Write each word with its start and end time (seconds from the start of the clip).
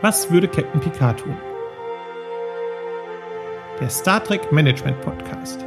Was 0.00 0.30
würde 0.30 0.46
Captain 0.46 0.80
Picard 0.80 1.18
tun? 1.18 1.36
Der 3.80 3.90
Star 3.90 4.22
Trek 4.22 4.52
Management 4.52 5.00
Podcast 5.00 5.66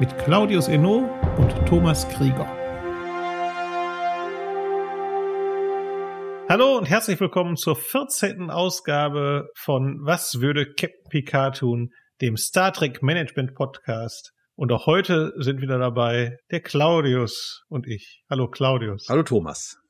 mit 0.00 0.18
Claudius 0.18 0.66
Eno 0.66 1.08
und 1.36 1.54
Thomas 1.68 2.08
Krieger. 2.08 2.48
Hallo 6.48 6.78
und 6.78 6.86
herzlich 6.86 7.20
willkommen 7.20 7.56
zur 7.56 7.76
14. 7.76 8.50
Ausgabe 8.50 9.50
von 9.54 10.00
Was 10.04 10.40
würde 10.40 10.74
Captain 10.74 11.08
Picard 11.08 11.58
tun, 11.58 11.92
dem 12.20 12.36
Star 12.36 12.72
Trek 12.72 13.04
Management 13.04 13.54
Podcast. 13.54 14.32
Und 14.56 14.72
auch 14.72 14.86
heute 14.86 15.32
sind 15.36 15.60
wieder 15.60 15.78
dabei 15.78 16.38
der 16.50 16.60
Claudius 16.60 17.62
und 17.68 17.86
ich. 17.86 18.24
Hallo 18.28 18.48
Claudius. 18.48 19.06
Hallo 19.08 19.22
Thomas. 19.22 19.80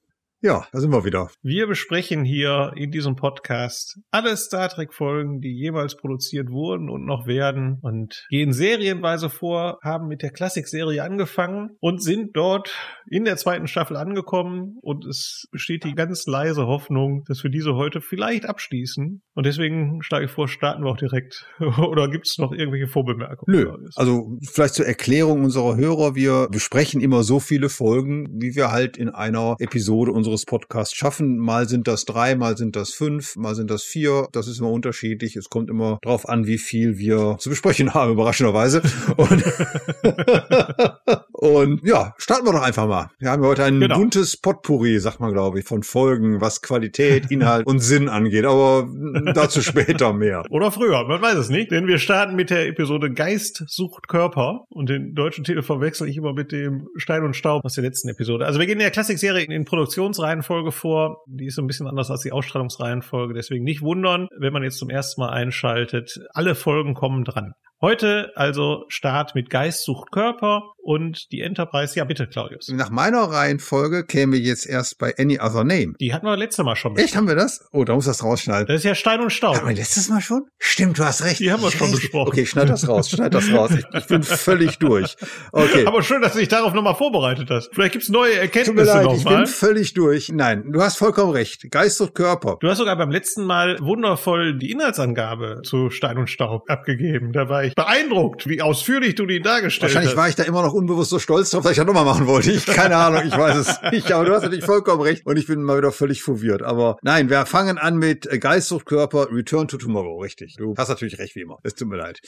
Ja, 0.42 0.66
da 0.72 0.80
sind 0.80 0.90
wir 0.90 1.04
wieder. 1.04 1.28
Wir 1.42 1.66
besprechen 1.66 2.24
hier 2.24 2.72
in 2.74 2.90
diesem 2.90 3.14
Podcast 3.14 3.98
alle 4.10 4.34
Star 4.38 4.70
Trek-Folgen, 4.70 5.42
die 5.42 5.52
jeweils 5.52 5.98
produziert 5.98 6.48
wurden 6.50 6.88
und 6.88 7.04
noch 7.04 7.26
werden 7.26 7.76
und 7.82 8.24
gehen 8.30 8.54
serienweise 8.54 9.28
vor, 9.28 9.78
haben 9.84 10.08
mit 10.08 10.22
der 10.22 10.30
Klassik-Serie 10.30 11.02
angefangen 11.02 11.76
und 11.80 12.02
sind 12.02 12.34
dort 12.34 12.74
in 13.06 13.26
der 13.26 13.36
zweiten 13.36 13.66
Staffel 13.66 13.98
angekommen 13.98 14.78
und 14.80 15.04
es 15.04 15.46
besteht 15.50 15.84
die 15.84 15.94
ganz 15.94 16.24
leise 16.26 16.66
Hoffnung, 16.66 17.22
dass 17.26 17.44
wir 17.44 17.50
diese 17.50 17.74
heute 17.74 18.00
vielleicht 18.00 18.46
abschließen. 18.46 19.20
Und 19.34 19.46
deswegen 19.46 20.02
schlage 20.02 20.24
ich 20.24 20.30
vor, 20.30 20.48
starten 20.48 20.84
wir 20.84 20.90
auch 20.90 20.96
direkt. 20.96 21.44
Oder 21.60 22.08
gibt 22.08 22.26
es 22.26 22.38
noch 22.38 22.52
irgendwelche 22.52 22.86
Vorbemerkungen? 22.86 23.60
Nö, 23.60 23.76
also 23.94 24.38
vielleicht 24.50 24.72
zur 24.72 24.86
Erklärung 24.86 25.44
unserer 25.44 25.76
Hörer, 25.76 26.14
wir 26.14 26.48
besprechen 26.50 27.02
immer 27.02 27.24
so 27.24 27.40
viele 27.40 27.68
Folgen, 27.68 28.40
wie 28.40 28.54
wir 28.54 28.70
halt 28.70 28.96
in 28.96 29.10
einer 29.10 29.56
Episode 29.58 30.12
unserer 30.12 30.29
unseres 30.30 30.46
Podcasts 30.46 30.94
schaffen. 30.94 31.38
Mal 31.38 31.68
sind 31.68 31.88
das 31.88 32.04
drei, 32.04 32.36
mal 32.36 32.56
sind 32.56 32.76
das 32.76 32.90
fünf, 32.90 33.36
mal 33.36 33.54
sind 33.54 33.70
das 33.70 33.82
vier. 33.82 34.28
Das 34.32 34.46
ist 34.46 34.60
immer 34.60 34.70
unterschiedlich. 34.70 35.36
Es 35.36 35.50
kommt 35.50 35.68
immer 35.70 35.98
drauf 36.02 36.28
an, 36.28 36.46
wie 36.46 36.58
viel 36.58 36.98
wir 36.98 37.36
zu 37.38 37.50
besprechen 37.50 37.94
haben, 37.94 38.12
überraschenderweise. 38.12 38.82
Und, 39.16 39.42
und 41.40 41.82
ja, 41.84 42.14
starten 42.18 42.46
wir 42.46 42.52
doch 42.52 42.62
einfach 42.62 42.86
mal. 42.86 43.10
Wir 43.18 43.30
haben 43.30 43.42
heute 43.42 43.64
ein 43.64 43.80
genau. 43.80 43.98
buntes 43.98 44.36
Potpourri, 44.36 44.98
sagt 44.98 45.20
man, 45.20 45.32
glaube 45.32 45.58
ich, 45.58 45.64
von 45.66 45.82
Folgen, 45.82 46.40
was 46.40 46.62
Qualität, 46.62 47.26
Inhalt 47.30 47.66
und 47.66 47.80
Sinn 47.80 48.08
angeht. 48.08 48.44
Aber 48.44 48.88
dazu 49.34 49.62
später 49.62 50.12
mehr. 50.12 50.44
Oder 50.50 50.70
früher, 50.70 51.04
man 51.08 51.20
weiß 51.20 51.36
es 51.36 51.48
nicht. 51.48 51.72
Denn 51.72 51.86
wir 51.86 51.98
starten 51.98 52.36
mit 52.36 52.50
der 52.50 52.68
Episode 52.68 53.12
Geist 53.12 53.64
sucht 53.66 54.06
Körper. 54.06 54.66
Und 54.68 54.88
den 54.88 55.14
deutschen 55.14 55.42
Titel 55.42 55.62
verwechsel 55.62 56.08
ich 56.08 56.16
immer 56.16 56.32
mit 56.32 56.52
dem 56.52 56.86
Stein 56.96 57.24
und 57.24 57.34
Staub 57.34 57.64
aus 57.64 57.74
der 57.74 57.84
letzten 57.84 58.08
Episode. 58.08 58.46
Also 58.46 58.60
wir 58.60 58.66
gehen 58.66 58.74
in 58.74 58.80
der 58.80 58.90
Klassikserie 58.90 59.44
in 59.44 59.64
Produktions 59.64 60.20
Ausstrahlungsreihenfolge 60.20 60.72
vor. 60.72 61.22
Die 61.26 61.46
ist 61.46 61.56
so 61.56 61.62
ein 61.62 61.66
bisschen 61.66 61.86
anders 61.86 62.10
als 62.10 62.22
die 62.22 62.32
Ausstrahlungsreihenfolge. 62.32 63.34
Deswegen 63.34 63.64
nicht 63.64 63.82
wundern, 63.82 64.28
wenn 64.38 64.52
man 64.52 64.62
jetzt 64.62 64.78
zum 64.78 64.90
ersten 64.90 65.20
Mal 65.20 65.30
einschaltet. 65.30 66.18
Alle 66.32 66.54
Folgen 66.54 66.94
kommen 66.94 67.24
dran. 67.24 67.52
Heute 67.80 68.32
also 68.34 68.84
Start 68.88 69.34
mit 69.34 69.48
Geist 69.48 69.84
sucht 69.84 70.12
Körper 70.12 70.74
und 70.82 71.30
die 71.32 71.40
Enterprise. 71.40 71.94
Ja, 71.96 72.04
bitte, 72.04 72.26
Claudius. 72.26 72.68
Nach 72.68 72.90
meiner 72.90 73.22
Reihenfolge 73.22 74.04
käme 74.04 74.36
jetzt 74.36 74.66
erst 74.66 74.98
bei 74.98 75.14
Any 75.18 75.38
Other 75.40 75.64
Name. 75.64 75.94
Die 76.00 76.12
hatten 76.12 76.26
wir 76.26 76.36
letztes 76.36 76.64
Mal 76.64 76.76
schon. 76.76 76.94
Besprochen. 76.94 77.06
Echt, 77.06 77.16
haben 77.16 77.28
wir 77.28 77.34
das? 77.36 77.68
Oh, 77.72 77.84
da 77.84 77.94
muss 77.94 78.06
das 78.06 78.22
rausschneiden. 78.24 78.66
Das 78.66 78.76
ist 78.76 78.84
ja 78.84 78.94
Stein 78.94 79.20
und 79.20 79.30
Staub. 79.30 79.56
Haben 79.56 79.68
wir 79.68 79.76
letztes 79.76 80.08
Mal 80.08 80.20
schon? 80.20 80.44
Stimmt, 80.58 80.98
du 80.98 81.04
hast 81.04 81.24
recht. 81.24 81.40
Die 81.40 81.52
haben 81.52 81.62
wir 81.62 81.70
schon 81.70 81.90
besprochen. 81.90 82.28
Okay, 82.28 82.46
schneid 82.46 82.68
das 82.68 82.88
raus, 82.88 83.10
schneid 83.10 83.34
das 83.34 83.52
raus. 83.52 83.70
Ich, 83.72 83.84
ich 83.94 84.06
bin 84.06 84.22
völlig 84.22 84.78
durch. 84.78 85.16
Okay. 85.52 85.86
Aber 85.86 86.02
schön, 86.02 86.22
dass 86.22 86.32
du 86.32 86.38
dich 86.38 86.48
darauf 86.48 86.72
nochmal 86.72 86.94
vorbereitet 86.94 87.48
hast. 87.50 87.70
Vielleicht 87.72 87.92
gibt's 87.92 88.08
neue 88.08 88.34
Erkenntnisse 88.34 88.70
Tut 88.70 88.76
mir 88.76 88.84
leid, 89.08 89.16
ich 89.16 89.24
mal. 89.24 89.36
bin 89.36 89.46
völlig 89.46 89.94
durch. 89.94 90.28
Nein, 90.30 90.72
du 90.72 90.80
hast 90.82 90.96
vollkommen 90.96 91.32
recht. 91.32 91.70
Geist 91.70 92.00
und 92.00 92.14
Körper. 92.14 92.56
Du 92.60 92.68
hast 92.68 92.78
sogar 92.78 92.96
beim 92.96 93.10
letzten 93.10 93.44
Mal 93.44 93.78
wundervoll 93.80 94.58
die 94.58 94.70
Inhaltsangabe 94.70 95.60
zu 95.64 95.90
Stein 95.90 96.18
und 96.18 96.28
Staub 96.30 96.68
abgegeben. 96.68 97.32
Da 97.32 97.48
war 97.48 97.64
ich 97.64 97.74
beeindruckt 97.74 98.48
wie 98.48 98.62
ausführlich 98.62 99.14
du 99.14 99.26
die 99.26 99.40
dargestellt 99.40 99.90
Wahrscheinlich 99.94 100.12
hast. 100.12 100.16
war 100.16 100.28
ich 100.28 100.34
da 100.34 100.42
immer 100.44 100.62
noch 100.62 100.69
unbewusst 100.74 101.10
so 101.10 101.18
stolz 101.18 101.50
drauf, 101.50 101.62
dass 101.62 101.72
ich 101.72 101.78
das 101.78 101.86
nochmal 101.86 102.04
machen 102.04 102.26
wollte. 102.26 102.50
Ich, 102.52 102.66
keine 102.66 102.96
Ahnung, 102.96 103.22
ich 103.26 103.36
weiß 103.36 103.56
es 103.56 103.92
nicht. 103.92 104.10
Aber 104.12 104.24
du 104.24 104.34
hast 104.34 104.42
natürlich 104.42 104.64
vollkommen 104.64 105.02
recht. 105.02 105.26
Und 105.26 105.36
ich 105.36 105.46
bin 105.46 105.62
mal 105.62 105.78
wieder 105.78 105.92
völlig 105.92 106.22
verwirrt. 106.22 106.62
Aber 106.62 106.96
nein, 107.02 107.30
wir 107.30 107.46
fangen 107.46 107.78
an 107.78 107.96
mit 107.96 108.28
Geistsuchtkörper 108.40 109.28
Return 109.32 109.68
to 109.68 109.76
Tomorrow. 109.76 110.20
Richtig. 110.20 110.56
Du 110.56 110.74
hast 110.76 110.88
natürlich 110.88 111.18
recht, 111.18 111.36
wie 111.36 111.42
immer. 111.42 111.58
Es 111.62 111.74
tut 111.74 111.88
mir 111.88 111.96
leid. 111.96 112.20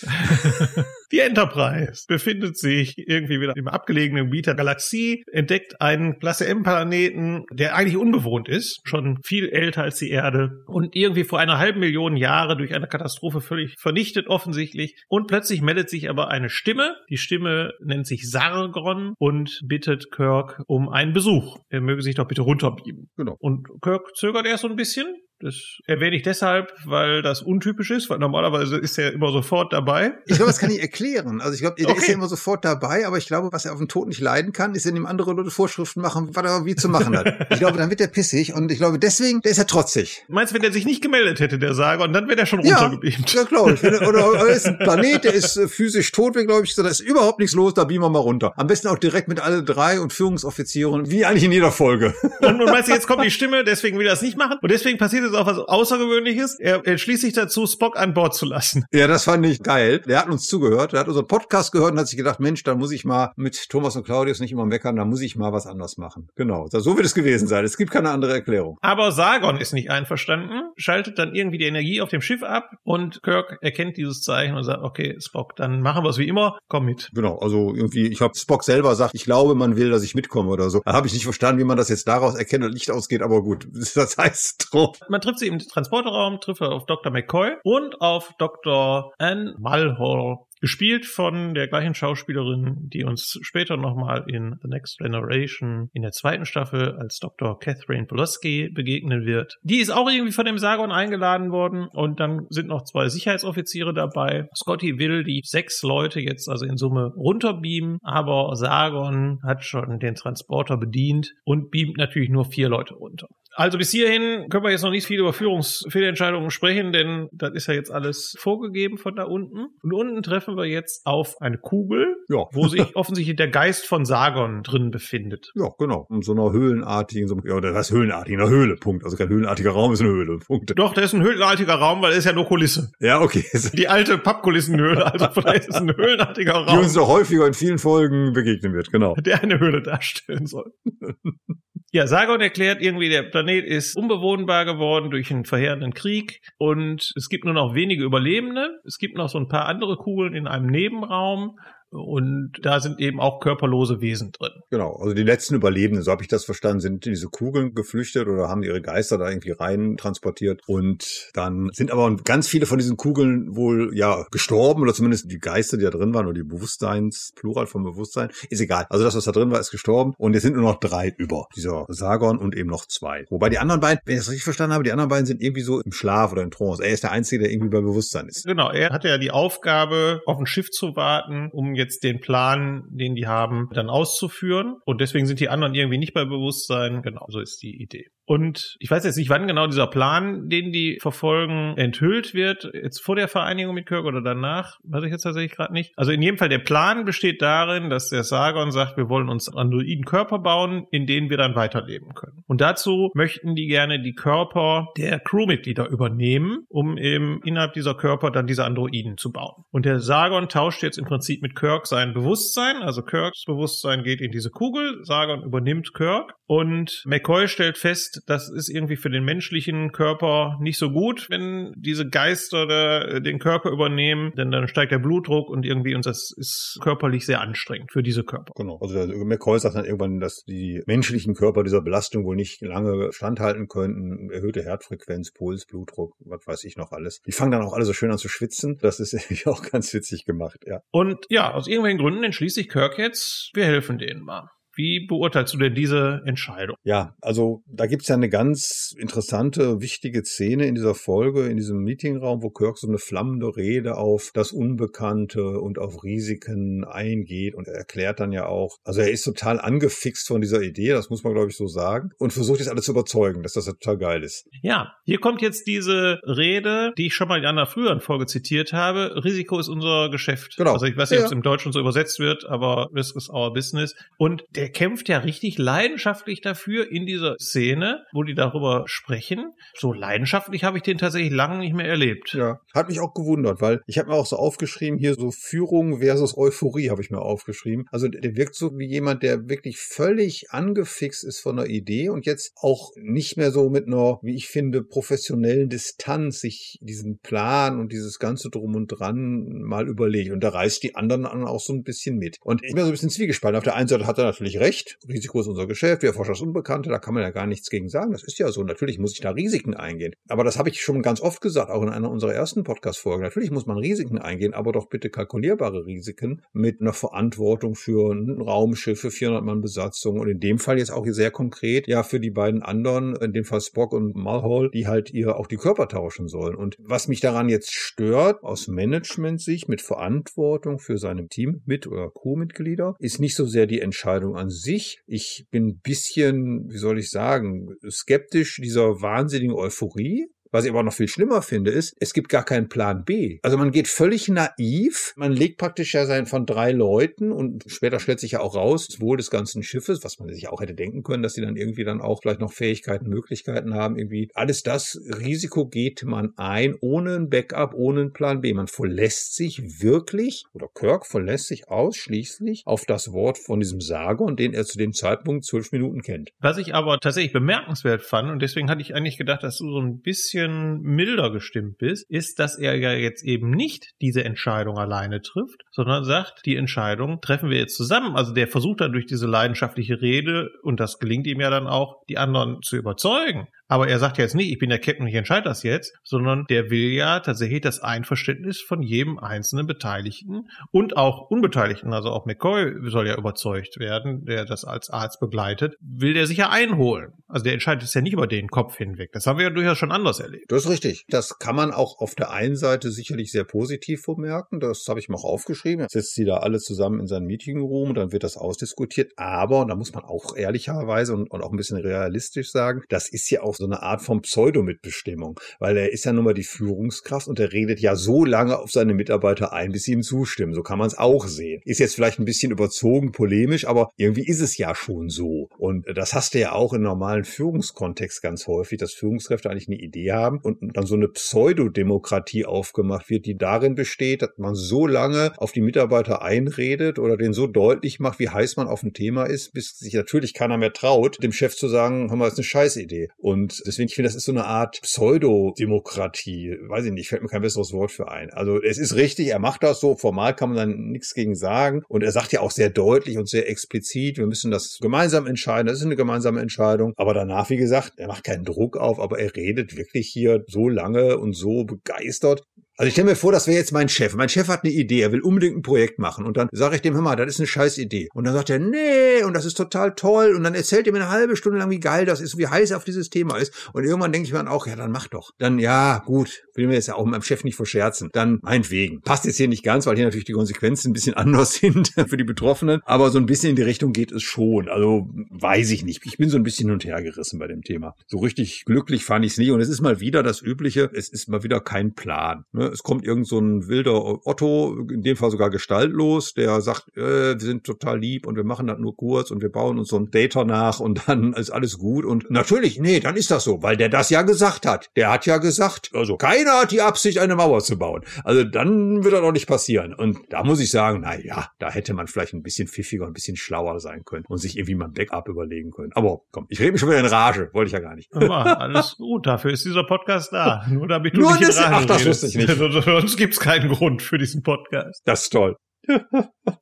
die 1.13 1.21
Enterprise 1.21 2.05
befindet 2.09 2.59
sich 2.59 2.95
irgendwie 2.97 3.41
wieder 3.41 3.57
im 3.57 3.69
abgelegenen 3.69 4.27
Gebiet 4.27 4.47
der 4.47 4.55
Galaxie, 4.55 5.25
entdeckt 5.33 5.81
einen 5.81 6.19
Klasse 6.19 6.47
M-Planeten, 6.47 7.45
der 7.53 7.75
eigentlich 7.75 7.97
unbewohnt 7.97 8.49
ist, 8.49 8.81
schon 8.85 9.19
viel 9.23 9.49
älter 9.49 9.83
als 9.83 9.99
die 9.99 10.11
Erde 10.11 10.63
und 10.67 10.97
irgendwie 10.97 11.25
vor 11.25 11.39
einer 11.39 11.59
halben 11.59 11.81
Million 11.81 12.17
Jahre 12.17 12.57
durch 12.57 12.75
eine 12.75 12.87
Katastrophe 12.87 13.41
völlig 13.41 13.75
vernichtet 13.79 14.29
offensichtlich. 14.29 14.97
Und 15.09 15.27
plötzlich 15.27 15.63
meldet 15.63 15.91
sich 15.91 16.09
aber 16.09 16.29
eine 16.29 16.49
Stimme. 16.49 16.97
Die 17.11 17.19
Stimme 17.19 17.73
nennt 17.81 18.07
sich 18.07 18.31
Sargon 18.33 19.15
und 19.19 19.61
bittet 19.65 20.11
Kirk 20.11 20.63
um 20.67 20.89
einen 20.89 21.13
Besuch. 21.13 21.59
Er 21.69 21.81
möge 21.81 22.03
sich 22.03 22.15
doch 22.15 22.27
bitte 22.27 22.43
runterbieben. 22.43 23.11
Genau. 23.17 23.37
Und 23.39 23.69
Kirk 23.83 24.17
zögert 24.17 24.47
erst 24.47 24.63
so 24.63 24.69
ein 24.69 24.77
bisschen, 24.77 25.15
das 25.43 25.81
erwähne 25.87 26.17
ich 26.17 26.23
deshalb, 26.23 26.73
weil 26.85 27.21
das 27.23 27.43
untypisch 27.43 27.91
ist, 27.91 28.09
weil 28.09 28.19
normalerweise 28.19 28.77
ist 28.77 28.97
er 28.97 29.13
immer 29.13 29.33
sofort 29.33 29.73
dabei. 29.73 30.13
Ich 30.27 30.37
glaube, 30.37 30.51
das 30.51 30.59
kann 30.59 30.71
ich 30.71 30.81
erklären. 30.81 31.41
Also 31.41 31.55
ich 31.55 31.61
glaube, 31.61 31.77
der 31.77 31.89
okay. 31.89 31.99
ist 31.99 32.09
ja 32.09 32.15
immer 32.15 32.29
sofort 32.29 32.65
dabei, 32.65 33.07
aber 33.07 33.19
ich 33.19 33.27
glaube, 33.27 33.49
was 33.53 33.65
er 33.65 33.73
auf 33.73 33.79
den 33.79 33.89
Tod 33.89 34.07
nicht 34.07 34.21
leiden 34.21 34.53
kann, 34.53 34.75
ist, 34.75 34.87
indem 34.87 35.05
andere 35.05 35.33
Leute 35.33 35.51
Vorschriften 35.51 36.01
machen, 36.01 36.31
was 36.33 36.45
er 36.45 36.65
wie 36.65 36.77
zu 36.77 36.89
machen 36.89 37.17
hat. 37.17 37.49
ich 37.51 37.59
glaube, 37.59 37.77
dann 37.77 37.91
wird 37.91 38.01
er 38.01 38.07
pissig 38.07 38.55
und 38.55 38.71
ich 38.71 38.79
glaube, 38.79 38.99
deswegen, 38.99 39.41
der 39.41 39.51
ist 39.51 39.59
er 39.59 39.67
trotzig. 39.67 40.25
Meinst 40.29 40.53
du, 40.53 40.57
wenn 40.57 40.65
er 40.65 40.73
sich 40.73 40.85
nicht 40.85 41.03
gemeldet 41.03 41.41
hätte, 41.41 41.59
der 41.59 41.75
Sager, 41.75 42.05
und 42.05 42.13
dann 42.13 42.29
wäre 42.29 42.39
er 42.39 42.47
schon 42.47 42.61
runtergebeamt? 42.61 43.33
Ja, 43.33 43.43
ja 43.43 43.47
glaube 43.49 43.73
ich. 43.75 43.83
Oder, 43.83 44.09
oder 44.09 44.47
er 44.47 44.47
ist 44.47 44.67
ein 44.67 44.79
Planet, 44.79 45.25
der 45.25 45.35
ist 45.35 45.57
äh, 45.57 45.67
physisch 45.69 46.13
tot, 46.13 46.35
glaube 46.35 46.65
ich, 46.65 46.75
da 46.75 46.87
ist 46.87 47.01
überhaupt 47.01 47.41
nichts 47.41 47.55
los, 47.55 47.75
da 47.75 47.85
beamen 47.85 48.05
wir 48.05 48.11
mal 48.11 48.19
runter. 48.21 48.53
Am 48.57 48.69
besten 48.69 48.89
auch 48.89 48.99
direkt 48.99 49.29
mit 49.29 49.41
alle 49.41 49.63
drei 49.63 50.01
und 50.01 50.13
Führungsoffizieren, 50.13 51.11
wie 51.11 51.25
eigentlich 51.25 51.45
in 51.45 51.53
jeder 51.53 51.73
Folge. 51.73 52.15
und, 52.41 52.61
und 52.61 52.67
meinst 52.67 52.89
du, 52.89 52.93
jetzt 52.93 53.07
kommt 53.07 53.25
die 53.25 53.31
Stimme, 53.31 53.65
deswegen 53.65 53.99
will 53.99 54.07
er 54.07 54.13
das 54.13 54.23
nicht 54.23 54.37
machen? 54.37 54.59
Und 54.61 54.71
deswegen 54.71 54.99
passiert 54.99 55.25
es 55.25 55.32
auch 55.35 55.47
was 55.47 55.59
Außergewöhnliches. 55.59 56.59
Er 56.59 56.87
entschließt 56.87 57.23
sich 57.23 57.33
dazu, 57.33 57.67
Spock 57.67 57.97
an 57.99 58.15
Bord 58.15 58.35
zu 58.35 58.47
lassen. 58.47 58.85
Ja, 58.93 59.07
das 59.07 59.25
fand 59.25 59.45
ich 59.47 59.63
geil. 59.63 60.01
Der 60.01 60.21
hat 60.21 60.29
uns 60.29 60.47
zugehört, 60.47 60.93
der 60.93 61.01
hat 61.01 61.09
unseren 61.09 61.27
Podcast 61.27 61.73
gehört 61.73 61.93
und 61.93 61.99
hat 61.99 62.09
sich 62.09 62.17
gedacht, 62.17 62.41
Mensch, 62.41 62.63
da 62.63 62.75
muss 62.75 62.93
ich 62.93 63.05
mal 63.05 63.33
mit 63.37 63.69
Thomas 63.69 63.97
und 63.97 64.05
Claudius 64.05 64.41
nicht 64.41 64.53
immer 64.53 64.67
meckern, 64.67 64.97
da 64.97 65.05
muss 65.05 65.21
ich 65.21 65.37
mal 65.37 65.53
was 65.53 65.67
anders 65.67 65.97
machen. 65.97 66.29
Genau, 66.37 66.67
so 66.71 66.97
wird 66.97 67.07
es 67.07 67.15
gewesen 67.15 67.49
sein. 67.49 67.65
Es 67.65 67.77
gibt 67.77 67.91
keine 67.91 68.11
andere 68.11 68.33
Erklärung. 68.33 68.79
Aber 68.81 69.13
Sargon 69.13 69.57
ist 69.57 69.73
nicht 69.73 69.91
einverstanden, 69.91 70.71
schaltet 70.77 71.19
dann 71.19 71.35
irgendwie 71.35 71.59
die 71.59 71.67
Energie 71.67 72.01
auf 72.01 72.11
dem 72.11 72.21
Schiff 72.21 72.43
ab 72.43 72.71
und 72.83 73.23
Kirk 73.23 73.59
erkennt 73.61 73.97
dieses 73.97 74.21
Zeichen 74.21 74.57
und 74.57 74.65
sagt, 74.65 74.83
okay, 74.83 75.17
Spock, 75.21 75.57
dann 75.57 75.81
machen 75.81 76.05
wir 76.05 76.11
es 76.11 76.19
wie 76.19 76.29
immer, 76.29 76.59
komm 76.69 76.87
mit. 76.87 77.11
Genau, 77.15 77.39
also 77.39 77.75
irgendwie, 77.75 78.09
ich 78.09 78.21
habe 78.21 78.35
Spock 78.37 78.65
selber 78.65 78.95
sagt, 78.95 79.15
ich 79.15 79.25
glaube, 79.25 79.55
man 79.55 79.77
will, 79.77 79.91
dass 79.91 80.03
ich 80.03 80.15
mitkomme 80.15 80.51
oder 80.51 80.71
so. 80.71 80.83
Da 80.85 80.93
habe 80.93 81.07
ich 81.07 81.13
nicht 81.13 81.25
verstanden, 81.25 81.61
wie 81.61 81.65
man 81.65 81.77
das 81.77 81.89
jetzt 81.89 82.07
daraus 82.09 82.35
erkennt 82.35 82.65
und 82.65 82.73
Licht 82.73 82.91
ausgeht, 82.91 83.23
aber 83.23 83.43
gut, 83.43 83.67
das 83.95 84.19
heißt 84.19 84.69
drauf. 84.71 84.99
Man 85.09 85.21
trifft 85.23 85.39
sie 85.39 85.49
im 85.49 85.59
Transporterraum, 85.59 86.41
trifft 86.41 86.63
auf 86.63 86.87
Dr. 86.87 87.13
McCoy 87.13 87.53
und 87.65 88.01
auf 88.01 88.35
Dr. 88.39 89.13
Ann 89.19 89.55
Mulhall. 89.59 90.39
Gespielt 90.63 91.07
von 91.07 91.55
der 91.55 91.67
gleichen 91.67 91.93
Schauspielerin, 91.93 92.89
die 92.89 93.03
uns 93.03 93.37
später 93.43 93.77
nochmal 93.77 94.25
in 94.29 94.61
The 94.63 94.69
Next 94.69 94.99
Generation 94.99 95.91
in 95.93 96.03
der 96.03 96.13
zweiten 96.13 96.45
Staffel 96.45 96.97
als 97.01 97.19
Dr. 97.19 97.59
Catherine 97.59 98.07
Pulaski 98.07 98.69
begegnen 98.73 99.27
wird. 99.27 99.59
Die 99.65 99.81
ist 99.81 99.91
auch 99.91 100.09
irgendwie 100.09 100.31
von 100.31 100.45
dem 100.45 100.59
Sargon 100.59 100.93
eingeladen 100.93 101.51
worden 101.51 101.89
und 101.93 102.21
dann 102.21 102.47
sind 102.49 102.69
noch 102.69 102.85
zwei 102.85 103.09
Sicherheitsoffiziere 103.09 103.93
dabei. 103.93 104.49
Scotty 104.57 105.01
will 105.01 105.25
die 105.25 105.41
sechs 105.45 105.83
Leute 105.83 106.21
jetzt 106.21 106.49
also 106.49 106.65
in 106.65 106.77
Summe 106.77 107.13
runterbeamen, 107.17 107.99
aber 108.05 108.55
Sargon 108.55 109.41
hat 109.43 109.65
schon 109.65 109.99
den 109.99 110.15
Transporter 110.15 110.77
bedient 110.77 111.33
und 111.45 111.73
beamt 111.73 111.97
natürlich 111.97 112.31
nur 112.31 112.45
vier 112.45 112.69
Leute 112.69 112.95
runter. 112.95 113.27
Also 113.55 113.79
bis 113.79 113.91
hierhin 113.91 114.49
können 114.49 114.65
wir 114.65 114.71
jetzt 114.71 114.83
noch 114.83 114.91
nicht 114.91 115.07
viel 115.07 115.21
über 115.21 115.33
Führungsfehlentscheidungen 115.33 116.51
sprechen, 116.51 116.93
denn 116.93 117.29
das 117.33 117.53
ist 117.55 117.67
ja 117.67 117.75
jetzt 117.75 117.91
alles 117.91 118.35
vorgegeben 118.39 118.99
von 118.99 119.15
da 119.15 119.25
unten. 119.25 119.69
Und 119.83 119.93
unten 119.93 120.23
treffen 120.23 120.57
wir 120.57 120.65
jetzt 120.65 121.05
auf 121.05 121.41
eine 121.41 121.59
Kugel, 121.59 122.17
ja. 122.29 122.47
wo 122.53 122.69
sich 122.69 122.81
offensichtlich 122.97 123.37
der 123.37 123.49
Geist 123.49 123.87
von 123.87 124.05
Sargon 124.05 124.63
drin 124.63 124.91
befindet. 124.91 125.53
Ja, 125.55 125.69
genau. 125.79 126.07
In 126.11 126.23
so 126.23 126.33
einer 126.33 126.53
höhlenartigen, 126.53 127.29
so, 127.29 127.39
ja, 127.45 127.61
das 127.61 127.75
heißt 127.75 127.93
höhlenartig, 127.93 128.35
eine 128.35 128.49
Höhle, 128.49 128.77
Punkt. 128.77 129.05
Also 129.05 129.17
kein 129.17 129.29
höhlenartiger 129.29 129.71
Raum, 129.71 129.93
ist 129.93 130.01
eine 130.01 130.11
Höhle, 130.11 130.39
Punkt. 130.39 130.73
Doch, 130.77 130.95
das 130.95 131.07
ist 131.07 131.15
ein 131.15 131.23
höhlenartiger 131.23 131.75
Raum, 131.75 132.03
weil 132.03 132.13
er 132.13 132.19
ist 132.19 132.25
ja 132.25 132.33
nur 132.33 132.47
Kulisse. 132.47 132.93
Ja, 133.01 133.21
okay. 133.21 133.45
Die 133.75 133.89
alte 133.89 134.19
Pappkulissenhöhle, 134.19 135.13
also 135.13 135.29
vielleicht 135.33 135.69
ist 135.69 135.75
es 135.75 135.81
ein 135.81 135.95
höhlenartiger 135.95 136.55
Raum. 136.55 136.79
Die 136.79 136.85
uns 136.85 136.95
noch 136.95 137.09
häufiger 137.09 137.47
in 137.47 137.55
vielen 137.55 137.79
Folgen 137.79 138.33
begegnen 138.33 138.73
wird, 138.73 138.91
genau. 138.91 139.15
Der 139.15 139.43
eine 139.43 139.59
Höhle 139.61 139.83
darstellen 139.83 140.47
soll. 140.47 140.73
Ja, 141.95 142.07
Sargon 142.07 142.41
erklärt 142.41 142.81
irgendwie, 142.81 143.11
der 143.11 143.23
Planet 143.23 143.67
ist 143.67 143.99
unbewohnbar 143.99 144.65
geworden 144.65 145.11
durch 145.11 145.31
einen 145.31 145.45
verheerenden 145.45 145.93
Krieg 145.93 146.41
und 146.57 147.13
es 147.17 147.29
gibt 147.29 147.45
nur 147.45 147.53
noch 147.53 147.75
wenige 147.75 148.03
Überlebende. 148.03 148.81
Es 148.87 148.97
gibt 148.97 149.19
noch 149.19 149.29
so 149.29 149.37
ein 149.37 149.49
paar 149.49 149.67
andere 149.67 149.97
Kugeln 149.97 150.35
in 150.35 150.47
einem 150.47 150.69
Nebenraum 150.69 151.59
Und 151.93 152.53
da 152.63 152.81
sind 152.81 153.01
eben 153.01 153.21
auch 153.21 153.41
körperlose 153.41 154.01
Wesen 154.01 154.33
drin. 154.33 154.53
Genau, 154.71 154.97
also 154.97 155.15
die 155.15 155.23
letzten 155.23 155.55
Überlebenden, 155.55 156.03
so 156.03 156.11
habe 156.11 156.23
ich 156.23 156.29
das 156.29 156.45
verstanden, 156.45 156.81
sind 156.81 157.07
in 157.07 157.13
diese 157.13 157.29
Kugeln 157.29 157.75
geflüchtet 157.75 158.27
oder 158.29 158.49
haben 158.49 158.63
ihre 158.63 158.81
Geister 158.81 159.19
da 159.19 159.29
irgendwie 159.29 159.51
rein 159.51 159.97
transportiert. 159.99 160.63
Und 160.67 161.31
dann 161.35 161.71
sind 161.73 161.91
aber 161.91 162.17
ganz 162.17 162.49
viele 162.49 162.67
von 162.67 162.79
diesen 162.79 162.97
Kugeln 162.97 163.55
wohl 163.55 163.93
ja 163.95 164.25
gestorben 164.31 164.83
oder 164.83 164.95
zumindest 164.95 165.31
die 165.31 165.39
Geister, 165.39 165.77
die 165.77 165.85
da 165.85 165.91
drin 165.91 166.15
waren 166.15 166.27
oder 166.27 166.35
die 166.35 166.43
Bewusstseins, 166.43 167.33
Plural 167.37 167.67
vom 167.67 167.85
Bewusstsein, 167.85 168.31
ist 168.49 168.61
egal. 168.61 168.87
Also 168.89 169.05
das, 169.05 169.15
was 169.15 169.25
da 169.25 169.33
drin 169.33 169.51
war, 169.51 169.61
ist 169.61 169.71
gestorben 169.71 170.15
und 170.17 170.33
jetzt 170.33 170.43
sind 170.45 170.57
nur 170.57 170.65
noch 170.65 170.81
drei 170.81 171.13
über. 171.19 171.47
Dieser 171.55 171.85
Sargon 171.89 172.39
und 172.39 172.57
eben 172.57 172.71
noch 172.71 172.87
zwei. 172.87 173.27
Wobei 173.29 173.51
die 173.51 173.59
anderen 173.59 173.81
beiden, 173.83 174.01
wenn 174.07 174.15
ich 174.15 174.21
das 174.21 174.31
richtig 174.31 174.45
verstanden 174.45 174.73
habe, 174.73 174.85
die 174.85 174.93
anderen 174.93 175.11
beiden 175.11 175.27
sind 175.27 175.43
irgendwie 175.43 175.63
so 175.63 175.81
im 175.81 175.93
Schlaf 175.93 176.33
oder 176.33 176.43
in 176.43 176.51
Trance. 176.51 176.83
Er 176.83 176.93
ist 176.93 177.03
der 177.03 177.13
Einzige, 177.13 177.43
der 177.43 177.53
irgendwie 177.53 177.71
bei 177.71 177.81
Bewusstsein 177.81 178.29
ist. 178.29 178.47
Genau, 178.47 178.71
er 178.71 178.91
hatte 178.91 179.09
ja 179.09 179.19
die 179.19 179.31
Aufgabe, 179.31 180.23
auf 180.27 180.39
ein 180.39 180.47
Schiff 180.47 180.71
zu 180.71 180.97
warten, 180.97 181.51
um 181.53 181.75
jetzt 181.75 181.82
den 182.03 182.21
Plan, 182.21 182.85
den 182.91 183.15
die 183.15 183.27
haben, 183.27 183.69
dann 183.73 183.91
auszuführen. 183.91 184.77
Und 184.85 185.01
deswegen 185.01 185.27
sind 185.27 185.41
die 185.41 185.49
anderen 185.49 185.75
irgendwie 185.75 185.99
nicht 185.99 186.15
bei 186.15 186.25
Bewusstsein. 186.25 187.03
Genau, 187.03 187.27
so 187.29 187.41
ist 187.41 187.63
die 187.63 187.83
Idee. 187.83 188.07
Und 188.25 188.77
ich 188.79 188.91
weiß 188.91 189.05
jetzt 189.05 189.17
nicht, 189.17 189.31
wann 189.31 189.49
genau 189.49 189.67
dieser 189.67 189.87
Plan, 189.87 190.49
den 190.49 190.73
die 190.73 190.99
verfolgen, 191.01 191.77
enthüllt 191.77 192.35
wird. 192.35 192.71
Jetzt 192.73 193.01
vor 193.01 193.17
der 193.17 193.29
Vereinigung 193.29 193.75
mit 193.75 193.87
Kirk 193.87 194.05
oder 194.05 194.23
danach, 194.23 194.79
weiß 194.85 195.05
ich 195.05 195.11
jetzt 195.11 195.23
tatsächlich 195.23 195.53
gerade 195.53 195.73
nicht. 195.73 195.93
Also 195.97 196.13
in 196.13 196.23
jedem 196.23 196.39
Fall, 196.39 196.49
der 196.49 196.59
Plan 196.59 197.05
besteht 197.05 197.43
darin, 197.43 197.91
dass 197.91 198.09
der 198.09 198.23
Sargon 198.23 198.71
sagt, 198.71 198.97
wir 198.97 199.09
wollen 199.09 199.29
uns 199.29 199.49
androiden 199.55 200.05
Körper 200.05 200.39
bauen, 200.39 200.87
in 200.91 201.07
denen 201.07 201.31
wir 201.31 201.37
dann 201.37 201.55
weiterleben 201.55 202.15
können. 202.15 202.45
Und 202.47 202.61
dazu 202.61 203.11
möchten 203.15 203.55
die 203.55 203.67
gerne 203.67 204.01
die 204.01 204.15
Körper 204.15 204.89
der 204.97 205.19
Crewmitglieder 205.19 205.89
übernehmen, 205.89 206.65
um 206.69 206.97
eben 206.97 207.41
innerhalb 207.45 207.73
dieser 207.73 207.95
Körper 207.95 208.31
dann 208.31 208.47
diese 208.47 208.65
Androiden 208.65 209.17
zu 209.17 209.33
bauen. 209.33 209.65
Und 209.71 209.85
der 209.85 210.01
Sargon 210.01 210.49
tauscht 210.49 210.83
jetzt 210.83 210.99
im 210.99 211.05
Prinzip 211.05 211.43
mit 211.43 211.57
Kirk 211.57 211.87
sein 211.87 212.15
Bewusstsein. 212.15 212.77
Also 212.83 213.03
Kirks 213.03 213.45
Bewusstsein 213.47 214.03
geht 214.05 214.21
in 214.21 214.31
diese 214.31 214.51
Kugel, 214.51 215.01
Sargon 215.03 215.43
übernimmt 215.43 215.95
Kirk 215.95 216.35
und 216.47 217.03
McCoy 217.07 217.49
stellt 217.49 217.79
fest, 217.79 218.12
das 218.27 218.49
ist 218.49 218.69
irgendwie 218.69 218.97
für 218.97 219.11
den 219.11 219.25
menschlichen 219.25 219.93
Körper 219.93 220.59
nicht 220.61 220.79
so 220.79 220.91
gut, 220.91 221.27
wenn 221.31 221.73
diese 221.77 222.09
Geister 222.09 222.67
da, 222.67 223.21
den 223.21 223.39
Körper 223.39 223.71
übernehmen, 223.71 224.33
denn 224.37 224.51
dann 224.51 224.69
steigt 224.69 224.93
der 224.93 224.99
Blutdruck 224.99 225.49
und 225.49 225.65
irgendwie 225.65 225.95
und 225.95 226.07
das 226.07 226.33
ist 226.37 226.79
körperlich 226.83 227.27
sehr 227.27 227.41
anstrengend 227.41 227.93
für 227.93 228.03
diese 228.03 228.25
Körper. 228.25 228.53
Genau. 228.57 228.79
Also 228.81 229.07
McCoy 229.25 229.59
sagt 229.59 229.77
dann 229.77 229.85
irgendwann, 229.85 230.21
dass 230.21 230.45
die 230.45 230.83
menschlichen 230.87 231.35
Körper 231.35 231.63
dieser 231.63 231.83
Belastung 231.83 232.25
wohl 232.25 232.37
nicht 232.37 232.61
lange 232.61 233.13
standhalten 233.13 233.69
könnten. 233.69 234.31
Erhöhte 234.31 234.63
Herzfrequenz, 234.63 235.33
Puls, 235.33 235.67
Blutdruck, 235.67 236.15
was 236.21 236.47
weiß 236.47 236.65
ich 236.65 236.77
noch 236.77 236.93
alles. 236.93 237.21
Die 237.27 237.33
fangen 237.33 237.53
dann 237.53 237.63
auch 237.63 237.73
alle 237.73 237.85
so 237.85 237.93
schön 237.93 238.11
an 238.11 238.19
zu 238.19 238.29
schwitzen. 238.29 238.79
Das 238.81 239.01
ist 239.01 239.13
irgendwie 239.13 239.47
auch 239.47 239.63
ganz 239.63 239.93
witzig 239.95 240.25
gemacht, 240.25 240.65
ja. 240.67 240.81
Und 240.91 241.27
ja, 241.29 241.53
aus 241.53 241.69
irgendwelchen 241.69 242.01
Gründen 242.01 242.25
entschließt 242.25 242.55
sich 242.55 242.69
Kirk 242.69 242.99
jetzt, 242.99 243.51
wir 243.55 243.65
helfen 243.65 243.99
denen 243.99 244.23
mal. 244.23 244.49
Wie 244.75 245.07
beurteilst 245.07 245.55
du 245.55 245.59
denn 245.59 245.75
diese 245.75 246.23
Entscheidung? 246.25 246.77
Ja, 246.85 247.15
also 247.21 247.63
da 247.67 247.87
gibt's 247.87 248.09
ja 248.09 248.15
eine 248.15 248.29
ganz 248.29 248.95
interessante, 248.99 249.81
wichtige 249.81 250.25
Szene 250.25 250.67
in 250.67 250.75
dieser 250.75 250.95
Folge, 250.95 251.47
in 251.47 251.57
diesem 251.57 251.83
Meetingraum, 251.83 252.43
wo 252.43 252.51
Kirk 252.51 252.79
so 252.79 252.89
eine 252.89 252.99
flammende 252.99 253.57
Rede 253.57 253.97
auf 253.97 254.31
das 254.35 254.53
Unbekannte 254.53 255.61
und 255.61 255.79
auf 255.79 256.03
Risiken 256.03 256.85
eingeht 256.85 257.55
und 257.55 257.69
er 257.69 257.75
erklärt 257.75 258.21
dann 258.21 258.33
ja 258.33 258.47
auch, 258.47 258.77
also 258.85 259.01
er 259.01 259.11
ist 259.11 259.25
total 259.25 259.61
angefixt 259.61 260.29
von 260.29 260.41
dieser 260.41 260.63
Idee, 260.63 260.91
das 260.91 261.11
muss 261.11 261.25
man 261.25 261.35
glaube 261.35 261.51
ich 261.51 261.57
so 261.57 261.67
sagen, 261.67 262.11
und 262.19 262.33
versucht 262.33 262.61
jetzt 262.61 262.69
alle 262.69 262.83
zu 262.83 262.93
überzeugen, 262.93 263.43
dass 263.43 263.53
das 263.53 263.67
total 263.67 263.99
geil 263.99 264.23
ist. 264.23 264.47
Ja, 264.63 264.93
hier 265.05 265.19
kommt 265.19 265.43
jetzt 265.43 265.67
diese 265.67 266.21
Rede, 266.25 266.93
die 266.97 267.07
ich 267.07 267.15
schon 267.15 267.29
mal 267.29 267.39
in 267.39 267.45
einer 267.45 267.67
früheren 267.67 268.01
Folge 268.01 268.27
zitiert 268.27 268.73
habe. 268.73 269.23
Risiko 269.25 269.59
ist 269.59 269.69
unser 269.69 270.11
Geschäft. 270.11 270.57
Genau. 270.57 270.73
Also 270.73 270.87
ich 270.87 270.97
weiß 270.97 271.11
nicht, 271.11 271.21
Ja, 271.21 271.25
ob 271.25 271.27
es 271.27 271.33
im 271.33 271.43
Deutschen 271.43 271.73
so 271.73 271.81
übersetzt 271.81 272.19
wird, 272.19 272.45
aber 272.45 272.91
Risk 272.95 273.17
is 273.17 273.29
our 273.31 273.53
business. 273.53 273.95
Und 274.19 274.45
der 274.51 274.62
kämpft 274.69 275.09
ja 275.09 275.19
richtig 275.19 275.59
leidenschaftlich 275.59 276.41
dafür 276.41 276.91
in 276.91 277.07
dieser 277.07 277.37
Szene, 277.39 278.05
wo 278.13 278.23
die 278.23 278.35
darüber 278.35 278.85
sprechen. 278.87 279.53
So 279.75 279.93
leidenschaftlich 279.93 280.65
habe 280.65 280.79
ich 280.79 280.83
den 280.83 280.99
tatsächlich 280.99 281.33
lange 281.33 281.59
nicht 281.59 281.75
mehr 281.75 281.87
erlebt. 281.87 282.33
Ja, 282.35 282.61
hat 282.75 282.89
mich 282.89 283.01
auch 283.01 283.15
gewundert, 283.15 283.61
weil 283.61 283.81
ich 283.87 283.99
habe 283.99 284.11
mir 284.11 284.15
auch 284.15 284.27
so 284.27 284.37
aufgeschrieben, 284.37 284.99
hier 284.99 285.15
so 285.15 285.31
Führung 285.31 286.01
versus 286.01 286.37
Euphorie 286.37 286.91
habe 286.91 287.03
ich 287.03 287.11
mir 287.11 287.21
aufgeschrieben. 287.21 287.87
Also 287.91 288.09
der 288.09 288.37
wirkt 288.37 288.55
so 288.55 288.79
wie 288.79 288.87
jemand, 288.87 289.23
der 289.23 289.49
wirklich 289.49 289.79
völlig 289.79 290.51
angefixt 290.51 291.25
ist 291.25 291.41
von 291.41 291.59
einer 291.59 291.69
Idee 291.69 292.09
und 292.09 292.27
jetzt 292.27 292.53
auch 292.57 292.91
nicht 292.97 293.37
mehr 293.37 293.51
so 293.51 293.71
mit 293.71 293.87
einer, 293.87 294.19
wie 294.23 294.35
ich 294.35 294.49
finde, 294.49 294.83
professionellen 294.83 295.69
Distanz 295.69 296.41
sich 296.41 296.79
diesen 296.81 297.19
Plan 297.19 297.79
und 297.79 297.93
dieses 297.93 298.19
ganze 298.19 298.51
Drum 298.51 298.75
und 298.75 298.89
Dran 298.89 299.63
mal 299.63 299.89
überlegt. 299.89 300.33
Und 300.33 300.41
da 300.41 300.51
reißt 300.51 300.83
die 300.83 300.95
anderen 300.95 301.27
auch 301.27 301.61
so 301.61 301.73
ein 301.73 301.83
bisschen 301.83 302.17
mit. 302.17 302.39
Und 302.43 302.63
ich 302.65 302.75
bin 302.75 302.85
so 302.85 302.91
ein 302.91 302.93
bisschen 302.93 303.11
zwiegespalten. 303.11 303.57
Auf 303.57 303.65
der 303.65 303.77
einen 303.77 303.89
Seite 303.89 304.07
hat 304.07 304.19
er 304.19 304.25
natürlich 304.25 304.52
recht, 304.59 304.99
Risiko 305.09 305.41
ist 305.41 305.47
unser 305.47 305.67
Geschäft, 305.67 306.03
wir 306.03 306.11
erforschen 306.11 306.33
das 306.33 306.41
Unbekannte, 306.41 306.91
da 306.91 306.99
kann 306.99 307.15
man 307.15 307.23
ja 307.23 307.31
gar 307.31 307.47
nichts 307.47 307.71
gegen 307.71 307.89
sagen. 307.89 308.13
Das 308.13 308.23
ist 308.23 308.39
ja 308.39 308.51
so. 308.51 308.63
Natürlich 308.63 308.99
muss 308.99 309.13
ich 309.13 309.21
da 309.21 309.31
Risiken 309.31 309.75
eingehen. 309.75 310.15
Aber 310.29 310.45
das 310.45 310.59
habe 310.59 310.69
ich 310.69 310.81
schon 310.81 311.03
ganz 311.03 311.21
oft 311.21 311.41
gesagt, 311.41 311.71
auch 311.71 311.83
in 311.83 311.89
einer 311.89 312.11
unserer 312.11 312.35
ersten 312.35 312.65
Podcast-Folgen. 312.65 313.23
Natürlich 313.23 313.51
muss 313.51 313.67
man 313.67 313.79
Risiken 313.79 314.19
eingehen, 314.19 314.55
aber 314.55 314.73
doch 314.73 314.89
bitte 314.89 315.11
kalkulierbare 315.11 315.87
Risiken 315.87 316.43
mit 316.53 316.81
einer 316.81 316.93
Verantwortung 316.93 317.75
für 317.75 318.13
ein 318.13 318.41
Raumschiff, 318.41 319.01
für 319.01 319.11
400 319.11 319.45
Mann 319.45 319.61
Besatzung 319.61 320.21
und 320.21 320.29
in 320.29 320.41
dem 320.41 320.59
Fall 320.59 320.79
jetzt 320.79 320.93
auch 320.93 321.07
sehr 321.07 321.31
konkret, 321.31 321.89
ja, 321.89 322.03
für 322.03 322.21
die 322.21 322.31
beiden 322.31 322.63
anderen, 322.63 323.17
in 323.17 323.33
dem 323.33 323.45
Fall 323.45 323.61
Spock 323.61 323.93
und 323.93 324.15
Mulhall, 324.15 324.71
die 324.71 324.87
halt 324.87 325.13
ihr 325.13 325.37
auch 325.37 325.47
die 325.47 325.57
Körper 325.57 325.89
tauschen 325.89 326.29
sollen. 326.29 326.55
Und 326.55 326.77
was 326.79 327.09
mich 327.09 327.21
daran 327.21 327.49
jetzt 327.49 327.73
stört, 327.73 328.43
aus 328.43 328.69
Management-Sicht 328.69 329.69
mit 329.69 329.83
Verantwortung 329.83 330.79
für 330.79 330.99
seine 330.99 331.29
Team 331.29 331.63
mit 331.67 331.87
oder 331.87 332.11
Crewmitglieder, 332.11 332.97
ist 332.99 333.21
nicht 333.21 333.35
so 333.35 333.45
sehr 333.45 333.67
die 333.67 333.81
Entscheidung 333.81 334.37
an 334.43 334.51
sich. 334.51 335.01
Ich 335.07 335.47
bin 335.51 335.69
ein 335.69 335.81
bisschen, 335.81 336.71
wie 336.71 336.79
soll 336.79 336.99
ich 336.99 337.11
sagen, 337.11 337.75
skeptisch 337.89 338.61
dieser 338.63 339.01
wahnsinnigen 339.01 339.57
Euphorie. 339.57 340.27
Was 340.53 340.67
ich 340.67 340.71
aber 340.71 340.83
noch 340.83 340.93
viel 340.93 341.09
schlimmer 341.09 341.41
finde, 341.41 341.71
ist, 341.71 341.97
es 341.99 342.13
gibt 342.13 342.29
gar 342.29 342.45
keinen 342.45 342.69
Plan 342.69 343.05
B. 343.05 343.39
Also 343.43 343.57
man 343.57 343.73
geht 343.73 343.89
völlig 343.89 344.29
naiv. 344.29 345.15
Man 345.17 345.33
legt 345.33 345.57
praktisch 345.57 345.95
ja 345.95 346.05
sein 346.05 346.27
von 346.27 346.45
drei 346.45 346.73
Leuten 346.73 347.33
und 347.33 347.65
später 347.69 347.99
stellt 347.99 348.21
sich 348.21 348.33
ja 348.33 348.41
auch 348.41 348.55
raus, 348.55 348.87
das 348.87 349.01
Wohl 349.01 349.17
des 349.17 349.31
ganzen 349.31 349.63
Schiffes, 349.63 350.05
was 350.05 350.19
man 350.19 350.29
sich 350.29 350.49
auch 350.49 350.61
hätte 350.61 350.75
denken 350.75 351.03
können, 351.03 351.23
dass 351.23 351.33
sie 351.33 351.41
dann 351.41 351.57
irgendwie 351.57 351.85
dann 351.85 352.03
auch 352.03 352.21
vielleicht 352.21 352.41
noch 352.41 352.53
Fähigkeiten, 352.53 353.09
Möglichkeiten 353.09 353.73
haben, 353.73 353.97
irgendwie. 353.97 354.29
Alles 354.35 354.63
das 354.63 355.01
Risiko 355.19 355.67
geht 355.67 356.03
man 356.05 356.35
ein, 356.37 356.75
ohne 356.83 357.15
ein 357.15 357.31
Backup, 357.31 357.73
ohne 357.73 358.03
einen 358.03 358.13
Plan 358.13 358.43
B. 358.43 358.53
Man 358.53 358.69
verlässt 358.69 359.35
sich 359.35 359.81
wirklich, 359.81 360.45
oder 360.53 360.69
Kirk 360.75 361.07
verlässt 361.07 361.47
sich 361.47 361.71
ausschließlich 361.71 362.65
auf 362.67 362.85
das 362.85 363.13
Wort 363.13 363.39
von 363.39 363.61
diesem 363.61 363.81
Sargon, 363.81 364.37
den 364.37 364.53
er 364.53 364.67
zu 364.67 364.77
dem 364.77 364.93
Zeitpunkt 364.93 365.47
zwölf 365.47 365.73
Minuten 365.73 366.03
kennt. 366.03 366.29
Was 366.41 366.59
ich 366.59 366.75
aber 366.75 366.99
tatsächlich 366.99 367.33
bemerkenswert 367.33 368.03
fand, 368.03 368.31
und 368.31 368.43
deswegen 368.43 368.69
hatte 368.69 368.83
ich 368.83 368.95
eigentlich 368.95 369.17
gedacht, 369.17 369.43
dass 369.43 369.57
du 369.57 369.71
so 369.71 369.81
ein 369.81 370.01
bisschen 370.01 370.42
milder 370.49 371.31
gestimmt 371.31 371.79
bist, 371.79 372.09
ist, 372.11 372.39
dass 372.39 372.59
er 372.59 372.77
ja 372.77 372.93
jetzt 372.93 373.25
eben 373.25 373.51
nicht 373.51 373.93
diese 374.01 374.25
Entscheidung 374.25 374.79
alleine 374.79 375.21
trifft, 375.21 375.63
sondern 375.71 376.05
sagt, 376.05 376.45
die 376.47 376.57
Entscheidung 376.57 377.21
treffen 377.21 377.51
wir 377.51 377.59
jetzt 377.59 377.77
zusammen. 377.77 378.17
Also 378.17 378.33
der 378.33 378.49
versucht 378.49 378.81
dann 378.81 378.93
durch 378.93 379.07
diese 379.07 379.27
leidenschaftliche 379.27 380.01
Rede, 380.01 380.51
und 380.63 380.81
das 380.81 380.99
gelingt 380.99 381.27
ihm 381.27 381.41
ja 381.41 381.51
dann 381.51 381.67
auch, 381.67 382.03
die 382.09 382.19
anderen 382.19 382.63
zu 382.63 382.77
überzeugen. 382.77 383.49
Aber 383.73 383.89
er 383.89 383.99
sagt 383.99 384.19
ja 384.19 384.25
jetzt 384.25 384.35
nicht, 384.35 384.53
ich 384.53 384.59
bin 384.59 384.69
der 384.69 384.79
Captain 384.79 385.05
und 385.05 385.09
ich 385.09 385.15
entscheide 385.15 385.49
das 385.49 385.63
jetzt, 385.63 385.95
sondern 386.05 386.45
der 386.51 386.69
will 386.69 386.93
ja 386.93 387.21
tatsächlich 387.21 387.63
das 387.63 387.81
Einverständnis 387.81 388.61
von 388.61 388.83
jedem 388.83 389.19
einzelnen 389.19 389.67
Beteiligten 389.67 390.47
und 390.73 390.99
auch 390.99 391.31
Unbeteiligten, 391.31 391.95
also 391.95 392.11
auch 392.11 392.27
McCoy 392.27 392.75
soll 392.91 393.07
ja 393.09 393.17
überzeugt 393.17 393.79
werden, 393.79 394.27
der 394.27 394.45
das 394.45 394.67
als 394.67 394.91
Arzt 394.91 395.21
begleitet, 395.21 395.77
will 395.81 396.13
der 396.13 396.27
sich 396.27 396.37
ja 396.37 396.51
einholen. 396.51 397.15
Also 397.29 397.45
der 397.45 397.55
entscheidet 397.55 397.85
es 397.85 397.95
ja 397.95 398.03
nicht 398.03 398.13
über 398.13 398.27
den 398.27 398.49
Kopf 398.49 398.77
hinweg. 398.77 399.11
Das 399.13 399.27
haben 399.27 399.39
wir 399.39 399.47
ja 399.47 399.51
durchaus 399.51 399.79
schon 399.79 399.91
anders 399.91 400.21
erlebt. 400.21 400.53
Das 400.53 400.67
ist 400.67 400.71
richtig. 400.71 401.07
Das 401.09 401.39
kann 401.39 401.57
man 401.57 401.73
auch 401.73 401.99
auf 401.99 402.15
der 402.15 402.31
einen 402.31 402.57
Seite 402.57 402.91
sicherlich 402.91 403.33
sehr 403.33 403.45
positiv 403.45 404.03
vermerken. 404.03 404.61
Das 404.61 404.85
habe 404.87 405.01
ich 405.01 405.09
mir 405.09 405.17
auch 405.17 405.25
aufgeschrieben. 405.25 405.85
Jetzt 405.85 405.95
sitzt 405.95 406.15
sie 406.15 406.27
da 406.27 406.37
alle 406.37 406.59
zusammen 406.59 407.01
in 407.01 407.07
seinem 407.07 407.25
Meetingroom 407.25 407.89
und 407.89 407.95
dann 407.95 408.13
wird 408.13 408.23
das 408.23 408.37
ausdiskutiert. 408.37 409.13
Aber, 409.17 409.63
und 409.63 409.69
da 409.69 409.77
muss 409.77 409.95
man 409.95 410.05
auch 410.05 410.37
ehrlicherweise 410.37 411.15
und, 411.15 411.31
und 411.31 411.43
auch 411.43 411.53
ein 411.53 411.57
bisschen 411.57 411.79
realistisch 411.79 412.53
sagen, 412.53 412.83
das 412.91 413.09
ist 413.09 413.31
ja 413.31 413.41
auch 413.41 413.62
so 413.63 413.67
eine 413.67 413.83
Art 413.83 414.03
von 414.03 414.23
Pseudo-Mitbestimmung, 414.23 415.39
weil 415.61 415.77
er 415.77 415.93
ist 415.93 416.05
ja 416.05 416.13
nun 416.13 416.25
mal 416.25 416.35
die 416.35 416.43
Führungskraft 416.43 417.29
und 417.29 417.39
er 417.39 417.53
redet 417.53 417.79
ja 417.79 417.95
so 417.95 418.25
lange 418.25 418.59
auf 418.59 418.71
seine 418.71 418.93
Mitarbeiter 418.93 419.53
ein, 419.53 419.71
bis 419.71 419.85
sie 419.85 419.93
ihm 419.93 420.03
zustimmen. 420.03 420.53
So 420.53 420.63
kann 420.63 420.79
man 420.79 420.89
es 420.89 420.99
auch 420.99 421.27
sehen. 421.27 421.63
Ist 421.65 421.79
jetzt 421.79 421.95
vielleicht 421.95 422.19
ein 422.19 422.25
bisschen 422.25 422.51
überzogen, 422.51 423.13
polemisch, 423.13 423.67
aber 423.67 423.91
irgendwie 423.97 424.27
ist 424.27 424.41
es 424.41 424.59
ja 424.59 424.75
schon 424.75 425.09
so. 425.09 425.49
Und 425.59 425.87
das 425.95 426.13
hast 426.13 426.35
du 426.35 426.41
ja 426.41 426.53
auch 426.53 426.73
in 426.73 426.83
normalen 426.83 427.25
Führungskontext 427.25 428.21
ganz 428.21 428.47
häufig, 428.49 428.79
dass 428.79 428.93
Führungskräfte 428.93 429.49
eigentlich 429.49 429.69
eine 429.69 429.79
Idee 429.79 430.13
haben 430.13 430.41
und 430.43 430.59
dann 430.77 430.87
so 430.87 430.97
eine 430.97 431.09
Pseudodemokratie 431.09 432.45
aufgemacht 432.45 433.11
wird, 433.11 433.27
die 433.27 433.37
darin 433.37 433.77
besteht, 433.77 434.23
dass 434.23 434.31
man 434.39 434.57
so 434.57 434.89
lange 434.89 435.33
auf 435.37 435.53
die 435.53 435.61
Mitarbeiter 435.61 436.23
einredet 436.23 436.99
oder 436.99 437.17
denen 437.17 437.35
so 437.35 437.47
deutlich 437.47 438.01
macht, 438.01 438.19
wie 438.19 438.29
heiß 438.29 438.57
man 438.57 438.67
auf 438.67 438.83
ein 438.83 438.93
Thema 438.93 439.25
ist, 439.25 439.53
bis 439.53 439.79
sich 439.79 439.95
natürlich 439.95 440.35
keiner 440.35 440.57
mehr 440.57 440.73
traut, 440.73 441.23
dem 441.23 441.33
Chef 441.33 441.55
zu 441.55 441.69
sagen, 441.69 442.11
haben 442.11 442.19
wir 442.19 442.27
jetzt 442.27 442.39
eine 442.39 442.45
Scheißidee. 442.45 443.11
Und 443.19 443.42
deswegen, 443.49 443.89
ich 443.89 443.95
finde, 443.95 444.09
das 444.09 444.17
ist 444.17 444.25
so 444.25 444.33
eine 444.33 444.45
Art 444.45 444.81
Pseudodemokratie. 444.83 446.57
Weiß 446.69 446.85
ich 446.85 446.93
nicht, 446.93 447.09
fällt 447.09 447.23
mir 447.23 447.29
kein 447.29 447.43
besseres 447.43 447.73
Wort 447.73 447.93
für 447.93 448.09
ein. 448.09 448.31
Also 448.31 448.61
es 448.63 448.79
ist 448.79 448.95
richtig, 448.95 449.29
er 449.29 449.39
macht 449.39 449.63
das 449.63 449.81
so, 449.81 449.97
formal 449.97 450.35
kann 450.35 450.51
man 450.51 450.59
dann 450.59 450.89
nichts 450.91 451.15
gegen 451.15 451.35
sagen. 451.35 451.83
Und 451.89 452.03
er 452.03 452.13
sagt 452.13 452.33
ja 452.33 452.41
auch 452.41 452.51
sehr 452.51 452.71
deutlich 452.71 453.19
und 453.19 453.29
sehr 453.29 453.49
explizit, 453.49 454.19
wir 454.19 454.27
müssen 454.27 454.51
das 454.51 454.79
gemeinsam 454.81 455.27
entscheiden. 455.27 455.67
Das 455.67 455.79
ist 455.79 455.85
eine 455.85 455.97
gemeinsame 455.97 456.41
Entscheidung. 456.41 456.93
Aber 456.97 457.15
danach, 457.15 457.51
wie 457.51 457.57
gesagt, 457.57 457.95
er 457.97 458.09
macht 458.09 458.25
keinen 458.25 458.45
Druck 458.45 458.77
auf, 458.77 459.01
aber 459.01 459.19
er 459.19 459.35
redet 459.35 459.77
wirklich 459.77 460.09
hier 460.13 460.45
so 460.47 460.69
lange 460.69 461.19
und 461.19 461.35
so 461.35 461.65
begeistert. 461.65 462.43
Also 462.83 462.89
ich 462.89 462.95
stelle 462.95 463.11
mir 463.11 463.15
vor, 463.15 463.31
das 463.31 463.47
wäre 463.47 463.59
jetzt 463.59 463.71
mein 463.71 463.89
Chef. 463.89 464.17
Mein 464.17 464.29
Chef 464.29 464.49
hat 464.49 464.65
eine 464.65 464.73
Idee, 464.73 465.03
er 465.03 465.13
will 465.13 465.21
unbedingt 465.21 465.57
ein 465.57 465.63
Projekt 465.63 466.01
machen. 466.01 466.25
Und 466.25 466.37
dann 466.37 466.49
sage 466.51 466.75
ich 466.75 466.83
dem, 466.83 466.95
hör 466.95 467.01
mal, 467.01 467.15
das 467.15 467.29
ist 467.29 467.39
eine 467.39 467.47
scheiß 467.47 467.79
Idee. 467.79 468.09
Und 468.13 468.25
dann 468.25 468.35
sagt 468.35 468.51
er, 468.51 468.59
nee, 468.59 469.23
und 469.23 469.35
das 469.35 469.45
ist 469.45 469.57
total 469.57 469.95
toll. 469.95 470.35
Und 470.35 470.43
dann 470.43 470.57
erzählt 470.57 470.89
er 470.89 470.93
mir 470.93 470.99
eine 470.99 471.09
halbe 471.09 471.37
Stunde 471.37 471.61
lang, 471.61 471.71
wie 471.71 471.79
geil 471.79 472.07
das 472.07 472.21
ist, 472.21 472.39
wie 472.39 472.49
heiß 472.49 472.73
er 472.73 472.79
auf 472.79 472.83
dieses 472.83 473.09
Thema 473.09 473.37
ist. 473.37 473.71
Und 473.73 473.85
irgendwann 473.85 474.11
denke 474.11 474.27
ich 474.27 474.33
mir 474.33 474.41
dann 474.41 474.49
auch, 474.49 474.67
ja, 474.67 474.75
dann 474.75 474.91
mach 474.91 475.07
doch. 475.07 475.31
Dann, 475.39 475.61
ja, 475.61 475.99
gut, 476.05 476.43
will 476.57 476.67
mir 476.67 476.75
jetzt 476.75 476.89
ja 476.89 476.97
auch 476.97 477.07
meinem 477.07 477.23
Chef 477.23 477.45
nicht 477.45 477.55
verscherzen. 477.55 478.11
Dann 478.13 478.41
meinetwegen. 478.43 479.01
Passt 479.03 479.27
jetzt 479.27 479.37
hier 479.37 479.47
nicht 479.47 479.63
ganz, 479.63 479.87
weil 479.87 479.95
hier 479.95 480.07
natürlich 480.07 480.25
die 480.25 480.33
Konsequenzen 480.33 480.91
ein 480.91 480.93
bisschen 480.93 481.15
anders 481.15 481.55
sind 481.55 481.93
für 482.09 482.17
die 482.17 482.25
Betroffenen. 482.25 482.81
Aber 482.85 483.13
so 483.13 483.19
ein 483.19 483.27
bisschen 483.27 483.51
in 483.51 483.57
die 483.57 483.63
Richtung 483.63 483.93
geht 483.93 484.11
es 484.11 484.25
schon. 484.25 484.69
Also 484.69 485.09
weiß 485.31 485.71
ich 485.71 485.85
nicht. 485.85 486.05
Ich 486.05 486.19
bin 486.19 486.31
so 486.31 486.37
ein 486.37 486.43
bisschen 486.43 486.67
hin 486.67 486.73
und 486.73 486.85
her 486.85 487.01
gerissen 487.01 487.39
bei 487.39 487.47
dem 487.47 487.63
Thema. 487.63 487.95
So 488.09 488.19
richtig 488.19 488.65
glücklich 488.65 489.05
fand 489.05 489.25
ich 489.25 489.31
es 489.31 489.39
nicht. 489.39 489.53
Und 489.53 489.61
es 489.61 489.69
ist 489.69 489.83
mal 489.83 490.01
wieder 490.01 490.25
das 490.25 490.43
Übliche. 490.43 490.91
Es 490.93 491.09
ist 491.09 491.29
mal 491.29 491.45
wieder 491.45 491.61
kein 491.61 491.95
Plan. 491.95 492.45
Ne? 492.51 492.72
Es 492.73 492.83
kommt 492.83 493.05
irgend 493.05 493.27
so 493.29 493.39
ein 493.39 493.69
wilder 493.69 494.27
Otto, 494.27 494.77
in 494.91 495.03
dem 495.03 495.17
Fall 495.17 495.31
sogar 495.31 495.51
gestaltlos, 495.51 496.35
der 496.35 496.61
sagt, 496.61 496.97
äh, 496.97 497.35
wir 497.35 497.41
sind 497.41 497.65
total 497.65 497.99
lieb 497.99 498.27
und 498.27 498.37
wir 498.37 498.45
machen 498.45 498.67
das 498.67 498.79
nur 498.79 498.97
kurz 498.97 499.31
und 499.31 499.43
wir 499.43 499.51
bauen 499.51 499.79
uns 499.79 499.89
so 499.89 499.97
ein 499.99 500.11
Data 500.11 500.45
nach 500.45 500.81
und 500.81 501.03
dann 501.09 501.33
ist 501.35 501.51
alles 501.51 501.79
gut. 501.79 502.05
Und 502.05 502.31
natürlich, 502.31 502.79
nee, 502.81 503.01
dann 503.01 503.17
ist 503.17 503.31
das 503.31 503.45
so, 503.45 503.63
weil 503.63 503.77
der 503.77 503.89
das 503.89 504.11
ja 504.11 504.23
gesagt 504.23 504.67
hat. 504.67 504.91
Der 504.97 505.11
hat 505.13 505.27
ja 505.27 505.39
gesagt, 505.39 505.91
also 505.95 506.17
keiner 506.17 506.61
hat 506.61 506.73
die 506.73 506.81
Absicht, 506.81 507.19
eine 507.19 507.37
Mauer 507.37 507.61
zu 507.61 507.79
bauen. 507.79 508.03
Also 508.25 508.45
dann 508.45 509.05
wird 509.05 509.15
das 509.15 509.21
doch 509.21 509.33
nicht 509.33 509.47
passieren. 509.47 509.95
Und 509.95 510.19
da 510.31 510.43
muss 510.45 510.61
ich 510.61 510.71
sagen, 510.71 511.01
na 511.03 511.19
ja, 511.19 511.49
da 511.59 511.71
hätte 511.71 511.95
man 511.95 512.07
vielleicht 512.07 512.33
ein 512.35 512.43
bisschen 512.43 512.69
pfiffiger, 512.69 513.07
ein 513.07 513.13
bisschen 513.13 513.37
schlauer 513.37 513.81
sein 513.81 514.05
können 514.05 514.25
und 514.29 514.39
sich 514.39 514.57
irgendwie 514.57 514.75
mal 514.75 514.87
ein 514.87 514.93
Backup 514.93 515.29
überlegen 515.29 515.71
können. 515.71 515.93
Aber 515.95 516.21
komm, 516.31 516.47
ich 516.49 516.61
rede 516.61 516.73
mich 516.73 516.81
schon 516.81 516.89
wieder 516.91 517.01
in 517.01 517.07
Rage, 517.07 517.51
wollte 517.53 517.67
ich 517.69 517.73
ja 517.73 517.81
gar 517.81 517.95
nicht. 517.95 518.13
Aber 518.15 518.61
alles 518.61 518.97
gut, 518.97 519.27
dafür 519.27 519.53
ist 519.53 519.65
dieser 519.65 519.85
Podcast 519.85 520.33
da. 520.33 520.65
Nur 520.71 520.89
damit 520.89 521.17
du 521.17 521.21
Nur 521.21 521.33
nicht 521.33 521.43
in 521.43 521.47
das- 521.49 521.59
Rage 521.61 521.75
ach, 521.75 521.85
das 521.87 522.01
redest. 522.01 522.23
wusste 522.23 522.27
ich 522.41 522.47
nicht. 522.47 522.62
Sonst 522.71 523.17
gibt's 523.17 523.41
keinen 523.41 523.71
Grund 523.71 524.03
für 524.03 524.19
diesen 524.19 524.43
Podcast. 524.43 525.03
Das 525.05 525.23
ist 525.23 525.31
toll. 525.31 525.57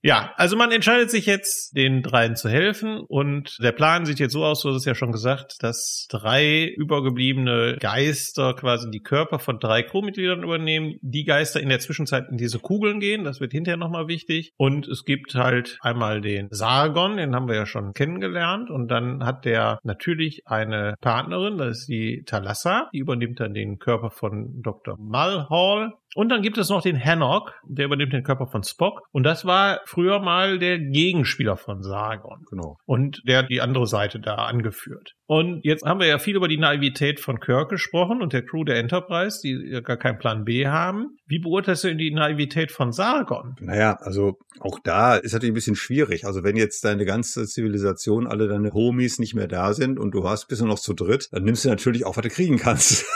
Ja, 0.02 0.32
also 0.36 0.56
man 0.56 0.72
entscheidet 0.72 1.10
sich 1.10 1.26
jetzt, 1.26 1.76
den 1.76 2.02
dreien 2.02 2.36
zu 2.36 2.48
helfen. 2.48 3.00
Und 3.00 3.58
der 3.62 3.72
Plan 3.72 4.06
sieht 4.06 4.18
jetzt 4.18 4.32
so 4.32 4.44
aus, 4.44 4.62
du 4.62 4.70
hast 4.70 4.76
es 4.76 4.84
ja 4.84 4.94
schon 4.94 5.12
gesagt, 5.12 5.62
dass 5.62 6.06
drei 6.10 6.64
übergebliebene 6.64 7.76
Geister 7.80 8.54
quasi 8.54 8.90
die 8.90 9.02
Körper 9.02 9.38
von 9.38 9.58
drei 9.58 9.82
Crewmitgliedern 9.82 10.42
übernehmen, 10.42 10.94
die 11.02 11.24
Geister 11.24 11.60
in 11.60 11.68
der 11.68 11.80
Zwischenzeit 11.80 12.28
in 12.30 12.38
diese 12.38 12.58
Kugeln 12.58 13.00
gehen, 13.00 13.24
das 13.24 13.40
wird 13.40 13.52
hinterher 13.52 13.76
nochmal 13.76 14.08
wichtig. 14.08 14.52
Und 14.56 14.88
es 14.88 15.04
gibt 15.04 15.34
halt 15.34 15.78
einmal 15.82 16.20
den 16.20 16.48
Sargon, 16.50 17.16
den 17.16 17.34
haben 17.34 17.48
wir 17.48 17.56
ja 17.56 17.66
schon 17.66 17.92
kennengelernt. 17.92 18.70
Und 18.70 18.88
dann 18.88 19.24
hat 19.24 19.44
der 19.44 19.80
natürlich 19.82 20.46
eine 20.46 20.94
Partnerin, 21.00 21.58
das 21.58 21.80
ist 21.80 21.88
die 21.88 22.22
Thalassa, 22.24 22.88
die 22.92 22.98
übernimmt 22.98 23.40
dann 23.40 23.54
den 23.54 23.78
Körper 23.78 24.10
von 24.10 24.62
Dr. 24.62 24.96
Mulhall. 24.98 25.92
Und 26.16 26.28
dann 26.30 26.42
gibt 26.42 26.58
es 26.58 26.70
noch 26.70 26.82
den 26.82 27.02
Hannock, 27.02 27.54
der 27.64 27.84
übernimmt 27.84 28.12
den 28.12 28.24
Körper 28.24 28.46
von 28.46 28.64
Spock. 28.64 29.02
Und 29.12 29.24
das 29.24 29.44
war 29.44 29.80
früher 29.86 30.20
mal 30.20 30.58
der 30.58 30.78
Gegenspieler 30.78 31.56
von 31.56 31.82
Sargon. 31.82 32.44
Genau. 32.48 32.76
Und 32.86 33.22
der 33.26 33.38
hat 33.38 33.50
die 33.50 33.60
andere 33.60 33.86
Seite 33.86 34.20
da 34.20 34.36
angeführt. 34.36 35.14
Und 35.26 35.64
jetzt 35.64 35.84
haben 35.84 36.00
wir 36.00 36.06
ja 36.06 36.18
viel 36.18 36.36
über 36.36 36.48
die 36.48 36.58
Naivität 36.58 37.20
von 37.20 37.38
Kirk 37.40 37.70
gesprochen 37.70 38.20
und 38.20 38.32
der 38.32 38.44
Crew 38.44 38.64
der 38.64 38.76
Enterprise, 38.76 39.40
die 39.42 39.80
gar 39.82 39.96
keinen 39.96 40.18
Plan 40.18 40.44
B 40.44 40.66
haben. 40.66 41.16
Wie 41.26 41.38
beurteilst 41.38 41.84
du 41.84 41.94
die 41.94 42.12
Naivität 42.12 42.72
von 42.72 42.92
Sargon? 42.92 43.54
Naja, 43.60 43.96
also 44.00 44.38
auch 44.60 44.78
da 44.82 45.16
ist 45.16 45.32
natürlich 45.32 45.52
ein 45.52 45.54
bisschen 45.54 45.76
schwierig. 45.76 46.26
Also 46.26 46.42
wenn 46.42 46.56
jetzt 46.56 46.84
deine 46.84 47.04
ganze 47.04 47.46
Zivilisation, 47.46 48.26
alle 48.26 48.48
deine 48.48 48.72
Homies 48.72 49.18
nicht 49.18 49.34
mehr 49.34 49.48
da 49.48 49.72
sind 49.72 49.98
und 49.98 50.12
du 50.12 50.28
hast 50.28 50.48
bist 50.48 50.60
nur 50.60 50.70
noch 50.70 50.78
zu 50.78 50.94
dritt, 50.94 51.28
dann 51.32 51.44
nimmst 51.44 51.64
du 51.64 51.68
natürlich 51.68 52.04
auch, 52.06 52.16
was 52.16 52.22
du 52.22 52.30
kriegen 52.30 52.58
kannst. 52.58 53.06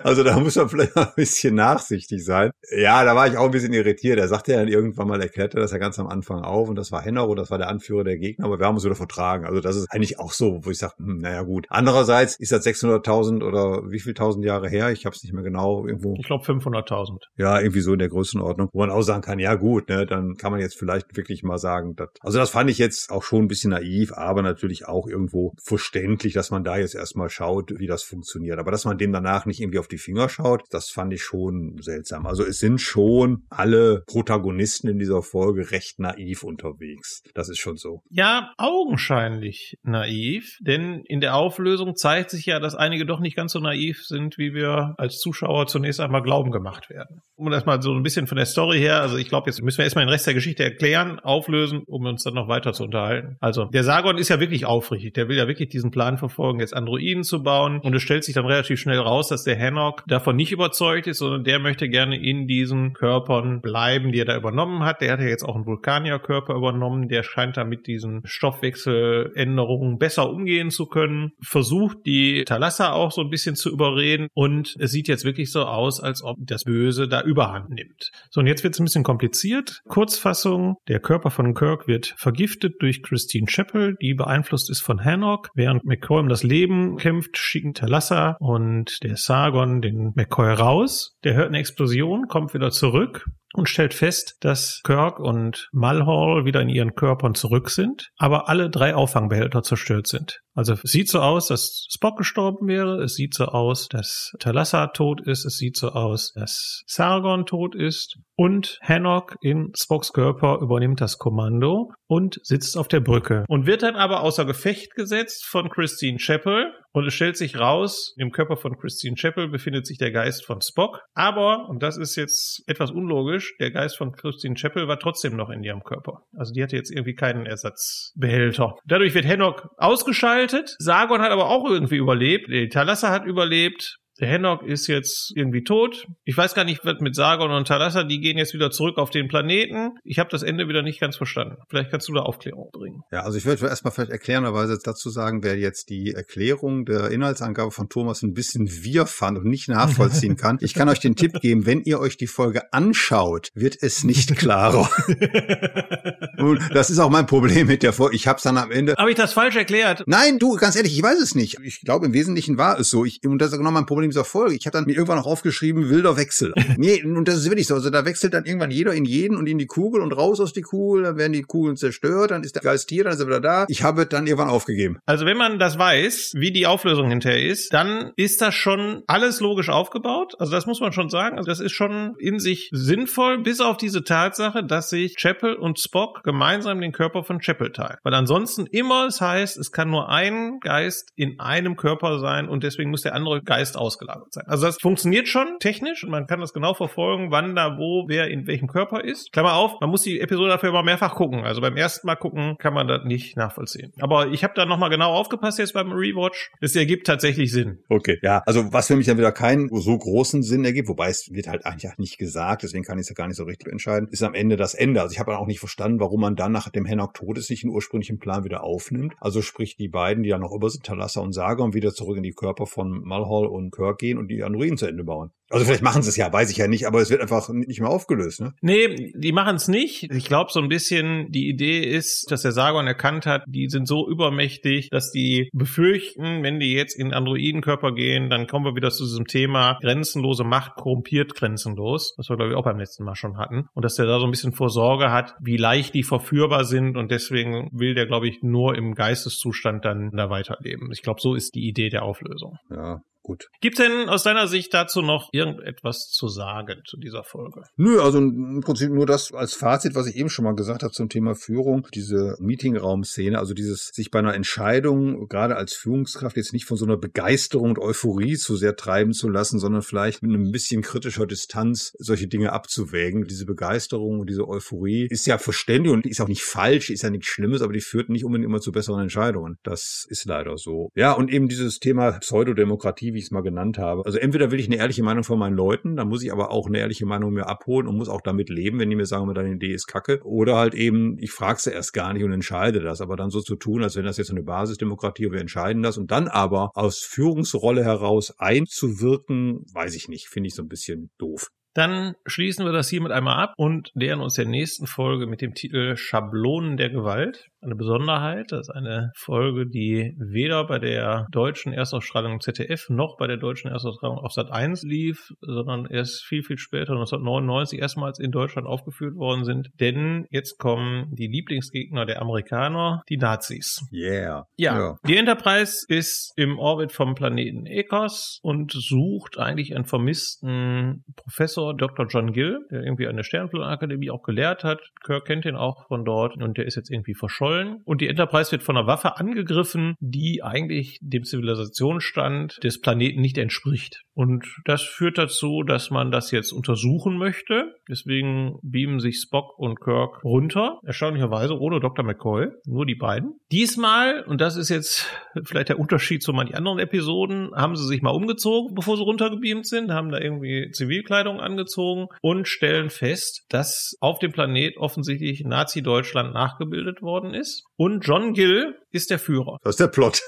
Also 0.00 0.22
da 0.22 0.38
muss 0.38 0.56
man 0.56 0.68
vielleicht 0.68 0.96
mal 0.96 1.08
ein 1.08 1.12
bisschen 1.14 1.54
nachsichtig 1.54 2.24
sein. 2.24 2.50
Ja, 2.74 3.04
da 3.04 3.14
war 3.14 3.26
ich 3.26 3.36
auch 3.36 3.44
ein 3.44 3.50
bisschen 3.50 3.74
irritiert. 3.74 4.18
Er 4.18 4.28
sagte 4.28 4.52
ja 4.52 4.58
dann 4.60 4.68
irgendwann 4.68 5.08
mal, 5.08 5.17
erklärte 5.20 5.58
das 5.58 5.72
ja 5.72 5.78
ganz 5.78 5.98
am 5.98 6.06
Anfang 6.06 6.42
auf 6.42 6.68
und 6.68 6.76
das 6.76 6.92
war 6.92 7.02
Henner 7.02 7.28
das 7.34 7.50
war 7.50 7.58
der 7.58 7.68
Anführer 7.68 8.04
der 8.04 8.18
Gegner, 8.18 8.46
aber 8.46 8.58
wir 8.58 8.66
haben 8.66 8.74
uns 8.74 8.84
wieder 8.84 8.94
vertragen. 8.94 9.44
Also 9.44 9.60
das 9.60 9.76
ist 9.76 9.86
eigentlich 9.90 10.18
auch 10.18 10.32
so, 10.32 10.60
wo 10.62 10.70
ich 10.70 10.78
sage, 10.78 10.94
hm, 10.98 11.18
naja 11.18 11.42
gut. 11.42 11.66
Andererseits 11.68 12.36
ist 12.36 12.52
das 12.52 12.66
600.000 12.66 13.44
oder 13.44 13.90
wie 13.90 14.00
viel 14.00 14.14
tausend 14.14 14.44
Jahre 14.44 14.68
her? 14.68 14.90
Ich 14.90 15.06
habe 15.06 15.14
es 15.14 15.22
nicht 15.22 15.32
mehr 15.32 15.42
genau 15.42 15.86
irgendwo. 15.86 16.14
Ich 16.18 16.26
glaube 16.26 16.44
500.000. 16.44 17.24
Ja, 17.36 17.60
irgendwie 17.60 17.80
so 17.80 17.92
in 17.92 17.98
der 17.98 18.08
Größenordnung, 18.08 18.68
wo 18.72 18.80
man 18.80 18.90
auch 18.90 19.02
sagen 19.02 19.22
kann, 19.22 19.38
ja 19.38 19.54
gut, 19.54 19.88
ne, 19.88 20.06
dann 20.06 20.36
kann 20.36 20.52
man 20.52 20.60
jetzt 20.60 20.76
vielleicht 20.76 21.16
wirklich 21.16 21.42
mal 21.42 21.58
sagen, 21.58 21.94
dass, 21.96 22.10
also 22.20 22.38
das 22.38 22.50
fand 22.50 22.70
ich 22.70 22.78
jetzt 22.78 23.10
auch 23.10 23.22
schon 23.22 23.42
ein 23.42 23.48
bisschen 23.48 23.70
naiv, 23.70 24.12
aber 24.12 24.42
natürlich 24.42 24.86
auch 24.86 25.06
irgendwo 25.06 25.52
verständlich, 25.62 26.32
dass 26.32 26.50
man 26.50 26.64
da 26.64 26.76
jetzt 26.76 26.94
erstmal 26.94 27.28
schaut, 27.28 27.78
wie 27.78 27.86
das 27.86 28.02
funktioniert. 28.02 28.58
Aber 28.58 28.70
dass 28.70 28.84
man 28.84 28.98
dem 28.98 29.12
danach 29.12 29.46
nicht 29.46 29.60
irgendwie 29.60 29.78
auf 29.78 29.88
die 29.88 29.98
Finger 29.98 30.28
schaut, 30.28 30.64
das 30.70 30.90
fand 30.90 31.12
ich 31.12 31.22
schon 31.22 31.76
seltsam. 31.80 32.26
Also 32.26 32.44
es 32.44 32.58
sind 32.58 32.80
schon 32.80 33.44
alle 33.50 34.02
Protagonisten 34.06 34.88
in 34.88 34.98
dieser 35.08 35.22
Folge 35.22 35.70
recht 35.70 35.98
naiv 35.98 36.42
unterwegs. 36.42 37.22
Das 37.34 37.48
ist 37.48 37.58
schon 37.58 37.76
so. 37.76 38.02
Ja, 38.10 38.52
augenscheinlich 38.58 39.78
naiv, 39.82 40.58
denn 40.60 41.02
in 41.06 41.20
der 41.20 41.34
Auflösung 41.34 41.96
zeigt 41.96 42.30
sich 42.30 42.46
ja, 42.46 42.60
dass 42.60 42.74
einige 42.74 43.06
doch 43.06 43.20
nicht 43.20 43.36
ganz 43.36 43.52
so 43.52 43.60
naiv 43.60 44.04
sind, 44.04 44.36
wie 44.36 44.52
wir 44.52 44.94
als 44.98 45.18
Zuschauer 45.18 45.66
zunächst 45.66 46.00
einmal 46.00 46.22
glauben 46.22 46.50
gemacht 46.50 46.90
werden. 46.90 47.22
Um 47.36 47.50
das 47.50 47.64
mal 47.64 47.80
so 47.80 47.94
ein 47.94 48.02
bisschen 48.02 48.26
von 48.26 48.36
der 48.36 48.46
Story 48.46 48.78
her, 48.78 49.00
also 49.00 49.16
ich 49.16 49.28
glaube, 49.28 49.48
jetzt 49.48 49.62
müssen 49.62 49.78
wir 49.78 49.84
erstmal 49.84 50.04
den 50.04 50.10
Rest 50.10 50.26
der 50.26 50.34
Geschichte 50.34 50.62
erklären, 50.62 51.20
auflösen, 51.20 51.82
um 51.86 52.04
uns 52.04 52.24
dann 52.24 52.34
noch 52.34 52.48
weiter 52.48 52.72
zu 52.72 52.84
unterhalten. 52.84 53.36
Also, 53.40 53.64
der 53.64 53.84
Sargon 53.84 54.18
ist 54.18 54.28
ja 54.28 54.40
wirklich 54.40 54.66
aufrichtig, 54.66 55.14
der 55.14 55.28
will 55.28 55.36
ja 55.36 55.48
wirklich 55.48 55.70
diesen 55.70 55.90
Plan 55.90 56.18
verfolgen, 56.18 56.60
jetzt 56.60 56.74
Androiden 56.74 57.24
zu 57.24 57.42
bauen 57.42 57.80
und 57.80 57.94
es 57.94 58.02
stellt 58.02 58.24
sich 58.24 58.34
dann 58.34 58.46
relativ 58.46 58.78
schnell 58.78 58.98
raus, 58.98 59.28
dass 59.28 59.44
der 59.44 59.58
Hannock 59.58 60.02
davon 60.06 60.36
nicht 60.36 60.52
überzeugt 60.52 61.06
ist, 61.06 61.18
sondern 61.18 61.44
der 61.44 61.58
möchte 61.58 61.88
gerne 61.88 62.20
in 62.20 62.46
diesen 62.46 62.92
Körpern 62.92 63.60
bleiben, 63.60 64.12
die 64.12 64.20
er 64.20 64.24
da 64.24 64.36
übernommen 64.36 64.84
hat. 64.84 64.97
Der 65.00 65.12
hat 65.12 65.20
ja 65.20 65.26
jetzt 65.26 65.44
auch 65.44 65.54
einen 65.54 65.66
Vulkanierkörper 65.66 66.54
übernommen, 66.54 67.08
der 67.08 67.22
scheint 67.22 67.56
da 67.56 67.64
mit 67.64 67.86
diesen 67.86 68.22
Stoffwechseländerungen 68.24 69.98
besser 69.98 70.30
umgehen 70.30 70.70
zu 70.70 70.86
können, 70.86 71.32
versucht 71.40 71.98
die 72.06 72.44
Thalassa 72.44 72.92
auch 72.92 73.12
so 73.12 73.22
ein 73.22 73.30
bisschen 73.30 73.56
zu 73.56 73.70
überreden 73.70 74.28
und 74.34 74.76
es 74.78 74.90
sieht 74.90 75.08
jetzt 75.08 75.24
wirklich 75.24 75.50
so 75.52 75.64
aus, 75.64 76.00
als 76.00 76.22
ob 76.22 76.36
das 76.40 76.64
Böse 76.64 77.08
da 77.08 77.22
überhand 77.22 77.70
nimmt. 77.70 78.10
So, 78.30 78.40
und 78.40 78.46
jetzt 78.46 78.64
wird 78.64 78.74
es 78.74 78.80
ein 78.80 78.84
bisschen 78.84 79.04
kompliziert. 79.04 79.82
Kurzfassung, 79.88 80.76
der 80.88 81.00
Körper 81.00 81.30
von 81.30 81.54
Kirk 81.54 81.86
wird 81.86 82.14
vergiftet 82.16 82.74
durch 82.80 83.02
Christine 83.02 83.46
Chappell, 83.46 83.96
die 84.00 84.14
beeinflusst 84.14 84.70
ist 84.70 84.80
von 84.80 85.04
Hannock. 85.04 85.50
Während 85.54 85.84
McCoy 85.84 86.20
um 86.20 86.28
das 86.28 86.42
Leben 86.42 86.96
kämpft, 86.96 87.36
schicken 87.36 87.74
Thalassa 87.74 88.36
und 88.40 89.02
der 89.02 89.16
Sargon 89.16 89.80
den 89.80 90.12
McCoy 90.14 90.52
raus. 90.52 91.16
Der 91.24 91.34
hört 91.34 91.48
eine 91.48 91.58
Explosion, 91.58 92.28
kommt 92.28 92.54
wieder 92.54 92.70
zurück 92.70 93.24
und 93.54 93.68
stellt 93.68 93.94
fest, 93.94 94.36
dass 94.40 94.80
Kirk 94.84 95.18
und 95.18 95.68
Mulhall 95.72 96.44
wieder 96.44 96.60
in 96.60 96.68
ihren 96.68 96.94
Körpern 96.94 97.34
zurück 97.34 97.70
sind, 97.70 98.10
aber 98.16 98.48
alle 98.48 98.70
drei 98.70 98.94
Auffangbehälter 98.94 99.62
zerstört 99.62 100.06
sind. 100.06 100.42
Also 100.58 100.72
es 100.72 100.90
sieht 100.90 101.08
so 101.08 101.20
aus, 101.20 101.46
dass 101.46 101.86
Spock 101.88 102.18
gestorben 102.18 102.66
wäre, 102.66 103.00
es 103.00 103.14
sieht 103.14 103.32
so 103.32 103.44
aus, 103.44 103.86
dass 103.86 104.32
Thalassa 104.40 104.88
tot 104.88 105.20
ist, 105.24 105.44
es 105.44 105.56
sieht 105.56 105.76
so 105.76 105.90
aus, 105.90 106.32
dass 106.32 106.82
Sargon 106.84 107.46
tot 107.46 107.76
ist. 107.76 108.18
Und 108.34 108.78
Hannock 108.82 109.36
in 109.40 109.72
Spocks 109.76 110.12
Körper 110.12 110.58
übernimmt 110.60 111.00
das 111.00 111.18
Kommando 111.18 111.92
und 112.08 112.40
sitzt 112.42 112.76
auf 112.76 112.88
der 112.88 113.00
Brücke. 113.00 113.44
Und 113.48 113.66
wird 113.66 113.82
dann 113.82 113.96
aber 113.96 114.22
außer 114.22 114.44
Gefecht 114.44 114.94
gesetzt 114.94 115.44
von 115.44 115.68
Christine 115.70 116.18
Chappell. 116.18 116.72
Und 116.92 117.06
es 117.06 117.14
stellt 117.14 117.36
sich 117.36 117.58
raus, 117.58 118.14
im 118.16 118.32
Körper 118.32 118.56
von 118.56 118.76
Christine 118.78 119.14
Chappell 119.14 119.48
befindet 119.48 119.86
sich 119.86 119.98
der 119.98 120.10
Geist 120.10 120.44
von 120.44 120.60
Spock, 120.62 121.02
aber, 121.14 121.68
und 121.68 121.82
das 121.82 121.96
ist 121.98 122.16
jetzt 122.16 122.64
etwas 122.66 122.90
unlogisch, 122.90 123.56
der 123.60 123.70
Geist 123.70 123.98
von 123.98 124.12
Christine 124.12 124.54
Chappell 124.54 124.88
war 124.88 124.98
trotzdem 124.98 125.36
noch 125.36 125.50
in 125.50 125.62
ihrem 125.62 125.84
Körper. 125.84 126.22
Also 126.36 126.52
die 126.52 126.62
hatte 126.62 126.76
jetzt 126.76 126.90
irgendwie 126.90 127.14
keinen 127.14 127.44
Ersatzbehälter. 127.44 128.76
Dadurch 128.86 129.14
wird 129.14 129.26
Hannock 129.26 129.68
ausgeschaltet, 129.76 130.47
Sargon 130.78 131.20
hat 131.20 131.30
aber 131.30 131.48
auch 131.48 131.64
irgendwie 131.68 131.96
überlebt, 131.96 132.48
die 132.48 132.68
Thalassa 132.68 133.10
hat 133.10 133.24
überlebt, 133.24 133.98
der 134.20 134.28
Hennock 134.28 134.62
ist 134.62 134.86
jetzt 134.88 135.32
irgendwie 135.36 135.62
tot. 135.62 136.06
Ich 136.24 136.36
weiß 136.36 136.54
gar 136.54 136.64
nicht, 136.64 136.84
was 136.84 137.00
mit 137.00 137.14
Sargon 137.14 137.52
und 137.52 137.68
Talassa, 137.68 138.02
die 138.02 138.20
gehen 138.20 138.36
jetzt 138.36 138.52
wieder 138.52 138.70
zurück 138.70 138.98
auf 138.98 139.10
den 139.10 139.28
Planeten. 139.28 139.92
Ich 140.04 140.18
habe 140.18 140.28
das 140.30 140.42
Ende 140.42 140.68
wieder 140.68 140.82
nicht 140.82 141.00
ganz 141.00 141.16
verstanden. 141.16 141.56
Vielleicht 141.68 141.90
kannst 141.90 142.08
du 142.08 142.12
da 142.12 142.22
Aufklärung 142.22 142.70
bringen. 142.72 143.02
Ja, 143.12 143.22
also 143.22 143.38
ich 143.38 143.44
würde 143.44 143.66
erstmal 143.66 143.92
vielleicht 143.92 144.10
erklärenderweise 144.10 144.78
dazu 144.82 145.10
sagen, 145.10 145.44
wer 145.44 145.56
jetzt 145.56 145.88
die 145.88 146.14
Erklärung 146.14 146.84
der 146.84 147.10
Inhaltsangabe 147.10 147.70
von 147.70 147.88
Thomas 147.88 148.22
ein 148.22 148.34
bisschen 148.34 148.68
wir 148.82 149.06
fand 149.06 149.38
und 149.38 149.46
nicht 149.46 149.68
nachvollziehen 149.68 150.36
kann. 150.36 150.58
Ich 150.60 150.74
kann 150.74 150.88
euch 150.88 151.00
den 151.00 151.14
Tipp 151.14 151.40
geben, 151.40 151.66
wenn 151.66 151.82
ihr 151.82 152.00
euch 152.00 152.16
die 152.16 152.26
Folge 152.26 152.72
anschaut, 152.72 153.50
wird 153.54 153.76
es 153.80 154.02
nicht 154.02 154.36
klarer. 154.36 154.90
und 156.38 156.60
das 156.74 156.90
ist 156.90 156.98
auch 156.98 157.10
mein 157.10 157.26
Problem 157.26 157.68
mit 157.68 157.84
der 157.84 157.92
Folge. 157.92 158.16
Ich 158.16 158.26
habe 158.26 158.38
es 158.38 158.42
dann 158.42 158.56
am 158.56 158.72
Ende. 158.72 158.94
Habe 158.98 159.10
ich 159.10 159.16
das 159.16 159.32
falsch 159.32 159.56
erklärt? 159.56 160.02
Nein, 160.06 160.38
du, 160.38 160.56
ganz 160.56 160.74
ehrlich, 160.74 160.96
ich 160.96 161.02
weiß 161.02 161.20
es 161.20 161.34
nicht. 161.36 161.58
Ich 161.62 161.82
glaube, 161.82 162.06
im 162.06 162.12
Wesentlichen 162.12 162.58
war 162.58 162.78
es 162.80 162.90
so. 162.90 163.04
Ich, 163.04 163.20
und 163.24 163.38
das 163.38 163.52
ist 163.52 163.58
genau 163.58 163.70
mein 163.70 163.86
Problem 163.86 164.07
dieser 164.10 164.24
Folge. 164.24 164.54
Ich 164.54 164.66
habe 164.66 164.76
dann 164.76 164.84
mir 164.84 164.94
irgendwann 164.94 165.18
noch 165.18 165.26
aufgeschrieben, 165.26 165.88
wilder 165.88 166.16
Wechsel. 166.16 166.54
nee, 166.76 167.02
und 167.02 167.26
das 167.26 167.36
ist 167.36 167.44
wirklich 167.50 167.66
so. 167.66 167.74
Also 167.74 167.90
da 167.90 168.04
wechselt 168.04 168.34
dann 168.34 168.44
irgendwann 168.44 168.70
jeder 168.70 168.92
in 168.94 169.04
jeden 169.04 169.36
und 169.36 169.46
in 169.46 169.58
die 169.58 169.66
Kugel 169.66 170.00
und 170.00 170.12
raus 170.12 170.40
aus 170.40 170.52
die 170.52 170.62
Kugel. 170.62 171.04
Dann 171.04 171.16
werden 171.16 171.32
die 171.32 171.42
Kugeln 171.42 171.76
zerstört, 171.76 172.30
dann 172.30 172.44
ist 172.44 172.54
der 172.54 172.62
Geist 172.62 172.88
hier, 172.90 173.04
dann 173.04 173.12
ist 173.12 173.20
er 173.20 173.26
wieder 173.26 173.40
da. 173.40 173.66
Ich 173.68 173.82
habe 173.82 174.06
dann 174.06 174.26
irgendwann 174.26 174.50
aufgegeben. 174.50 174.98
Also 175.06 175.26
wenn 175.26 175.36
man 175.36 175.58
das 175.58 175.78
weiß, 175.78 176.34
wie 176.36 176.52
die 176.52 176.66
Auflösung 176.66 177.08
hinterher 177.08 177.42
ist, 177.42 177.72
dann 177.72 178.12
ist 178.16 178.40
das 178.40 178.54
schon 178.54 179.02
alles 179.06 179.40
logisch 179.40 179.68
aufgebaut. 179.68 180.34
Also 180.38 180.52
das 180.52 180.66
muss 180.66 180.80
man 180.80 180.92
schon 180.92 181.08
sagen. 181.08 181.38
Also 181.38 181.48
das 181.48 181.60
ist 181.60 181.72
schon 181.72 182.16
in 182.18 182.38
sich 182.38 182.68
sinnvoll, 182.72 183.38
bis 183.38 183.60
auf 183.60 183.76
diese 183.76 184.04
Tatsache, 184.04 184.64
dass 184.64 184.90
sich 184.90 185.16
Chapel 185.16 185.54
und 185.54 185.78
Spock 185.78 186.22
gemeinsam 186.22 186.80
den 186.80 186.92
Körper 186.92 187.24
von 187.24 187.40
Chapel 187.40 187.72
teilen. 187.72 187.98
Weil 188.02 188.14
ansonsten 188.14 188.66
immer 188.66 189.06
es 189.06 189.20
heißt, 189.20 189.56
es 189.56 189.72
kann 189.72 189.90
nur 189.90 190.08
ein 190.08 190.60
Geist 190.60 191.12
in 191.16 191.40
einem 191.40 191.76
Körper 191.76 192.18
sein 192.18 192.48
und 192.48 192.62
deswegen 192.64 192.90
muss 192.90 193.02
der 193.02 193.14
andere 193.14 193.42
Geist 193.42 193.76
ausgelagert 193.98 194.32
sein. 194.32 194.44
Also 194.46 194.66
das 194.66 194.76
funktioniert 194.80 195.28
schon 195.28 195.58
technisch 195.60 196.04
und 196.04 196.10
man 196.10 196.26
kann 196.26 196.40
das 196.40 196.52
genau 196.52 196.74
verfolgen, 196.74 197.30
wann 197.30 197.54
da 197.54 197.78
wo 197.78 198.08
wer 198.08 198.28
in 198.28 198.46
welchem 198.46 198.68
Körper 198.68 199.04
ist. 199.04 199.32
Klammer 199.32 199.54
auf, 199.54 199.80
man 199.80 199.90
muss 199.90 200.02
die 200.02 200.20
Episode 200.20 200.50
dafür 200.50 200.70
immer 200.70 200.82
mehrfach 200.82 201.14
gucken. 201.14 201.44
Also 201.44 201.60
beim 201.60 201.76
ersten 201.76 202.06
Mal 202.06 202.16
gucken 202.16 202.56
kann 202.58 202.74
man 202.74 202.88
das 202.88 203.04
nicht 203.04 203.36
nachvollziehen. 203.36 203.92
Aber 204.00 204.28
ich 204.28 204.44
habe 204.44 204.54
da 204.54 204.64
nochmal 204.64 204.90
genau 204.90 205.12
aufgepasst 205.12 205.58
jetzt 205.58 205.74
beim 205.74 205.92
Rewatch. 205.92 206.50
Es 206.60 206.76
ergibt 206.76 207.06
tatsächlich 207.06 207.52
Sinn. 207.52 207.78
Okay, 207.88 208.18
ja, 208.22 208.42
also 208.46 208.72
was 208.72 208.86
für 208.86 208.96
mich 208.96 209.06
dann 209.06 209.18
wieder 209.18 209.32
keinen 209.32 209.68
so 209.68 209.96
großen 209.96 210.42
Sinn 210.42 210.64
ergibt, 210.64 210.88
wobei 210.88 211.08
es 211.08 211.28
wird 211.32 211.48
halt 211.48 211.66
eigentlich 211.66 211.98
nicht 211.98 212.18
gesagt, 212.18 212.62
deswegen 212.62 212.84
kann 212.84 212.98
ich 212.98 213.02
es 213.02 213.08
ja 213.08 213.14
gar 213.14 213.26
nicht 213.26 213.36
so 213.36 213.44
richtig 213.44 213.70
entscheiden, 213.70 214.08
ist 214.10 214.22
am 214.22 214.34
Ende 214.34 214.56
das 214.56 214.74
Ende. 214.74 215.00
Also 215.00 215.12
ich 215.12 215.18
habe 215.18 215.36
auch 215.38 215.46
nicht 215.46 215.60
verstanden, 215.60 216.00
warum 216.00 216.20
man 216.20 216.36
dann 216.36 216.52
nach 216.52 216.68
dem 216.68 216.84
Hennock 216.84 217.14
Tod 217.14 217.38
nicht 217.48 217.62
den 217.62 217.70
ursprünglichen 217.70 218.18
Plan 218.18 218.44
wieder 218.44 218.62
aufnimmt. 218.62 219.14
Also 219.20 219.42
sprich 219.42 219.76
die 219.76 219.88
beiden, 219.88 220.22
die 220.22 220.30
ja 220.30 220.38
noch 220.38 220.52
über 220.52 220.70
sind, 220.70 220.84
Talassa 220.84 221.20
und 221.20 221.32
Sargon, 221.32 221.74
wieder 221.74 221.92
zurück 221.92 222.16
in 222.16 222.22
die 222.22 222.32
Körper 222.32 222.66
von 222.66 223.02
Malhol 223.02 223.46
und 223.46 223.70
Kirk 223.70 223.87
gehen 223.96 224.18
und 224.18 224.28
die 224.28 224.42
Androiden 224.42 224.76
zu 224.76 224.86
Ende 224.86 225.04
bauen. 225.04 225.30
Also 225.50 225.64
vielleicht 225.64 225.82
machen 225.82 226.02
sie 226.02 226.10
es 226.10 226.16
ja, 226.16 226.30
weiß 226.30 226.50
ich 226.50 226.58
ja 226.58 226.68
nicht, 226.68 226.86
aber 226.86 227.00
es 227.00 227.08
wird 227.08 227.22
einfach 227.22 227.48
nicht 227.48 227.80
mehr 227.80 227.88
aufgelöst, 227.88 228.40
ne? 228.40 228.52
Nee, 228.60 229.12
die 229.14 229.32
machen 229.32 229.56
es 229.56 229.66
nicht. 229.66 230.10
Ich 230.12 230.26
glaube 230.26 230.50
so 230.52 230.60
ein 230.60 230.68
bisschen, 230.68 231.30
die 231.30 231.48
Idee 231.48 231.80
ist, 231.80 232.30
dass 232.30 232.42
der 232.42 232.52
Sargon 232.52 232.86
erkannt 232.86 233.24
hat, 233.24 233.44
die 233.46 233.68
sind 233.68 233.88
so 233.88 234.08
übermächtig, 234.08 234.90
dass 234.90 235.10
die 235.10 235.48
befürchten, 235.54 236.42
wenn 236.42 236.60
die 236.60 236.72
jetzt 236.72 236.98
in 236.98 237.14
Androidenkörper 237.14 237.92
gehen, 237.92 238.28
dann 238.28 238.46
kommen 238.46 238.66
wir 238.66 238.76
wieder 238.76 238.90
zu 238.90 239.04
diesem 239.04 239.26
Thema 239.26 239.78
grenzenlose 239.80 240.44
Macht 240.44 240.74
korrumpiert 240.74 241.34
grenzenlos, 241.34 242.14
was 242.18 242.28
wir 242.28 242.36
glaube 242.36 242.52
ich 242.52 242.56
auch 242.56 242.64
beim 242.64 242.78
letzten 242.78 243.04
Mal 243.04 243.14
schon 243.14 243.38
hatten. 243.38 243.68
Und 243.72 243.84
dass 243.84 243.94
der 243.94 244.04
da 244.04 244.20
so 244.20 244.26
ein 244.26 244.30
bisschen 244.30 244.52
vor 244.52 244.68
Sorge 244.68 245.10
hat, 245.10 245.34
wie 245.40 245.56
leicht 245.56 245.94
die 245.94 246.02
verführbar 246.02 246.64
sind 246.64 246.98
und 246.98 247.10
deswegen 247.10 247.70
will 247.72 247.94
der 247.94 248.06
glaube 248.06 248.28
ich 248.28 248.42
nur 248.42 248.76
im 248.76 248.94
Geisteszustand 248.94 249.86
dann 249.86 250.10
da 250.10 250.28
weiterleben. 250.28 250.90
Ich 250.92 251.00
glaube, 251.00 251.20
so 251.22 251.34
ist 251.34 251.54
die 251.54 251.66
Idee 251.66 251.88
der 251.88 252.02
Auflösung. 252.02 252.58
Ja, 252.70 253.00
gut. 253.28 253.50
Gibt 253.60 253.78
denn 253.78 254.08
aus 254.08 254.22
deiner 254.22 254.48
Sicht 254.48 254.72
dazu 254.72 255.02
noch 255.02 255.28
irgendetwas 255.32 256.08
zu 256.08 256.28
sagen 256.28 256.80
zu 256.86 256.96
dieser 256.96 257.24
Folge? 257.24 257.62
Nö, 257.76 258.00
also 258.00 258.18
im 258.18 258.62
Prinzip 258.64 258.90
nur 258.90 259.06
das 259.06 259.32
als 259.32 259.54
Fazit, 259.54 259.94
was 259.94 260.06
ich 260.06 260.16
eben 260.16 260.30
schon 260.30 260.46
mal 260.46 260.54
gesagt 260.54 260.82
habe 260.82 260.92
zum 260.92 261.10
Thema 261.10 261.34
Führung, 261.34 261.86
diese 261.94 262.36
Meetingraum-Szene, 262.40 263.38
also 263.38 263.52
dieses 263.52 263.90
sich 263.92 264.10
bei 264.10 264.18
einer 264.18 264.34
Entscheidung, 264.34 265.28
gerade 265.28 265.56
als 265.56 265.74
Führungskraft, 265.74 266.36
jetzt 266.36 266.54
nicht 266.54 266.64
von 266.64 266.78
so 266.78 266.86
einer 266.86 266.96
Begeisterung 266.96 267.70
und 267.70 267.78
Euphorie 267.78 268.36
zu 268.36 268.56
sehr 268.56 268.76
treiben 268.76 269.12
zu 269.12 269.28
lassen, 269.28 269.58
sondern 269.58 269.82
vielleicht 269.82 270.22
mit 270.22 270.32
einem 270.32 270.50
bisschen 270.50 270.80
kritischer 270.80 271.26
Distanz 271.26 271.92
solche 271.98 272.28
Dinge 272.28 272.52
abzuwägen. 272.52 273.24
Diese 273.24 273.44
Begeisterung 273.44 274.20
und 274.20 274.30
diese 274.30 274.48
Euphorie 274.48 275.06
ist 275.10 275.26
ja 275.26 275.36
verständlich 275.36 275.92
und 275.92 276.06
ist 276.06 276.20
auch 276.22 276.28
nicht 276.28 276.42
falsch, 276.42 276.88
ist 276.88 277.02
ja 277.02 277.10
nichts 277.10 277.26
Schlimmes, 277.26 277.60
aber 277.60 277.74
die 277.74 277.82
führt 277.82 278.08
nicht 278.08 278.24
unbedingt 278.24 278.46
immer 278.46 278.60
zu 278.60 278.72
besseren 278.72 279.02
Entscheidungen. 279.02 279.58
Das 279.62 280.06
ist 280.08 280.24
leider 280.24 280.56
so. 280.56 280.90
Ja, 280.94 281.12
und 281.12 281.30
eben 281.30 281.48
dieses 281.48 281.78
Thema 281.78 282.12
Pseudodemokratie, 282.12 283.17
wie 283.18 283.20
ich 283.20 283.26
es 283.26 283.30
mal 283.32 283.42
genannt 283.42 283.78
habe. 283.78 284.02
Also 284.06 284.18
entweder 284.18 284.52
will 284.52 284.60
ich 284.60 284.66
eine 284.66 284.76
ehrliche 284.76 285.02
Meinung 285.02 285.24
von 285.24 285.40
meinen 285.40 285.56
Leuten, 285.56 285.96
dann 285.96 286.08
muss 286.08 286.22
ich 286.22 286.32
aber 286.32 286.52
auch 286.52 286.68
eine 286.68 286.78
ehrliche 286.78 287.04
Meinung 287.04 287.32
mir 287.32 287.48
abholen 287.48 287.88
und 287.88 287.96
muss 287.96 288.08
auch 288.08 288.20
damit 288.20 288.48
leben, 288.48 288.78
wenn 288.78 288.88
die 288.88 288.96
mir 288.96 289.06
sagen, 289.06 289.32
deine 289.34 289.52
Idee 289.54 289.72
ist 289.72 289.88
kacke. 289.88 290.20
Oder 290.22 290.56
halt 290.56 290.74
eben, 290.74 291.18
ich 291.18 291.32
frage 291.32 291.58
sie 291.58 291.72
erst 291.72 291.92
gar 291.92 292.12
nicht 292.12 292.22
und 292.22 292.32
entscheide 292.32 292.80
das. 292.80 293.00
Aber 293.00 293.16
dann 293.16 293.30
so 293.30 293.40
zu 293.40 293.56
tun, 293.56 293.82
als 293.82 293.96
wenn 293.96 294.04
das 294.04 294.18
jetzt 294.18 294.30
eine 294.30 294.42
Basisdemokratie 294.42 295.26
und 295.26 295.32
wir 295.32 295.40
entscheiden 295.40 295.82
das 295.82 295.98
und 295.98 296.12
dann 296.12 296.28
aber 296.28 296.70
aus 296.74 297.00
Führungsrolle 297.00 297.84
heraus 297.84 298.38
einzuwirken, 298.38 299.64
weiß 299.72 299.96
ich 299.96 300.08
nicht, 300.08 300.28
finde 300.28 300.46
ich 300.46 300.54
so 300.54 300.62
ein 300.62 300.68
bisschen 300.68 301.10
doof. 301.18 301.48
Dann 301.74 302.14
schließen 302.26 302.64
wir 302.64 302.72
das 302.72 302.88
hiermit 302.88 303.12
einmal 303.12 303.42
ab 303.42 303.54
und 303.56 303.92
nähern 303.94 304.20
uns 304.20 304.34
der 304.34 304.46
nächsten 304.46 304.86
Folge 304.86 305.26
mit 305.26 305.40
dem 305.40 305.54
Titel 305.54 305.96
Schablonen 305.96 306.76
der 306.76 306.90
Gewalt 306.90 307.50
eine 307.62 307.74
Besonderheit. 307.74 308.46
Das 308.50 308.68
ist 308.68 308.70
eine 308.70 309.12
Folge, 309.16 309.66
die 309.66 310.14
weder 310.18 310.66
bei 310.66 310.78
der 310.78 311.26
deutschen 311.32 311.72
Erstausstrahlung 311.72 312.40
ZDF 312.40 312.88
noch 312.88 313.16
bei 313.18 313.26
der 313.26 313.36
deutschen 313.36 313.70
Erstausstrahlung 313.70 314.18
auf 314.18 314.32
Sat 314.32 314.50
1 314.50 314.82
lief, 314.84 315.32
sondern 315.40 315.86
erst 315.86 316.24
viel, 316.24 316.42
viel 316.42 316.58
später, 316.58 316.92
1999, 316.92 317.80
erstmals 317.80 318.18
in 318.18 318.30
Deutschland 318.30 318.66
aufgeführt 318.66 319.16
worden 319.16 319.44
sind. 319.44 319.68
Denn 319.80 320.26
jetzt 320.30 320.58
kommen 320.58 321.14
die 321.14 321.26
Lieblingsgegner 321.26 322.06
der 322.06 322.22
Amerikaner, 322.22 323.02
die 323.08 323.16
Nazis. 323.16 323.84
Yeah. 323.92 324.46
Ja. 324.56 324.78
ja. 324.78 324.96
Die 325.06 325.16
Enterprise 325.16 325.84
ist 325.88 326.32
im 326.36 326.58
Orbit 326.58 326.92
vom 326.92 327.14
Planeten 327.14 327.66
Ekos 327.66 328.38
und 328.42 328.72
sucht 328.72 329.38
eigentlich 329.38 329.74
einen 329.74 329.84
vermissten 329.84 331.04
Professor, 331.16 331.76
Dr. 331.76 332.06
John 332.08 332.32
Gill, 332.32 332.60
der 332.70 332.82
irgendwie 332.82 333.08
an 333.08 333.16
der 333.16 333.24
Sternflottenakademie 333.24 334.10
auch 334.10 334.22
gelehrt 334.22 334.64
hat. 334.64 334.80
Kirk 335.04 335.24
kennt 335.26 335.44
ihn 335.44 335.56
auch 335.56 335.86
von 335.88 336.04
dort 336.04 336.36
und 336.36 336.56
der 336.56 336.66
ist 336.66 336.76
jetzt 336.76 336.90
irgendwie 336.90 337.14
verschollen 337.14 337.47
sollen. 337.48 337.80
Und 337.84 338.00
die 338.00 338.08
Enterprise 338.08 338.52
wird 338.52 338.62
von 338.62 338.76
einer 338.76 338.86
Waffe 338.86 339.16
angegriffen, 339.16 339.94
die 340.00 340.42
eigentlich 340.42 340.98
dem 341.00 341.24
Zivilisationsstand 341.24 342.62
des 342.62 342.80
Planeten 342.80 343.20
nicht 343.20 343.38
entspricht. 343.38 344.02
Und 344.14 344.46
das 344.64 344.82
führt 344.82 345.16
dazu, 345.16 345.62
dass 345.62 345.90
man 345.90 346.10
das 346.10 346.30
jetzt 346.30 346.52
untersuchen 346.52 347.16
möchte. 347.18 347.76
Deswegen 347.88 348.58
beamen 348.62 349.00
sich 349.00 349.20
Spock 349.20 349.58
und 349.58 349.80
Kirk 349.80 350.24
runter. 350.24 350.80
Erstaunlicherweise 350.84 351.58
ohne 351.58 351.80
Dr. 351.80 352.04
McCoy. 352.04 352.48
Nur 352.66 352.84
die 352.84 352.96
beiden. 352.96 353.38
Diesmal, 353.52 354.24
und 354.24 354.40
das 354.40 354.56
ist 354.56 354.68
jetzt 354.68 355.06
vielleicht 355.44 355.68
der 355.68 355.78
Unterschied 355.78 356.22
zu 356.22 356.32
manchen 356.32 356.56
anderen 356.56 356.78
Episoden, 356.80 357.50
haben 357.54 357.76
sie 357.76 357.86
sich 357.86 358.02
mal 358.02 358.10
umgezogen, 358.10 358.74
bevor 358.74 358.96
sie 358.96 359.04
runtergebeamt 359.04 359.66
sind, 359.66 359.92
haben 359.92 360.10
da 360.10 360.18
irgendwie 360.18 360.70
Zivilkleidung 360.72 361.40
angezogen 361.40 362.08
und 362.20 362.48
stellen 362.48 362.90
fest, 362.90 363.44
dass 363.48 363.96
auf 364.00 364.18
dem 364.18 364.32
Planet 364.32 364.76
offensichtlich 364.78 365.44
Nazi-Deutschland 365.44 366.34
nachgebildet 366.34 367.02
worden 367.02 367.34
ist. 367.38 367.67
Und 367.80 368.04
John 368.04 368.34
Gill 368.34 368.74
ist 368.90 369.10
der 369.10 369.20
Führer. 369.20 369.58
Das 369.62 369.74
ist 369.74 369.80
der 369.80 369.86
Plot. 369.86 370.20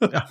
Ja. 0.00 0.26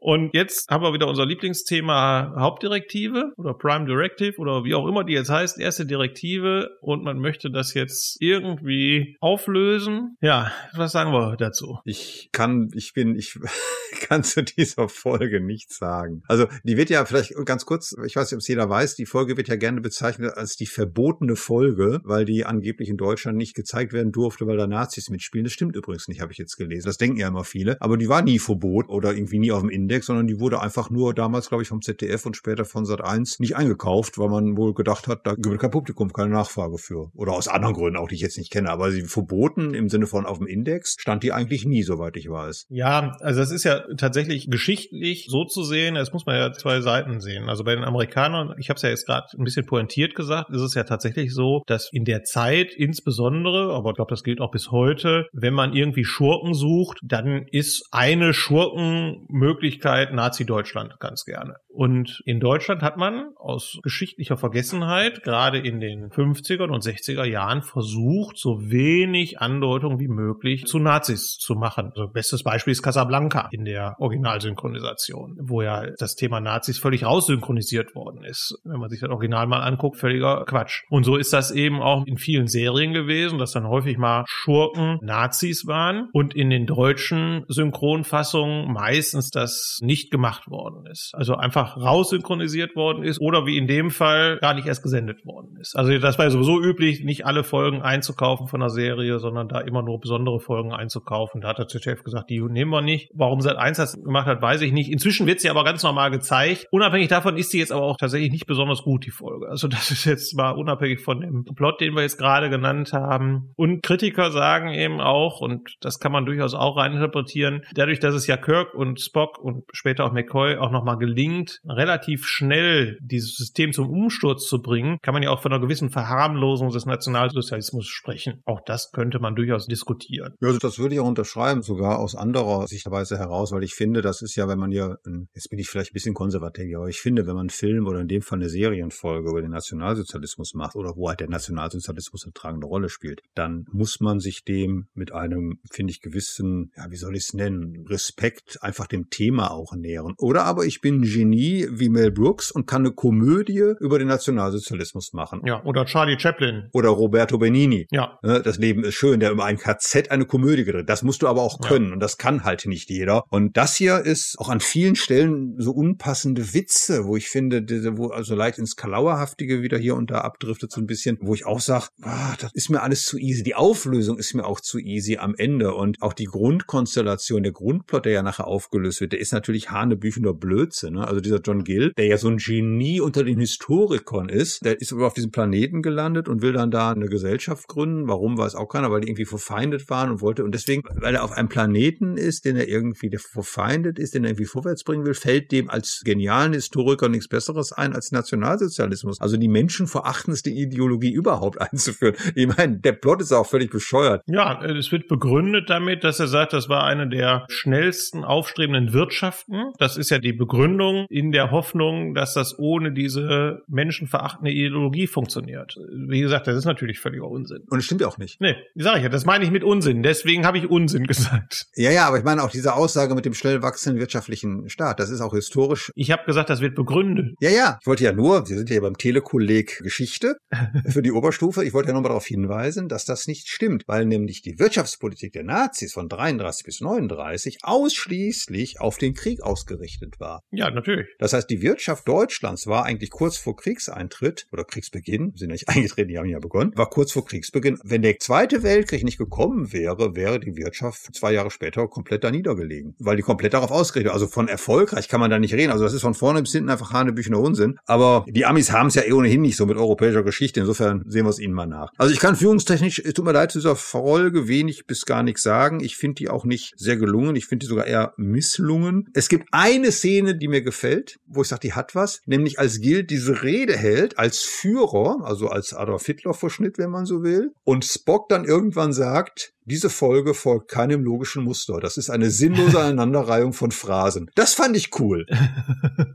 Und 0.00 0.34
jetzt 0.34 0.68
haben 0.70 0.82
wir 0.82 0.92
wieder 0.92 1.08
unser 1.08 1.26
Lieblingsthema 1.26 2.34
Hauptdirektive 2.38 3.32
oder 3.36 3.54
Prime 3.54 3.86
Directive 3.86 4.36
oder 4.38 4.64
wie 4.64 4.74
auch 4.74 4.86
immer 4.86 5.02
die 5.04 5.14
jetzt 5.14 5.30
heißt, 5.30 5.58
erste 5.58 5.86
Direktive 5.86 6.70
und 6.80 7.02
man 7.02 7.18
möchte 7.18 7.50
das 7.50 7.74
jetzt 7.74 8.16
irgendwie 8.20 9.16
auflösen. 9.20 10.16
Ja, 10.20 10.52
was 10.74 10.92
sagen 10.92 11.12
wir 11.12 11.36
dazu? 11.36 11.78
Ich 11.84 12.28
kann, 12.32 12.68
ich 12.74 12.92
bin, 12.92 13.16
ich 13.16 13.38
kann 14.00 14.22
zu 14.22 14.44
dieser 14.44 14.88
Folge 14.88 15.40
nichts 15.40 15.78
sagen. 15.78 16.22
Also 16.28 16.46
die 16.64 16.76
wird 16.76 16.90
ja 16.90 17.04
vielleicht 17.04 17.32
ganz 17.44 17.64
kurz, 17.64 17.94
ich 18.04 18.16
weiß 18.16 18.30
nicht, 18.30 18.36
ob 18.36 18.40
es 18.40 18.48
jeder 18.48 18.68
weiß, 18.68 18.94
die 18.94 19.06
Folge 19.06 19.36
wird 19.36 19.48
ja 19.48 19.56
gerne 19.56 19.80
bezeichnet 19.80 20.34
als 20.36 20.56
die 20.56 20.66
verbotene 20.66 21.36
Folge, 21.36 22.00
weil 22.04 22.24
die 22.24 22.44
angeblich 22.44 22.88
in 22.88 22.96
Deutschland 22.96 23.38
nicht 23.38 23.54
gezeigt 23.54 23.92
werden 23.92 24.12
durfte, 24.12 24.46
weil 24.46 24.58
da 24.58 24.66
Nazis 24.66 25.08
mitspielen. 25.08 25.44
Das 25.44 25.52
stimmt 25.52 25.65
übrigens 25.70 26.08
nicht, 26.08 26.20
habe 26.20 26.32
ich 26.32 26.38
jetzt 26.38 26.56
gelesen. 26.56 26.86
Das 26.86 26.98
denken 26.98 27.18
ja 27.18 27.28
immer 27.28 27.44
viele. 27.44 27.80
Aber 27.80 27.96
die 27.96 28.08
war 28.08 28.22
nie 28.22 28.38
verboten 28.38 28.90
oder 28.90 29.14
irgendwie 29.14 29.38
nie 29.38 29.52
auf 29.52 29.60
dem 29.60 29.70
Index, 29.70 30.06
sondern 30.06 30.26
die 30.26 30.40
wurde 30.40 30.60
einfach 30.60 30.90
nur 30.90 31.14
damals, 31.14 31.48
glaube 31.48 31.62
ich, 31.62 31.68
vom 31.68 31.82
ZDF 31.82 32.26
und 32.26 32.36
später 32.36 32.64
von 32.64 32.84
Sat 32.84 33.02
1 33.02 33.40
nicht 33.40 33.56
eingekauft, 33.56 34.18
weil 34.18 34.28
man 34.28 34.56
wohl 34.56 34.74
gedacht 34.74 35.08
hat, 35.08 35.26
da 35.26 35.34
gibt 35.34 35.58
kein 35.58 35.70
Publikum, 35.70 36.12
keine 36.12 36.30
Nachfrage 36.30 36.78
für. 36.78 37.10
Oder 37.14 37.32
aus 37.32 37.48
anderen 37.48 37.74
Gründen, 37.74 37.96
auch 37.96 38.08
die 38.08 38.14
ich 38.14 38.20
jetzt 38.20 38.38
nicht 38.38 38.52
kenne. 38.52 38.70
Aber 38.70 38.90
sie 38.90 39.02
verboten 39.02 39.74
im 39.74 39.88
Sinne 39.88 40.06
von 40.06 40.26
auf 40.26 40.38
dem 40.38 40.46
Index 40.46 40.96
stand 40.98 41.22
die 41.22 41.32
eigentlich 41.32 41.64
nie, 41.64 41.82
soweit 41.82 42.16
ich 42.16 42.28
weiß. 42.28 42.66
Ja, 42.68 43.16
also 43.20 43.40
das 43.40 43.50
ist 43.50 43.64
ja 43.64 43.82
tatsächlich 43.96 44.50
geschichtlich 44.50 45.26
so 45.28 45.44
zu 45.44 45.62
sehen, 45.64 45.94
das 45.94 46.12
muss 46.12 46.26
man 46.26 46.36
ja 46.36 46.52
zwei 46.52 46.80
Seiten 46.80 47.20
sehen. 47.20 47.48
Also 47.48 47.64
bei 47.64 47.74
den 47.74 47.84
Amerikanern, 47.84 48.54
ich 48.58 48.68
habe 48.68 48.76
es 48.76 48.82
ja 48.82 48.90
jetzt 48.90 49.06
gerade 49.06 49.26
ein 49.36 49.44
bisschen 49.44 49.66
pointiert 49.66 50.14
gesagt, 50.14 50.50
ist 50.50 50.60
es 50.60 50.74
ja 50.74 50.84
tatsächlich 50.84 51.32
so, 51.32 51.62
dass 51.66 51.90
in 51.92 52.04
der 52.04 52.24
Zeit 52.24 52.74
insbesondere, 52.74 53.72
aber 53.72 53.90
ich 53.90 53.96
glaube, 53.96 54.10
das 54.10 54.22
gilt 54.22 54.40
auch 54.40 54.50
bis 54.50 54.70
heute, 54.70 55.26
wenn 55.32 55.54
man 55.56 55.72
irgendwie 55.72 56.04
Schurken 56.04 56.54
sucht, 56.54 56.98
dann 57.02 57.46
ist 57.50 57.88
eine 57.90 58.32
Schurkenmöglichkeit 58.32 60.12
Nazi-Deutschland 60.12 61.00
ganz 61.00 61.24
gerne. 61.24 61.56
Und 61.76 62.22
in 62.24 62.40
Deutschland 62.40 62.80
hat 62.80 62.96
man 62.96 63.32
aus 63.36 63.78
geschichtlicher 63.82 64.38
Vergessenheit 64.38 65.22
gerade 65.22 65.58
in 65.58 65.78
den 65.78 66.08
50er 66.08 66.70
und 66.70 66.82
60er 66.82 67.24
Jahren 67.24 67.60
versucht, 67.60 68.38
so 68.38 68.70
wenig 68.70 69.40
Andeutung 69.42 70.00
wie 70.00 70.08
möglich 70.08 70.64
zu 70.64 70.78
Nazis 70.78 71.36
zu 71.36 71.54
machen. 71.54 71.90
Also 71.94 72.08
bestes 72.08 72.42
Beispiel 72.42 72.72
ist 72.72 72.82
Casablanca 72.82 73.48
in 73.52 73.66
der 73.66 73.94
Originalsynchronisation, 73.98 75.36
wo 75.42 75.60
ja 75.60 75.84
das 75.98 76.14
Thema 76.14 76.40
Nazis 76.40 76.78
völlig 76.78 77.04
raussynchronisiert 77.04 77.94
worden 77.94 78.24
ist. 78.24 78.58
Wenn 78.64 78.80
man 78.80 78.88
sich 78.88 79.00
das 79.00 79.10
Original 79.10 79.46
mal 79.46 79.60
anguckt, 79.60 79.98
völliger 79.98 80.44
Quatsch. 80.46 80.84
Und 80.88 81.04
so 81.04 81.16
ist 81.16 81.34
das 81.34 81.50
eben 81.50 81.82
auch 81.82 82.06
in 82.06 82.16
vielen 82.16 82.46
Serien 82.46 82.94
gewesen, 82.94 83.38
dass 83.38 83.52
dann 83.52 83.68
häufig 83.68 83.98
mal 83.98 84.24
Schurken 84.26 84.98
Nazis 85.02 85.45
waren 85.66 86.08
und 86.12 86.34
in 86.34 86.50
den 86.50 86.66
deutschen 86.66 87.44
Synchronfassungen 87.48 88.72
meistens 88.72 89.30
das 89.30 89.78
nicht 89.82 90.10
gemacht 90.10 90.50
worden 90.50 90.86
ist. 90.86 91.12
Also 91.14 91.34
einfach 91.34 91.76
raussynchronisiert 91.76 92.76
worden 92.76 93.02
ist 93.02 93.20
oder 93.20 93.46
wie 93.46 93.56
in 93.56 93.66
dem 93.66 93.90
Fall 93.90 94.38
gar 94.40 94.54
nicht 94.54 94.66
erst 94.66 94.82
gesendet 94.82 95.24
worden 95.24 95.56
ist. 95.60 95.76
Also 95.76 95.96
das 95.98 96.18
war 96.18 96.26
ja 96.26 96.30
sowieso 96.30 96.60
üblich, 96.60 97.04
nicht 97.04 97.26
alle 97.26 97.44
Folgen 97.44 97.82
einzukaufen 97.82 98.48
von 98.48 98.60
der 98.60 98.70
Serie, 98.70 99.18
sondern 99.18 99.48
da 99.48 99.60
immer 99.60 99.82
nur 99.82 100.00
besondere 100.00 100.40
Folgen 100.40 100.72
einzukaufen. 100.72 101.40
Da 101.40 101.48
hat 101.48 101.58
der 101.58 101.78
Chef 101.78 102.02
gesagt, 102.02 102.30
die 102.30 102.40
nehmen 102.40 102.70
wir 102.70 102.82
nicht. 102.82 103.10
Warum 103.14 103.40
Sat 103.40 103.56
1 103.56 103.76
das 103.76 103.94
gemacht 103.94 104.26
hat, 104.26 104.42
weiß 104.42 104.62
ich 104.62 104.72
nicht. 104.72 104.90
Inzwischen 104.90 105.26
wird 105.26 105.40
sie 105.40 105.50
aber 105.50 105.64
ganz 105.64 105.82
normal 105.82 106.10
gezeigt. 106.10 106.66
Unabhängig 106.70 107.08
davon 107.08 107.36
ist 107.36 107.50
sie 107.50 107.58
jetzt 107.58 107.72
aber 107.72 107.82
auch 107.82 107.96
tatsächlich 107.96 108.30
nicht 108.30 108.46
besonders 108.46 108.82
gut, 108.82 109.06
die 109.06 109.10
Folge. 109.10 109.48
Also 109.48 109.68
das 109.68 109.90
ist 109.90 110.04
jetzt 110.04 110.36
mal 110.36 110.50
unabhängig 110.50 111.00
von 111.00 111.20
dem 111.20 111.44
Plot, 111.44 111.80
den 111.80 111.94
wir 111.94 112.02
jetzt 112.02 112.18
gerade 112.18 112.50
genannt 112.50 112.92
haben. 112.92 113.52
Und 113.56 113.82
Kritiker 113.82 114.30
sagen 114.30 114.72
eben 114.72 115.00
auch, 115.00 115.35
und 115.40 115.76
das 115.80 115.98
kann 115.98 116.12
man 116.12 116.26
durchaus 116.26 116.54
auch 116.54 116.76
reininterpretieren, 116.76 117.62
dadurch, 117.74 118.00
dass 118.00 118.14
es 118.14 118.26
ja 118.26 118.36
Kirk 118.36 118.74
und 118.74 119.00
Spock 119.00 119.38
und 119.38 119.64
später 119.72 120.04
auch 120.04 120.12
McCoy 120.12 120.56
auch 120.56 120.70
nochmal 120.70 120.98
gelingt, 120.98 121.60
relativ 121.66 122.26
schnell 122.26 122.98
dieses 123.00 123.36
System 123.36 123.72
zum 123.72 123.90
Umsturz 123.90 124.46
zu 124.46 124.62
bringen, 124.62 124.98
kann 125.02 125.14
man 125.14 125.22
ja 125.22 125.30
auch 125.30 125.42
von 125.42 125.52
einer 125.52 125.60
gewissen 125.60 125.90
Verharmlosung 125.90 126.70
des 126.70 126.86
Nationalsozialismus 126.86 127.86
sprechen. 127.86 128.42
Auch 128.44 128.60
das 128.64 128.90
könnte 128.92 129.18
man 129.18 129.34
durchaus 129.34 129.66
diskutieren. 129.66 130.34
Ja, 130.40 130.48
also 130.48 130.58
das 130.58 130.78
würde 130.78 130.94
ich 130.94 131.00
auch 131.00 131.06
unterschreiben, 131.06 131.62
sogar 131.62 131.98
aus 131.98 132.14
anderer 132.14 132.66
Sichtweise 132.66 133.18
heraus, 133.18 133.52
weil 133.52 133.62
ich 133.62 133.74
finde, 133.74 134.02
das 134.02 134.22
ist 134.22 134.36
ja, 134.36 134.48
wenn 134.48 134.58
man 134.58 134.72
ja, 134.72 134.96
jetzt 135.34 135.50
bin 135.50 135.58
ich 135.58 135.68
vielleicht 135.68 135.92
ein 135.92 135.94
bisschen 135.94 136.14
konservativ, 136.14 136.76
aber 136.76 136.88
ich 136.88 137.00
finde, 137.00 137.26
wenn 137.26 137.34
man 137.34 137.46
einen 137.46 137.50
Film 137.50 137.86
oder 137.86 138.00
in 138.00 138.08
dem 138.08 138.22
Fall 138.22 138.38
eine 138.38 138.48
Serienfolge 138.48 139.30
über 139.30 139.42
den 139.42 139.50
Nationalsozialismus 139.50 140.54
macht 140.54 140.76
oder 140.76 140.96
wo 140.96 141.08
halt 141.08 141.20
der 141.20 141.28
Nationalsozialismus 141.28 142.24
eine 142.24 142.32
tragende 142.32 142.66
Rolle 142.66 142.88
spielt, 142.88 143.22
dann 143.34 143.66
muss 143.72 144.00
man 144.00 144.20
sich 144.20 144.44
dem 144.44 144.86
mit 144.94 145.12
einem, 145.26 145.58
finde 145.70 145.90
ich, 145.92 146.00
gewissen, 146.00 146.72
ja, 146.76 146.90
wie 146.90 146.96
soll 146.96 147.16
ich 147.16 147.24
es 147.24 147.34
nennen, 147.34 147.86
Respekt 147.88 148.62
einfach 148.62 148.86
dem 148.86 149.10
Thema 149.10 149.50
auch 149.50 149.74
nähern. 149.74 150.14
Oder 150.18 150.44
aber 150.44 150.64
ich 150.64 150.80
bin 150.80 151.00
ein 151.00 151.02
Genie 151.02 151.66
wie 151.70 151.88
Mel 151.88 152.10
Brooks 152.10 152.50
und 152.50 152.66
kann 152.66 152.82
eine 152.82 152.94
Komödie 152.94 153.74
über 153.80 153.98
den 153.98 154.08
Nationalsozialismus 154.08 155.12
machen. 155.12 155.42
Ja, 155.44 155.62
oder 155.64 155.84
Charlie 155.84 156.18
Chaplin. 156.18 156.68
Oder 156.72 156.90
Roberto 156.90 157.38
Benini. 157.38 157.86
Ja. 157.90 158.18
Ne, 158.22 158.40
das 158.42 158.58
Leben 158.58 158.84
ist 158.84 158.94
schön, 158.94 159.20
der 159.20 159.30
über 159.30 159.44
ein 159.44 159.58
KZ 159.58 160.10
eine 160.10 160.26
Komödie 160.26 160.64
gedreht. 160.64 160.88
Das 160.88 161.02
musst 161.02 161.22
du 161.22 161.28
aber 161.28 161.42
auch 161.42 161.60
können 161.60 161.88
ja. 161.88 161.92
und 161.94 162.00
das 162.00 162.18
kann 162.18 162.44
halt 162.44 162.66
nicht 162.66 162.90
jeder. 162.90 163.24
Und 163.30 163.56
das 163.56 163.76
hier 163.76 164.00
ist 164.00 164.38
auch 164.38 164.48
an 164.48 164.60
vielen 164.60 164.96
Stellen 164.96 165.54
so 165.58 165.72
unpassende 165.72 166.54
Witze, 166.54 167.06
wo 167.06 167.16
ich 167.16 167.28
finde, 167.28 167.64
wo 167.96 168.08
also 168.08 168.34
leicht 168.34 168.58
ins 168.58 168.76
Kalauerhaftige 168.76 169.62
wieder 169.62 169.78
hier 169.78 169.94
und 169.94 170.10
da 170.10 170.20
abdriftet 170.20 170.72
so 170.72 170.80
ein 170.80 170.86
bisschen, 170.86 171.18
wo 171.20 171.34
ich 171.34 171.46
auch 171.46 171.60
sage, 171.60 171.86
ah, 172.02 172.34
das 172.40 172.52
ist 172.54 172.70
mir 172.70 172.82
alles 172.82 173.04
zu 173.04 173.18
easy. 173.18 173.42
Die 173.42 173.54
Auflösung 173.54 174.18
ist 174.18 174.34
mir 174.34 174.44
auch 174.44 174.60
zu 174.60 174.78
easy 174.78 175.05
am 175.14 175.34
Ende 175.36 175.74
und 175.74 176.02
auch 176.02 176.12
die 176.12 176.24
Grundkonstellation, 176.24 177.42
der 177.42 177.52
Grundplot, 177.52 178.04
der 178.04 178.12
ja 178.12 178.22
nachher 178.22 178.46
aufgelöst 178.46 179.00
wird, 179.00 179.12
der 179.12 179.20
ist 179.20 179.32
natürlich 179.32 179.70
hanebüchender 179.70 180.34
Blödsinn. 180.34 180.94
Ne? 180.94 181.06
Also 181.06 181.20
dieser 181.20 181.40
John 181.40 181.64
Gill, 181.64 181.92
der 181.96 182.06
ja 182.06 182.18
so 182.18 182.28
ein 182.28 182.38
Genie 182.38 183.00
unter 183.00 183.24
den 183.24 183.38
Historikern 183.38 184.28
ist, 184.28 184.64
der 184.64 184.80
ist 184.80 184.92
auf 184.92 185.14
diesem 185.14 185.30
Planeten 185.30 185.82
gelandet 185.82 186.28
und 186.28 186.42
will 186.42 186.52
dann 186.52 186.70
da 186.70 186.90
eine 186.90 187.06
Gesellschaft 187.06 187.68
gründen. 187.68 188.08
Warum 188.08 188.38
weiß 188.38 188.54
auch 188.54 188.68
keiner, 188.68 188.90
weil 188.90 189.00
die 189.00 189.08
irgendwie 189.08 189.24
verfeindet 189.24 189.88
waren 189.88 190.10
und 190.10 190.20
wollte 190.20 190.44
und 190.44 190.54
deswegen, 190.54 190.82
weil 190.94 191.14
er 191.14 191.24
auf 191.24 191.32
einem 191.32 191.48
Planeten 191.48 192.16
ist, 192.16 192.44
den 192.44 192.56
er 192.56 192.68
irgendwie 192.68 193.10
verfeindet 193.16 193.98
ist, 193.98 194.14
den 194.14 194.24
er 194.24 194.30
irgendwie 194.30 194.46
vorwärts 194.46 194.84
bringen 194.84 195.04
will, 195.04 195.14
fällt 195.14 195.52
dem 195.52 195.70
als 195.70 196.02
genialen 196.04 196.52
Historiker 196.52 197.08
nichts 197.08 197.28
Besseres 197.28 197.72
ein 197.72 197.94
als 197.94 198.12
Nationalsozialismus. 198.12 199.20
Also 199.20 199.36
die 199.36 199.48
menschenverachtendste 199.48 200.50
Ideologie 200.50 201.12
überhaupt 201.12 201.60
einzuführen. 201.60 202.14
Ich 202.34 202.46
meine, 202.46 202.78
der 202.78 202.92
Plot 202.92 203.22
ist 203.22 203.32
auch 203.32 203.46
völlig 203.46 203.70
bescheuert. 203.70 204.22
Ja, 204.26 204.62
es 204.64 204.92
wird 204.96 205.08
begründet 205.08 205.68
damit, 205.68 206.04
dass 206.04 206.20
er 206.20 206.26
sagt, 206.26 206.54
das 206.54 206.70
war 206.70 206.84
eine 206.84 207.06
der 207.06 207.44
schnellsten 207.50 208.24
aufstrebenden 208.24 208.94
Wirtschaften. 208.94 209.72
Das 209.78 209.98
ist 209.98 210.10
ja 210.10 210.18
die 210.18 210.32
Begründung 210.32 211.06
in 211.10 211.32
der 211.32 211.50
Hoffnung, 211.50 212.14
dass 212.14 212.32
das 212.32 212.58
ohne 212.58 212.92
diese 212.92 213.62
menschenverachtende 213.68 214.50
Ideologie 214.50 215.06
funktioniert. 215.06 215.76
Wie 215.92 216.20
gesagt, 216.20 216.46
das 216.46 216.56
ist 216.56 216.64
natürlich 216.64 216.98
völliger 216.98 217.28
Unsinn. 217.28 217.62
Und 217.68 217.78
es 217.78 217.84
stimmt 217.84 218.00
ja 218.00 218.08
auch 218.08 218.16
nicht. 218.16 218.40
Nee, 218.40 218.56
sage 218.74 218.98
ich 218.98 219.02
ja, 219.02 219.10
das 219.10 219.26
meine 219.26 219.44
ich 219.44 219.50
mit 219.50 219.64
Unsinn. 219.64 220.02
Deswegen 220.02 220.46
habe 220.46 220.56
ich 220.56 220.70
Unsinn 220.70 221.06
gesagt. 221.06 221.66
Ja, 221.74 221.90
ja, 221.90 222.08
aber 222.08 222.16
ich 222.16 222.24
meine 222.24 222.42
auch 222.42 222.50
diese 222.50 222.74
Aussage 222.74 223.14
mit 223.14 223.26
dem 223.26 223.34
schnell 223.34 223.60
wachsenden 223.60 224.00
wirtschaftlichen 224.00 224.70
Staat, 224.70 224.98
das 224.98 225.10
ist 225.10 225.20
auch 225.20 225.34
historisch. 225.34 225.92
Ich 225.94 226.10
habe 226.10 226.24
gesagt, 226.24 226.48
das 226.48 226.62
wird 226.62 226.74
begründet. 226.74 227.34
Ja, 227.40 227.50
ja. 227.50 227.78
Ich 227.82 227.86
wollte 227.86 228.04
ja 228.04 228.12
nur, 228.12 228.48
wir 228.48 228.56
sind 228.56 228.70
ja 228.70 228.80
beim 228.80 228.96
Telekolleg 228.96 229.80
Geschichte 229.82 230.38
für 230.88 231.02
die 231.02 231.12
Oberstufe, 231.12 231.64
ich 231.64 231.74
wollte 231.74 231.88
ja 231.88 231.92
nur 231.92 232.02
mal 232.02 232.08
darauf 232.08 232.24
hinweisen, 232.24 232.88
dass 232.88 233.04
das 233.04 233.26
nicht 233.26 233.48
stimmt, 233.48 233.84
weil 233.86 234.06
nämlich 234.06 234.40
die 234.40 234.58
Wirtschaftspolitik 234.86 235.32
der 235.32 235.44
Nazis 235.44 235.92
von 235.92 236.08
33 236.08 236.64
bis 236.64 236.80
39 236.80 237.58
ausschließlich 237.62 238.80
auf 238.80 238.98
den 238.98 239.14
Krieg 239.14 239.42
ausgerichtet 239.42 240.18
war. 240.18 240.42
Ja, 240.50 240.70
natürlich. 240.70 241.06
Das 241.18 241.32
heißt, 241.32 241.48
die 241.50 241.62
Wirtschaft 241.62 242.06
Deutschlands 242.08 242.66
war 242.66 242.84
eigentlich 242.84 243.10
kurz 243.10 243.36
vor 243.36 243.56
Kriegseintritt 243.56 244.46
oder 244.52 244.64
Kriegsbeginn, 244.64 245.32
sind 245.36 245.50
ja 245.50 245.52
nicht 245.52 245.68
eingetreten, 245.76 246.08
die 246.08 246.18
haben 246.18 246.26
ja 246.26 246.38
begonnen, 246.38 246.72
war 246.76 246.88
kurz 246.90 247.12
vor 247.12 247.24
Kriegsbeginn. 247.24 247.78
Wenn 247.84 248.02
der 248.02 248.18
Zweite 248.18 248.62
Weltkrieg 248.62 249.04
nicht 249.04 249.18
gekommen 249.18 249.72
wäre, 249.72 250.14
wäre 250.14 250.40
die 250.40 250.56
Wirtschaft 250.56 251.14
zwei 251.14 251.32
Jahre 251.32 251.50
später 251.50 251.86
komplett 251.88 252.24
da 252.24 252.30
niedergelegen, 252.30 252.94
weil 252.98 253.16
die 253.16 253.22
komplett 253.22 253.54
darauf 253.54 253.70
ausgerichtet. 253.70 254.12
Also 254.12 254.26
von 254.26 254.48
erfolgreich 254.48 255.08
kann 255.08 255.20
man 255.20 255.30
da 255.30 255.38
nicht 255.38 255.54
reden. 255.54 255.72
Also 255.72 255.84
das 255.84 255.92
ist 255.92 256.02
von 256.02 256.14
vorne 256.14 256.42
bis 256.42 256.52
hinten 256.52 256.70
einfach 256.70 256.92
Hanebüchener 256.92 257.40
Unsinn. 257.40 257.78
Aber 257.86 258.24
die 258.28 258.46
Amis 258.46 258.72
haben 258.72 258.88
es 258.88 258.94
ja 258.94 259.02
eh 259.02 259.12
ohnehin 259.12 259.42
nicht 259.42 259.56
so 259.56 259.66
mit 259.66 259.76
europäischer 259.76 260.22
Geschichte. 260.22 260.60
Insofern 260.60 261.04
sehen 261.06 261.26
wir 261.26 261.30
es 261.30 261.38
ihnen 261.38 261.54
mal 261.54 261.66
nach. 261.66 261.90
Also 261.98 262.12
ich 262.12 262.20
kann 262.20 262.36
führungstechnisch, 262.36 263.00
es 263.00 263.14
tut 263.14 263.24
mir 263.24 263.32
leid, 263.32 263.52
zu 263.52 263.58
dieser 263.58 263.76
Folge 263.76 264.48
wenig 264.48 264.75
bis 264.84 265.06
gar 265.06 265.22
nichts 265.22 265.42
sagen. 265.42 265.80
Ich 265.80 265.96
finde 265.96 266.16
die 266.16 266.28
auch 266.28 266.44
nicht 266.44 266.74
sehr 266.76 266.96
gelungen. 266.96 267.36
Ich 267.36 267.46
finde 267.46 267.64
die 267.64 267.68
sogar 267.68 267.86
eher 267.86 268.12
misslungen. 268.16 269.08
Es 269.14 269.28
gibt 269.28 269.48
eine 269.52 269.92
Szene, 269.92 270.36
die 270.36 270.48
mir 270.48 270.62
gefällt, 270.62 271.16
wo 271.26 271.42
ich 271.42 271.48
sage, 271.48 271.60
die 271.60 271.72
hat 271.72 271.94
was, 271.94 272.20
nämlich 272.26 272.58
als 272.58 272.80
Guild 272.80 273.10
diese 273.10 273.42
Rede 273.42 273.76
hält, 273.76 274.18
als 274.18 274.40
Führer, 274.40 275.24
also 275.24 275.48
als 275.48 275.72
Adolf 275.72 276.04
Hitler 276.04 276.34
Verschnitt, 276.34 276.78
wenn 276.78 276.90
man 276.90 277.06
so 277.06 277.22
will, 277.22 277.52
und 277.64 277.84
Spock 277.84 278.28
dann 278.28 278.44
irgendwann 278.44 278.92
sagt, 278.92 279.52
diese 279.66 279.90
Folge 279.90 280.32
folgt 280.32 280.68
keinem 280.68 281.02
logischen 281.02 281.42
Muster. 281.42 281.80
Das 281.80 281.96
ist 281.96 282.08
eine 282.08 282.30
sinnlose 282.30 282.78
Aneinanderreihung 282.80 283.52
von 283.52 283.72
Phrasen. 283.72 284.30
Das 284.34 284.54
fand 284.54 284.76
ich 284.76 284.90
cool. 285.00 285.26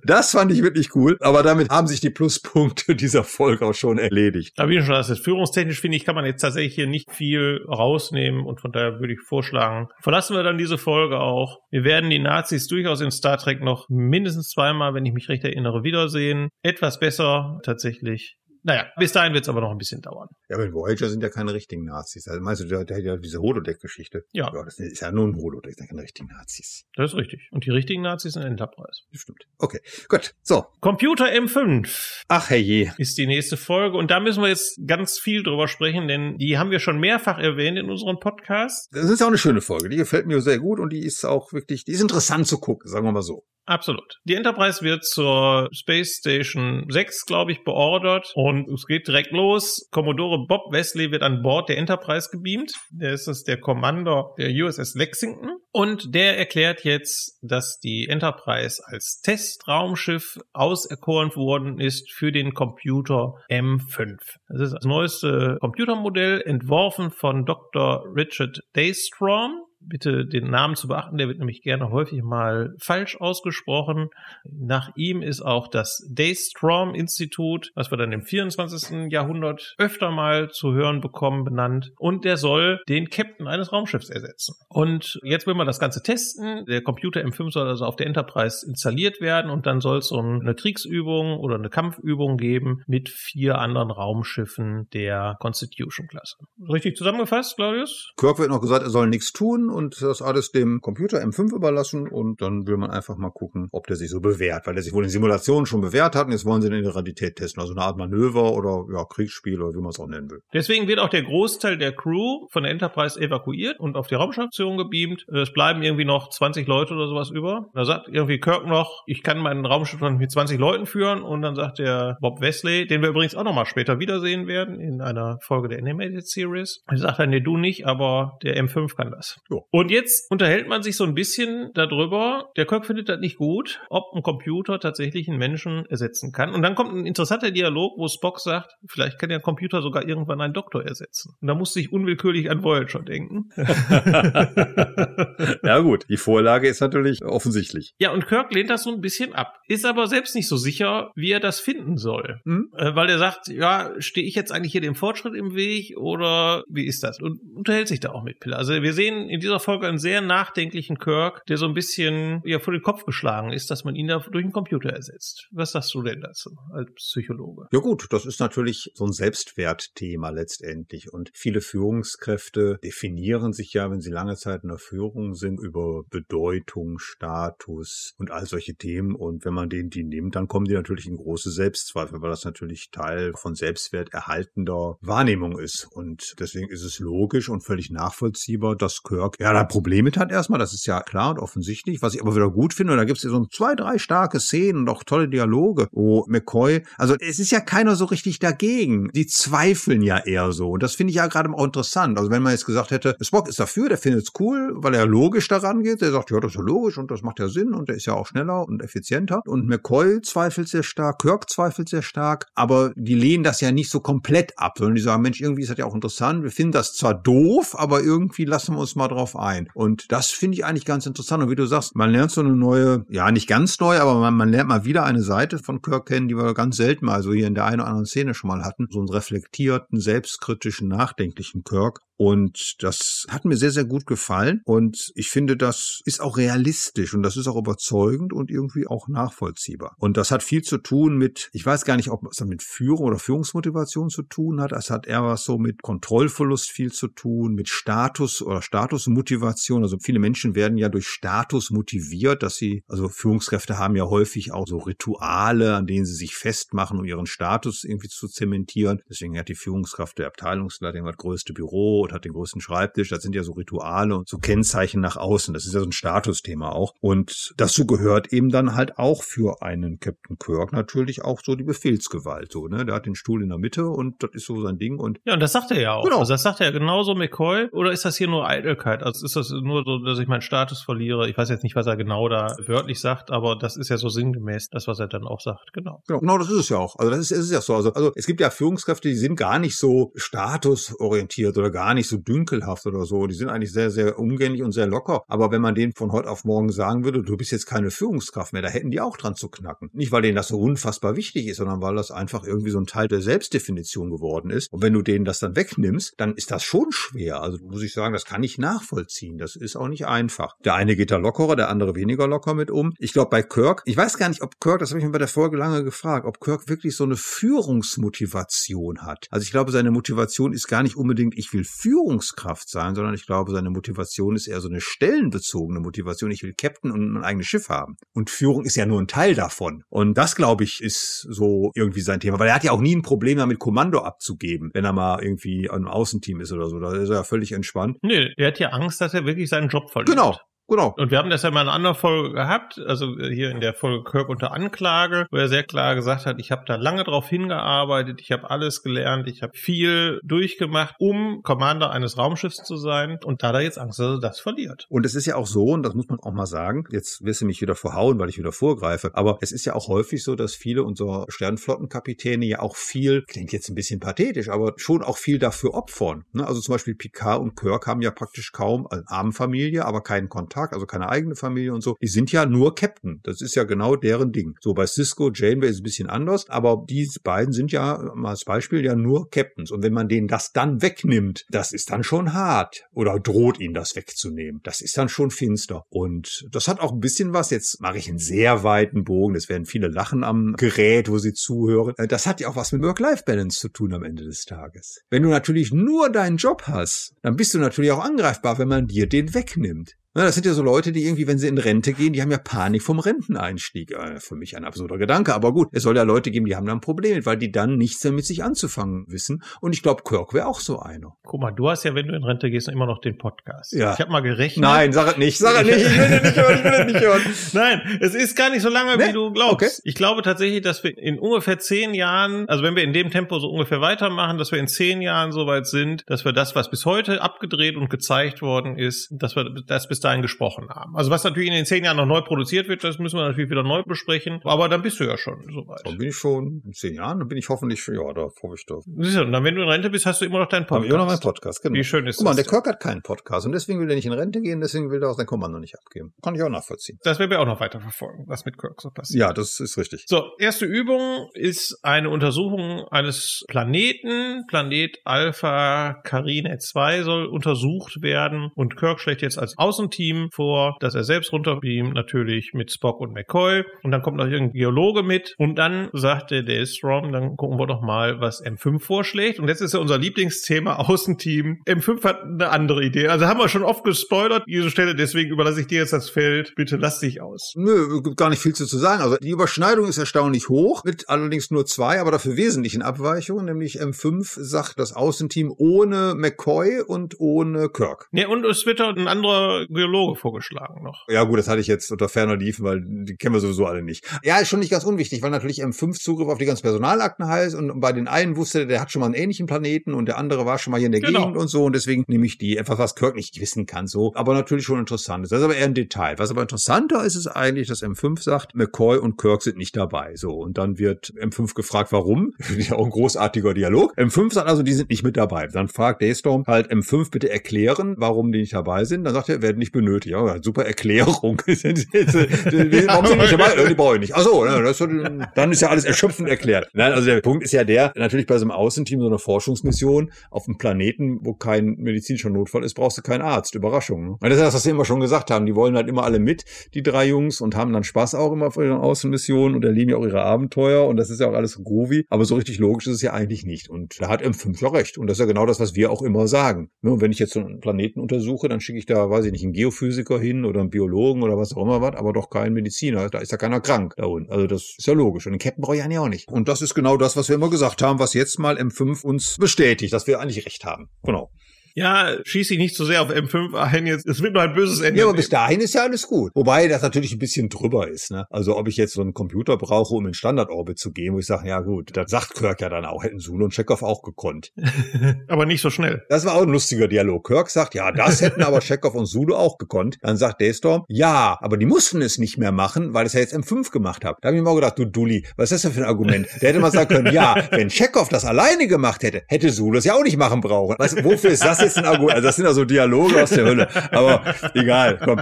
Das 0.06 0.32
fand 0.32 0.52
ich 0.52 0.64
wirklich 0.64 0.96
cool. 0.96 1.18
Aber 1.20 1.44
damit 1.44 1.70
haben 1.70 1.88
sich 1.88 2.00
die 2.00 2.10
Pluspunkte 2.10 2.96
dieser 2.96 3.24
Folge 3.24 3.66
auch 3.66 3.74
schon 3.74 3.98
erledigt. 3.98 4.58
Aber 4.58 4.70
wie 4.70 4.78
du 4.78 4.84
schon 4.84 4.96
hast, 4.96 5.12
führungstechnisch 5.20 5.82
finde 5.82 5.98
ich, 5.98 6.06
kann 6.06 6.16
man 6.16 6.26
jetzt 6.26 6.42
tatsächlich 6.42 6.76
hier 6.76 6.88
nicht 6.88 7.12
viel 7.12 7.66
rausnehmen. 7.68 8.46
Und 8.46 8.62
von 8.62 8.72
daher 8.72 9.00
würde 9.00 9.14
ich 9.14 9.20
vorschlagen, 9.20 9.88
verlassen 10.02 10.36
wir 10.36 10.44
dann 10.44 10.58
diese 10.58 10.78
Folge 10.78 11.20
auch. 11.20 11.60
Wir 11.70 11.84
werden 11.84 12.10
die 12.10 12.20
Nazis 12.20 12.68
durchaus 12.68 13.02
in 13.02 13.12
Star 13.12 13.38
Trek 13.38 13.62
noch 13.62 13.88
mindestens 13.90 14.50
zweimal, 14.50 14.94
wenn 14.94 15.06
ich 15.06 15.14
mich 15.14 15.30
recht 15.30 15.44
erinnere, 15.44 15.84
wiedersehen. 15.84 16.50
Etwas 16.64 17.00
besser 17.00 17.60
tatsächlich. 17.64 18.38
Naja, 18.64 18.88
bis 18.98 19.12
dahin 19.12 19.34
wird 19.34 19.44
es 19.44 19.50
aber 19.50 19.62
noch 19.62 19.72
ein 19.72 19.78
bisschen 19.78 20.02
dauern. 20.02 20.30
Ja, 20.50 20.58
aber 20.58 20.72
Voyager 20.72 21.10
sind 21.10 21.24
ja 21.24 21.30
keine 21.30 21.54
richtigen 21.54 21.86
Nazis. 21.86 22.28
Also 22.28 22.42
meinst 22.42 22.62
du, 22.62 22.68
der, 22.68 22.86
der 22.86 22.98
hat 22.98 23.04
ja 23.04 23.18
diese 23.18 23.40
Holodeck-Geschichte. 23.40 24.26
Ja. 24.34 24.52
ja. 24.54 24.64
Das 24.64 24.80
ist 24.80 25.02
ja 25.02 25.12
nur 25.12 25.28
ein 25.28 25.36
Holodeck, 25.36 25.72
das 25.72 25.78
sind 25.80 25.90
keine 25.90 26.04
richtigen 26.04 26.30
Nazis. 26.30 26.86
Das 26.96 27.12
ist 27.12 27.18
richtig. 27.18 27.48
Und 27.52 27.66
die 27.66 27.72
richtigen 27.72 28.02
Nazis 28.02 28.34
sind 28.34 28.44
Enterprise. 28.44 29.02
Stimmt. 29.14 29.46
Okay, 29.58 29.80
gut. 30.08 30.36
So. 30.44 30.66
Computer 30.80 31.26
M5. 31.26 32.24
Ach, 32.28 32.50
herrje. 32.50 32.94
Ist 32.98 33.18
die 33.18 33.28
nächste 33.28 33.58
Folge. 33.58 33.98
Und 33.98 34.12
da 34.12 34.20
müssen 34.20 34.42
wir 34.42 34.50
jetzt 34.50 34.80
ganz 34.86 35.18
viel 35.18 35.44
drüber 35.44 35.68
sprechen, 35.68 36.08
denn 36.08 36.38
die 36.38 36.58
haben 36.58 36.72
wir 36.72 36.80
schon 36.80 37.00
mehrfach 37.00 37.40
erwähnt 37.40 37.78
in 37.78 37.90
unserem 37.90 38.20
Podcast. 38.20 38.90
Das 38.94 39.10
ist 39.10 39.22
auch 39.24 39.28
eine 39.28 39.38
schöne 39.38 39.62
Folge. 39.62 39.90
Die 39.90 39.98
gefällt 39.98 40.28
mir 40.28 40.42
sehr 40.42 40.60
gut 40.60 40.80
und 40.80 40.92
die 40.94 41.04
ist 41.04 41.26
auch 41.26 41.52
wirklich, 41.54 41.86
die 41.86 41.94
ist 41.94 42.02
interessant 42.02 42.48
zu 42.48 42.60
gucken, 42.60 42.90
sagen 42.90 43.06
wir 43.06 43.12
mal 43.12 43.22
so. 43.22 43.46
Absolut. 43.66 44.20
Die 44.24 44.36
Enterprise 44.36 44.82
wird 44.82 45.06
zur 45.06 45.70
Space 45.72 46.18
Station 46.20 46.86
6, 46.90 47.26
glaube 47.26 47.52
ich, 47.52 47.64
beordert 47.64 48.32
und 48.34 48.68
es 48.70 48.86
geht 48.86 49.08
direkt 49.08 49.32
los. 49.32 49.88
Commodore 49.92 50.46
Bob 50.48 50.72
Wesley 50.72 51.12
wird 51.12 51.22
an 51.22 51.42
Bord 51.42 51.70
der 51.70 51.78
Enterprise 51.78 52.30
gebeamt. 52.32 52.74
Der 52.90 53.14
ist 53.14 53.28
es 53.28 53.44
der 53.44 53.60
Commander 53.60 54.34
der 54.38 54.50
USS 54.50 54.96
Lexington 54.96 55.52
und 55.72 56.14
der 56.16 56.38
erklärt 56.38 56.84
jetzt, 56.84 57.38
dass 57.42 57.80
die 57.80 58.08
Enterprise 58.10 58.82
als 58.86 59.22
Testraumschiff 59.24 60.38
auserkoren 60.54 61.34
worden 61.36 61.80
ist 61.80 62.12
für 62.12 62.32
den 62.32 62.54
Computer 62.54 63.36
M5. 63.50 64.18
Das 64.50 64.62
ist 64.62 64.74
das 64.74 64.86
neueste 64.86 65.58
Computermodell, 65.62 66.42
entworfen 66.42 67.12
von 67.12 67.46
Dr. 67.46 68.04
Richard 68.16 68.60
Daystrom 68.74 69.62
bitte 69.82 70.26
den 70.26 70.50
Namen 70.50 70.76
zu 70.76 70.88
beachten, 70.88 71.18
der 71.18 71.28
wird 71.28 71.40
nämlich 71.40 71.62
gerne 71.62 71.90
häufig 71.92 72.22
mal 72.24 72.74
falsch 72.80 73.18
ausgesprochen. 73.20 74.10
Nach 74.44 74.90
ihm 74.96 75.22
ist 75.22 75.42
auch 75.42 75.68
das 75.68 76.08
Daystrom 76.12 76.94
Institut, 76.96 77.72
was 77.76 77.92
wir 77.92 77.98
dann 77.98 78.12
im 78.12 78.22
24. 78.22 79.12
Jahrhundert 79.12 79.76
öfter 79.78 80.12
mal 80.12 80.50
zu 80.50 80.74
hören 80.74 81.02
bekommen, 81.02 81.44
benannt. 81.44 81.92
Und 81.98 82.26
der 82.26 82.38
soll 82.38 82.82
den 82.88 83.10
Captain 83.10 83.48
eines 83.48 83.72
Raumschiffs 83.72 84.10
ersetzen. 84.10 84.56
Und 84.70 85.20
jetzt 85.24 85.48
will 85.48 85.56
man 85.56 85.68
das 85.68 85.80
Ganze 85.80 86.02
testen. 86.02 86.66
Der 86.66 86.82
Computer 86.82 87.22
M5 87.22 87.52
soll 87.52 87.68
also 87.68 87.86
auf 87.86 87.96
der 87.96 88.08
Enterprise 88.08 88.66
installiert 88.68 89.22
werden 89.22 89.52
und 89.52 89.66
dann 89.66 89.82
soll 89.82 90.00
es 90.00 90.08
so 90.08 90.20
eine 90.20 90.56
Kriegsübung 90.56 91.38
oder 91.40 91.56
eine 91.56 91.70
Kampfübung 91.70 92.38
geben 92.38 92.84
mit 92.88 93.10
vier 93.10 93.58
anderen 93.58 93.92
Raumschiffen 93.92 94.88
der 94.94 95.38
Constitution-Klasse. 95.40 96.38
Richtig 96.70 96.96
zusammengefasst, 96.98 97.56
Claudius? 97.56 98.12
Kirk 98.18 98.40
wird 98.40 98.50
noch 98.50 98.62
gesagt, 98.62 98.84
er 98.84 98.90
soll 98.90 99.08
nichts 99.08 99.32
tun 99.32 99.70
und 99.72 100.02
das 100.02 100.22
alles 100.22 100.52
dem 100.52 100.82
Computer 100.82 101.20
M5 101.20 101.56
überlassen 101.56 102.08
und 102.08 102.42
dann 102.42 102.68
will 102.68 102.78
man 102.78 102.92
einfach 102.92 103.18
mal 103.18 103.32
gucken, 103.32 103.68
ob 103.72 103.88
der 103.88 103.96
sich 103.96 104.10
so 104.10 104.20
bewährt, 104.20 104.68
weil 104.68 104.74
der 104.74 104.84
sich 104.84 104.94
wohl 104.94 105.04
in 105.04 105.10
Simulationen 105.10 105.66
schon 105.66 105.82
bewährt 105.82 106.16
hat 106.16 106.28
und 106.28 106.32
jetzt 106.32 106.46
wollen 106.46 106.62
sie 106.62 106.68
ihn 106.68 106.74
in 106.74 106.84
der 106.84 106.96
Realität 106.96 107.36
testen. 107.36 107.62
Also 107.62 107.74
eine 107.74 107.82
Art 107.82 107.98
Manöver 107.98 108.54
oder 108.54 108.86
ja, 108.94 109.06
Kriegsspiel 109.06 109.62
oder 109.62 109.74
wie 109.74 109.82
man 109.82 109.90
es 109.90 110.00
auch 110.00 110.08
nennen 110.08 110.30
will. 110.30 110.42
Deswegen 110.54 110.88
wird 110.88 111.00
auch 111.00 111.10
der 111.10 111.24
Großteil 111.24 111.78
der 111.78 111.94
Crew 111.94 112.48
von 112.50 112.64
der 112.64 112.72
Enterprise 112.72 113.20
evakuiert 113.20 113.80
und 113.80 113.96
auf 113.96 114.08
die 114.08 114.16
Raumstation 114.16 114.78
gebeamt. 114.78 115.26
Es 115.28 115.54
bleiben 115.54 115.82
irgendwie 115.82 116.06
noch 116.06 116.30
20 116.30 116.68
Leute 116.68 116.94
oder 116.94 117.08
sowas 117.08 117.30
über. 117.30 117.70
Da 117.74 117.86
sagt 117.86 118.08
irgendwie 118.08 118.40
Kirk 118.40 118.66
noch, 118.66 119.04
ich 119.06 119.24
kann 119.24 119.40
meinen 119.40 119.66
Raumschiff 119.66 120.02
mit 120.02 120.32
20 120.32 120.60
Leuten 120.60 120.86
führen 120.86 121.22
und 121.22 121.42
dann 121.42 121.56
sagt 121.56 121.80
der 121.80 122.18
Bob 122.22 122.42
Wesley, 122.42 122.88
den 122.88 123.02
wir 123.02 123.10
übrigens 123.10 123.36
auch 123.36 123.44
nochmal 123.44 123.66
später 123.66 124.00
wiedersehen 124.00 124.48
werden 124.48 124.80
in 124.80 125.02
einer 125.02 125.38
Folge 125.42 125.70
der 125.70 125.80
Animated 125.80 126.28
Series. 126.28 126.84
Er 126.88 126.98
sagt 126.98 127.20
dann, 127.20 127.30
nee, 127.30 127.42
du 127.42 127.58
nicht, 127.58 127.86
aber 127.86 128.38
der 128.44 128.58
M5 128.62 128.96
kann 128.96 129.12
das. 129.12 129.40
Und 129.70 129.92
jetzt 129.92 130.32
unterhält 130.32 130.68
man 130.68 130.84
sich 130.84 130.96
so 130.96 131.04
ein 131.04 131.14
bisschen 131.14 131.72
darüber. 131.74 132.52
Der 132.58 132.66
Kirk 132.66 132.86
findet 132.86 133.10
das 133.10 133.20
nicht 133.20 133.38
gut, 133.38 133.82
ob 133.90 134.14
ein 134.16 134.24
Computer 134.24 134.80
tatsächlich 134.80 135.28
einen 135.28 135.38
Menschen 135.38 135.86
ersetzen 135.88 136.32
kann. 136.32 136.54
Und 136.54 136.62
dann 136.62 136.76
kommt 136.76 136.94
ein 136.94 137.06
interessanter 137.06 137.52
Dialog, 137.52 137.98
wo 137.98 138.08
Spock 138.08 138.40
sagt, 138.40 138.76
vielleicht 138.88 139.20
kann 139.20 139.30
der 139.30 139.40
Computer 139.40 139.82
sogar 139.82 140.08
irgendwann 140.08 140.42
einen 140.42 140.54
Doktor 140.54 140.84
ersetzen. 140.84 141.36
Und 141.42 141.48
da 141.48 141.56
musste 141.56 141.80
ich 141.80 141.92
unwillkürlich 141.92 142.50
an 142.50 142.64
Voyager 142.64 143.02
denken. 143.02 143.50
ja 145.64 145.80
gut, 145.80 146.06
die 146.10 146.18
Vorlage 146.18 146.68
ist 146.68 146.82
natürlich 146.82 147.24
offensichtlich. 147.24 147.94
Ja, 148.00 148.12
und 148.12 148.28
Kirk 148.28 148.54
lehnt 148.54 148.70
das 148.70 148.84
so 148.84 148.92
ein 148.92 149.02
bisschen 149.02 149.34
ab. 149.34 149.60
Ist 149.68 149.86
aber 149.86 150.08
selbst 150.08 150.36
nicht 150.36 150.48
so 150.48 150.58
sicher, 150.58 151.12
wie 151.16 151.32
er 151.32 151.40
das 151.40 151.60
finden 151.60 151.98
soll. 151.98 152.42
Hm? 152.46 152.72
Äh, 152.76 152.96
weil 152.96 153.10
er 153.10 153.20
sagt, 153.20 153.48
ja, 153.48 153.92
stehe 154.00 154.26
ich 154.26 154.36
jetzt 154.36 154.52
eigentlich 154.52 154.72
hier 154.72 154.82
dem 154.82 154.96
Fortschritt 154.96 155.36
im 155.36 155.56
Weg 155.56 155.98
oder 155.98 156.64
wie 156.70 156.86
ist 156.86 157.04
das? 157.04 157.20
Und 157.20 157.40
unterhält 157.56 157.88
sich 157.88 158.00
da 158.00 158.12
auch 158.12 158.24
mit 158.24 158.40
Pille. 158.40 158.56
Also 158.56 158.82
wir 158.82 158.94
sehen 158.94 159.30
in 159.30 159.40
dieser 159.40 159.51
Folge 159.60 159.88
einen 159.88 160.00
sehr 160.00 160.22
nachdenklichen 160.22 160.98
Kirk, 160.98 161.46
der 161.48 161.58
so 161.58 161.66
ein 161.66 161.74
bisschen 161.74 162.42
ja 162.46 162.60
vor 162.60 162.74
den 162.74 162.82
Kopf 162.82 163.06
geschlagen 163.06 163.52
ist, 163.52 163.72
dass 163.72 163.84
man 163.84 163.96
ihn 163.96 164.08
da 164.08 164.20
durch 164.20 164.44
einen 164.44 164.54
Computer 164.54 164.90
ersetzt. 164.90 165.48
Was 165.52 165.72
sagst 165.72 165.94
du 165.94 166.02
denn 166.02 166.22
dazu 166.22 166.52
als 166.74 166.92
Psychologe? 166.96 167.68
Ja 167.72 167.80
gut, 167.80 168.08
das 168.12 168.26
ist 168.26 168.40
natürlich 168.40 168.92
so 168.94 169.06
ein 169.06 169.12
Selbstwertthema 169.12 170.30
letztendlich 170.30 171.12
und 171.12 171.32
viele 171.34 171.62
Führungskräfte 171.62 172.80
definieren 172.84 173.54
sich 173.54 173.74
ja, 173.74 173.90
wenn 173.92 174.02
sie 174.02 174.12
lange 174.12 174.36
Zeit 174.36 174.64
in 174.64 174.70
der 174.70 174.78
Führung 174.78 175.36
sind, 175.36 175.60
über 175.60 176.04
Bedeutung, 176.10 177.00
Status 177.00 178.14
und 178.18 178.32
all 178.32 178.46
solche 178.46 178.76
Themen 178.76 179.16
und 179.16 179.46
wenn 179.46 179.54
man 179.54 179.70
denen 179.70 179.90
die 179.90 180.04
nimmt, 180.04 180.36
dann 180.36 180.48
kommen 180.48 180.66
die 180.66 180.74
natürlich 180.74 181.08
in 181.08 181.18
große 181.18 181.52
Selbstzweifel, 181.52 182.22
weil 182.22 182.30
das 182.30 182.46
natürlich 182.46 182.90
Teil 182.92 183.34
von 183.36 183.56
Selbstwert 183.56 184.14
erhaltender 184.14 184.98
Wahrnehmung 185.02 185.60
ist 185.60 185.88
und 185.92 186.36
deswegen 186.40 186.70
ist 186.70 186.84
es 186.84 187.00
logisch 187.00 187.50
und 187.50 187.62
völlig 187.62 187.90
nachvollziehbar, 187.90 188.76
dass 188.76 189.04
Kirk 189.04 189.40
ja 189.42 189.54
da 189.54 189.64
Problem 189.64 190.06
mit 190.06 190.18
hat 190.18 190.32
erstmal, 190.32 190.60
das 190.60 190.74
ist 190.74 190.86
ja 190.86 191.02
klar 191.02 191.32
und 191.32 191.40
offensichtlich. 191.40 192.02
Was 192.02 192.14
ich 192.14 192.22
aber 192.22 192.36
wieder 192.36 192.50
gut 192.50 192.74
finde, 192.74 192.94
und 192.94 192.98
da 192.98 193.06
gibt 193.06 193.18
es 193.18 193.24
ja 193.24 193.30
so 193.30 193.46
zwei, 193.46 193.76
drei 193.76 193.98
starke 193.98 194.40
Szenen 194.40 194.82
und 194.82 194.90
auch 194.90 195.04
tolle 195.04 195.28
Dialoge, 195.28 195.88
wo 195.92 196.26
McCoy, 196.28 196.84
also 196.98 197.16
es 197.20 197.40
ist 197.40 197.52
ja 197.52 197.60
keiner 197.60 197.96
so 197.96 198.06
richtig 198.06 198.40
dagegen. 198.40 199.10
Die 199.14 199.28
zweifeln 199.28 200.02
ja 200.02 200.18
eher 200.20 200.52
so. 200.52 200.72
Und 200.72 200.84
das 200.84 200.96
finde 200.96 201.12
ich 201.12 201.18
ja 201.18 201.28
gerade 201.28 201.50
auch 201.52 201.66
interessant. 201.66 202.18
Also 202.18 202.30
wenn 202.30 202.44
man 202.44 202.52
jetzt 202.52 202.66
gesagt 202.66 202.92
hätte, 202.92 203.16
Spock 203.22 203.50
ist 203.50 203.60
dafür, 203.60 203.90
der 203.90 203.98
findet 203.98 204.24
es 204.24 204.32
cool, 204.40 204.74
weil 204.76 204.94
er 204.94 205.06
logisch 205.06 205.48
daran 205.48 205.84
geht, 205.84 206.02
der 206.02 206.12
sagt, 206.12 206.32
ja, 206.32 206.40
das 206.40 206.52
ist 206.52 206.58
ja 206.58 206.64
logisch 206.64 206.98
und 206.98 207.10
das 207.12 207.22
macht 207.22 207.40
ja 207.40 207.48
Sinn 207.48 207.74
und 207.74 207.90
der 207.90 207.96
ist 207.96 208.06
ja 208.06 208.14
auch 208.14 208.28
schneller 208.28 208.68
und 208.68 208.82
effizienter. 208.84 209.42
Und 209.46 209.68
McCoy 209.68 210.22
zweifelt 210.22 210.68
sehr 210.68 210.84
stark, 210.84 211.20
Kirk 211.20 211.50
zweifelt 211.50 211.90
sehr 211.90 212.02
stark, 212.02 212.48
aber 212.54 212.92
die 212.96 213.16
lehnen 213.16 213.44
das 213.44 213.62
ja 213.62 213.72
nicht 213.72 213.90
so 213.90 214.00
komplett 214.00 214.54
ab, 214.58 214.78
sondern 214.78 214.96
die 214.96 215.02
sagen, 215.02 215.22
Mensch, 215.22 215.42
irgendwie 215.42 215.64
ist 215.64 215.72
das 215.72 215.78
ja 215.78 215.86
auch 215.86 215.96
interessant. 215.96 216.44
Wir 216.44 216.52
finden 216.52 216.74
das 216.74 216.94
zwar 216.94 217.14
doof, 217.14 217.76
aber 217.78 218.02
irgendwie 218.02 218.46
lassen 218.46 218.76
wir 218.76 218.80
uns 218.80 218.96
mal 218.96 219.08
drauf 219.08 219.21
ein. 219.36 219.70
Und 219.74 220.12
das 220.12 220.32
finde 220.32 220.56
ich 220.56 220.66
eigentlich 220.66 220.86
ganz 220.86 221.06
interessant. 221.06 221.44
Und 221.44 221.50
wie 221.50 221.56
du 221.56 221.66
sagst, 221.66 221.96
man 221.96 222.12
lernt 222.12 222.32
so 222.32 222.42
eine 222.42 222.56
neue, 222.56 223.06
ja, 223.10 223.32
nicht 223.32 223.48
ganz 223.48 223.80
neu, 223.80 223.98
aber 223.98 224.20
man, 224.20 224.36
man 224.36 224.50
lernt 224.50 224.70
mal 224.70 224.86
wieder 224.86 225.04
eine 225.06 225.22
Seite 225.22 225.60
von 225.60 225.82
Kirk 225.82 226.08
kennen, 226.08 226.28
die 226.28 226.36
wir 226.36 226.54
ganz 226.54 226.78
selten 226.78 227.06
mal 227.06 227.24
so 227.24 227.34
hier 227.34 227.48
in 227.48 227.56
der 227.56 227.66
einen 227.66 227.82
oder 227.82 227.88
anderen 227.88 228.06
Szene 228.06 228.34
schon 228.34 228.48
mal 228.48 228.64
hatten. 228.64 228.88
So 228.90 229.00
einen 229.00 229.10
reflektierten, 229.10 230.00
selbstkritischen, 230.00 230.88
nachdenklichen 230.88 231.64
Kirk. 231.64 232.00
Und 232.24 232.84
das 232.84 233.26
hat 233.30 233.46
mir 233.46 233.58
sehr, 233.58 233.72
sehr 233.72 233.84
gut 233.84 234.06
gefallen. 234.06 234.62
Und 234.64 235.12
ich 235.16 235.32
finde, 235.32 235.58
das 235.58 236.02
ist 236.06 236.22
auch 236.22 236.38
realistisch 236.38 237.16
und 237.16 237.24
das 237.24 237.36
ist 237.36 237.48
auch 237.48 237.58
überzeugend 237.58 238.32
und 238.32 238.52
irgendwie 238.52 238.86
auch 238.86 239.08
nachvollziehbar. 239.08 239.96
Und 239.98 240.18
das 240.18 240.30
hat 240.30 240.44
viel 240.44 240.62
zu 240.62 240.78
tun 240.78 241.18
mit, 241.18 241.50
ich 241.52 241.66
weiß 241.66 241.84
gar 241.84 241.96
nicht, 241.96 242.12
ob 242.12 242.24
es 242.28 242.40
mit 242.42 242.62
Führung 242.62 243.08
oder 243.08 243.18
Führungsmotivation 243.18 244.12
zu 244.12 244.22
tun 244.22 244.62
hat. 244.62 244.72
Es 244.72 244.92
hat 244.92 245.08
eher 245.08 245.24
was 245.24 245.44
so 245.44 245.58
mit 245.58 245.82
Kontrollverlust 245.82 246.70
viel 246.70 246.92
zu 246.92 247.08
tun, 247.08 247.56
mit 247.56 247.70
Status 247.70 248.44
oder 248.44 248.62
Statusmotivation. 248.62 249.82
Also 249.82 249.98
viele 249.98 250.20
Menschen 250.20 250.54
werden 250.54 250.78
ja 250.78 250.90
durch 250.90 251.08
Status 251.08 251.72
motiviert, 251.72 252.44
dass 252.44 252.56
sie, 252.56 252.84
also 252.88 253.10
Führungskräfte 253.10 253.80
haben 253.80 253.96
ja 253.96 254.06
häufig 254.06 254.52
auch 254.52 254.68
so 254.68 254.78
Rituale, 254.78 255.76
an 255.76 255.88
denen 255.88 256.06
sie 256.06 256.14
sich 256.14 256.36
festmachen, 256.36 257.00
um 257.00 257.06
ihren 257.06 257.26
Status 257.26 257.84
irgendwie 257.84 258.10
zu 258.10 258.28
zementieren. 258.28 259.02
Deswegen 259.10 259.40
hat 259.40 259.50
die 259.50 259.56
Führungskraft 259.56 260.20
der 260.20 260.28
Abteilungsleitung 260.28 261.08
das 261.08 261.18
größte 261.18 261.54
Büro 261.54 262.11
und 262.12 262.16
hat 262.16 262.26
den 262.26 262.34
größten 262.34 262.62
Schreibtisch. 262.62 263.10
Das 263.10 263.24
sind 263.24 263.36
ja 263.36 263.44
so 263.44 263.54
Rituale 263.54 264.16
und 264.16 264.28
so 264.28 264.38
Kennzeichen 264.38 265.02
nach 265.02 265.18
außen. 265.18 265.54
Das 265.54 265.66
ist 265.66 265.74
ja 265.74 265.80
so 265.80 265.86
ein 265.86 265.92
Statusthema 265.92 266.70
auch. 266.70 266.94
Und 267.00 267.54
dazu 267.58 267.86
gehört 267.86 268.34
eben 268.34 268.50
dann 268.50 268.76
halt 268.76 268.98
auch 268.98 269.24
für 269.24 269.62
einen 269.62 270.00
Captain 270.00 270.38
Kirk 270.38 270.74
natürlich 270.74 271.24
auch 271.24 271.42
so 271.44 271.56
die 271.56 271.64
Befehlsgewalt. 271.64 272.52
So, 272.52 272.68
ne? 272.68 272.86
Der 272.86 272.96
hat 272.96 273.06
den 273.06 273.16
Stuhl 273.16 273.42
in 273.42 273.50
der 273.50 273.58
Mitte 273.58 273.88
und 273.88 274.22
das 274.24 274.32
ist 274.34 274.46
so 274.46 274.62
sein 274.62 274.78
Ding. 274.78 275.00
Und 275.00 275.20
ja, 275.26 275.34
und 275.34 275.40
das 275.40 275.54
sagt 275.54 275.72
er 275.72 275.80
ja 275.80 275.94
auch. 275.94 276.04
Genau. 276.04 276.20
Also 276.20 276.34
das 276.34 276.44
sagt 276.44 276.60
er 276.60 276.68
ja 276.68 276.72
genauso 276.72 277.16
McCoy. 277.16 277.70
Oder 277.72 277.92
ist 277.92 278.06
das 278.06 278.18
hier 278.18 278.28
nur 278.28 278.48
Eitelkeit? 278.48 279.04
Also 279.04 279.26
ist 279.26 279.36
das 279.36 279.52
nur 279.52 279.84
so, 279.86 280.00
dass 280.00 280.20
ich 280.20 280.28
meinen 280.28 280.42
Status 280.42 280.82
verliere? 280.82 281.30
Ich 281.30 281.38
weiß 281.38 281.50
jetzt 281.50 281.64
nicht, 281.64 281.76
was 281.76 281.88
er 281.88 281.98
genau 281.98 282.28
da 282.30 282.56
wörtlich 282.66 283.00
sagt, 283.00 283.32
aber 283.32 283.56
das 283.56 283.78
ist 283.78 283.90
ja 283.90 283.98
so 283.98 284.10
sinngemäß 284.10 284.70
das, 284.70 284.88
was 284.88 285.00
er 285.00 285.08
dann 285.08 285.26
auch 285.26 285.40
sagt. 285.40 285.74
Genau. 285.74 286.02
Genau, 286.08 286.20
genau 286.20 286.38
das 286.38 286.50
ist 286.50 286.60
es 286.60 286.70
ja 286.70 286.78
auch. 286.78 286.98
Also 286.98 287.12
das 287.12 287.20
ist, 287.20 287.32
ist 287.32 287.52
ja 287.52 287.62
so. 287.62 287.76
Also, 287.76 287.94
also 287.94 288.12
es 288.16 288.26
gibt 288.26 288.42
ja 288.42 288.50
Führungskräfte, 288.50 289.08
die 289.08 289.16
sind 289.16 289.36
gar 289.36 289.60
nicht 289.60 289.78
so 289.78 290.12
statusorientiert 290.16 291.58
oder 291.58 291.70
gar 291.70 291.94
nicht 291.94 292.01
nicht 292.02 292.10
so 292.10 292.18
dünkelhaft 292.18 292.88
oder 292.88 293.06
so. 293.06 293.28
Die 293.28 293.36
sind 293.36 293.50
eigentlich 293.50 293.72
sehr, 293.72 293.92
sehr 293.92 294.18
umgänglich 294.18 294.64
und 294.64 294.72
sehr 294.72 294.88
locker. 294.88 295.24
Aber 295.28 295.52
wenn 295.52 295.62
man 295.62 295.76
denen 295.76 295.94
von 295.94 296.12
heute 296.12 296.30
auf 296.30 296.44
morgen 296.46 296.72
sagen 296.72 297.04
würde, 297.04 297.22
du 297.22 297.38
bist 297.38 297.52
jetzt 297.52 297.68
keine 297.68 297.92
Führungskraft 297.92 298.54
mehr, 298.54 298.64
da 298.64 298.70
hätten 298.70 298.90
die 298.90 299.00
auch 299.00 299.18
dran 299.18 299.36
zu 299.36 299.50
knacken. 299.50 299.90
Nicht, 299.94 300.12
weil 300.12 300.24
denen 300.24 300.36
das 300.36 300.48
so 300.48 300.60
unfassbar 300.60 301.16
wichtig 301.16 301.48
ist, 301.48 301.58
sondern 301.58 301.82
weil 301.82 301.96
das 301.96 302.10
einfach 302.10 302.44
irgendwie 302.44 302.72
so 302.72 302.80
ein 302.80 302.88
Teil 302.88 303.08
der 303.08 303.22
Selbstdefinition 303.22 304.10
geworden 304.10 304.50
ist. 304.50 304.74
Und 304.74 304.82
wenn 304.82 304.94
du 304.94 305.04
denen 305.04 305.26
das 305.26 305.40
dann 305.40 305.56
wegnimmst, 305.56 306.16
dann 306.18 306.34
ist 306.34 306.50
das 306.50 306.64
schon 306.64 306.92
schwer. 306.92 307.42
Also 307.42 307.60
muss 307.64 307.84
ich 307.84 307.94
sagen, 307.94 308.14
das 308.14 308.26
kann 308.26 308.42
ich 308.42 308.58
nachvollziehen. 308.58 309.38
Das 309.38 309.56
ist 309.56 309.76
auch 309.76 309.88
nicht 309.88 310.08
einfach. 310.08 310.56
Der 310.66 310.74
eine 310.74 310.96
geht 310.96 311.12
da 311.12 311.18
lockerer, 311.18 311.56
der 311.56 311.70
andere 311.70 311.94
weniger 311.94 312.28
locker 312.28 312.56
mit 312.56 312.72
um. 312.72 312.94
Ich 312.98 313.14
glaube, 313.14 313.30
bei 313.30 313.44
Kirk, 313.44 313.84
ich 313.86 313.96
weiß 313.96 314.18
gar 314.18 314.30
nicht, 314.30 314.42
ob 314.42 314.60
Kirk, 314.60 314.80
das 314.80 314.90
habe 314.90 315.00
ich 315.00 315.06
mir 315.06 315.12
bei 315.12 315.20
der 315.20 315.28
Folge 315.28 315.56
lange 315.56 315.84
gefragt, 315.84 316.26
ob 316.26 316.40
Kirk 316.40 316.68
wirklich 316.68 316.96
so 316.96 317.04
eine 317.04 317.16
Führungsmotivation 317.16 319.04
hat. 319.04 319.28
Also 319.30 319.44
ich 319.44 319.52
glaube, 319.52 319.72
seine 319.72 319.92
Motivation 319.92 320.54
ist 320.54 320.68
gar 320.68 320.82
nicht 320.82 320.98
unbedingt, 320.98 321.38
ich 321.38 321.54
will 321.54 321.64
Führungskraft 321.82 322.70
sein, 322.70 322.94
sondern 322.96 323.16
ich 323.16 323.26
glaube, 323.26 323.52
seine 323.52 323.72
Motivation 323.72 324.36
ist 324.36 324.48
eher 324.48 324.62
so 324.62 324.70
eine 324.70 324.82
stellenbezogene 324.82 325.80
Motivation. 325.80 326.32
Ich 326.32 326.44
will 326.44 326.54
Captain 326.56 326.92
und 326.92 327.18
ein 327.18 327.24
eigenes 327.24 327.48
Schiff 327.48 327.70
haben. 327.70 327.98
Und 328.14 328.30
Führung 328.30 328.66
ist 328.66 328.76
ja 328.76 328.86
nur 328.86 329.02
ein 329.02 329.08
Teil 329.08 329.34
davon. 329.34 329.84
Und 329.90 330.18
das, 330.18 330.36
glaube 330.36 330.64
ich, 330.64 330.82
ist 330.82 331.26
so 331.30 331.72
irgendwie 331.76 332.02
sein 332.02 332.20
Thema. 332.20 332.40
Weil 332.40 332.50
er 332.50 332.56
hat 332.56 332.64
ja 332.64 332.72
auch 332.72 332.82
nie 332.82 332.96
ein 332.96 333.02
Problem 333.02 333.40
damit, 333.40 333.60
Kommando 333.60 334.00
abzugeben, 334.00 334.70
wenn 334.74 334.86
er 334.86 334.94
mal 334.94 335.24
irgendwie 335.24 335.70
ein 335.70 335.86
Außenteam 335.86 336.42
ist 336.42 336.52
oder 336.52 336.70
so. 336.70 336.80
Da 336.80 336.94
ist 336.96 337.10
er 337.10 337.16
ja 337.16 337.24
völlig 337.24 337.52
entspannt. 337.52 337.98
Nee, 338.02 338.30
er 338.38 338.48
hat 338.48 338.60
ja 338.60 338.70
Angst, 338.70 339.02
dass 339.02 339.14
er 339.14 339.26
wirklich 339.26 339.50
seinen 339.50 339.70
Job 339.70 339.90
verliert. 339.90 340.16
Genau. 340.16 340.38
Genau. 340.72 340.94
Und 340.98 341.12
wir 341.12 341.18
haben 341.18 341.30
das 341.30 341.44
ja 341.44 341.52
mal 341.52 341.64
in 341.64 341.68
einer 341.68 341.76
anderen 341.76 341.98
Folge 341.98 342.32
gehabt, 342.32 342.80
also 342.88 343.18
hier 343.18 343.52
in 343.52 343.60
der 343.60 343.74
Folge 343.74 344.10
Kirk 344.10 344.30
unter 344.30 344.54
Anklage, 344.54 345.28
wo 345.30 345.36
er 345.36 345.50
sehr 345.50 345.64
klar 345.64 345.96
gesagt 345.96 346.26
hat, 346.26 346.40
ich 346.40 346.50
habe 346.50 346.64
da 346.66 346.78
lange 346.78 347.04
drauf 347.04 347.28
hingearbeitet, 347.28 348.22
ich 348.22 348.32
habe 348.32 348.50
alles 348.50 348.82
gelernt, 348.82 349.28
ich 349.28 349.42
habe 349.42 349.52
viel 349.54 350.22
durchgemacht, 350.24 350.96
um 350.98 351.42
Commander 351.44 351.92
eines 351.92 352.18
Raumschiffs 352.18 352.64
zu 352.64 352.78
sein. 352.78 353.20
Und 353.26 353.44
da 353.44 353.50
hat 353.50 353.56
er 353.56 353.62
jetzt 353.64 353.80
Angst, 353.80 354.00
dass 354.00 354.16
er 354.16 354.20
das 354.22 354.40
verliert. 354.40 354.86
Und 354.88 355.06
es 355.06 355.14
ist 355.14 355.26
ja 355.26 355.36
auch 355.36 355.46
so, 355.46 355.66
und 355.66 355.84
das 355.84 355.94
muss 355.94 356.08
man 356.08 356.22
auch 356.22 356.32
mal 356.32 356.46
sagen, 356.46 356.86
jetzt 356.90 357.22
wirst 357.22 357.42
du 357.42 357.46
mich 357.46 357.60
wieder 357.60 357.76
verhauen, 357.76 358.18
weil 358.18 358.30
ich 358.30 358.38
wieder 358.38 358.54
vorgreife, 358.54 359.12
aber 359.14 359.40
es 359.42 359.52
ist 359.52 359.66
ja 359.66 359.76
auch 359.76 359.90
häufig 359.90 360.24
so, 360.24 360.36
dass 360.36 360.56
viele 360.56 360.86
unserer 360.86 361.26
Sternflottenkapitäne 361.28 362.46
ja 362.46 362.60
auch 362.60 362.78
viel, 362.78 363.24
klingt 363.24 363.52
jetzt 363.52 363.68
ein 363.68 363.76
bisschen 363.76 364.00
pathetisch, 364.00 364.48
aber 364.48 364.72
schon 364.78 365.04
auch 365.04 365.18
viel 365.18 365.38
dafür 365.38 365.74
opfern. 365.74 366.24
Ne? 366.32 366.48
Also 366.48 366.62
zum 366.62 366.76
Beispiel 366.76 366.96
Picard 366.96 367.42
und 367.42 367.58
Kirk 367.58 367.88
haben 367.88 368.02
ja 368.02 368.12
praktisch 368.12 368.54
kaum 368.54 368.88
eine 368.88 369.04
Armenfamilie, 369.08 369.84
aber 369.84 370.00
keinen 370.00 370.30
Kontakt, 370.30 370.61
also 370.72 370.86
keine 370.86 371.10
eigene 371.10 371.36
Familie 371.36 371.74
und 371.74 371.82
so. 371.82 371.98
Die 372.02 372.08
sind 372.08 372.32
ja 372.32 372.46
nur 372.46 372.76
Captain. 372.76 373.20
Das 373.24 373.42
ist 373.42 373.56
ja 373.56 373.64
genau 373.64 373.96
deren 373.96 374.32
Ding. 374.32 374.56
So 374.62 374.74
bei 374.74 374.86
Cisco, 374.86 375.32
Janeway 375.34 375.68
ist 375.68 375.76
es 375.76 375.82
ein 375.82 375.84
bisschen 375.84 376.10
anders, 376.10 376.50
aber 376.50 376.86
die 376.90 377.10
beiden 377.24 377.54
sind 377.54 377.72
ja 377.72 378.12
mal 378.16 378.30
als 378.30 378.46
Beispiel 378.46 378.84
ja 378.86 378.96
nur 378.96 379.30
Captains. 379.30 379.72
Und 379.72 379.84
wenn 379.84 379.94
man 379.94 380.08
denen 380.08 380.28
das 380.28 380.52
dann 380.54 380.82
wegnimmt, 380.82 381.46
das 381.50 381.72
ist 381.72 381.90
dann 381.92 382.04
schon 382.04 382.34
hart 382.34 382.84
oder 382.94 383.20
droht 383.20 383.60
ihnen 383.60 383.74
das 383.74 383.96
wegzunehmen. 383.96 384.62
Das 384.64 384.82
ist 384.82 384.98
dann 384.98 385.10
schon 385.10 385.32
finster. 385.32 385.86
Und 385.90 386.48
das 386.52 386.68
hat 386.68 386.80
auch 386.80 386.92
ein 386.92 387.00
bisschen 387.00 387.34
was. 387.34 387.50
Jetzt 387.50 387.82
mache 387.82 387.98
ich 387.98 388.08
einen 388.10 388.20
sehr 388.20 388.64
weiten 388.64 389.04
Bogen. 389.04 389.36
Es 389.36 389.50
werden 389.50 389.66
viele 389.66 389.88
lachen 389.88 390.24
am 390.24 390.54
Gerät, 390.58 391.10
wo 391.10 391.18
sie 391.18 391.34
zuhören. 391.34 391.94
Äh, 391.98 392.08
Das 392.08 392.28
hat 392.28 392.40
ja 392.40 392.48
auch 392.48 392.56
was 392.56 392.72
mit 392.72 392.82
Work-Life-Balance 392.82 393.60
zu 393.60 393.70
tun 393.70 393.94
am 393.94 394.04
Ende 394.04 394.24
des 394.24 394.46
Tages. 394.46 395.02
Wenn 395.10 395.24
du 395.24 395.30
natürlich 395.30 395.72
nur 395.74 396.10
deinen 396.10 396.38
Job 396.38 396.64
hast, 396.68 397.14
dann 397.22 397.36
bist 397.36 397.54
du 397.54 397.60
natürlich 397.60 397.92
auch 397.92 398.04
angreifbar, 398.04 398.58
wenn 398.60 398.68
man 398.68 398.88
dir 398.88 399.08
den 399.08 399.34
wegnimmt. 399.34 399.96
Na, 400.14 400.26
das 400.26 400.36
sind 400.36 400.46
ja 400.46 400.54
so 400.54 400.62
Leute, 400.62 400.92
die 400.92 401.06
irgendwie, 401.06 401.26
wenn 401.26 401.38
sie 401.38 401.48
in 401.48 401.58
Rente 401.58 401.94
gehen, 401.94 402.12
die 402.12 402.22
haben 402.22 402.32
ja 402.32 402.38
Panik 402.38 402.82
vom 402.84 403.00
Renteneinstieg. 403.00 403.92
Äh, 403.92 404.20
für 404.20 404.36
mich 404.36 404.58
ein 404.58 404.66
absurder 404.66 404.98
Gedanke, 404.98 405.34
aber 405.34 405.54
gut. 405.54 405.70
Es 405.72 405.84
soll 405.84 405.96
ja 405.96 406.04
Leute 406.04 406.32
geben, 406.32 406.46
die 406.46 406.56
haben 406.56 406.66
da 406.66 406.74
ein 406.74 406.82
Problem 406.82 407.12
weil 407.26 407.38
die 407.38 407.52
dann 407.52 407.78
nichts 407.78 408.00
damit 408.02 408.26
sich 408.26 408.44
anzufangen 408.44 409.06
wissen. 409.08 409.44
Und 409.62 409.74
ich 409.74 409.84
glaube, 409.84 410.04
Kirk 410.04 410.34
wäre 410.34 410.48
auch 410.48 410.60
so 410.60 410.80
einer. 410.80 411.16
Guck 411.24 411.42
mal, 411.42 411.52
du 411.52 411.70
hast 411.70 411.84
ja, 411.84 411.96
wenn 411.96 412.08
du 412.08 412.16
in 412.16 412.24
Rente 412.24 412.50
gehst, 412.50 412.68
immer 412.68 412.86
noch 412.86 413.00
den 413.00 413.18
Podcast. 413.18 413.74
Ja. 413.74 413.94
Ich 413.94 414.00
habe 414.00 414.12
mal 414.12 414.22
gerechnet. 414.22 414.64
Nein, 414.64 414.92
sag 414.92 415.12
es 415.12 415.18
nicht, 415.18 415.38
sag 415.38 415.62
es 415.62 415.66
nicht, 415.66 415.86
ich 415.86 415.98
will 415.98 416.10
den 416.10 416.24
nicht 416.24 416.36
hören, 416.36 416.58
ich 416.58 416.64
will 416.64 416.72
den 416.72 416.88
nicht 416.88 417.02
hören. 417.02 417.22
Nein, 417.54 418.00
es 418.02 418.14
ist 418.16 418.36
gar 418.36 418.50
nicht 418.50 418.62
so 418.62 418.70
lange, 418.70 418.98
Nee? 418.98 419.10
wie 419.10 419.14
du 419.14 419.32
glaubst. 419.32 419.54
Okay. 419.54 419.70
Ich 419.84 419.96
glaube 419.96 420.22
tatsächlich, 420.22 420.62
dass 420.62 420.84
wir 420.84 420.98
in 420.98 421.20
ungefähr 421.20 421.60
zehn 421.60 421.94
Jahren, 421.94 422.48
also 422.50 422.64
wenn 422.64 422.76
wir 422.76 422.84
in 422.84 422.94
dem 422.94 423.12
Tempo 423.12 423.40
so 423.40 423.50
ungefähr 423.50 423.82
weitermachen, 423.82 424.38
dass 424.38 424.52
wir 424.52 424.60
in 424.60 424.68
zehn 424.68 425.02
Jahren 425.02 425.32
so 425.32 425.48
weit 425.48 425.68
sind, 425.68 426.04
dass 426.08 426.26
wir 426.26 426.34
das, 426.34 426.56
was 426.56 426.70
bis 426.70 426.86
heute 426.86 427.22
abgedreht 427.22 427.78
und 427.78 427.90
gezeigt 427.90 428.42
worden 428.42 428.78
ist, 428.78 429.10
dass 429.12 429.36
wir 429.36 429.50
das 429.66 429.88
bis 429.88 430.01
dahin 430.02 430.22
gesprochen 430.22 430.70
haben. 430.70 430.96
Also 430.96 431.12
was 431.12 431.24
natürlich 431.24 431.48
in 431.50 431.56
den 431.56 431.66
zehn 431.66 431.84
Jahren 431.84 431.98
noch 431.98 432.06
neu 432.06 432.22
produziert 432.22 432.68
wird, 432.68 432.84
das 432.84 433.00
müssen 433.00 433.18
wir 433.18 433.28
natürlich 433.28 433.50
wieder 433.50 433.64
neu 433.64 433.84
besprechen. 433.84 434.42
Aber 434.44 434.70
dann 434.70 434.82
bist 434.82 435.00
du 435.00 435.06
ja 435.06 435.18
schon 435.18 435.42
so 435.54 435.68
weit. 435.68 435.82
Dann 435.86 435.98
bin 435.98 436.10
ich 436.10 436.16
schon 436.16 436.62
in 436.66 436.74
zehn 436.74 436.96
Jahren, 436.96 437.20
dann 437.20 437.28
bin 437.28 437.38
ich 437.38 437.50
hoffentlich, 437.50 437.86
ja, 437.88 438.14
da 438.14 438.24
hoffe 438.24 438.56
ich 438.56 438.66
doch. 438.66 438.82
Siehst 438.86 439.18
du, 439.18 439.22
und 439.22 439.32
dann, 439.32 439.44
wenn 439.44 439.56
du 439.56 439.62
in 439.62 439.70
Rente 439.70 439.90
bist, 439.90 440.06
hast 440.06 440.22
du 440.22 440.26
immer 440.26 440.40
noch 440.40 440.50
deinen 440.50 440.66
Podcast. 440.66 440.88
ich 440.88 440.94
auch 440.94 440.98
noch 440.98 441.08
meinen 441.08 441.20
Podcast, 441.20 441.62
genau. 441.62 441.76
Wie 441.76 441.84
schön 441.84 442.06
ist 442.08 442.18
Guck 442.18 442.26
mal, 442.26 442.32
das? 442.32 442.44
der 442.44 442.46
Kirk 442.46 442.68
hat 442.68 442.80
keinen 442.80 443.02
Podcast 443.02 443.46
und 443.46 443.52
deswegen 443.54 443.80
will 443.80 443.90
er 443.90 443.96
nicht 443.96 444.06
in 444.06 444.14
Rente 444.14 444.42
gehen, 444.42 444.60
deswegen 444.62 444.90
will 444.92 445.02
er 445.02 445.10
auch 445.10 445.16
sein 445.16 445.26
Kommando 445.26 445.60
nicht 445.60 445.76
abgeben. 445.78 446.14
Kann 446.22 446.36
ich 446.36 446.42
auch 446.42 446.50
nachvollziehen. 446.50 446.98
das 447.04 447.20
werden 447.20 447.32
wir 447.32 447.40
auch 447.40 447.46
noch 447.46 447.60
weiter 447.60 447.80
verfolgen, 447.80 448.26
was 448.28 448.46
mit 448.46 448.58
Kirk 448.58 448.82
so 448.82 448.90
passiert. 448.90 449.20
Ja, 449.20 449.34
das 449.34 449.60
ist 449.60 449.78
richtig. 449.78 450.06
So, 450.08 450.32
erste 450.40 450.66
Übung 450.66 451.30
ist 451.34 451.80
eine 451.84 452.10
Untersuchung 452.10 452.86
eines 452.90 453.44
Planeten. 453.48 454.46
Planet 454.48 454.98
Alpha 455.06 455.94
Carinae 456.04 456.58
2 456.58 457.04
soll 457.04 457.26
untersucht 457.26 458.02
werden 458.02 458.52
und 458.56 458.78
Kirk 458.78 459.00
schlägt 459.00 459.22
jetzt 459.22 459.38
als 459.38 459.58
Außenteam 459.92 460.30
vor, 460.32 460.78
dass 460.80 460.96
er 460.96 461.04
selbst 461.04 461.32
runterbeamt, 461.34 461.94
natürlich 461.94 462.54
mit 462.54 462.72
Spock 462.72 463.02
und 463.02 463.14
McCoy. 463.14 463.64
Und 463.84 463.92
dann 463.92 464.02
kommt 464.02 464.18
noch 464.18 464.26
irgendein 464.26 464.54
Geologe 464.54 465.04
mit 465.04 465.36
und 465.38 465.56
dann 465.56 465.90
sagt 465.94 466.32
der 466.32 466.44
Daystrom, 466.44 467.12
dann 467.12 467.36
gucken 467.36 467.60
wir 467.60 467.68
doch 467.68 467.82
mal, 467.82 468.22
was 468.22 468.44
M5 468.44 468.80
vorschlägt. 468.80 469.40
Und 469.40 469.48
jetzt 469.48 469.62
ist 469.62 469.74
ja 469.74 469.80
unser 469.80 469.98
Lieblingsthema 469.98 470.76
Außenteam. 470.76 471.62
M5 471.68 472.04
hat 472.04 472.24
eine 472.24 472.50
andere 472.50 472.84
Idee. 472.84 473.08
Also 473.08 473.28
haben 473.28 473.40
wir 473.40 473.50
schon 473.50 473.64
oft 473.64 473.84
gespoilert, 473.84 474.44
diese 474.48 474.70
Stelle, 474.70 474.96
deswegen 474.96 475.32
überlasse 475.32 475.62
ich 475.62 475.68
dir 475.68 475.80
jetzt 475.80 475.94
das 475.94 476.10
Feld. 476.10 476.54
Bitte 476.56 476.78
lass 476.78 477.00
dich 477.00 477.22
aus. 477.22 477.54
Nö, 477.56 478.02
gibt 478.02 478.18
gar 478.18 478.30
nicht 478.30 478.42
viel 478.42 478.54
zu 478.54 478.66
sagen. 478.66 479.02
Also 479.02 479.18
die 479.18 479.30
Überschneidung 479.30 479.88
ist 479.88 479.98
erstaunlich 479.98 480.50
hoch, 480.50 480.84
mit 480.86 481.10
allerdings 481.10 481.52
nur 481.52 481.66
zwei, 481.66 482.00
aber 482.00 482.12
dafür 482.12 482.38
wesentlichen 482.38 482.82
Abweichungen, 482.82 483.46
nämlich 483.46 483.82
M5 483.82 484.42
sagt 484.42 484.80
das 484.80 484.94
Außenteam 484.94 485.54
ohne 485.58 486.14
McCoy 486.16 486.82
und 486.82 487.20
ohne 487.20 487.70
Kirk. 487.70 488.08
Ja, 488.12 488.28
und 488.28 488.46
es 488.46 488.66
wird 488.66 488.82
auch 488.82 488.96
ein 488.96 489.08
anderer 489.08 489.66
Geologe 489.82 490.20
vorgeschlagen 490.20 490.84
noch. 490.84 491.06
Ja 491.08 491.24
gut, 491.24 491.40
das 491.40 491.48
hatte 491.48 491.62
ich 491.62 491.68
jetzt 491.68 491.92
unter 491.92 492.10
ferner 492.10 492.36
Liefen, 492.36 492.66
weil 492.66 492.82
die 492.82 493.16
kennen 493.16 493.36
wir 493.36 493.40
sowieso 493.40 493.66
alle 493.66 493.82
nicht. 493.82 494.06
Ja, 494.24 494.38
ist 494.38 494.50
schon 494.50 494.60
nicht 494.60 494.72
ganz 494.72 494.84
unwichtig, 494.84 495.22
weil 495.22 495.32
natürlich 495.32 495.64
M5 495.64 496.02
Zugriff 496.02 496.28
auf 496.28 496.38
die 496.38 496.46
ganzen 496.46 496.64
Personalakten 496.64 497.28
heißt 497.28 497.56
und 497.56 497.80
bei 497.80 497.92
den 497.94 498.08
einen 498.08 498.36
wusste, 498.36 498.60
der, 498.60 498.68
der 498.68 498.82
hat 498.82 498.92
schon 498.92 499.00
mal 499.02 499.08
einen 499.08 499.16
ähnlichen 499.16 499.48
Planeten 499.48 499.94
und 499.94 500.08
der 500.08 500.18
andere 500.18 500.46
war 500.46 500.58
schon 500.58 500.72
mal 500.72 500.78
hier 500.78 500.88
in 500.88 500.92
der 500.92 501.02
Genau. 501.02 501.22
Gegend 501.22 501.38
und 501.38 501.48
so 501.48 501.66
und 501.66 501.74
deswegen 501.74 502.04
nehme 502.08 502.26
ich 502.26 502.38
die, 502.38 502.58
etwas 502.58 502.78
was 502.78 502.96
Kirk 502.96 503.16
nicht 503.16 503.40
wissen 503.40 503.66
kann, 503.66 503.88
so. 503.88 504.12
Aber 504.16 504.34
natürlich 504.34 504.66
schon 504.66 504.80
interessant 504.80 505.24
ist. 505.24 505.32
Das 505.32 505.40
ist 505.40 505.46
aber 505.46 505.56
eher 505.56 505.66
ein 505.66 505.74
Detail. 505.74 506.18
Was 506.20 506.32
aber 506.32 506.42
interessanter 506.42 507.04
ist, 507.04 507.16
ist 507.16 507.28
eigentlich, 507.28 507.68
dass 507.68 507.84
M5 507.84 508.22
sagt, 508.22 508.56
McCoy 508.56 508.98
und 508.98 509.18
Kirk 509.18 509.42
sind 509.42 509.58
nicht 509.58 509.76
dabei. 509.76 510.16
So. 510.16 510.32
Und 510.32 510.58
dann 510.58 510.78
wird 510.78 511.14
M5 511.18 511.54
gefragt, 511.54 511.92
warum? 511.92 512.34
Finde 512.40 512.62
ich 512.62 512.72
auch 512.74 512.84
ein 512.86 512.92
großartiger 512.92 513.54
Dialog. 513.54 513.98
M5 513.98 514.34
sagt 514.34 514.50
also, 514.50 514.64
die 514.64 514.74
sind 514.74 514.90
nicht 514.90 515.04
mit 515.04 515.18
dabei. 515.18 515.48
Dann 515.48 515.68
fragt 515.68 516.02
Daystorm 516.02 516.44
halt 516.48 516.72
M5 516.72 517.12
bitte 517.12 517.30
erklären, 517.30 517.96
warum 517.98 518.32
die 518.32 518.40
nicht 518.40 518.54
dabei 518.54 518.86
sind. 518.86 519.04
Dann 519.04 519.14
sagt 519.14 519.30
er, 519.30 519.42
werden 519.42 519.58
nicht 519.58 519.71
benötigt. 519.72 520.14
Ja, 520.14 520.42
super 520.42 520.66
Erklärung. 520.66 521.42
warum 521.48 521.56
sind 521.56 521.90
die 521.92 521.98
nicht 523.22 523.34
dabei? 523.34 523.68
Die 523.68 523.76
brauche 523.76 523.96
ich 523.96 524.02
nicht. 524.02 524.16
Ach 524.16 524.22
so, 524.22 524.46
ja, 524.46 524.62
das, 524.62 524.78
dann 524.78 525.52
ist 525.52 525.62
ja 525.62 525.70
alles 525.70 525.86
erschöpfend 525.86 526.30
erklärt. 526.30 526.70
Nein, 526.74 526.94
also 526.94 527.06
der 527.06 527.22
Punkt 527.22 527.44
ist 527.44 527.54
ja 527.54 527.64
der, 527.64 527.94
natürlich 527.96 528.28
bei 528.28 528.38
so 528.38 528.44
einem 528.46 528.52
Außenteam, 528.52 529.00
so 529.00 529.08
einer 529.08 529.20
Forschungsmission 529.20 530.12
auf 530.30 530.48
einem 530.48 530.58
Planeten, 530.58 531.20
wo 531.22 531.34
kein 531.34 531.76
medizinischer 531.78 532.30
Notfall 532.30 532.64
ist, 532.64 532.74
brauchst 532.74 532.98
du 532.98 533.02
keinen 533.02 533.22
Arzt. 533.22 533.56
Überraschung. 533.56 534.06
Ne? 534.06 534.12
Und 534.12 534.24
das 534.24 534.34
ist 534.34 534.42
das, 534.42 534.54
was 534.54 534.66
wir 534.66 534.72
immer 534.72 534.86
schon 534.86 535.00
gesagt 535.00 535.32
haben. 535.32 535.46
Die 535.46 535.56
wollen 535.56 535.76
halt 535.76 535.88
immer 535.88 536.04
alle 536.04 536.20
mit, 536.20 536.46
die 536.74 536.84
drei 536.84 537.08
Jungs, 537.08 537.42
und 537.42 537.56
haben 537.56 537.74
dann 537.74 537.84
Spaß 537.84 538.16
auch 538.16 538.32
immer 538.32 538.48
auf 538.48 538.58
ihren 538.58 538.78
Außenmissionen 538.78 539.56
und 539.56 539.66
erleben 539.66 539.92
ja 539.92 539.98
auch 539.98 540.06
ihre 540.06 540.22
Abenteuer 540.22 540.88
und 540.88 540.98
das 540.98 541.10
ist 541.10 541.20
ja 541.20 541.30
auch 541.30 541.34
alles 541.34 541.62
groovy. 541.64 542.06
Aber 542.10 542.26
so 542.26 542.36
richtig 542.36 542.60
logisch 542.60 542.88
ist 542.88 542.96
es 542.96 543.02
ja 543.02 543.14
eigentlich 543.14 543.46
nicht. 543.46 543.70
Und 543.70 544.02
da 544.02 544.10
hat 544.10 544.24
M5 544.24 544.62
ja 544.62 544.70
recht. 544.70 544.98
Und 544.98 545.08
das 545.08 545.18
ist 545.18 545.20
ja 545.20 545.26
genau 545.26 545.46
das, 545.46 545.60
was 545.60 545.76
wir 545.76 545.92
auch 545.92 546.02
immer 546.02 546.28
sagen. 546.28 546.70
Ne? 546.82 546.92
Und 546.92 547.02
wenn 547.02 547.12
ich 547.12 547.20
jetzt 547.20 547.34
so 547.34 547.40
einen 547.40 547.60
Planeten 547.60 548.00
untersuche, 548.00 548.48
dann 548.48 548.62
schicke 548.62 548.80
ich 548.80 548.86
da, 548.86 549.10
weiß 549.10 549.26
ich 549.26 549.32
nicht, 549.32 549.44
einen 549.44 549.54
Geophysiker 549.62 550.20
hin 550.20 550.46
oder 550.46 550.62
einen 550.62 550.70
Biologen 550.70 551.24
oder 551.24 551.38
was 551.38 551.54
auch 551.54 551.64
immer 551.64 551.82
was, 551.82 551.96
aber 551.96 552.14
doch 552.14 552.30
keinen 552.30 552.54
Mediziner. 552.54 553.10
Da 553.10 553.20
ist 553.20 553.32
ja 553.32 553.38
keiner 553.38 553.62
krank 553.62 553.94
da 553.98 554.06
unten. 554.06 554.32
Also 554.32 554.48
das 554.48 554.76
ist 554.78 554.88
ja 554.88 554.94
logisch. 554.94 555.26
Und 555.28 555.34
den 555.34 555.40
Captain 555.40 555.62
brauche 555.62 555.76
ich 555.76 555.84
eigentlich 555.84 556.00
auch 556.00 556.10
nicht. 556.10 556.28
Und 556.30 556.48
das 556.48 556.62
ist 556.62 556.74
genau 556.74 556.98
das, 556.98 557.16
was 557.16 557.30
wir 557.30 557.36
immer 557.36 557.50
gesagt 557.50 557.82
haben, 557.82 558.00
was 558.00 558.14
jetzt 558.14 558.40
mal 558.40 558.58
M5 558.58 559.04
uns 559.04 559.38
bestätigt, 559.38 559.94
dass 559.94 560.08
wir 560.08 560.20
eigentlich 560.20 560.46
recht 560.46 560.66
haben. 560.66 560.90
Genau. 561.04 561.32
Ja, 561.76 562.16
schieß 562.24 562.50
dich 562.50 562.58
nicht 562.58 562.76
so 562.76 562.86
sehr 562.86 563.02
auf 563.02 563.10
M5 563.10 563.54
ein 563.56 563.88
jetzt. 563.88 564.06
Es 564.08 564.22
wird 564.22 564.34
nur 564.34 564.44
ein 564.44 564.54
böses 564.54 564.82
Ende. 564.82 565.00
Ja, 565.00 565.06
aber 565.06 565.16
bis 565.16 565.30
dahin 565.30 565.62
ist 565.62 565.74
ja 565.74 565.84
alles 565.84 566.08
gut. 566.08 566.32
Wobei 566.36 566.68
das 566.68 566.82
natürlich 566.82 567.14
ein 567.14 567.20
bisschen 567.20 567.50
drüber 567.50 567.88
ist. 567.88 568.12
Ne? 568.12 568.26
Also 568.30 568.58
ob 568.58 568.68
ich 568.68 568.78
jetzt 568.78 568.94
so 568.94 569.02
einen 569.02 569.14
Computer 569.14 569.58
brauche, 569.58 569.94
um 569.96 570.06
in 570.08 570.14
Standardorbit 570.14 570.78
zu 570.78 570.92
gehen, 570.92 571.14
wo 571.14 571.20
ich 571.20 571.26
sage, 571.26 571.48
ja 571.48 571.62
gut, 571.62 571.96
das 571.96 572.12
sagt 572.12 572.36
Kirk 572.36 572.62
ja 572.62 572.70
dann 572.70 572.86
auch, 572.86 573.04
hätten 573.04 573.20
Zulu 573.20 573.46
und 573.46 573.54
Chekhov 573.54 573.84
auch 573.84 574.02
gekonnt. 574.02 574.52
aber 575.28 575.46
nicht 575.46 575.62
so 575.62 575.70
schnell. 575.70 576.04
Das 576.10 576.26
war 576.26 576.36
auch 576.36 576.44
ein 576.44 576.50
lustiger 576.50 576.88
Dialog. 576.88 577.28
Kirk 577.28 577.50
sagt, 577.50 577.76
ja, 577.76 577.92
das 577.92 578.22
hätten 578.22 578.44
aber 578.44 578.60
Chekhov 578.62 578.96
und 578.96 579.06
Zulu 579.06 579.36
auch 579.36 579.58
gekonnt. 579.58 579.98
Dann 580.02 580.18
sagt 580.18 580.42
Daystorm, 580.42 580.84
ja, 580.88 581.38
aber 581.40 581.58
die 581.58 581.66
mussten 581.66 582.02
es 582.02 582.18
nicht 582.18 582.38
mehr 582.38 582.52
machen, 582.52 582.94
weil 582.94 583.06
es 583.06 583.14
ja 583.14 583.20
jetzt 583.20 583.36
M5 583.36 583.72
gemacht 583.72 584.04
hat. 584.04 584.18
Da 584.22 584.28
habe 584.28 584.38
ich 584.38 584.44
mir 584.44 584.50
auch 584.50 584.56
gedacht, 584.56 584.78
du 584.78 584.86
Dulli, 584.86 585.26
was 585.38 585.52
ist 585.52 585.52
das 585.52 585.62
denn 585.62 585.72
für 585.72 585.82
ein 585.82 585.90
Argument? 585.90 586.28
Der 586.42 586.50
hätte 586.50 586.60
mal 586.60 586.72
sagen 586.72 586.94
können, 586.94 587.14
ja, 587.14 587.36
wenn 587.52 587.70
Chekhov 587.70 588.10
das 588.10 588.26
alleine 588.26 588.68
gemacht 588.68 589.04
hätte, 589.04 589.24
hätte 589.28 589.52
Zulu 589.52 589.78
es 589.78 589.86
ja 589.86 589.96
auch 589.96 590.04
nicht 590.04 590.18
machen 590.18 590.42
brauchen. 590.42 590.76
Du, 590.78 591.04
wofür 591.04 591.32
ist 591.32 591.44
das 591.44 591.61
jetzt 591.62 591.78
ein 591.78 591.86
Argument? 591.86 592.16
Also 592.16 592.28
das 592.28 592.36
sind 592.36 592.46
also 592.46 592.66
Dialoge 592.66 593.24
aus 593.24 593.30
der 593.30 593.46
Hölle. 593.46 593.68
Aber 593.92 594.24
egal, 594.54 595.00
komm. 595.04 595.22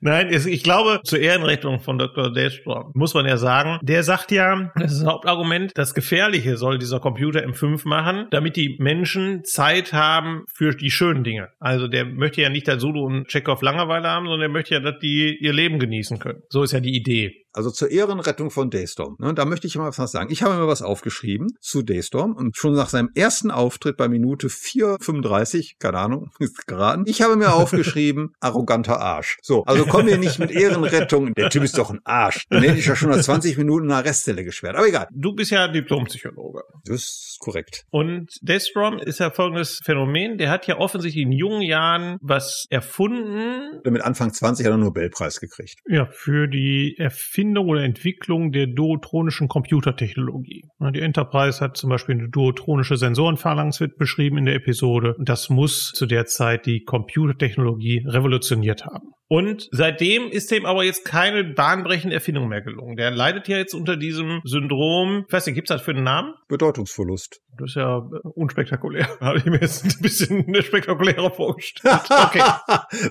Nein, 0.00 0.32
ich 0.32 0.62
glaube, 0.62 1.00
zur 1.04 1.18
Ehrenrechnung 1.20 1.80
von 1.80 1.98
Dr. 1.98 2.32
Daystrom 2.32 2.90
muss 2.94 3.14
man 3.14 3.26
ja 3.26 3.36
sagen, 3.38 3.78
der 3.82 4.02
sagt 4.02 4.30
ja, 4.30 4.70
das 4.76 4.92
ist 4.92 5.02
ein 5.02 5.08
Hauptargument, 5.08 5.72
das 5.76 5.94
Gefährliche 5.94 6.56
soll 6.56 6.78
dieser 6.78 7.00
Computer 7.00 7.40
M5 7.40 7.88
machen, 7.88 8.26
damit 8.30 8.56
die 8.56 8.76
Menschen 8.78 9.44
Zeit 9.44 9.92
haben 9.92 10.44
für 10.52 10.74
die 10.74 10.90
schönen 10.90 11.24
Dinge. 11.24 11.48
Also 11.58 11.88
der 11.88 12.04
möchte 12.04 12.42
ja 12.42 12.50
nicht, 12.50 12.68
dass 12.68 12.80
Zulu 12.80 13.04
und 13.06 13.28
Chekhov 13.28 13.62
Langeweile 13.62 14.08
haben, 14.08 14.26
sondern 14.26 14.40
der 14.40 14.48
möchte 14.50 14.74
ja, 14.74 14.80
dass 14.80 14.98
die 15.00 15.38
ihr 15.40 15.52
Leben 15.52 15.78
genießen 15.78 16.18
können. 16.18 16.42
So 16.48 16.62
ist 16.62 16.72
ja 16.72 16.80
die 16.80 16.94
Idee. 16.94 17.41
Also 17.52 17.70
zur 17.70 17.90
Ehrenrettung 17.90 18.50
von 18.50 18.70
Daystorm. 18.70 19.16
Ne, 19.18 19.34
da 19.34 19.44
möchte 19.44 19.66
ich 19.66 19.76
mal 19.76 19.92
was 19.96 20.10
sagen. 20.10 20.32
Ich 20.32 20.42
habe 20.42 20.56
mir 20.56 20.66
was 20.66 20.82
aufgeschrieben 20.82 21.48
zu 21.60 21.82
Daystorm 21.82 22.34
und 22.34 22.56
schon 22.56 22.74
nach 22.74 22.88
seinem 22.88 23.10
ersten 23.14 23.50
Auftritt 23.50 23.96
bei 23.96 24.08
Minute 24.08 24.48
4,35, 24.48 25.74
keine 25.78 25.98
Ahnung, 25.98 26.30
ist 26.38 26.66
geraten. 26.66 27.04
Ich 27.06 27.20
habe 27.20 27.36
mir 27.36 27.52
aufgeschrieben, 27.52 28.34
arroganter 28.40 29.00
Arsch. 29.00 29.38
So, 29.42 29.64
also 29.64 29.84
komm 29.84 30.06
mir 30.06 30.18
nicht 30.18 30.38
mit 30.38 30.50
Ehrenrettung. 30.50 31.34
Der 31.34 31.50
Typ 31.50 31.62
ist 31.62 31.76
doch 31.76 31.90
ein 31.90 32.00
Arsch. 32.04 32.46
Den 32.48 32.62
hätte 32.62 32.78
ich 32.78 32.86
ja 32.86 32.96
schon 32.96 33.10
nach 33.10 33.20
20 33.20 33.58
Minuten 33.58 33.86
in 33.86 33.92
Arrestzelle 33.92 34.44
gesperrt. 34.44 34.76
Aber 34.76 34.88
egal. 34.88 35.08
Du 35.12 35.34
bist 35.34 35.50
ja 35.50 35.68
Diplompsychologe. 35.68 36.62
Das 36.84 37.02
ist 37.02 37.36
korrekt. 37.40 37.84
Und 37.90 38.30
Daystrom 38.40 38.98
ist 38.98 39.20
ja 39.20 39.30
folgendes 39.30 39.80
Phänomen. 39.84 40.38
Der 40.38 40.50
hat 40.50 40.66
ja 40.66 40.78
offensichtlich 40.78 41.24
in 41.24 41.32
jungen 41.32 41.62
Jahren 41.62 42.16
was 42.22 42.66
erfunden. 42.70 43.80
Mit 43.84 44.02
Anfang 44.02 44.32
20 44.32 44.64
hat 44.64 44.70
er 44.70 44.74
einen 44.74 44.84
Nobelpreis 44.84 45.38
gekriegt. 45.38 45.80
Ja, 45.86 46.06
für 46.06 46.48
die 46.48 46.96
Erfindung 46.98 47.41
oder 47.56 47.82
Entwicklung 47.82 48.52
der 48.52 48.66
duotronischen 48.66 49.48
Computertechnologie. 49.48 50.64
Die 50.94 51.00
Enterprise 51.00 51.60
hat 51.60 51.76
zum 51.76 51.90
Beispiel 51.90 52.16
eine 52.16 52.28
duotronische 52.28 52.96
Sensorenphalanx 52.96 53.80
wird 53.80 53.96
beschrieben 53.96 54.38
in 54.38 54.46
der 54.46 54.54
Episode. 54.54 55.16
Das 55.18 55.50
muss 55.50 55.92
zu 55.92 56.06
der 56.06 56.26
Zeit 56.26 56.66
die 56.66 56.84
Computertechnologie 56.84 58.04
revolutioniert 58.06 58.84
haben. 58.84 59.12
Und 59.32 59.70
seitdem 59.70 60.28
ist 60.28 60.50
dem 60.50 60.66
aber 60.66 60.84
jetzt 60.84 61.06
keine 61.06 61.42
bahnbrechende 61.42 62.14
Erfindung 62.14 62.48
mehr 62.48 62.60
gelungen. 62.60 62.96
Der 62.96 63.10
leidet 63.10 63.48
ja 63.48 63.56
jetzt 63.56 63.72
unter 63.72 63.96
diesem 63.96 64.42
Syndrom. 64.44 65.24
Ich 65.26 65.32
weiß 65.32 65.46
nicht, 65.46 65.54
gibt's 65.54 65.70
das 65.70 65.80
für 65.80 65.92
einen 65.92 66.04
Namen? 66.04 66.34
Bedeutungsverlust. 66.48 67.40
Das 67.56 67.70
ist 67.70 67.76
ja 67.76 67.96
äh, 67.96 68.28
unspektakulär. 68.34 69.08
Habe 69.20 69.38
ich 69.38 69.46
mir 69.46 69.58
jetzt 69.58 69.86
ein 69.86 70.02
bisschen 70.02 70.54
spektakulärer 70.62 71.30
vorgestellt. 71.30 72.00
Okay. 72.12 72.42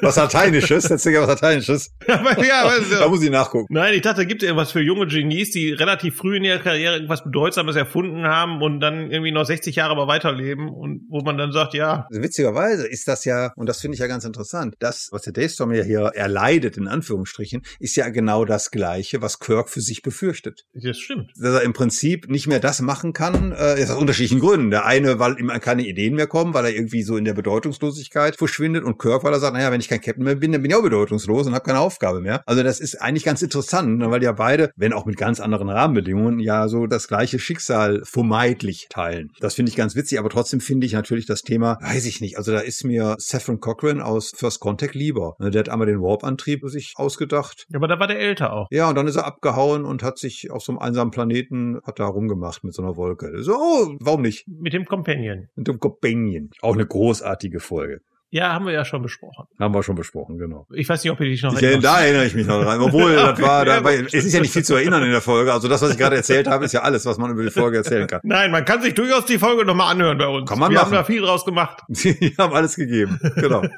was 0.01 0.15
Lateinisches? 0.15 0.87
Jetzt 0.87 1.05
ja 1.05 1.21
was 1.21 1.27
Lateinisches. 1.27 1.91
aber, 2.07 2.45
ja, 2.45 2.65
aber, 2.65 2.73
da 2.99 3.07
muss 3.07 3.23
ich 3.23 3.31
nachgucken. 3.31 3.67
Nein, 3.69 3.93
ich 3.95 4.01
dachte, 4.01 4.20
da 4.21 4.25
gibt 4.25 4.43
es 4.43 4.47
irgendwas 4.47 4.71
für 4.71 4.81
junge 4.81 5.07
Genies, 5.07 5.49
die 5.49 5.71
relativ 5.71 6.15
früh 6.15 6.37
in 6.37 6.43
ihrer 6.43 6.59
Karriere 6.59 6.93
irgendwas 6.93 7.23
Bedeutsames 7.23 7.75
erfunden 7.75 8.27
haben 8.27 8.61
und 8.61 8.79
dann 8.79 9.09
irgendwie 9.09 9.31
noch 9.31 9.45
60 9.45 9.75
Jahre 9.75 9.93
aber 9.93 10.07
weiterleben 10.07 10.69
und 10.69 11.07
wo 11.09 11.21
man 11.21 11.39
dann 11.39 11.51
sagt, 11.51 11.73
ja. 11.73 12.05
Also 12.07 12.21
witzigerweise 12.21 12.87
ist 12.87 13.07
das 13.07 13.25
ja, 13.25 13.51
und 13.55 13.67
das 13.67 13.81
finde 13.81 13.95
ich 13.95 13.99
ja 13.99 14.05
ganz 14.05 14.23
interessant, 14.23 14.75
das, 14.77 15.09
was 15.11 15.23
der 15.23 15.33
Daystorm 15.33 15.73
ja 15.73 15.83
hier 15.83 16.11
erleidet, 16.13 16.77
in 16.77 16.87
Anführungsstrichen, 16.87 17.63
ist 17.79 17.95
ja 17.95 18.09
genau 18.09 18.45
das 18.45 18.69
Gleiche, 18.69 19.23
was 19.23 19.39
Kirk 19.39 19.69
für 19.69 19.81
sich 19.81 20.03
befürchtet. 20.03 20.67
Das 20.75 20.99
stimmt. 20.99 21.31
Dass 21.35 21.55
er 21.55 21.63
im 21.63 21.73
Prinzip 21.73 22.29
nicht 22.29 22.45
mehr 22.45 22.59
das 22.59 22.79
machen 22.81 23.13
kann, 23.13 23.53
äh, 23.53 23.81
ist 23.81 23.89
aus 23.89 23.97
unterschiedlichen 23.97 24.39
Gründen. 24.39 24.69
Der 24.69 24.85
eine, 24.85 25.17
weil 25.17 25.39
ihm 25.39 25.49
keine 25.61 25.81
Ideen 25.81 26.13
mehr 26.13 26.27
kommen, 26.27 26.53
weil 26.53 26.65
er 26.65 26.75
irgendwie 26.75 27.01
so 27.01 27.17
in 27.17 27.25
der 27.25 27.33
Bedeutungslosigkeit 27.33 28.35
verschwindet 28.35 28.83
und 28.83 28.99
Kirk, 28.99 29.23
weil 29.23 29.33
er 29.33 29.39
sagt, 29.39 29.55
naja, 29.55 29.71
wenn 29.71 29.81
ich 29.81 29.89
kein 29.89 29.99
Captain 30.01 30.23
mehr 30.23 30.35
bin, 30.35 30.51
dann 30.51 30.61
bin 30.61 30.69
ich 30.69 30.77
auch 30.77 30.83
bedeutungslos 30.83 31.47
und 31.47 31.55
habe 31.55 31.65
keine 31.65 31.79
Aufgabe 31.79 32.21
mehr. 32.21 32.43
Also 32.45 32.61
das 32.61 32.79
ist 32.79 33.01
eigentlich 33.01 33.23
ganz 33.23 33.41
interessant, 33.41 33.97
ne, 33.97 34.10
weil 34.11 34.23
ja 34.23 34.31
beide, 34.31 34.71
wenn 34.75 34.93
auch 34.93 35.05
mit 35.05 35.17
ganz 35.17 35.39
anderen 35.39 35.69
Rahmenbedingungen, 35.69 36.39
ja 36.39 36.67
so 36.67 36.87
das 36.87 37.07
gleiche 37.07 37.39
Schicksal 37.39 38.01
vermeidlich 38.03 38.87
teilen. 38.89 39.29
Das 39.39 39.55
finde 39.55 39.69
ich 39.69 39.75
ganz 39.75 39.95
witzig, 39.95 40.19
aber 40.19 40.29
trotzdem 40.29 40.59
finde 40.59 40.85
ich 40.85 40.93
natürlich 40.93 41.25
das 41.25 41.41
Thema, 41.41 41.77
weiß 41.81 42.05
ich 42.05 42.21
nicht, 42.21 42.37
also 42.37 42.51
da 42.51 42.59
ist 42.59 42.83
mir 42.83 43.15
Saffron 43.17 43.59
Cochran 43.59 44.01
aus 44.01 44.31
First 44.35 44.59
Contact 44.59 44.95
lieber. 44.95 45.35
Ne, 45.39 45.51
der 45.51 45.59
hat 45.59 45.69
einmal 45.69 45.87
den 45.87 46.01
Warp-Antrieb 46.01 46.61
sich 46.65 46.93
ausgedacht. 46.95 47.65
Ja, 47.69 47.77
aber 47.77 47.87
da 47.87 47.99
war 47.99 48.07
der 48.07 48.19
älter 48.19 48.53
auch. 48.53 48.67
Ja, 48.71 48.89
und 48.89 48.95
dann 48.95 49.07
ist 49.07 49.15
er 49.15 49.25
abgehauen 49.25 49.85
und 49.85 50.03
hat 50.03 50.17
sich 50.17 50.51
auf 50.51 50.63
so 50.63 50.71
einem 50.71 50.79
einsamen 50.79 51.11
Planeten, 51.11 51.79
hat 51.83 51.99
da 51.99 52.05
rumgemacht 52.05 52.63
mit 52.63 52.73
so 52.73 52.81
einer 52.81 52.95
Wolke. 52.95 53.41
So, 53.43 53.53
oh, 53.53 53.95
warum 53.99 54.21
nicht? 54.21 54.47
Mit 54.47 54.73
dem 54.73 54.85
Companion. 54.85 55.47
Mit 55.55 55.67
dem 55.67 55.79
Companion. 55.79 56.49
Auch 56.61 56.73
eine 56.73 56.85
großartige 56.85 57.59
Folge. 57.59 58.01
Ja, 58.33 58.53
haben 58.53 58.65
wir 58.65 58.71
ja 58.71 58.85
schon 58.85 59.01
besprochen. 59.01 59.45
Haben 59.59 59.73
wir 59.73 59.83
schon 59.83 59.95
besprochen, 59.95 60.37
genau. 60.37 60.65
Ich 60.73 60.87
weiß 60.87 61.03
nicht, 61.03 61.11
ob 61.11 61.19
ihr 61.19 61.27
dich 61.27 61.43
noch 61.43 61.53
erinnert. 61.53 61.83
Da 61.83 61.99
erinnere 61.99 62.25
ich 62.25 62.33
mich 62.33 62.47
noch 62.47 62.63
dran. 62.63 62.79
Obwohl, 62.79 63.13
das 63.13 63.41
war, 63.41 63.65
da, 63.65 63.83
weil, 63.83 64.05
es 64.05 64.13
ist 64.13 64.33
ja 64.33 64.39
nicht 64.39 64.53
viel 64.53 64.63
zu 64.63 64.75
erinnern 64.75 65.03
in 65.03 65.11
der 65.11 65.19
Folge. 65.19 65.51
Also 65.51 65.67
das, 65.67 65.81
was 65.81 65.91
ich 65.91 65.97
gerade 65.97 66.15
erzählt 66.15 66.47
habe, 66.47 66.63
ist 66.63 66.71
ja 66.71 66.81
alles, 66.81 67.05
was 67.05 67.17
man 67.17 67.31
über 67.31 67.43
die 67.43 67.51
Folge 67.51 67.77
erzählen 67.77 68.07
kann. 68.07 68.21
Nein, 68.23 68.49
man 68.51 68.63
kann 68.63 68.81
sich 68.81 68.93
durchaus 68.93 69.25
die 69.25 69.37
Folge 69.37 69.65
nochmal 69.65 69.91
anhören 69.91 70.17
bei 70.17 70.27
uns. 70.27 70.49
Kann 70.49 70.59
man 70.59 70.71
wir 70.71 70.75
machen. 70.75 70.85
haben 70.85 70.93
da 70.93 71.03
viel 71.03 71.21
draus 71.21 71.43
gemacht. 71.43 71.81
Wir 71.89 72.31
haben 72.37 72.53
alles 72.53 72.75
gegeben. 72.75 73.19
Genau. 73.35 73.63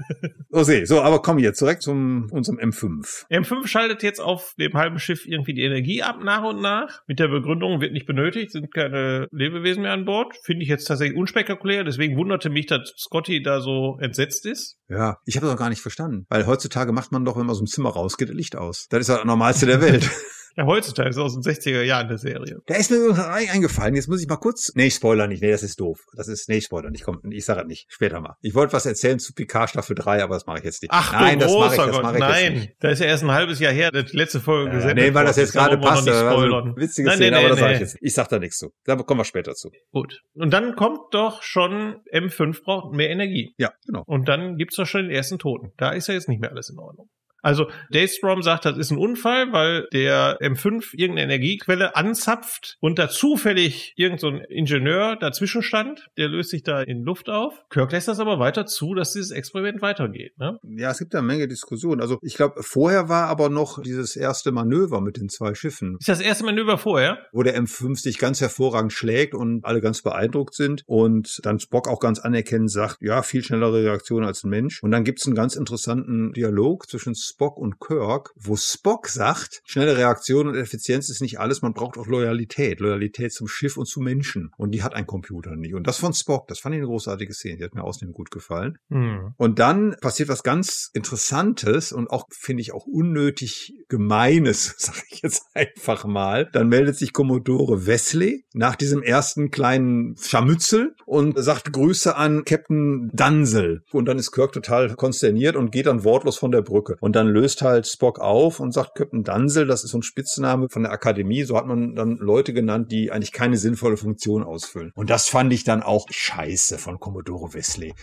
Okay, 0.55 0.85
so, 0.85 1.01
aber 1.01 1.23
komm 1.23 1.39
jetzt 1.39 1.57
zurück 1.57 1.81
zum 1.81 2.27
unserem 2.29 2.59
M5. 2.59 3.25
M5 3.31 3.65
schaltet 3.65 4.03
jetzt 4.03 4.19
auf 4.19 4.53
dem 4.59 4.75
halben 4.75 4.99
Schiff 4.99 5.25
irgendwie 5.25 5.55
die 5.55 5.63
Energie 5.63 6.03
ab 6.03 6.17
nach 6.23 6.43
und 6.43 6.61
nach. 6.61 7.01
Mit 7.07 7.17
der 7.17 7.27
Begründung 7.27 7.81
wird 7.81 7.91
nicht 7.91 8.05
benötigt, 8.05 8.51
sind 8.51 8.71
keine 8.71 9.27
Lebewesen 9.31 9.81
mehr 9.81 9.93
an 9.93 10.05
Bord. 10.05 10.35
Finde 10.43 10.61
ich 10.61 10.69
jetzt 10.69 10.85
tatsächlich 10.85 11.17
unspektakulär. 11.17 11.83
Deswegen 11.83 12.17
wunderte 12.17 12.51
mich, 12.51 12.67
dass 12.67 12.93
Scotty 12.99 13.41
da 13.41 13.61
so 13.61 13.97
entsetzt 13.99 14.42
ist. 14.45 14.77
Ja, 14.87 15.17
ich 15.25 15.35
habe 15.35 15.45
das 15.45 15.55
auch 15.55 15.59
gar 15.59 15.69
nicht 15.69 15.81
verstanden. 15.81 16.25
Weil 16.29 16.45
heutzutage 16.45 16.91
macht 16.91 17.11
man 17.11 17.25
doch, 17.25 17.35
wenn 17.35 17.45
man 17.45 17.51
aus 17.51 17.59
dem 17.59 17.67
Zimmer 17.67 17.89
rausgeht, 17.89 18.29
Licht 18.29 18.55
aus. 18.55 18.87
Das 18.89 19.01
ist 19.01 19.07
ja 19.09 19.17
das 19.17 19.25
Normalste 19.25 19.65
der 19.65 19.81
Welt. 19.81 20.09
Ja, 20.55 20.65
heutzutage 20.65 21.09
ist 21.09 21.17
aus 21.17 21.33
den 21.33 21.41
60er 21.41 21.81
Jahren 21.81 22.07
der 22.07 22.17
Serie. 22.19 22.59
Da 22.67 22.75
ist 22.75 22.91
mir 22.91 22.97
übrigens 22.97 23.19
eingefallen. 23.19 23.95
Jetzt 23.95 24.07
muss 24.07 24.21
ich 24.21 24.27
mal 24.27 24.37
kurz. 24.37 24.71
Nee, 24.75 24.85
ich 24.87 24.93
spoiler 24.95 25.25
nicht. 25.27 25.41
Nee, 25.41 25.49
das 25.51 25.63
ist 25.63 25.79
doof. 25.79 26.05
Das 26.15 26.27
ist, 26.27 26.47
nee, 26.47 26.57
ich 26.57 26.65
spoiler 26.65 26.91
nicht. 26.91 27.03
Komm, 27.03 27.19
ich 27.31 27.43
sage 27.45 27.61
das 27.61 27.67
nicht. 27.67 27.87
Später 27.89 28.21
mal. 28.21 28.35
Ich 28.41 28.53
wollte 28.53 28.73
was 28.73 28.85
erzählen 28.85 29.17
zu 29.19 29.33
Picard 29.33 29.71
Staffel 29.71 29.95
3, 29.95 30.23
aber 30.23 30.35
das 30.35 30.45
mache 30.45 30.59
ich 30.59 30.63
jetzt 30.65 30.81
nicht. 30.83 30.91
Ach, 30.93 31.11
Nein, 31.13 31.39
das 31.39 31.51
mache 31.51 31.71
ich, 31.75 31.81
das 31.81 31.91
Gott. 31.91 32.03
mache 32.03 32.13
ich 32.15 32.19
Nein, 32.19 32.53
jetzt 32.53 32.61
nicht. 32.61 32.75
da 32.79 32.89
ist 32.89 32.99
ja 32.99 33.05
erst 33.07 33.23
ein 33.23 33.31
halbes 33.31 33.59
Jahr 33.59 33.73
her, 33.73 33.91
die 33.91 34.15
letzte 34.15 34.39
Folge 34.39 34.69
Ja, 34.69 34.75
gesendet 34.75 35.05
nee, 35.05 35.13
weil 35.13 35.25
das 35.25 35.37
jetzt 35.37 35.53
gerade 35.53 35.77
passt. 35.79 36.05
nicht 36.05 36.13
Also, 36.15 36.75
witzige 36.75 37.07
Nein, 37.07 37.17
Szene, 37.17 37.31
nee, 37.31 37.37
aber 37.37 37.43
nee, 37.45 37.49
das 37.49 37.59
sage 37.59 37.73
ich 37.73 37.79
nee. 37.79 37.85
jetzt. 37.85 37.97
Ich 38.01 38.13
sag 38.13 38.27
da 38.29 38.39
nichts 38.39 38.57
zu. 38.57 38.71
Da 38.85 38.95
kommen 38.95 39.19
wir 39.19 39.25
später 39.25 39.55
zu. 39.55 39.71
Gut. 39.91 40.21
Und 40.35 40.51
dann 40.53 40.75
kommt 40.75 40.99
doch 41.13 41.41
schon 41.41 41.95
M5 42.13 42.63
braucht 42.63 42.93
mehr 42.95 43.09
Energie. 43.09 43.53
Ja, 43.57 43.71
genau. 43.87 44.03
Und 44.05 44.27
dann 44.29 44.57
gibt's 44.57 44.75
doch 44.75 44.85
schon 44.85 45.03
den 45.03 45.11
ersten 45.11 45.39
Toten. 45.39 45.71
Da 45.77 45.91
ist 45.91 46.07
ja 46.07 46.13
jetzt 46.13 46.29
nicht 46.29 46.41
mehr 46.41 46.51
alles 46.51 46.69
in 46.69 46.77
Ordnung. 46.77 47.09
Also 47.43 47.67
Daystrom 47.91 48.41
sagt, 48.41 48.65
das 48.65 48.77
ist 48.77 48.91
ein 48.91 48.97
Unfall, 48.97 49.51
weil 49.51 49.87
der 49.93 50.39
M5 50.39 50.93
irgendeine 50.93 51.23
Energiequelle 51.33 51.95
anzapft 51.95 52.77
und 52.79 52.97
da 52.97 53.09
zufällig 53.09 53.93
irgendein 53.95 54.19
so 54.19 54.27
ein 54.29 54.41
Ingenieur 54.49 55.17
dazwischen 55.17 55.61
stand, 55.61 56.07
der 56.17 56.29
löst 56.29 56.49
sich 56.51 56.63
da 56.63 56.81
in 56.81 57.03
Luft 57.03 57.29
auf. 57.29 57.53
Kirk 57.69 57.91
lässt 57.91 58.07
das 58.07 58.19
aber 58.19 58.39
weiter 58.39 58.65
zu, 58.65 58.93
dass 58.95 59.13
dieses 59.13 59.31
Experiment 59.31 59.81
weitergeht. 59.81 60.37
Ne? 60.37 60.57
Ja, 60.63 60.91
es 60.91 60.99
gibt 60.99 61.13
da 61.13 61.19
eine 61.19 61.27
Menge 61.27 61.47
Diskussionen. 61.47 62.01
Also 62.01 62.17
ich 62.21 62.35
glaube, 62.35 62.63
vorher 62.63 63.09
war 63.09 63.27
aber 63.27 63.49
noch 63.49 63.81
dieses 63.81 64.15
erste 64.15 64.51
Manöver 64.51 65.01
mit 65.01 65.17
den 65.17 65.29
zwei 65.29 65.53
Schiffen, 65.53 65.97
Ist 65.99 66.09
das 66.09 66.21
erste 66.21 66.45
Manöver 66.45 66.77
vorher? 66.77 67.17
wo 67.33 67.43
der 67.43 67.61
M5 67.61 67.97
sich 67.99 68.17
ganz 68.19 68.39
hervorragend 68.39 68.93
schlägt 68.93 69.33
und 69.35 69.65
alle 69.65 69.81
ganz 69.81 70.01
beeindruckt 70.01 70.53
sind 70.53 70.83
und 70.85 71.39
dann 71.43 71.59
Spock 71.59 71.87
auch 71.89 71.99
ganz 71.99 72.19
anerkennend 72.19 72.71
sagt, 72.71 72.97
ja, 73.01 73.21
viel 73.21 73.43
schnellere 73.43 73.83
Reaktion 73.83 74.23
als 74.23 74.43
ein 74.43 74.49
Mensch. 74.49 74.81
Und 74.81 74.91
dann 74.91 75.03
gibt's 75.03 75.25
einen 75.25 75.35
ganz 75.35 75.55
interessanten 75.55 76.31
Dialog 76.33 76.87
zwischen 76.89 77.15
Spock 77.33 77.57
und 77.57 77.79
Kirk, 77.79 78.31
wo 78.35 78.55
Spock 78.55 79.07
sagt, 79.07 79.61
schnelle 79.65 79.97
Reaktion 79.97 80.47
und 80.47 80.55
Effizienz 80.55 81.09
ist 81.09 81.21
nicht 81.21 81.39
alles, 81.39 81.61
man 81.63 81.73
braucht 81.73 81.97
auch 81.97 82.05
Loyalität. 82.05 82.79
Loyalität 82.79 83.33
zum 83.33 83.47
Schiff 83.47 83.75
und 83.75 83.85
zu 83.85 84.01
Menschen. 84.01 84.51
Und 84.57 84.71
die 84.71 84.83
hat 84.83 84.93
ein 84.93 85.07
Computer 85.07 85.55
nicht. 85.55 85.73
Und 85.73 85.87
das 85.87 85.97
von 85.97 86.13
Spock, 86.13 86.47
das 86.47 86.59
fand 86.59 86.75
ich 86.75 86.79
eine 86.79 86.87
großartige 86.87 87.33
Szene, 87.33 87.57
die 87.57 87.63
hat 87.63 87.73
mir 87.73 87.83
außerdem 87.83 88.13
gut 88.13 88.29
gefallen. 88.29 88.77
Hm. 88.89 89.33
Und 89.37 89.57
dann 89.57 89.95
passiert 89.99 90.29
was 90.29 90.43
ganz 90.43 90.91
Interessantes 90.93 91.91
und 91.91 92.11
auch, 92.11 92.25
finde 92.29 92.61
ich, 92.61 92.71
auch 92.71 92.85
unnötig 92.85 93.73
Gemeines, 93.89 94.75
sage 94.77 94.99
ich 95.09 95.21
jetzt 95.23 95.43
einfach 95.55 96.05
mal. 96.05 96.49
Dann 96.53 96.67
meldet 96.67 96.95
sich 96.95 97.13
Commodore 97.13 97.87
Wesley 97.87 98.45
nach 98.53 98.75
diesem 98.75 99.01
ersten 99.01 99.49
kleinen 99.49 100.15
Scharmützel 100.17 100.95
und 101.05 101.37
sagt 101.37 101.73
Grüße 101.73 102.15
an 102.15 102.43
Captain 102.45 103.09
Dansel. 103.11 103.81
Und 103.91 104.05
dann 104.05 104.19
ist 104.19 104.31
Kirk 104.31 104.51
total 104.51 104.93
konsterniert 104.95 105.55
und 105.55 105.71
geht 105.71 105.87
dann 105.87 106.03
wortlos 106.03 106.37
von 106.37 106.51
der 106.51 106.61
Brücke. 106.61 106.97
Und 106.99 107.15
dann 107.15 107.22
löst 107.27 107.61
halt 107.61 107.87
Spock 107.87 108.19
auf 108.19 108.59
und 108.59 108.71
sagt 108.71 108.95
Captain 108.95 109.23
Dansel, 109.23 109.67
das 109.67 109.83
ist 109.83 109.91
so 109.91 109.99
ein 109.99 110.03
Spitzname 110.03 110.69
von 110.69 110.83
der 110.83 110.91
Akademie. 110.91 111.43
So 111.43 111.57
hat 111.57 111.65
man 111.65 111.95
dann 111.95 112.17
Leute 112.17 112.53
genannt, 112.53 112.91
die 112.91 113.11
eigentlich 113.11 113.31
keine 113.31 113.57
sinnvolle 113.57 113.97
Funktion 113.97 114.43
ausfüllen. 114.43 114.91
Und 114.95 115.09
das 115.09 115.27
fand 115.27 115.53
ich 115.53 115.63
dann 115.63 115.83
auch 115.83 116.07
scheiße 116.09 116.77
von 116.77 116.99
Commodore 116.99 117.53
Wesley. 117.53 117.93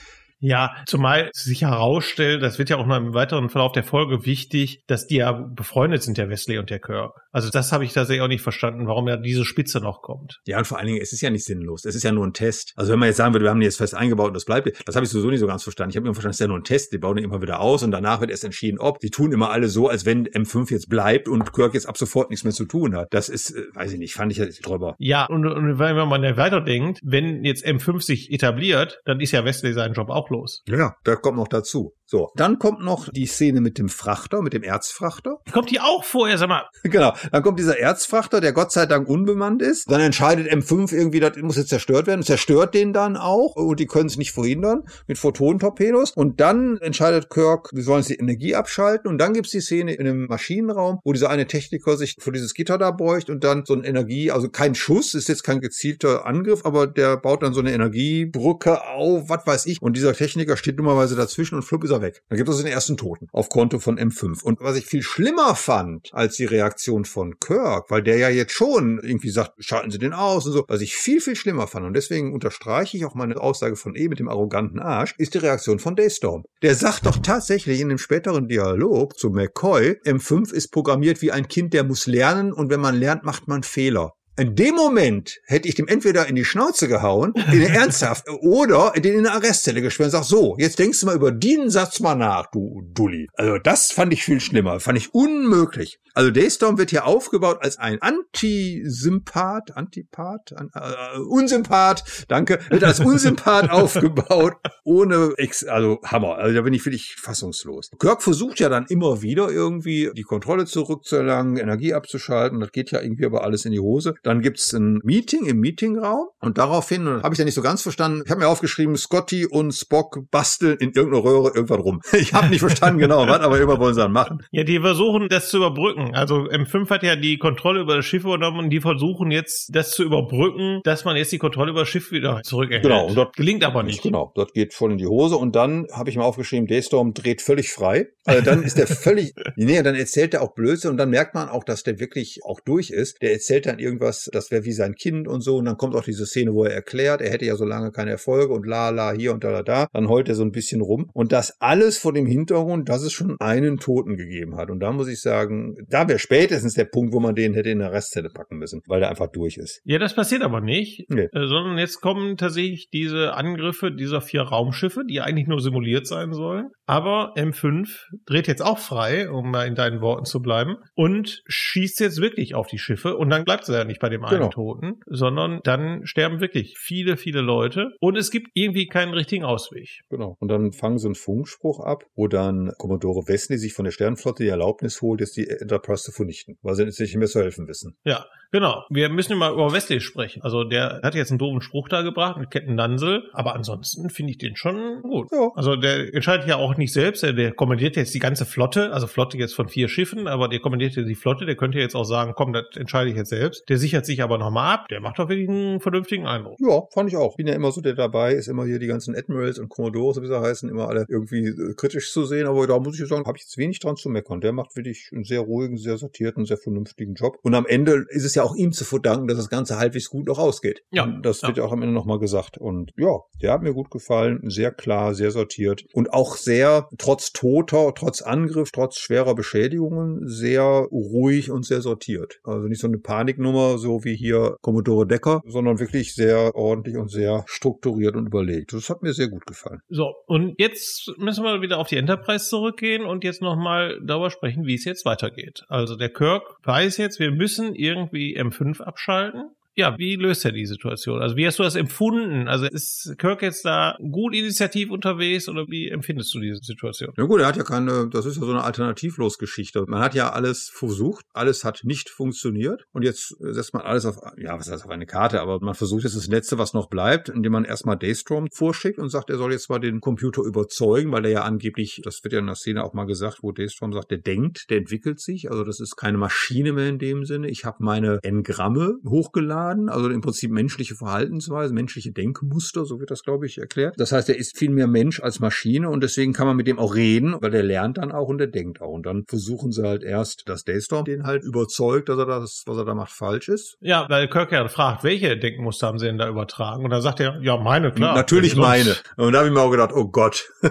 Ja, 0.40 0.74
zumal 0.86 1.30
sich 1.32 1.62
herausstellt, 1.62 2.42
das 2.42 2.58
wird 2.58 2.70
ja 2.70 2.78
auch 2.78 2.86
noch 2.86 2.96
im 2.96 3.14
weiteren 3.14 3.50
Verlauf 3.50 3.72
der 3.72 3.84
Folge 3.84 4.24
wichtig, 4.24 4.82
dass 4.86 5.06
die 5.06 5.16
ja 5.16 5.32
befreundet 5.32 6.02
sind, 6.02 6.16
der 6.16 6.30
Wesley 6.30 6.58
und 6.58 6.70
der 6.70 6.80
Kirk. 6.80 7.12
Also 7.30 7.50
das 7.50 7.72
habe 7.72 7.84
ich 7.84 7.92
tatsächlich 7.92 8.22
auch 8.22 8.28
nicht 8.28 8.42
verstanden, 8.42 8.86
warum 8.86 9.06
ja 9.06 9.16
diese 9.16 9.44
Spitze 9.44 9.80
noch 9.80 10.02
kommt. 10.02 10.40
Ja, 10.46 10.58
und 10.58 10.66
vor 10.66 10.78
allen 10.78 10.86
Dingen, 10.86 11.00
es 11.00 11.12
ist 11.12 11.20
ja 11.20 11.30
nicht 11.30 11.44
sinnlos. 11.44 11.84
Es 11.84 11.94
ist 11.94 12.02
ja 12.02 12.12
nur 12.12 12.26
ein 12.26 12.32
Test. 12.32 12.72
Also 12.76 12.92
wenn 12.92 12.98
man 12.98 13.08
jetzt 13.08 13.18
sagen 13.18 13.34
würde, 13.34 13.44
wir 13.44 13.50
haben 13.50 13.60
die 13.60 13.66
jetzt 13.66 13.76
fest 13.76 13.94
eingebaut 13.94 14.28
und 14.28 14.34
das 14.34 14.46
bleibt, 14.46 14.70
das 14.86 14.96
habe 14.96 15.04
ich 15.04 15.10
sowieso 15.10 15.28
nicht 15.28 15.40
so 15.40 15.46
ganz 15.46 15.62
verstanden. 15.62 15.90
Ich 15.90 15.96
habe 15.96 16.06
immer 16.06 16.14
verstanden, 16.14 16.32
es 16.32 16.36
ist 16.36 16.40
ja 16.40 16.48
nur 16.48 16.58
ein 16.58 16.64
Test. 16.64 16.92
Die 16.92 16.98
bauen 16.98 17.16
den 17.16 17.24
immer 17.24 17.42
wieder 17.42 17.60
aus 17.60 17.82
und 17.82 17.90
danach 17.90 18.20
wird 18.20 18.30
erst 18.30 18.44
entschieden, 18.44 18.78
ob. 18.78 18.98
Die 19.00 19.10
tun 19.10 19.32
immer 19.32 19.50
alle 19.50 19.68
so, 19.68 19.88
als 19.88 20.06
wenn 20.06 20.26
M5 20.26 20.72
jetzt 20.72 20.88
bleibt 20.88 21.28
und 21.28 21.52
Kirk 21.52 21.74
jetzt 21.74 21.86
ab 21.86 21.98
sofort 21.98 22.30
nichts 22.30 22.44
mehr 22.44 22.52
zu 22.52 22.64
tun 22.64 22.96
hat. 22.96 23.08
Das 23.10 23.28
ist, 23.28 23.50
äh, 23.50 23.64
weiß 23.74 23.92
ich 23.92 23.98
nicht, 23.98 24.14
fand 24.14 24.32
ich 24.32 24.38
ja 24.38 24.46
drüber. 24.62 24.94
Ja, 24.98 25.26
und, 25.26 25.46
und 25.46 25.78
wenn 25.78 25.96
man 26.08 26.22
ja 26.22 26.36
weiterdenkt, 26.36 27.00
wenn 27.02 27.44
jetzt 27.44 27.66
M5 27.66 28.00
sich 28.00 28.32
etabliert, 28.32 29.00
dann 29.04 29.20
ist 29.20 29.32
ja 29.32 29.44
Wesley 29.44 29.74
seinen 29.74 29.94
Job 29.94 30.08
auch 30.08 30.29
los. 30.30 30.62
Ja, 30.66 30.96
da 31.04 31.16
kommt 31.16 31.36
noch 31.36 31.48
dazu. 31.48 31.92
So, 32.10 32.32
dann 32.34 32.58
kommt 32.58 32.80
noch 32.80 33.08
die 33.08 33.26
Szene 33.26 33.60
mit 33.60 33.78
dem 33.78 33.88
Frachter, 33.88 34.42
mit 34.42 34.52
dem 34.52 34.64
Erzfrachter. 34.64 35.38
Kommt 35.52 35.70
die 35.70 35.78
auch 35.78 36.02
vorher, 36.02 36.38
sag 36.38 36.48
mal. 36.48 36.64
Genau, 36.82 37.14
dann 37.30 37.42
kommt 37.44 37.60
dieser 37.60 37.78
Erzfrachter, 37.78 38.40
der 38.40 38.52
Gott 38.52 38.72
sei 38.72 38.84
Dank 38.86 39.08
unbemannt 39.08 39.62
ist. 39.62 39.88
Dann 39.88 40.00
entscheidet 40.00 40.52
M5 40.52 40.92
irgendwie, 40.92 41.20
das 41.20 41.36
muss 41.36 41.56
jetzt 41.56 41.68
zerstört 41.68 42.08
werden. 42.08 42.24
Zerstört 42.24 42.74
den 42.74 42.92
dann 42.92 43.16
auch 43.16 43.54
und 43.54 43.78
die 43.78 43.86
können 43.86 44.06
es 44.06 44.16
nicht 44.16 44.32
verhindern 44.32 44.82
mit 45.06 45.18
Photonentorpedos. 45.18 46.10
Und 46.16 46.40
dann 46.40 46.78
entscheidet 46.78 47.30
Kirk, 47.30 47.70
wir 47.72 47.84
sollen 47.84 48.02
die 48.02 48.16
Energie 48.16 48.56
abschalten. 48.56 49.08
Und 49.08 49.18
dann 49.18 49.32
gibt's 49.32 49.52
die 49.52 49.60
Szene 49.60 49.94
in 49.94 50.00
einem 50.00 50.26
Maschinenraum, 50.26 50.98
wo 51.04 51.12
dieser 51.12 51.30
eine 51.30 51.46
Techniker 51.46 51.96
sich 51.96 52.16
vor 52.18 52.32
dieses 52.32 52.54
Gitter 52.54 52.76
da 52.76 52.90
beugt 52.90 53.30
und 53.30 53.44
dann 53.44 53.64
so 53.64 53.74
eine 53.74 53.86
Energie, 53.86 54.32
also 54.32 54.48
kein 54.48 54.74
Schuss, 54.74 55.14
ist 55.14 55.28
jetzt 55.28 55.44
kein 55.44 55.60
gezielter 55.60 56.26
Angriff, 56.26 56.64
aber 56.64 56.88
der 56.88 57.18
baut 57.18 57.44
dann 57.44 57.54
so 57.54 57.60
eine 57.60 57.72
Energiebrücke 57.72 58.84
auf, 58.84 59.28
was 59.28 59.46
weiß 59.46 59.66
ich. 59.66 59.80
Und 59.80 59.96
dieser 59.96 60.12
Techniker 60.20 60.58
steht 60.58 60.78
dummerweise 60.78 61.16
dazwischen 61.16 61.54
und 61.54 61.62
flupp 61.62 61.82
ist 61.84 61.92
er 61.92 62.02
weg. 62.02 62.22
Dann 62.28 62.36
gibt 62.36 62.50
es 62.50 62.58
den 62.58 62.66
ersten 62.66 62.98
Toten 62.98 63.28
auf 63.32 63.48
Konto 63.48 63.78
von 63.78 63.98
M5. 63.98 64.42
Und 64.42 64.60
was 64.60 64.76
ich 64.76 64.84
viel 64.84 65.02
schlimmer 65.02 65.54
fand 65.54 66.10
als 66.12 66.36
die 66.36 66.44
Reaktion 66.44 67.06
von 67.06 67.38
Kirk, 67.40 67.90
weil 67.90 68.02
der 68.02 68.18
ja 68.18 68.28
jetzt 68.28 68.52
schon 68.52 69.00
irgendwie 69.02 69.30
sagt, 69.30 69.52
schalten 69.64 69.90
Sie 69.90 69.98
den 69.98 70.12
aus 70.12 70.44
und 70.44 70.52
so, 70.52 70.66
was 70.68 70.82
ich 70.82 70.94
viel, 70.94 71.22
viel 71.22 71.36
schlimmer 71.36 71.66
fand, 71.66 71.86
und 71.86 71.94
deswegen 71.94 72.34
unterstreiche 72.34 72.98
ich 72.98 73.06
auch 73.06 73.14
meine 73.14 73.40
Aussage 73.40 73.76
von 73.76 73.96
E 73.96 74.08
mit 74.08 74.18
dem 74.18 74.28
arroganten 74.28 74.78
Arsch, 74.78 75.14
ist 75.16 75.32
die 75.32 75.38
Reaktion 75.38 75.78
von 75.78 75.96
Daystorm. 75.96 76.44
Der 76.60 76.74
sagt 76.74 77.06
doch 77.06 77.16
tatsächlich 77.16 77.80
in 77.80 77.88
dem 77.88 77.96
späteren 77.96 78.46
Dialog 78.46 79.18
zu 79.18 79.30
McCoy, 79.30 80.00
M5 80.04 80.52
ist 80.52 80.68
programmiert 80.68 81.22
wie 81.22 81.32
ein 81.32 81.48
Kind, 81.48 81.72
der 81.72 81.84
muss 81.84 82.06
lernen 82.06 82.52
und 82.52 82.68
wenn 82.68 82.80
man 82.80 82.94
lernt, 82.94 83.24
macht 83.24 83.48
man 83.48 83.62
Fehler. 83.62 84.12
In 84.40 84.56
dem 84.56 84.74
Moment 84.74 85.38
hätte 85.44 85.68
ich 85.68 85.74
dem 85.74 85.86
entweder 85.86 86.26
in 86.26 86.34
die 86.34 86.46
Schnauze 86.46 86.88
gehauen, 86.88 87.34
in 87.52 87.60
ernsthaft, 87.60 88.26
oder 88.40 88.92
den 88.96 89.12
in 89.12 89.26
eine 89.26 89.32
Arrestzelle 89.32 89.82
gesperrt 89.82 90.06
und 90.06 90.12
sag, 90.12 90.24
so, 90.24 90.56
jetzt 90.58 90.78
denkst 90.78 91.00
du 91.00 91.06
mal 91.06 91.14
über 91.14 91.30
den 91.30 91.68
Satz 91.68 92.00
mal 92.00 92.14
nach, 92.14 92.50
du 92.50 92.82
Dulli. 92.94 93.28
Also 93.34 93.58
das 93.58 93.92
fand 93.92 94.14
ich 94.14 94.24
viel 94.24 94.40
schlimmer, 94.40 94.80
fand 94.80 94.96
ich 94.96 95.12
unmöglich. 95.12 95.98
Also 96.14 96.30
Daystorm 96.30 96.78
wird 96.78 96.90
hier 96.90 97.06
aufgebaut 97.06 97.58
als 97.60 97.78
ein 97.78 98.00
Antisympath, 98.00 99.76
Antipath, 99.76 100.52
an, 100.56 100.70
äh, 100.74 101.18
Unsympath, 101.18 102.26
danke, 102.28 102.58
wird 102.68 102.82
als 102.82 103.00
Unsympath 103.00 103.70
aufgebaut, 103.70 104.54
ohne, 104.84 105.34
Ex 105.36 105.64
also 105.64 106.00
Hammer. 106.04 106.36
Also 106.36 106.54
da 106.54 106.62
bin 106.62 106.74
ich 106.74 106.84
wirklich 106.84 107.16
fassungslos. 107.20 107.90
Kirk 107.98 108.22
versucht 108.22 108.58
ja 108.58 108.68
dann 108.68 108.86
immer 108.86 109.22
wieder 109.22 109.50
irgendwie 109.50 110.10
die 110.16 110.22
Kontrolle 110.22 110.66
zurückzuerlangen, 110.66 111.58
Energie 111.58 111.94
abzuschalten. 111.94 112.60
Das 112.60 112.72
geht 112.72 112.90
ja 112.90 113.00
irgendwie 113.00 113.26
aber 113.26 113.44
alles 113.44 113.64
in 113.64 113.72
die 113.72 113.80
Hose. 113.80 114.14
Dann 114.22 114.29
gibt's 114.38 114.72
ein 114.72 115.00
Meeting 115.02 115.46
im 115.46 115.58
Meetingraum 115.58 116.28
und 116.40 116.58
daraufhin 116.58 117.06
habe 117.08 117.34
ich 117.34 117.38
ja 117.38 117.44
nicht 117.44 117.54
so 117.54 117.62
ganz 117.62 117.82
verstanden. 117.82 118.22
Ich 118.24 118.30
habe 118.30 118.40
mir 118.40 118.48
aufgeschrieben, 118.48 118.96
Scotty 118.96 119.46
und 119.46 119.72
Spock 119.72 120.30
basteln 120.30 120.76
in 120.78 120.92
irgendeiner 120.92 121.24
Röhre 121.24 121.52
irgendwann 121.54 121.80
rum. 121.80 122.00
Ich 122.20 122.34
habe 122.34 122.48
nicht 122.48 122.60
verstanden 122.60 122.98
genau 122.98 123.26
was, 123.26 123.40
aber 123.40 123.58
irgendwann 123.58 123.80
wollen 123.80 123.94
sie 123.94 124.00
dann 124.00 124.12
machen. 124.12 124.42
Ja, 124.50 124.62
die 124.62 124.78
versuchen 124.78 125.28
das 125.28 125.48
zu 125.48 125.56
überbrücken. 125.56 126.14
Also 126.14 126.44
M5 126.44 126.90
hat 126.90 127.02
ja 127.02 127.16
die 127.16 127.38
Kontrolle 127.38 127.80
über 127.80 127.96
das 127.96 128.04
Schiff 128.04 128.24
übernommen 128.24 128.58
und 128.58 128.70
die 128.70 128.80
versuchen 128.80 129.30
jetzt 129.30 129.74
das 129.74 129.90
zu 129.92 130.04
überbrücken, 130.04 130.80
dass 130.84 131.04
man 131.04 131.16
jetzt 131.16 131.32
die 131.32 131.38
Kontrolle 131.38 131.70
über 131.70 131.80
das 131.80 131.88
Schiff 131.88 132.12
wieder 132.12 132.42
zurückerhält. 132.42 132.82
Genau, 132.82 133.06
und 133.06 133.16
das 133.16 133.28
gelingt 133.32 133.64
aber 133.64 133.82
nicht. 133.82 134.02
Genau, 134.02 134.32
das 134.36 134.52
geht 134.52 134.74
voll 134.74 134.92
in 134.92 134.98
die 134.98 135.06
Hose 135.06 135.36
und 135.36 135.56
dann 135.56 135.86
habe 135.92 136.10
ich 136.10 136.16
mir 136.16 136.24
aufgeschrieben, 136.24 136.66
Daystorm 136.66 137.14
dreht 137.14 137.42
völlig 137.42 137.72
frei. 137.72 138.08
Also 138.24 138.44
dann 138.44 138.62
ist 138.62 138.76
der 138.76 138.86
völlig, 138.86 139.34
nee, 139.56 139.82
dann 139.82 139.94
erzählt 139.94 140.34
er 140.34 140.42
auch 140.42 140.54
Blödsinn 140.54 140.90
und 140.90 140.96
dann 140.96 141.10
merkt 141.10 141.34
man 141.34 141.48
auch, 141.48 141.64
dass 141.64 141.82
der 141.82 141.98
wirklich 141.98 142.40
auch 142.44 142.60
durch 142.60 142.90
ist. 142.90 143.22
Der 143.22 143.32
erzählt 143.32 143.66
dann 143.66 143.78
irgendwas, 143.78 144.19
das 144.32 144.50
wäre 144.50 144.64
wie 144.64 144.72
sein 144.72 144.94
Kind 144.94 145.28
und 145.28 145.40
so 145.42 145.56
und 145.56 145.64
dann 145.66 145.76
kommt 145.76 145.94
auch 145.94 146.04
diese 146.04 146.26
Szene, 146.26 146.52
wo 146.52 146.64
er 146.64 146.74
erklärt, 146.74 147.20
er 147.20 147.30
hätte 147.30 147.44
ja 147.44 147.56
so 147.56 147.64
lange 147.64 147.90
keine 147.92 148.10
Erfolge 148.10 148.52
und 148.52 148.66
la 148.66 148.90
la 148.90 149.12
hier 149.12 149.32
und 149.32 149.44
da 149.44 149.52
da 149.52 149.62
da. 149.62 149.86
Dann 149.92 150.08
heult 150.08 150.28
er 150.28 150.34
so 150.34 150.42
ein 150.42 150.52
bisschen 150.52 150.80
rum 150.80 151.10
und 151.12 151.32
das 151.32 151.60
alles 151.60 151.98
vor 151.98 152.12
dem 152.12 152.26
Hintergrund, 152.26 152.88
dass 152.88 153.02
es 153.02 153.12
schon 153.12 153.36
einen 153.40 153.78
Toten 153.78 154.16
gegeben 154.16 154.56
hat. 154.56 154.70
Und 154.70 154.80
da 154.80 154.92
muss 154.92 155.08
ich 155.08 155.20
sagen, 155.20 155.76
da 155.88 156.08
wäre 156.08 156.18
spätestens 156.18 156.74
der 156.74 156.84
Punkt, 156.84 157.12
wo 157.14 157.20
man 157.20 157.34
den 157.34 157.54
hätte 157.54 157.70
in 157.70 157.80
eine 157.80 157.92
Restzelle 157.92 158.28
packen 158.30 158.58
müssen, 158.58 158.80
weil 158.86 159.00
der 159.00 159.10
einfach 159.10 159.28
durch 159.28 159.56
ist. 159.56 159.80
Ja, 159.84 159.98
das 159.98 160.14
passiert 160.14 160.42
aber 160.42 160.60
nicht, 160.60 161.06
Nee. 161.08 161.28
äh, 161.32 161.46
sondern 161.46 161.78
jetzt 161.78 162.00
kommen 162.00 162.36
tatsächlich 162.36 162.88
diese 162.92 163.34
Angriffe 163.34 163.92
dieser 163.92 164.20
vier 164.20 164.42
Raumschiffe, 164.42 165.02
die 165.08 165.20
eigentlich 165.20 165.46
nur 165.48 165.60
simuliert 165.60 166.06
sein 166.06 166.32
sollen. 166.32 166.68
Aber 166.86 167.34
M5 167.36 167.88
dreht 168.26 168.48
jetzt 168.48 168.62
auch 168.62 168.78
frei, 168.78 169.30
um 169.30 169.50
mal 169.50 169.66
in 169.66 169.74
deinen 169.74 170.00
Worten 170.00 170.24
zu 170.24 170.40
bleiben, 170.40 170.76
und 170.94 171.42
schießt 171.46 172.00
jetzt 172.00 172.20
wirklich 172.20 172.54
auf 172.54 172.66
die 172.66 172.78
Schiffe. 172.78 173.16
Und 173.16 173.30
dann 173.30 173.44
bleibt 173.44 173.62
es 173.64 173.68
ja 173.74 173.84
nicht 173.84 173.99
bei 174.00 174.08
dem 174.08 174.24
einen 174.24 174.38
Genau. 174.40 174.50
Toten, 174.50 175.00
sondern 175.06 175.60
dann 175.64 176.06
sterben 176.06 176.40
wirklich 176.40 176.76
viele, 176.78 177.16
viele 177.16 177.40
Leute. 177.40 177.92
Und 178.00 178.16
es 178.16 178.30
gibt 178.30 178.48
irgendwie 178.54 178.86
keinen 178.86 179.12
richtigen 179.12 179.44
Ausweg. 179.44 180.00
Genau. 180.08 180.36
Und 180.40 180.48
dann 180.48 180.72
fangen 180.72 180.98
sie 180.98 181.06
einen 181.06 181.14
Funkspruch 181.14 181.80
ab, 181.80 182.04
wo 182.14 182.26
dann 182.26 182.72
Commodore 182.78 183.28
Wesley 183.28 183.58
sich 183.58 183.72
von 183.74 183.84
der 183.84 183.92
Sternflotte 183.92 184.42
die 184.42 184.48
Erlaubnis 184.48 185.02
holt, 185.02 185.20
jetzt 185.20 185.36
die 185.36 185.48
Enterprise 185.48 186.04
zu 186.04 186.12
vernichten, 186.12 186.58
weil 186.62 186.74
sie 186.74 186.84
jetzt 186.84 186.98
nicht 187.00 187.16
mehr 187.16 187.28
zu 187.28 187.40
helfen 187.40 187.68
wissen. 187.68 187.96
Ja, 188.04 188.26
genau. 188.50 188.84
Wir 188.90 189.08
müssen 189.08 189.36
mal 189.36 189.52
über 189.52 189.72
Wesley 189.72 190.00
sprechen. 190.00 190.42
Also 190.42 190.64
der 190.64 191.00
hat 191.02 191.14
jetzt 191.14 191.30
einen 191.30 191.38
doofen 191.38 191.60
Spruch 191.60 191.88
da 191.88 192.02
gebracht 192.02 192.38
mit 192.38 192.50
Captain 192.50 192.74
Nansel, 192.74 193.28
aber 193.32 193.54
ansonsten 193.54 194.10
finde 194.10 194.32
ich 194.32 194.38
den 194.38 194.56
schon 194.56 195.02
gut. 195.02 195.28
Ja. 195.32 195.50
Also 195.54 195.76
der 195.76 196.14
entscheidet 196.14 196.48
ja 196.48 196.56
auch 196.56 196.76
nicht 196.76 196.92
selbst, 196.92 197.22
der, 197.22 197.32
der 197.32 197.52
kommandiert 197.52 197.96
jetzt 197.96 198.14
die 198.14 198.18
ganze 198.18 198.46
Flotte, 198.46 198.92
also 198.92 199.06
Flotte 199.06 199.36
jetzt 199.36 199.54
von 199.54 199.68
vier 199.68 199.88
Schiffen, 199.88 200.26
aber 200.26 200.48
der 200.48 200.60
kommandiert 200.60 200.96
ja 200.96 201.02
die 201.02 201.14
Flotte, 201.14 201.44
der 201.46 201.56
könnte 201.56 201.78
jetzt 201.78 201.94
auch 201.94 202.04
sagen, 202.04 202.32
komm, 202.34 202.52
das 202.52 202.64
entscheide 202.76 203.10
ich 203.10 203.16
jetzt 203.16 203.30
selbst. 203.30 203.68
Der 203.68 203.78
sichert 203.90 204.06
sich 204.06 204.22
aber 204.22 204.38
nochmal 204.38 204.74
ab, 204.74 204.88
der 204.88 205.00
macht 205.00 205.18
doch 205.18 205.28
wirklich 205.28 205.48
einen 205.48 205.80
vernünftigen 205.80 206.24
Eindruck. 206.24 206.56
Ja, 206.60 206.82
fand 206.92 207.10
ich 207.10 207.16
auch. 207.16 207.36
Bin 207.36 207.48
ja 207.48 207.54
immer 207.54 207.72
so 207.72 207.80
der 207.80 207.94
dabei, 207.94 208.34
ist 208.34 208.46
immer 208.46 208.64
hier 208.64 208.78
die 208.78 208.86
ganzen 208.86 209.16
Admirals 209.16 209.58
und 209.58 209.68
Commodores, 209.68 210.22
wie 210.22 210.26
sie 210.28 210.40
heißen, 210.40 210.68
immer 210.68 210.88
alle 210.88 211.06
irgendwie 211.08 211.48
äh, 211.48 211.74
kritisch 211.74 212.12
zu 212.12 212.24
sehen. 212.24 212.46
Aber 212.46 212.66
da 212.68 212.78
muss 212.78 212.98
ich 212.98 213.08
sagen, 213.08 213.26
habe 213.26 213.36
ich 213.36 213.44
jetzt 213.44 213.58
wenig 213.58 213.80
dran 213.80 213.96
zu 213.96 214.08
meckern. 214.08 214.40
Der 214.40 214.52
macht 214.52 214.76
wirklich 214.76 215.10
einen 215.12 215.24
sehr 215.24 215.40
ruhigen, 215.40 215.76
sehr 215.76 215.98
sortierten, 215.98 216.44
sehr 216.44 216.56
vernünftigen 216.56 217.14
Job. 217.14 217.38
Und 217.42 217.54
am 217.54 217.66
Ende 217.66 218.06
ist 218.10 218.24
es 218.24 218.36
ja 218.36 218.44
auch 218.44 218.54
ihm 218.54 218.72
zu 218.72 218.84
verdanken, 218.84 219.26
dass 219.26 219.38
das 219.38 219.50
Ganze 219.50 219.76
halbwegs 219.76 220.08
gut 220.08 220.28
noch 220.28 220.38
ausgeht. 220.38 220.84
Ja, 220.92 221.02
Und 221.02 221.22
das 221.22 221.40
ja. 221.40 221.48
wird 221.48 221.58
ja 221.58 221.64
auch 221.64 221.72
am 221.72 221.82
Ende 221.82 221.94
nochmal 221.94 222.20
gesagt. 222.20 222.58
Und 222.58 222.92
ja, 222.96 223.18
der 223.42 223.52
hat 223.52 223.62
mir 223.62 223.74
gut 223.74 223.90
gefallen. 223.90 224.40
Sehr 224.44 224.70
klar, 224.70 225.14
sehr 225.14 225.32
sortiert. 225.32 225.84
Und 225.92 226.12
auch 226.12 226.36
sehr, 226.36 226.88
trotz 226.98 227.32
Toter, 227.32 227.92
trotz 227.96 228.22
Angriff, 228.22 228.70
trotz 228.70 228.98
schwerer 228.98 229.34
Beschädigungen, 229.34 230.28
sehr 230.28 230.62
ruhig 230.62 231.50
und 231.50 231.66
sehr 231.66 231.80
sortiert. 231.80 232.40
Also 232.44 232.68
nicht 232.68 232.80
so 232.80 232.86
eine 232.86 232.98
Paniknummer, 232.98 233.78
so 233.80 234.04
wie 234.04 234.14
hier 234.14 234.56
Commodore 234.60 235.06
Decker, 235.06 235.42
sondern 235.46 235.80
wirklich 235.80 236.14
sehr 236.14 236.54
ordentlich 236.54 236.96
und 236.96 237.10
sehr 237.10 237.44
strukturiert 237.46 238.14
und 238.16 238.26
überlegt. 238.26 238.72
Das 238.72 238.90
hat 238.90 239.02
mir 239.02 239.12
sehr 239.12 239.28
gut 239.28 239.46
gefallen. 239.46 239.80
So, 239.88 240.14
und 240.26 240.54
jetzt 240.58 241.12
müssen 241.18 241.44
wir 241.44 241.60
wieder 241.62 241.78
auf 241.78 241.88
die 241.88 241.96
Enterprise 241.96 242.48
zurückgehen 242.48 243.04
und 243.04 243.24
jetzt 243.24 243.42
nochmal 243.42 244.00
darüber 244.04 244.30
sprechen, 244.30 244.66
wie 244.66 244.74
es 244.74 244.84
jetzt 244.84 245.04
weitergeht. 245.04 245.64
Also 245.68 245.96
der 245.96 246.10
Kirk 246.10 246.42
weiß 246.64 246.98
jetzt, 246.98 247.18
wir 247.18 247.30
müssen 247.30 247.74
irgendwie 247.74 248.38
M5 248.38 248.80
abschalten. 248.82 249.50
Ja, 249.76 249.96
wie 249.98 250.16
löst 250.16 250.44
er 250.44 250.52
die 250.52 250.66
Situation? 250.66 251.22
Also 251.22 251.36
wie 251.36 251.46
hast 251.46 251.58
du 251.58 251.62
das 251.62 251.76
empfunden? 251.76 252.48
Also 252.48 252.66
ist 252.66 253.14
Kirk 253.18 253.42
jetzt 253.42 253.64
da 253.64 253.96
gut 253.98 254.34
initiativ 254.34 254.90
unterwegs 254.90 255.48
oder 255.48 255.66
wie 255.68 255.88
empfindest 255.88 256.34
du 256.34 256.40
diese 256.40 256.60
Situation? 256.60 257.12
Ja 257.16 257.24
gut, 257.24 257.40
er 257.40 257.46
hat 257.46 257.56
ja 257.56 257.62
keine, 257.62 258.08
das 258.10 258.26
ist 258.26 258.36
ja 258.36 258.42
so 258.42 258.50
eine 258.50 258.64
Alternativlos-Geschichte. 258.64 259.84
Man 259.86 260.00
hat 260.00 260.14
ja 260.14 260.32
alles 260.32 260.70
versucht, 260.72 261.24
alles 261.32 261.64
hat 261.64 261.80
nicht 261.84 262.10
funktioniert 262.10 262.84
und 262.92 263.04
jetzt 263.04 263.36
setzt 263.38 263.72
man 263.72 263.82
alles 263.82 264.06
auf, 264.06 264.16
ja, 264.38 264.58
was 264.58 264.70
heißt 264.70 264.84
auf 264.84 264.90
eine 264.90 265.06
Karte, 265.06 265.40
aber 265.40 265.60
man 265.60 265.74
versucht 265.74 266.02
jetzt 266.02 266.16
das 266.16 266.26
Letzte, 266.26 266.58
was 266.58 266.74
noch 266.74 266.88
bleibt, 266.88 267.28
indem 267.28 267.52
man 267.52 267.64
erstmal 267.64 267.96
Daystrom 267.96 268.48
vorschickt 268.52 268.98
und 268.98 269.08
sagt, 269.08 269.30
er 269.30 269.38
soll 269.38 269.52
jetzt 269.52 269.70
mal 269.70 269.78
den 269.78 270.00
Computer 270.00 270.42
überzeugen, 270.42 271.12
weil 271.12 271.24
er 271.26 271.30
ja 271.30 271.42
angeblich, 271.42 272.00
das 272.02 272.22
wird 272.24 272.32
ja 272.32 272.40
in 272.40 272.46
der 272.46 272.56
Szene 272.56 272.84
auch 272.84 272.92
mal 272.92 273.04
gesagt, 273.06 273.38
wo 273.42 273.52
Daystrom 273.52 273.92
sagt, 273.92 274.10
der 274.10 274.18
denkt, 274.18 274.68
der 274.68 274.78
entwickelt 274.78 275.20
sich, 275.20 275.50
also 275.50 275.62
das 275.64 275.78
ist 275.78 275.96
keine 275.96 276.18
Maschine 276.18 276.72
mehr 276.72 276.88
in 276.88 276.98
dem 276.98 277.24
Sinne. 277.24 277.48
Ich 277.48 277.64
habe 277.64 277.78
meine 277.80 278.18
Engramme 278.22 278.98
hochgeladen, 279.06 279.59
also 279.88 280.08
im 280.10 280.20
Prinzip 280.20 280.50
menschliche 280.50 280.94
Verhaltensweise, 280.94 281.72
menschliche 281.74 282.12
Denkmuster, 282.12 282.84
so 282.84 283.00
wird 283.00 283.10
das, 283.10 283.22
glaube 283.22 283.46
ich, 283.46 283.58
erklärt. 283.58 283.94
Das 283.98 284.12
heißt, 284.12 284.28
er 284.28 284.36
ist 284.36 284.58
viel 284.58 284.70
mehr 284.70 284.86
Mensch 284.86 285.20
als 285.20 285.40
Maschine 285.40 285.88
und 285.88 286.02
deswegen 286.02 286.32
kann 286.32 286.46
man 286.46 286.56
mit 286.56 286.66
dem 286.66 286.78
auch 286.78 286.94
reden, 286.94 287.36
weil 287.40 287.50
der 287.50 287.62
lernt 287.62 287.98
dann 287.98 288.12
auch 288.12 288.28
und 288.28 288.38
der 288.38 288.46
denkt 288.46 288.80
auch. 288.80 288.92
Und 288.92 289.06
dann 289.06 289.24
versuchen 289.26 289.72
sie 289.72 289.82
halt 289.86 290.02
erst, 290.02 290.48
dass 290.48 290.64
Daystorm 290.64 291.04
den 291.04 291.24
halt 291.24 291.42
überzeugt, 291.42 292.08
dass 292.08 292.18
er 292.18 292.26
das, 292.26 292.62
was 292.66 292.76
er 292.76 292.84
da 292.84 292.94
macht, 292.94 293.12
falsch 293.12 293.48
ist. 293.48 293.76
Ja, 293.80 294.06
weil 294.08 294.28
Kirk 294.28 294.52
ja 294.52 294.66
fragt, 294.68 295.04
welche 295.04 295.36
Denkmuster 295.36 295.86
haben 295.86 295.98
sie 295.98 296.06
denn 296.06 296.18
da 296.18 296.28
übertragen? 296.28 296.84
Und 296.84 296.90
dann 296.90 297.02
sagt 297.02 297.20
er, 297.20 297.40
ja, 297.42 297.56
meine, 297.56 297.92
klar. 297.92 298.14
Natürlich 298.14 298.52
Sonst- 298.52 298.66
meine. 298.66 298.96
Und 299.16 299.32
da 299.32 299.38
habe 299.38 299.48
ich 299.48 299.54
mir 299.54 299.60
auch 299.60 299.70
gedacht, 299.70 299.92
oh 299.94 300.06
Gott. 300.08 300.50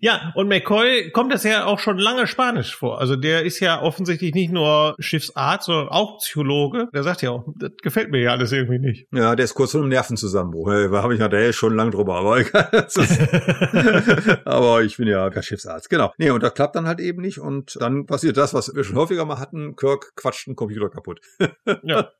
Ja, 0.00 0.32
und 0.34 0.48
McCoy 0.48 1.10
kommt 1.10 1.32
das 1.32 1.44
ja 1.44 1.64
auch 1.64 1.78
schon 1.78 1.98
lange 1.98 2.26
Spanisch 2.26 2.74
vor. 2.74 3.00
Also 3.00 3.16
der 3.16 3.44
ist 3.44 3.60
ja 3.60 3.80
offensichtlich 3.80 4.34
nicht 4.34 4.52
nur 4.52 4.94
Schiffsarzt, 4.98 5.66
sondern 5.66 5.88
auch 5.88 6.18
Psychologe. 6.18 6.88
Der 6.94 7.02
sagt 7.02 7.22
ja 7.22 7.30
auch, 7.30 7.44
das 7.56 7.72
gefällt 7.82 8.10
mir 8.10 8.20
ja 8.20 8.32
alles 8.32 8.52
irgendwie 8.52 8.78
nicht. 8.78 9.06
Ja, 9.12 9.36
der 9.36 9.44
ist 9.44 9.54
kurz 9.54 9.72
vor 9.72 9.80
einem 9.80 9.90
Nervenzusammenbruch. 9.90 10.70
Da 10.70 11.02
habe 11.02 11.14
ich 11.14 11.20
nachher 11.20 11.52
schon 11.52 11.76
lang 11.76 11.90
drüber, 11.90 12.16
aber 12.16 12.38
egal. 12.40 12.68
aber 14.44 14.82
ich 14.82 14.96
bin 14.96 15.08
ja 15.08 15.30
kein 15.30 15.42
Schiffsarzt. 15.42 15.90
Genau. 15.90 16.12
Nee, 16.18 16.30
und 16.30 16.42
das 16.42 16.54
klappt 16.54 16.76
dann 16.76 16.86
halt 16.86 17.00
eben 17.00 17.20
nicht. 17.22 17.38
Und 17.38 17.76
dann 17.80 18.06
passiert 18.06 18.36
das, 18.36 18.54
was 18.54 18.74
wir 18.74 18.84
schon 18.84 18.96
häufiger 18.96 19.24
mal 19.24 19.38
hatten. 19.38 19.76
Kirk 19.76 20.12
quatscht 20.16 20.48
einen 20.48 20.56
Computer 20.56 20.90
kaputt. 20.90 21.20
ja. 21.82 22.10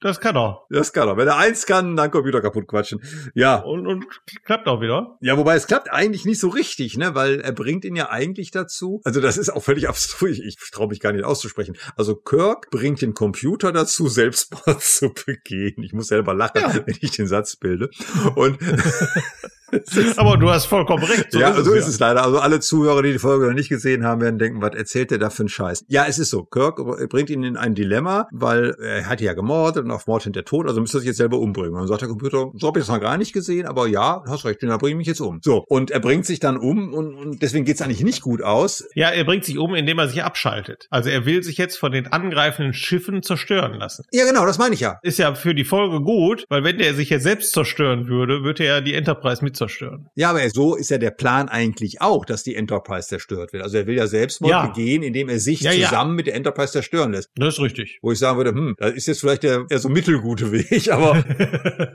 Das 0.00 0.20
kann 0.20 0.36
er. 0.36 0.66
Das 0.68 0.92
kann 0.92 1.08
er. 1.08 1.16
Wenn 1.16 1.26
er 1.26 1.36
eins 1.36 1.64
kann, 1.64 1.96
dann 1.96 2.10
Computer 2.10 2.42
kaputt 2.42 2.68
quatschen. 2.68 3.00
Ja. 3.34 3.56
Und, 3.56 3.86
und 3.86 4.06
klappt 4.44 4.68
auch 4.68 4.80
wieder. 4.80 5.16
Ja, 5.20 5.38
wobei 5.38 5.56
es 5.56 5.66
klappt 5.66 5.90
eigentlich 5.90 6.26
nicht 6.26 6.38
so 6.38 6.48
richtig, 6.48 6.98
ne? 6.98 7.14
Weil 7.14 7.40
er 7.40 7.52
bringt 7.52 7.84
ihn 7.84 7.96
ja 7.96 8.10
eigentlich 8.10 8.50
dazu. 8.50 9.00
Also 9.04 9.20
das 9.20 9.38
ist 9.38 9.50
auch 9.50 9.62
völlig 9.62 9.88
abstrus. 9.88 10.30
Ich, 10.30 10.44
ich 10.44 10.56
traue 10.70 10.88
mich 10.88 11.00
gar 11.00 11.12
nicht 11.12 11.24
auszusprechen. 11.24 11.76
Also 11.96 12.14
Kirk 12.14 12.70
bringt 12.70 13.00
den 13.00 13.14
Computer 13.14 13.72
dazu, 13.72 14.08
Selbstmord 14.08 14.69
zu 14.78 15.12
begehen. 15.12 15.82
Ich 15.82 15.92
muss 15.92 16.08
selber 16.08 16.34
lachen, 16.34 16.60
ja. 16.60 16.74
wenn 16.86 16.96
ich 17.00 17.10
den 17.12 17.26
Satz 17.26 17.56
bilde. 17.56 17.90
Und 18.34 18.58
Aber 20.16 20.36
du 20.36 20.50
hast 20.50 20.66
vollkommen 20.66 21.04
recht. 21.04 21.32
So 21.32 21.40
ja, 21.40 21.50
ist 21.50 21.64
so 21.64 21.72
es, 21.72 21.86
ist 21.86 21.94
es 21.94 22.00
leider. 22.00 22.22
Also 22.22 22.38
alle 22.38 22.60
Zuhörer, 22.60 23.02
die 23.02 23.12
die 23.12 23.18
Folge 23.18 23.46
noch 23.46 23.54
nicht 23.54 23.68
gesehen 23.68 24.04
haben, 24.04 24.20
werden 24.20 24.38
denken, 24.38 24.60
was 24.62 24.74
erzählt 24.74 25.10
der 25.10 25.18
da 25.18 25.30
für 25.30 25.42
einen 25.42 25.48
Scheiß? 25.48 25.84
Ja, 25.88 26.06
es 26.08 26.18
ist 26.18 26.30
so. 26.30 26.44
Kirk 26.44 26.76
bringt 27.08 27.30
ihn 27.30 27.42
in 27.42 27.56
ein 27.56 27.74
Dilemma, 27.74 28.28
weil 28.32 28.76
er 28.80 29.06
hat 29.06 29.20
ja 29.20 29.34
gemordet 29.34 29.84
und 29.84 29.90
auf 29.90 30.06
Mord 30.06 30.24
hinter 30.24 30.44
Tod, 30.44 30.66
also 30.66 30.80
müsste 30.80 30.98
er 30.98 31.00
sich 31.00 31.08
jetzt 31.08 31.16
selber 31.18 31.38
umbringen. 31.38 31.72
Und 31.74 31.80
dann 31.80 31.88
sagt 31.88 32.02
der 32.02 32.08
Computer, 32.08 32.50
so 32.54 32.66
habe 32.66 32.78
ich 32.78 32.86
das 32.86 32.94
noch 32.94 33.00
gar 33.00 33.16
nicht 33.16 33.32
gesehen, 33.32 33.66
aber 33.66 33.86
ja, 33.86 34.22
hast 34.26 34.44
recht, 34.44 34.62
dann 34.62 34.78
bringe 34.78 34.92
ich 34.92 34.96
mich 34.96 35.06
jetzt 35.06 35.20
um. 35.20 35.40
So, 35.42 35.64
und 35.68 35.90
er 35.90 36.00
bringt 36.00 36.26
sich 36.26 36.40
dann 36.40 36.56
um 36.56 36.92
und, 36.92 37.14
und 37.14 37.42
deswegen 37.42 37.64
geht's 37.64 37.82
eigentlich 37.82 38.02
nicht 38.02 38.22
gut 38.22 38.42
aus. 38.42 38.86
Ja, 38.94 39.08
er 39.08 39.24
bringt 39.24 39.44
sich 39.44 39.58
um, 39.58 39.74
indem 39.74 39.98
er 39.98 40.08
sich 40.08 40.22
abschaltet. 40.22 40.86
Also 40.90 41.10
er 41.10 41.26
will 41.26 41.42
sich 41.42 41.58
jetzt 41.58 41.76
von 41.76 41.92
den 41.92 42.06
angreifenden 42.06 42.72
Schiffen 42.72 43.22
zerstören 43.22 43.74
lassen. 43.74 44.04
Ja, 44.12 44.24
genau, 44.24 44.46
das 44.46 44.58
meine 44.58 44.74
ich 44.74 44.80
ja. 44.80 44.98
Ist 45.02 45.18
ja 45.18 45.34
für 45.34 45.54
die 45.54 45.64
Folge 45.64 46.00
gut, 46.00 46.44
weil 46.48 46.64
wenn 46.64 46.78
der 46.78 46.94
sich 46.94 47.10
jetzt 47.10 47.22
selbst 47.22 47.52
zerstören 47.52 48.08
würde, 48.08 48.42
würde 48.42 48.64
er 48.64 48.80
die 48.80 48.94
Enterprise 48.94 49.44
mit 49.44 49.56
zerstören. 49.60 50.08
Ja, 50.14 50.30
aber 50.30 50.48
so 50.50 50.74
ist 50.74 50.90
ja 50.90 50.98
der 50.98 51.10
Plan 51.10 51.48
eigentlich 51.48 52.00
auch, 52.00 52.24
dass 52.24 52.42
die 52.42 52.54
Enterprise 52.54 53.08
zerstört 53.08 53.52
wird. 53.52 53.62
Also 53.62 53.76
er 53.76 53.86
will 53.86 53.96
ja 53.96 54.06
Selbstmord 54.06 54.50
ja. 54.50 54.66
begehen, 54.66 55.02
indem 55.02 55.28
er 55.28 55.38
sich 55.38 55.60
ja, 55.60 55.72
zusammen 55.72 56.12
ja. 56.12 56.16
mit 56.16 56.26
der 56.26 56.34
Enterprise 56.34 56.72
zerstören 56.72 57.12
lässt. 57.12 57.30
Das 57.36 57.54
ist 57.54 57.60
richtig. 57.60 57.98
Wo 58.02 58.10
ich 58.12 58.18
sagen 58.18 58.38
würde, 58.38 58.50
hm, 58.50 58.74
das 58.78 58.94
ist 58.94 59.06
jetzt 59.06 59.20
vielleicht 59.20 59.42
der 59.42 59.66
eher 59.68 59.78
so 59.78 59.88
mittelgute 59.88 60.50
Weg, 60.50 60.90
aber 60.92 61.22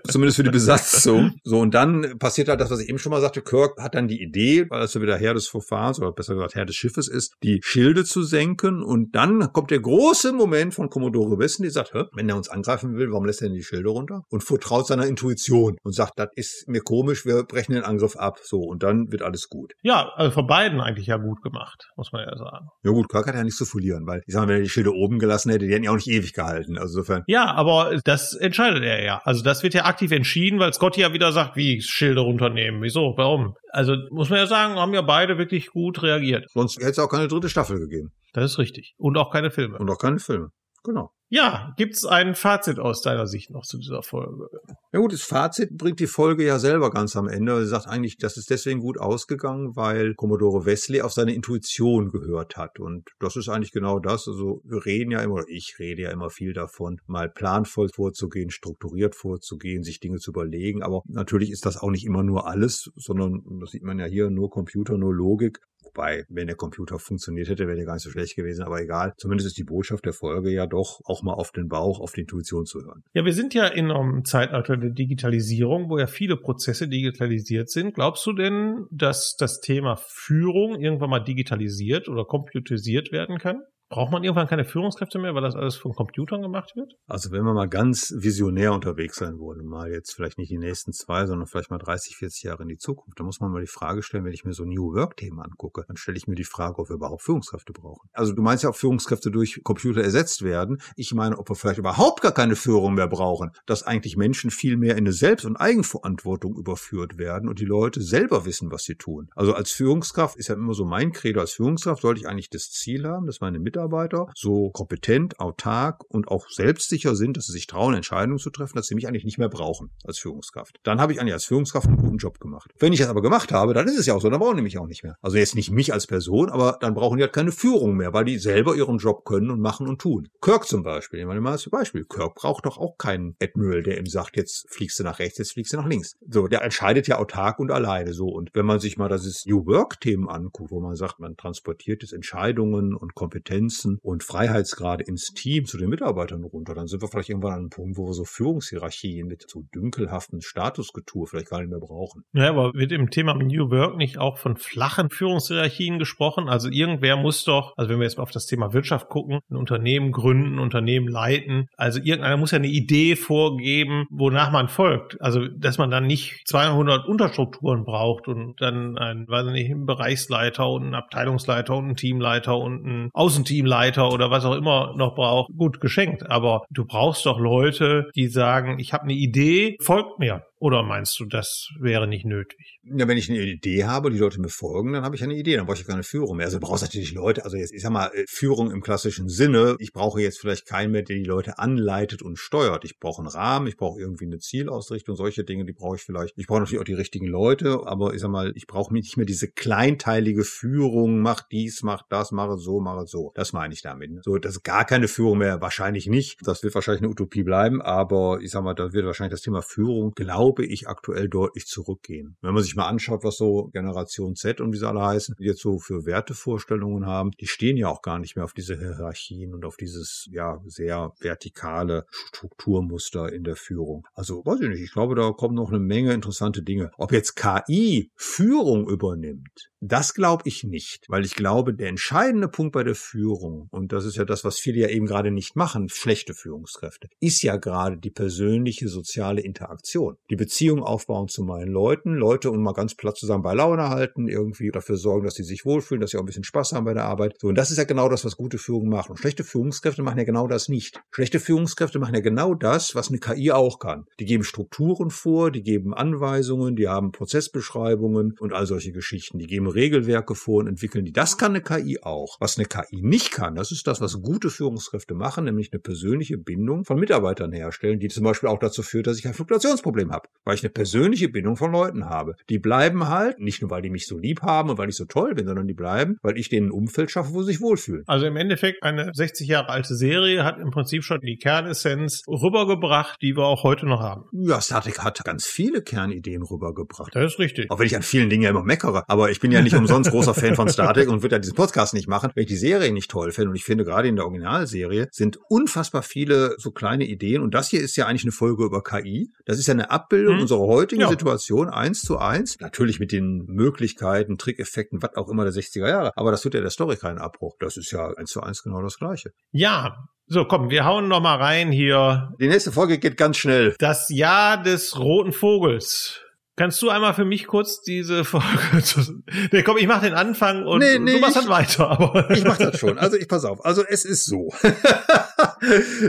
zumindest 0.07 0.37
für 0.37 0.43
die 0.43 0.51
Besatzung. 0.51 1.33
So, 1.43 1.59
und 1.59 1.73
dann 1.73 2.17
passiert 2.19 2.49
halt 2.49 2.61
das, 2.61 2.69
was 2.69 2.79
ich 2.79 2.89
eben 2.89 2.99
schon 2.99 3.11
mal 3.11 3.21
sagte. 3.21 3.41
Kirk 3.41 3.81
hat 3.81 3.95
dann 3.95 4.07
die 4.07 4.21
Idee, 4.21 4.69
weil 4.69 4.83
es 4.83 4.93
ja 4.93 5.01
wieder 5.01 5.17
Herr 5.17 5.33
des 5.33 5.47
Verfahrens 5.47 5.99
oder 5.99 6.11
besser 6.11 6.35
gesagt 6.35 6.55
Herr 6.55 6.65
des 6.65 6.75
Schiffes 6.75 7.07
ist, 7.07 7.33
die 7.43 7.59
Schilde 7.63 8.05
zu 8.05 8.23
senken. 8.23 8.83
Und 8.83 9.15
dann 9.15 9.51
kommt 9.53 9.71
der 9.71 9.79
große 9.79 10.33
Moment 10.33 10.73
von 10.73 10.89
Commodore 10.89 11.39
Wissen, 11.39 11.63
die 11.63 11.69
sagt, 11.69 11.93
wenn 12.13 12.29
er 12.29 12.35
uns 12.35 12.49
angreifen 12.49 12.95
will, 12.95 13.11
warum 13.11 13.25
lässt 13.25 13.41
er 13.41 13.47
denn 13.47 13.57
die 13.57 13.63
Schilde 13.63 13.89
runter? 13.89 14.23
Und 14.29 14.43
vertraut 14.43 14.87
seiner 14.87 15.07
Intuition 15.07 15.77
und 15.83 15.93
sagt, 15.93 16.13
das 16.17 16.29
ist 16.35 16.67
mir 16.67 16.81
komisch, 16.81 17.25
wir 17.25 17.43
brechen 17.55 17.73
den 17.73 17.83
Angriff 17.83 18.15
ab. 18.17 18.37
So, 18.43 18.59
und 18.59 18.83
dann 18.83 19.11
wird 19.11 19.21
alles 19.21 19.47
gut. 19.49 19.73
Ja, 19.81 20.11
also 20.15 20.31
von 20.31 20.47
beiden 20.47 20.81
eigentlich 20.81 21.07
ja 21.07 21.17
gut 21.17 21.41
gemacht, 21.41 21.87
muss 21.95 22.11
man 22.11 22.21
ja 22.21 22.37
sagen. 22.37 22.67
Ja 22.83 22.91
gut, 22.91 23.09
Kirk 23.09 23.27
hat 23.27 23.35
ja 23.35 23.43
nichts 23.43 23.57
zu 23.57 23.65
verlieren, 23.65 24.05
weil 24.05 24.21
ich 24.27 24.33
sage, 24.33 24.47
wenn 24.47 24.57
er 24.57 24.61
die 24.61 24.69
Schilde 24.69 24.91
oben 24.91 25.19
gelassen 25.19 25.51
hätte, 25.51 25.65
die 25.65 25.73
hätten 25.73 25.83
ja 25.83 25.91
auch 25.91 25.95
nicht 25.95 26.07
ewig 26.07 26.33
gehalten. 26.33 26.77
Also 26.77 26.99
insofern. 26.99 27.23
Ja, 27.27 27.53
aber 27.53 27.99
das 28.03 28.33
entscheidet 28.33 28.83
er 28.83 29.03
ja. 29.03 29.21
Also 29.23 29.43
das 29.43 29.63
wird 29.63 29.73
ja 29.73 29.85
aktiv 29.85 30.11
entschieden, 30.11 30.59
weil 30.59 30.73
Scotty 30.73 31.01
ja 31.01 31.13
wieder 31.13 31.31
sagt, 31.31 31.55
wie 31.55 31.81
Schilde 31.81 32.21
runternehmen. 32.21 32.81
Wieso? 32.81 33.13
Warum? 33.17 33.55
Also 33.69 33.95
muss 34.11 34.29
man 34.29 34.39
ja 34.39 34.47
sagen, 34.47 34.75
haben 34.75 34.93
ja 34.93 35.01
beide 35.01 35.37
wirklich 35.37 35.67
gut 35.67 36.03
reagiert. 36.03 36.45
Sonst 36.53 36.77
hätte 36.77 36.91
es 36.91 36.99
auch 36.99 37.09
keine 37.09 37.27
dritte 37.27 37.49
Staffel 37.49 37.79
gegeben. 37.79 38.11
Das 38.33 38.51
ist 38.51 38.59
richtig. 38.59 38.93
Und 38.97 39.17
auch 39.17 39.31
keine 39.31 39.49
Filme. 39.51 39.77
Und 39.77 39.89
auch 39.89 39.97
keine 39.97 40.19
Filme. 40.19 40.49
Genau. 40.83 41.09
Ja, 41.29 41.73
gibt's 41.75 42.05
ein 42.05 42.35
Fazit 42.35 42.77
aus 42.77 43.01
deiner 43.01 43.25
Sicht 43.25 43.49
noch 43.49 43.63
zu 43.63 43.77
dieser 43.77 44.03
Folge? 44.03 44.47
Ja 44.93 44.99
gut, 44.99 45.11
das 45.11 45.23
Fazit 45.23 45.75
bringt 45.75 45.99
die 45.99 46.07
Folge 46.07 46.45
ja 46.45 46.59
selber 46.59 46.91
ganz 46.91 47.15
am 47.15 47.27
Ende. 47.27 47.53
Er 47.53 47.65
sagt 47.65 47.87
eigentlich, 47.87 48.17
das 48.17 48.37
ist 48.37 48.51
deswegen 48.51 48.79
gut 48.79 48.99
ausgegangen, 48.99 49.75
weil 49.75 50.13
Commodore 50.13 50.65
Wesley 50.65 51.01
auf 51.01 51.13
seine 51.13 51.33
Intuition 51.33 52.11
gehört 52.11 52.57
hat. 52.57 52.79
Und 52.79 53.09
das 53.19 53.35
ist 53.37 53.49
eigentlich 53.49 53.71
genau 53.71 53.99
das. 53.99 54.27
Also 54.27 54.61
wir 54.65 54.85
reden 54.85 55.11
ja 55.11 55.21
immer, 55.21 55.41
ich 55.47 55.75
rede 55.79 56.03
ja 56.03 56.11
immer 56.11 56.29
viel 56.29 56.53
davon, 56.53 57.01
mal 57.07 57.27
planvoll 57.27 57.89
vorzugehen, 57.89 58.51
strukturiert 58.51 59.15
vorzugehen, 59.15 59.81
sich 59.81 59.99
Dinge 59.99 60.19
zu 60.19 60.29
überlegen. 60.29 60.83
Aber 60.83 61.01
natürlich 61.07 61.49
ist 61.49 61.65
das 61.65 61.77
auch 61.77 61.89
nicht 61.89 62.05
immer 62.05 62.21
nur 62.21 62.47
alles, 62.47 62.91
sondern 62.95 63.41
das 63.59 63.71
sieht 63.71 63.83
man 63.83 63.97
ja 63.97 64.05
hier, 64.05 64.29
nur 64.29 64.51
Computer, 64.51 64.97
nur 64.97 65.13
Logik. 65.13 65.59
Wobei, 65.95 66.25
wenn 66.27 66.47
der 66.47 66.57
Computer 66.57 66.99
funktioniert 66.99 67.47
hätte, 67.47 67.67
wäre 67.67 67.77
der 67.77 67.85
gar 67.85 67.93
nicht 67.93 68.03
so 68.03 68.09
schlecht 68.09 68.35
gewesen, 68.35 68.63
aber 68.63 68.81
egal. 68.81 69.13
Zumindest 69.17 69.47
ist 69.47 69.57
die 69.57 69.63
Botschaft 69.63 70.05
der 70.05 70.13
Folge 70.13 70.51
ja 70.51 70.67
doch, 70.67 70.99
auch 71.05 71.23
mal 71.23 71.33
auf 71.33 71.51
den 71.51 71.69
Bauch, 71.69 72.01
auf 72.01 72.11
die 72.11 72.21
Intuition 72.21 72.65
zu 72.65 72.81
hören. 72.81 73.03
Ja, 73.13 73.23
wir 73.23 73.33
sind 73.33 73.53
ja 73.53 73.65
in 73.67 73.91
einem 73.91 74.25
Zeitalter 74.25 74.75
der 74.75 74.89
Digitalisierung, 74.89 75.89
wo 75.89 75.97
ja 75.97 76.07
viele 76.07 76.35
Prozesse 76.35 76.89
digitalisiert 76.89 77.69
sind. 77.69 77.93
Glaubst 77.93 78.25
du 78.25 78.33
denn, 78.33 78.85
dass 78.91 79.35
das 79.39 79.61
Thema 79.61 79.95
Führung 79.95 80.79
irgendwann 80.79 81.09
mal 81.09 81.21
digitalisiert 81.21 82.09
oder 82.09 82.25
computerisiert 82.25 83.13
werden 83.13 83.37
kann? 83.37 83.61
Braucht 83.87 84.11
man 84.11 84.23
irgendwann 84.23 84.47
keine 84.47 84.65
Führungskräfte 84.65 85.19
mehr, 85.19 85.35
weil 85.35 85.43
das 85.43 85.55
alles 85.55 85.75
von 85.75 85.93
Computern 85.93 86.41
gemacht 86.41 86.75
wird? 86.75 86.95
Also 87.05 87.31
wenn 87.31 87.43
wir 87.43 87.53
mal 87.53 87.69
ganz 87.69 88.11
visionär 88.17 88.73
unterwegs 88.73 89.17
sein 89.17 89.37
wollen, 89.37 89.67
mal 89.67 89.91
jetzt 89.91 90.13
vielleicht 90.13 90.39
nicht 90.39 90.49
die 90.49 90.57
nächsten 90.57 90.91
zwei, 90.91 91.27
sondern 91.27 91.45
vielleicht 91.45 91.69
mal 91.69 91.77
30, 91.77 92.17
40 92.17 92.43
Jahre 92.43 92.63
in 92.63 92.69
die 92.69 92.79
Zukunft, 92.79 93.19
dann 93.19 93.27
muss 93.27 93.39
man 93.39 93.51
mal 93.51 93.61
die 93.61 93.67
Frage 93.67 94.01
stellen, 94.01 94.25
wenn 94.25 94.33
ich 94.33 94.43
mir 94.43 94.53
so 94.53 94.65
New 94.65 94.95
Work-Themen 94.95 95.39
angucke, 95.39 95.83
dann 95.87 95.97
stelle 95.97 96.17
ich 96.17 96.27
mir 96.27 96.33
die 96.33 96.45
Frage, 96.45 96.79
ob 96.79 96.89
wir 96.89 96.95
überhaupt 96.95 97.21
Führungskräfte 97.21 97.73
brauchen. 97.73 98.09
Also 98.11 98.33
du 98.33 98.41
meinst 98.41 98.63
ja, 98.63 98.69
ob 98.69 98.75
Führungskräfte 98.75 99.29
durch 99.29 99.61
Computer 99.63 100.01
ersetzt 100.01 100.41
werden. 100.41 100.81
Ich 100.95 101.13
meine, 101.13 101.37
ob 101.37 101.47
wir 101.49 101.55
vielleicht 101.55 101.77
überhaupt 101.77 102.21
gar 102.21 102.33
keine 102.33 102.55
Führung 102.55 102.95
mehr 102.95 103.07
brauchen, 103.07 103.51
dass 103.67 103.83
eigentlich 103.83 104.17
Menschen 104.17 104.49
viel 104.49 104.77
mehr 104.77 104.93
in 104.93 105.05
eine 105.05 105.13
Selbst- 105.13 105.45
und 105.45 105.57
Eigenverantwortung 105.57 106.55
überführt 106.55 107.19
werden 107.19 107.47
und 107.47 107.59
die 107.59 107.65
Leute 107.65 108.01
selber 108.01 108.45
wissen, 108.45 108.71
was 108.71 108.83
sie 108.83 108.95
tun. 108.95 109.29
Also 109.35 109.53
als 109.53 109.71
Führungskraft 109.71 110.37
ist 110.37 110.47
ja 110.47 110.55
immer 110.55 110.73
so 110.73 110.85
mein 110.85 111.11
Credo, 111.11 111.39
als 111.39 111.53
Führungskraft 111.53 112.01
sollte 112.01 112.21
ich 112.21 112.27
eigentlich 112.27 112.49
das 112.49 112.71
Ziel 112.71 113.05
haben, 113.05 113.27
dass 113.27 113.41
meine 113.41 113.59
Mitarbeiter 113.59 113.74
Mitarbeiter 113.75 114.27
so 114.35 114.69
kompetent, 114.69 115.39
autark 115.39 116.03
und 116.07 116.29
auch 116.29 116.49
selbstsicher 116.49 117.15
sind, 117.15 117.35
dass 117.35 117.47
sie 117.47 117.51
sich 117.51 117.67
trauen, 117.67 117.93
Entscheidungen 117.93 118.39
zu 118.39 118.49
treffen, 118.49 118.77
dass 118.77 118.87
sie 118.87 118.95
mich 118.95 119.07
eigentlich 119.07 119.25
nicht 119.25 119.37
mehr 119.37 119.49
brauchen 119.49 119.91
als 120.05 120.17
Führungskraft. 120.17 120.79
Dann 120.83 121.01
habe 121.01 121.11
ich 121.11 121.19
eigentlich 121.19 121.33
als 121.33 121.45
Führungskraft 121.45 121.87
einen 121.87 121.97
guten 121.97 122.17
Job 122.17 122.39
gemacht. 122.39 122.71
Wenn 122.79 122.93
ich 122.93 122.99
das 122.99 123.09
aber 123.09 123.21
gemacht 123.21 123.51
habe, 123.51 123.73
dann 123.73 123.87
ist 123.87 123.99
es 123.99 124.05
ja 124.05 124.13
auch 124.13 124.21
so, 124.21 124.29
dann 124.29 124.39
brauchen 124.39 124.55
die 124.55 124.63
mich 124.63 124.77
auch 124.77 124.87
nicht 124.87 125.03
mehr. 125.03 125.17
Also 125.21 125.37
jetzt 125.37 125.55
nicht 125.55 125.71
mich 125.71 125.91
als 125.91 126.07
Person, 126.07 126.49
aber 126.49 126.77
dann 126.79 126.93
brauchen 126.93 127.17
die 127.17 127.23
halt 127.23 127.33
keine 127.33 127.51
Führung 127.51 127.97
mehr, 127.97 128.13
weil 128.13 128.25
die 128.25 128.37
selber 128.37 128.75
ihren 128.75 128.97
Job 128.97 129.25
können 129.25 129.51
und 129.51 129.59
machen 129.59 129.87
und 129.87 129.99
tun. 129.99 130.29
Kirk 130.41 130.65
zum 130.65 130.83
Beispiel, 130.83 131.19
ich 131.19 131.25
meine 131.25 131.41
mal 131.41 131.51
als 131.51 131.69
Beispiel. 131.69 132.05
Kirk 132.05 132.35
braucht 132.35 132.65
doch 132.65 132.77
auch 132.77 132.97
keinen 132.97 133.35
Admiral, 133.41 133.83
der 133.83 133.97
ihm 133.97 134.05
sagt, 134.05 134.37
jetzt 134.37 134.67
fliegst 134.69 134.99
du 134.99 135.03
nach 135.03 135.19
rechts, 135.19 135.37
jetzt 135.37 135.53
fliegst 135.53 135.73
du 135.73 135.77
nach 135.77 135.87
links. 135.87 136.15
So, 136.29 136.47
der 136.47 136.61
entscheidet 136.61 137.07
ja 137.07 137.17
autark 137.17 137.59
und 137.59 137.71
alleine 137.71 138.13
so. 138.13 138.27
Und 138.27 138.51
wenn 138.53 138.65
man 138.65 138.79
sich 138.79 138.97
mal 138.97 139.09
das 139.09 139.45
New 139.45 139.65
Work-Themen 139.65 140.29
anguckt, 140.29 140.71
wo 140.71 140.79
man 140.79 140.95
sagt, 140.95 141.19
man 141.19 141.35
transportiert 141.35 142.03
jetzt 142.03 142.13
Entscheidungen 142.13 142.95
und 142.95 143.15
Kompetenzen 143.15 143.64
und 144.01 144.23
Freiheitsgrade 144.23 145.03
ins 145.03 145.33
Team 145.33 145.65
zu 145.65 145.77
den 145.77 145.89
Mitarbeitern 145.89 146.43
runter, 146.43 146.73
dann 146.73 146.87
sind 146.87 147.01
wir 147.01 147.07
vielleicht 147.07 147.29
irgendwann 147.29 147.53
an 147.53 147.59
einem 147.59 147.69
Punkt, 147.69 147.97
wo 147.97 148.07
wir 148.07 148.13
so 148.13 148.25
Führungshierarchien 148.25 149.27
mit 149.27 149.45
so 149.47 149.63
dünkelhaften 149.73 150.41
Statusgetue 150.41 151.27
vielleicht 151.27 151.49
gar 151.49 151.59
nicht 151.59 151.69
mehr 151.69 151.79
brauchen. 151.79 152.23
Ja, 152.33 152.49
aber 152.49 152.73
wird 152.73 152.91
im 152.91 153.09
Thema 153.09 153.33
New 153.35 153.71
Work 153.71 153.97
nicht 153.97 154.17
auch 154.17 154.37
von 154.37 154.57
flachen 154.57 155.09
Führungshierarchien 155.09 155.99
gesprochen? 155.99 156.49
Also 156.49 156.69
irgendwer 156.69 157.17
muss 157.17 157.43
doch, 157.43 157.73
also 157.77 157.89
wenn 157.89 157.99
wir 157.99 158.05
jetzt 158.05 158.17
mal 158.17 158.23
auf 158.23 158.31
das 158.31 158.45
Thema 158.45 158.73
Wirtschaft 158.73 159.09
gucken, 159.09 159.39
ein 159.49 159.55
Unternehmen 159.55 160.11
gründen, 160.11 160.59
Unternehmen 160.59 161.07
leiten, 161.07 161.67
also 161.77 161.99
irgendeiner 161.99 162.37
muss 162.37 162.51
ja 162.51 162.57
eine 162.57 162.67
Idee 162.67 163.15
vorgeben, 163.15 164.05
wonach 164.09 164.51
man 164.51 164.67
folgt. 164.67 165.19
Also, 165.21 165.47
dass 165.47 165.77
man 165.77 165.91
dann 165.91 166.07
nicht 166.07 166.41
200 166.47 167.07
Unterstrukturen 167.07 167.83
braucht 167.83 168.27
und 168.27 168.61
dann 168.61 168.97
ein, 168.97 169.27
weiß 169.27 169.45
nicht, 169.51 169.71
einen 169.71 169.85
Bereichsleiter 169.85 170.69
und 170.69 170.83
einen 170.83 170.95
Abteilungsleiter 170.95 171.75
und 171.75 171.85
einen 171.85 171.95
Teamleiter 171.95 172.57
und 172.57 172.85
einen 172.85 173.09
Außenteamleiter 173.55 174.11
oder 174.11 174.31
was 174.31 174.45
auch 174.45 174.55
immer 174.55 174.93
noch 174.95 175.15
braucht, 175.15 175.51
gut 175.57 175.79
geschenkt. 175.79 176.29
Aber 176.29 176.65
du 176.69 176.85
brauchst 176.85 177.25
doch 177.25 177.39
Leute, 177.39 178.09
die 178.15 178.27
sagen, 178.27 178.79
ich 178.79 178.93
habe 178.93 179.03
eine 179.03 179.13
Idee, 179.13 179.77
folgt 179.81 180.19
mir. 180.19 180.43
Oder 180.57 180.83
meinst 180.83 181.19
du, 181.19 181.25
das 181.25 181.69
wäre 181.79 182.07
nicht 182.07 182.25
nötig? 182.25 182.79
Ja, 182.83 183.07
wenn 183.09 183.17
ich 183.17 183.29
eine 183.29 183.41
Idee 183.41 183.83
habe, 183.83 184.09
die 184.09 184.17
Leute 184.17 184.39
mir 184.39 184.49
folgen, 184.49 184.93
dann 184.93 185.03
habe 185.03 185.15
ich 185.15 185.23
eine 185.23 185.35
Idee, 185.35 185.57
dann 185.57 185.65
brauche 185.65 185.77
ich 185.77 185.85
keine 185.85 186.03
Führung 186.03 186.37
mehr. 186.37 186.45
Also 186.45 186.59
du 186.59 186.65
brauchst 186.65 186.81
natürlich 186.81 187.13
Leute, 187.13 187.43
also 187.43 187.57
jetzt, 187.57 187.73
ich 187.73 187.81
sag 187.81 187.91
mal, 187.91 188.07
äh, 188.13 188.23
Führung 188.27 188.71
im 188.71 188.81
klassischen 188.81 189.27
Sinne. 189.27 189.75
Ich 189.79 189.91
brauche 189.91 190.21
jetzt 190.21 190.39
vielleicht 190.39 190.65
keinen 190.65 190.91
mehr, 190.91 191.01
der 191.01 191.17
die 191.17 191.25
Leute 191.25 191.59
anleitet 191.59 192.21
und 192.21 192.39
steuert. 192.39 192.85
Ich 192.85 192.99
brauche 192.99 193.21
einen 193.21 193.27
Rahmen, 193.27 193.67
ich 193.67 193.75
brauche 193.75 193.99
irgendwie 193.99 194.25
eine 194.25 194.37
Zielausrichtung, 194.37 195.17
solche 195.17 195.43
Dinge, 195.43 195.65
die 195.65 195.73
brauche 195.73 195.97
ich 195.97 196.03
vielleicht. 196.03 196.33
Ich 196.37 196.47
brauche 196.47 196.61
natürlich 196.61 196.79
auch 196.79 196.85
die 196.85 196.93
richtigen 196.93 197.27
Leute, 197.27 197.81
aber 197.85 198.13
ich 198.13 198.21
sag 198.21 198.29
mal, 198.29 198.53
ich 198.55 198.65
brauche 198.65 198.93
nicht 198.93 199.17
mehr 199.17 199.25
diese 199.25 199.49
kleinteilige 199.49 200.45
Führung, 200.45 201.19
mach 201.19 201.41
dies, 201.41 201.83
mach 201.83 202.03
das, 202.09 202.31
mache 202.31 202.57
so, 202.57 202.79
mache 202.79 203.07
so. 203.07 203.33
Das 203.35 203.51
meine 203.51 203.73
ich 203.73 203.81
damit. 203.81 204.11
Ne? 204.11 204.21
So, 204.23 204.37
das 204.37 204.53
ist 204.53 204.63
gar 204.63 204.85
keine 204.85 205.09
Führung 205.09 205.39
mehr, 205.39 205.59
wahrscheinlich 205.59 206.07
nicht. 206.07 206.39
Das 206.43 206.63
wird 206.63 206.75
wahrscheinlich 206.75 207.01
eine 207.01 207.11
Utopie 207.11 207.43
bleiben, 207.43 207.81
aber 207.81 208.39
ich 208.41 208.51
sag 208.51 208.63
mal, 208.63 208.73
da 208.73 208.93
wird 208.93 209.05
wahrscheinlich 209.05 209.33
das 209.33 209.41
Thema 209.41 209.61
Führung, 209.61 210.11
glaube 210.11 210.44
glaube 210.45 210.65
ich, 210.65 210.87
aktuell 210.87 211.27
deutlich 211.27 211.65
zurückgehen. 211.65 212.37
Wenn 212.41 212.53
man 212.53 212.61
sich 212.61 212.75
mal 212.75 212.87
anschaut, 212.87 213.23
was 213.23 213.37
so 213.37 213.69
Generation 213.73 214.35
Z 214.35 214.61
und 214.61 214.73
wie 214.73 214.77
sie 214.77 214.87
alle 214.87 215.01
heißen, 215.01 215.35
die 215.39 215.45
jetzt 215.45 215.61
so 215.61 215.79
für 215.79 216.05
Wertevorstellungen 216.05 217.07
haben, 217.07 217.31
die 217.41 217.47
stehen 217.47 217.77
ja 217.77 217.89
auch 217.89 218.03
gar 218.03 218.19
nicht 218.19 218.35
mehr 218.35 218.45
auf 218.45 218.53
diese 218.53 218.77
Hierarchien 218.77 219.55
und 219.55 219.65
auf 219.65 219.75
dieses, 219.75 220.27
ja, 220.31 220.61
sehr 220.67 221.13
vertikale 221.19 222.05
Strukturmuster 222.11 223.33
in 223.33 223.43
der 223.43 223.55
Führung. 223.55 224.05
Also, 224.13 224.45
weiß 224.45 224.61
ich 224.61 224.69
nicht, 224.69 224.81
ich 224.81 224.93
glaube, 224.93 225.15
da 225.15 225.31
kommen 225.31 225.55
noch 225.55 225.69
eine 225.69 225.79
Menge 225.79 226.13
interessante 226.13 226.61
Dinge. 226.61 226.91
Ob 226.97 227.11
jetzt 227.11 227.35
KI 227.35 228.11
Führung 228.15 228.87
übernimmt, 228.87 229.71
das 229.87 230.13
glaube 230.13 230.43
ich 230.45 230.63
nicht, 230.63 231.05
weil 231.09 231.25
ich 231.25 231.35
glaube, 231.35 231.73
der 231.73 231.89
entscheidende 231.89 232.47
Punkt 232.47 232.73
bei 232.73 232.83
der 232.83 232.95
Führung, 232.95 233.67
und 233.71 233.91
das 233.91 234.05
ist 234.05 234.15
ja 234.15 234.25
das, 234.25 234.43
was 234.43 234.57
viele 234.57 234.79
ja 234.79 234.89
eben 234.89 235.05
gerade 235.05 235.31
nicht 235.31 235.55
machen, 235.55 235.89
schlechte 235.89 236.33
Führungskräfte, 236.33 237.07
ist 237.19 237.43
ja 237.43 237.57
gerade 237.57 237.97
die 237.97 238.09
persönliche 238.09 238.87
soziale 238.87 239.41
Interaktion. 239.41 240.17
Die 240.29 240.35
Beziehung 240.35 240.81
aufbauen 240.81 241.27
zu 241.27 241.43
meinen 241.43 241.71
Leuten, 241.71 242.15
Leute 242.15 242.49
und 242.51 242.63
mal 242.63 242.73
ganz 242.73 242.95
platt 242.95 243.17
zusammen 243.17 243.43
bei 243.43 243.53
Laune 243.53 243.89
halten, 243.89 244.27
irgendwie 244.27 244.71
dafür 244.71 244.97
sorgen, 244.97 245.25
dass 245.25 245.35
sie 245.35 245.43
sich 245.43 245.65
wohlfühlen, 245.65 246.01
dass 246.01 246.11
sie 246.11 246.17
auch 246.17 246.23
ein 246.23 246.27
bisschen 246.27 246.43
Spaß 246.43 246.73
haben 246.73 246.85
bei 246.85 246.93
der 246.93 247.05
Arbeit. 247.05 247.35
So, 247.39 247.47
und 247.47 247.55
das 247.55 247.71
ist 247.71 247.77
ja 247.77 247.83
genau 247.83 248.09
das, 248.09 248.25
was 248.25 248.37
gute 248.37 248.57
Führung 248.57 248.89
macht. 248.89 249.09
Und 249.09 249.17
schlechte 249.17 249.43
Führungskräfte 249.43 250.01
machen 250.01 250.17
ja 250.17 250.23
genau 250.23 250.47
das 250.47 250.67
nicht. 250.67 250.99
Schlechte 251.11 251.39
Führungskräfte 251.39 251.99
machen 251.99 252.15
ja 252.15 252.21
genau 252.21 252.55
das, 252.55 252.95
was 252.95 253.09
eine 253.09 253.19
KI 253.19 253.51
auch 253.51 253.79
kann. 253.79 254.05
Die 254.19 254.25
geben 254.25 254.43
Strukturen 254.43 255.11
vor, 255.11 255.51
die 255.51 255.63
geben 255.63 255.93
Anweisungen, 255.93 256.75
die 256.75 256.87
haben 256.87 257.11
Prozessbeschreibungen 257.11 258.35
und 258.39 258.53
all 258.53 258.65
solche 258.65 258.91
Geschichten. 258.91 259.37
Die 259.37 259.47
geben 259.47 259.67
Regelwerke 259.75 260.35
vor 260.35 260.61
und 260.61 260.67
entwickeln 260.67 261.05
die. 261.05 261.13
Das 261.13 261.37
kann 261.37 261.51
eine 261.51 261.61
KI 261.61 261.99
auch. 262.01 262.37
Was 262.39 262.57
eine 262.57 262.65
KI 262.65 263.01
nicht 263.01 263.31
kann, 263.31 263.55
das 263.55 263.71
ist 263.71 263.87
das, 263.87 264.01
was 264.01 264.21
gute 264.21 264.49
Führungskräfte 264.49 265.13
machen, 265.13 265.45
nämlich 265.45 265.71
eine 265.71 265.79
persönliche 265.79 266.37
Bindung 266.37 266.85
von 266.85 266.99
Mitarbeitern 266.99 267.51
herstellen, 267.51 267.99
die 267.99 268.07
zum 268.07 268.23
Beispiel 268.23 268.49
auch 268.49 268.59
dazu 268.59 268.81
führt, 268.81 269.07
dass 269.07 269.19
ich 269.19 269.27
ein 269.27 269.33
Fluktuationsproblem 269.33 270.11
habe, 270.11 270.29
weil 270.43 270.55
ich 270.55 270.63
eine 270.63 270.71
persönliche 270.71 271.29
Bindung 271.29 271.57
von 271.57 271.71
Leuten 271.71 272.05
habe. 272.05 272.35
Die 272.49 272.59
bleiben 272.59 273.09
halt, 273.09 273.39
nicht 273.39 273.61
nur 273.61 273.71
weil 273.71 273.81
die 273.81 273.89
mich 273.89 274.07
so 274.07 274.17
lieb 274.17 274.41
haben 274.41 274.69
und 274.69 274.77
weil 274.77 274.89
ich 274.89 274.95
so 274.95 275.05
toll 275.05 275.35
bin, 275.35 275.45
sondern 275.45 275.67
die 275.67 275.73
bleiben, 275.73 276.17
weil 276.21 276.37
ich 276.37 276.49
denen 276.49 276.67
ein 276.67 276.71
Umfeld 276.71 277.11
schaffe, 277.11 277.33
wo 277.33 277.41
sie 277.43 277.53
sich 277.53 277.61
wohlfühlen. 277.61 278.03
Also 278.07 278.25
im 278.25 278.37
Endeffekt 278.37 278.83
eine 278.83 279.11
60 279.13 279.47
Jahre 279.47 279.69
alte 279.69 279.95
Serie 279.95 280.43
hat 280.43 280.59
im 280.59 280.71
Prinzip 280.71 281.03
schon 281.03 281.19
die 281.21 281.37
Kernessenz 281.37 282.23
rübergebracht, 282.27 283.21
die 283.21 283.35
wir 283.35 283.43
auch 283.43 283.63
heute 283.63 283.85
noch 283.85 284.01
haben. 284.01 284.25
Ja, 284.31 284.61
Star 284.61 284.81
Trek 284.81 284.99
hat 284.99 285.23
ganz 285.23 285.45
viele 285.45 285.81
Kernideen 285.81 286.43
rübergebracht. 286.43 287.15
Das 287.15 287.33
ist 287.33 287.39
richtig. 287.39 287.69
Auch 287.71 287.79
wenn 287.79 287.87
ich 287.87 287.95
an 287.95 288.03
vielen 288.03 288.29
Dingen 288.29 288.43
ja 288.43 288.49
immer 288.49 288.63
meckere. 288.63 289.03
Aber 289.07 289.31
ich 289.31 289.39
bin 289.39 289.51
ja 289.55 289.61
nicht 289.61 289.75
umsonst 289.75 290.11
großer 290.11 290.33
Fan 290.33 290.55
von 290.55 290.69
Star 290.69 290.93
Trek 290.93 291.09
und 291.09 291.21
würde 291.21 291.35
ja 291.35 291.39
diesen 291.39 291.55
Podcast 291.55 291.93
nicht 291.93 292.07
machen, 292.07 292.31
wenn 292.33 292.43
ich 292.43 292.47
die 292.47 292.57
Serie 292.57 292.91
nicht 292.91 293.09
toll 293.09 293.31
finde. 293.31 293.49
Und 293.49 293.55
ich 293.55 293.63
finde, 293.63 293.85
gerade 293.85 294.07
in 294.07 294.15
der 294.15 294.25
Originalserie 294.25 295.07
sind 295.11 295.37
unfassbar 295.49 296.03
viele 296.03 296.55
so 296.57 296.71
kleine 296.71 297.05
Ideen. 297.05 297.41
Und 297.41 297.53
das 297.53 297.69
hier 297.69 297.81
ist 297.81 297.95
ja 297.95 298.05
eigentlich 298.05 298.23
eine 298.23 298.31
Folge 298.31 298.63
über 298.63 298.83
KI. 298.83 299.31
Das 299.45 299.59
ist 299.59 299.67
ja 299.67 299.73
eine 299.73 299.91
Abbildung 299.91 300.35
hm. 300.35 300.41
unserer 300.41 300.67
heutigen 300.67 301.01
ja. 301.01 301.09
Situation 301.09 301.69
eins 301.69 302.01
zu 302.01 302.17
eins. 302.17 302.59
Natürlich 302.59 302.99
mit 302.99 303.11
den 303.11 303.45
Möglichkeiten, 303.47 304.37
Trickeffekten, 304.37 305.01
was 305.01 305.15
auch 305.15 305.29
immer 305.29 305.43
der 305.43 305.53
60er 305.53 305.87
Jahre. 305.87 306.11
Aber 306.15 306.31
das 306.31 306.41
tut 306.41 306.53
ja 306.53 306.61
der 306.61 306.69
Story 306.69 306.97
keinen 306.97 307.19
Abbruch. 307.19 307.55
Das 307.59 307.77
ist 307.77 307.91
ja 307.91 308.11
eins 308.15 308.31
zu 308.31 308.41
eins 308.41 308.63
genau 308.63 308.81
das 308.81 308.97
Gleiche. 308.97 309.31
Ja, 309.51 310.07
so, 310.27 310.45
komm, 310.45 310.71
wir 310.71 310.85
hauen 310.85 311.07
noch 311.07 311.21
mal 311.21 311.37
rein 311.37 311.71
hier. 311.71 312.33
Die 312.39 312.47
nächste 312.47 312.71
Folge 312.71 312.97
geht 312.97 313.15
ganz 313.15 313.37
schnell. 313.37 313.75
Das 313.77 314.09
Jahr 314.09 314.61
des 314.61 314.97
roten 314.97 315.31
Vogels. 315.31 316.24
Kannst 316.57 316.81
du 316.81 316.89
einmal 316.89 317.13
für 317.13 317.25
mich 317.25 317.47
kurz 317.47 317.81
diese 317.81 318.23
Folge 318.23 318.81
zu 318.83 319.23
Nee, 319.51 319.63
komm, 319.63 319.77
ich 319.77 319.87
mach 319.87 320.01
den 320.01 320.13
Anfang 320.13 320.65
und 320.65 320.79
nee, 320.79 320.99
nee, 320.99 321.13
du 321.13 321.19
machst 321.19 321.35
dann 321.35 321.49
weiter. 321.49 321.89
Aber 321.89 322.31
ich 322.31 322.45
mach 322.45 322.57
das 322.57 322.79
schon. 322.79 322.97
Also 322.97 323.17
ich 323.17 323.27
pass 323.27 323.43
auf. 323.43 323.65
Also 323.65 323.83
es 323.85 324.05
ist 324.05 324.25
so. 324.25 324.53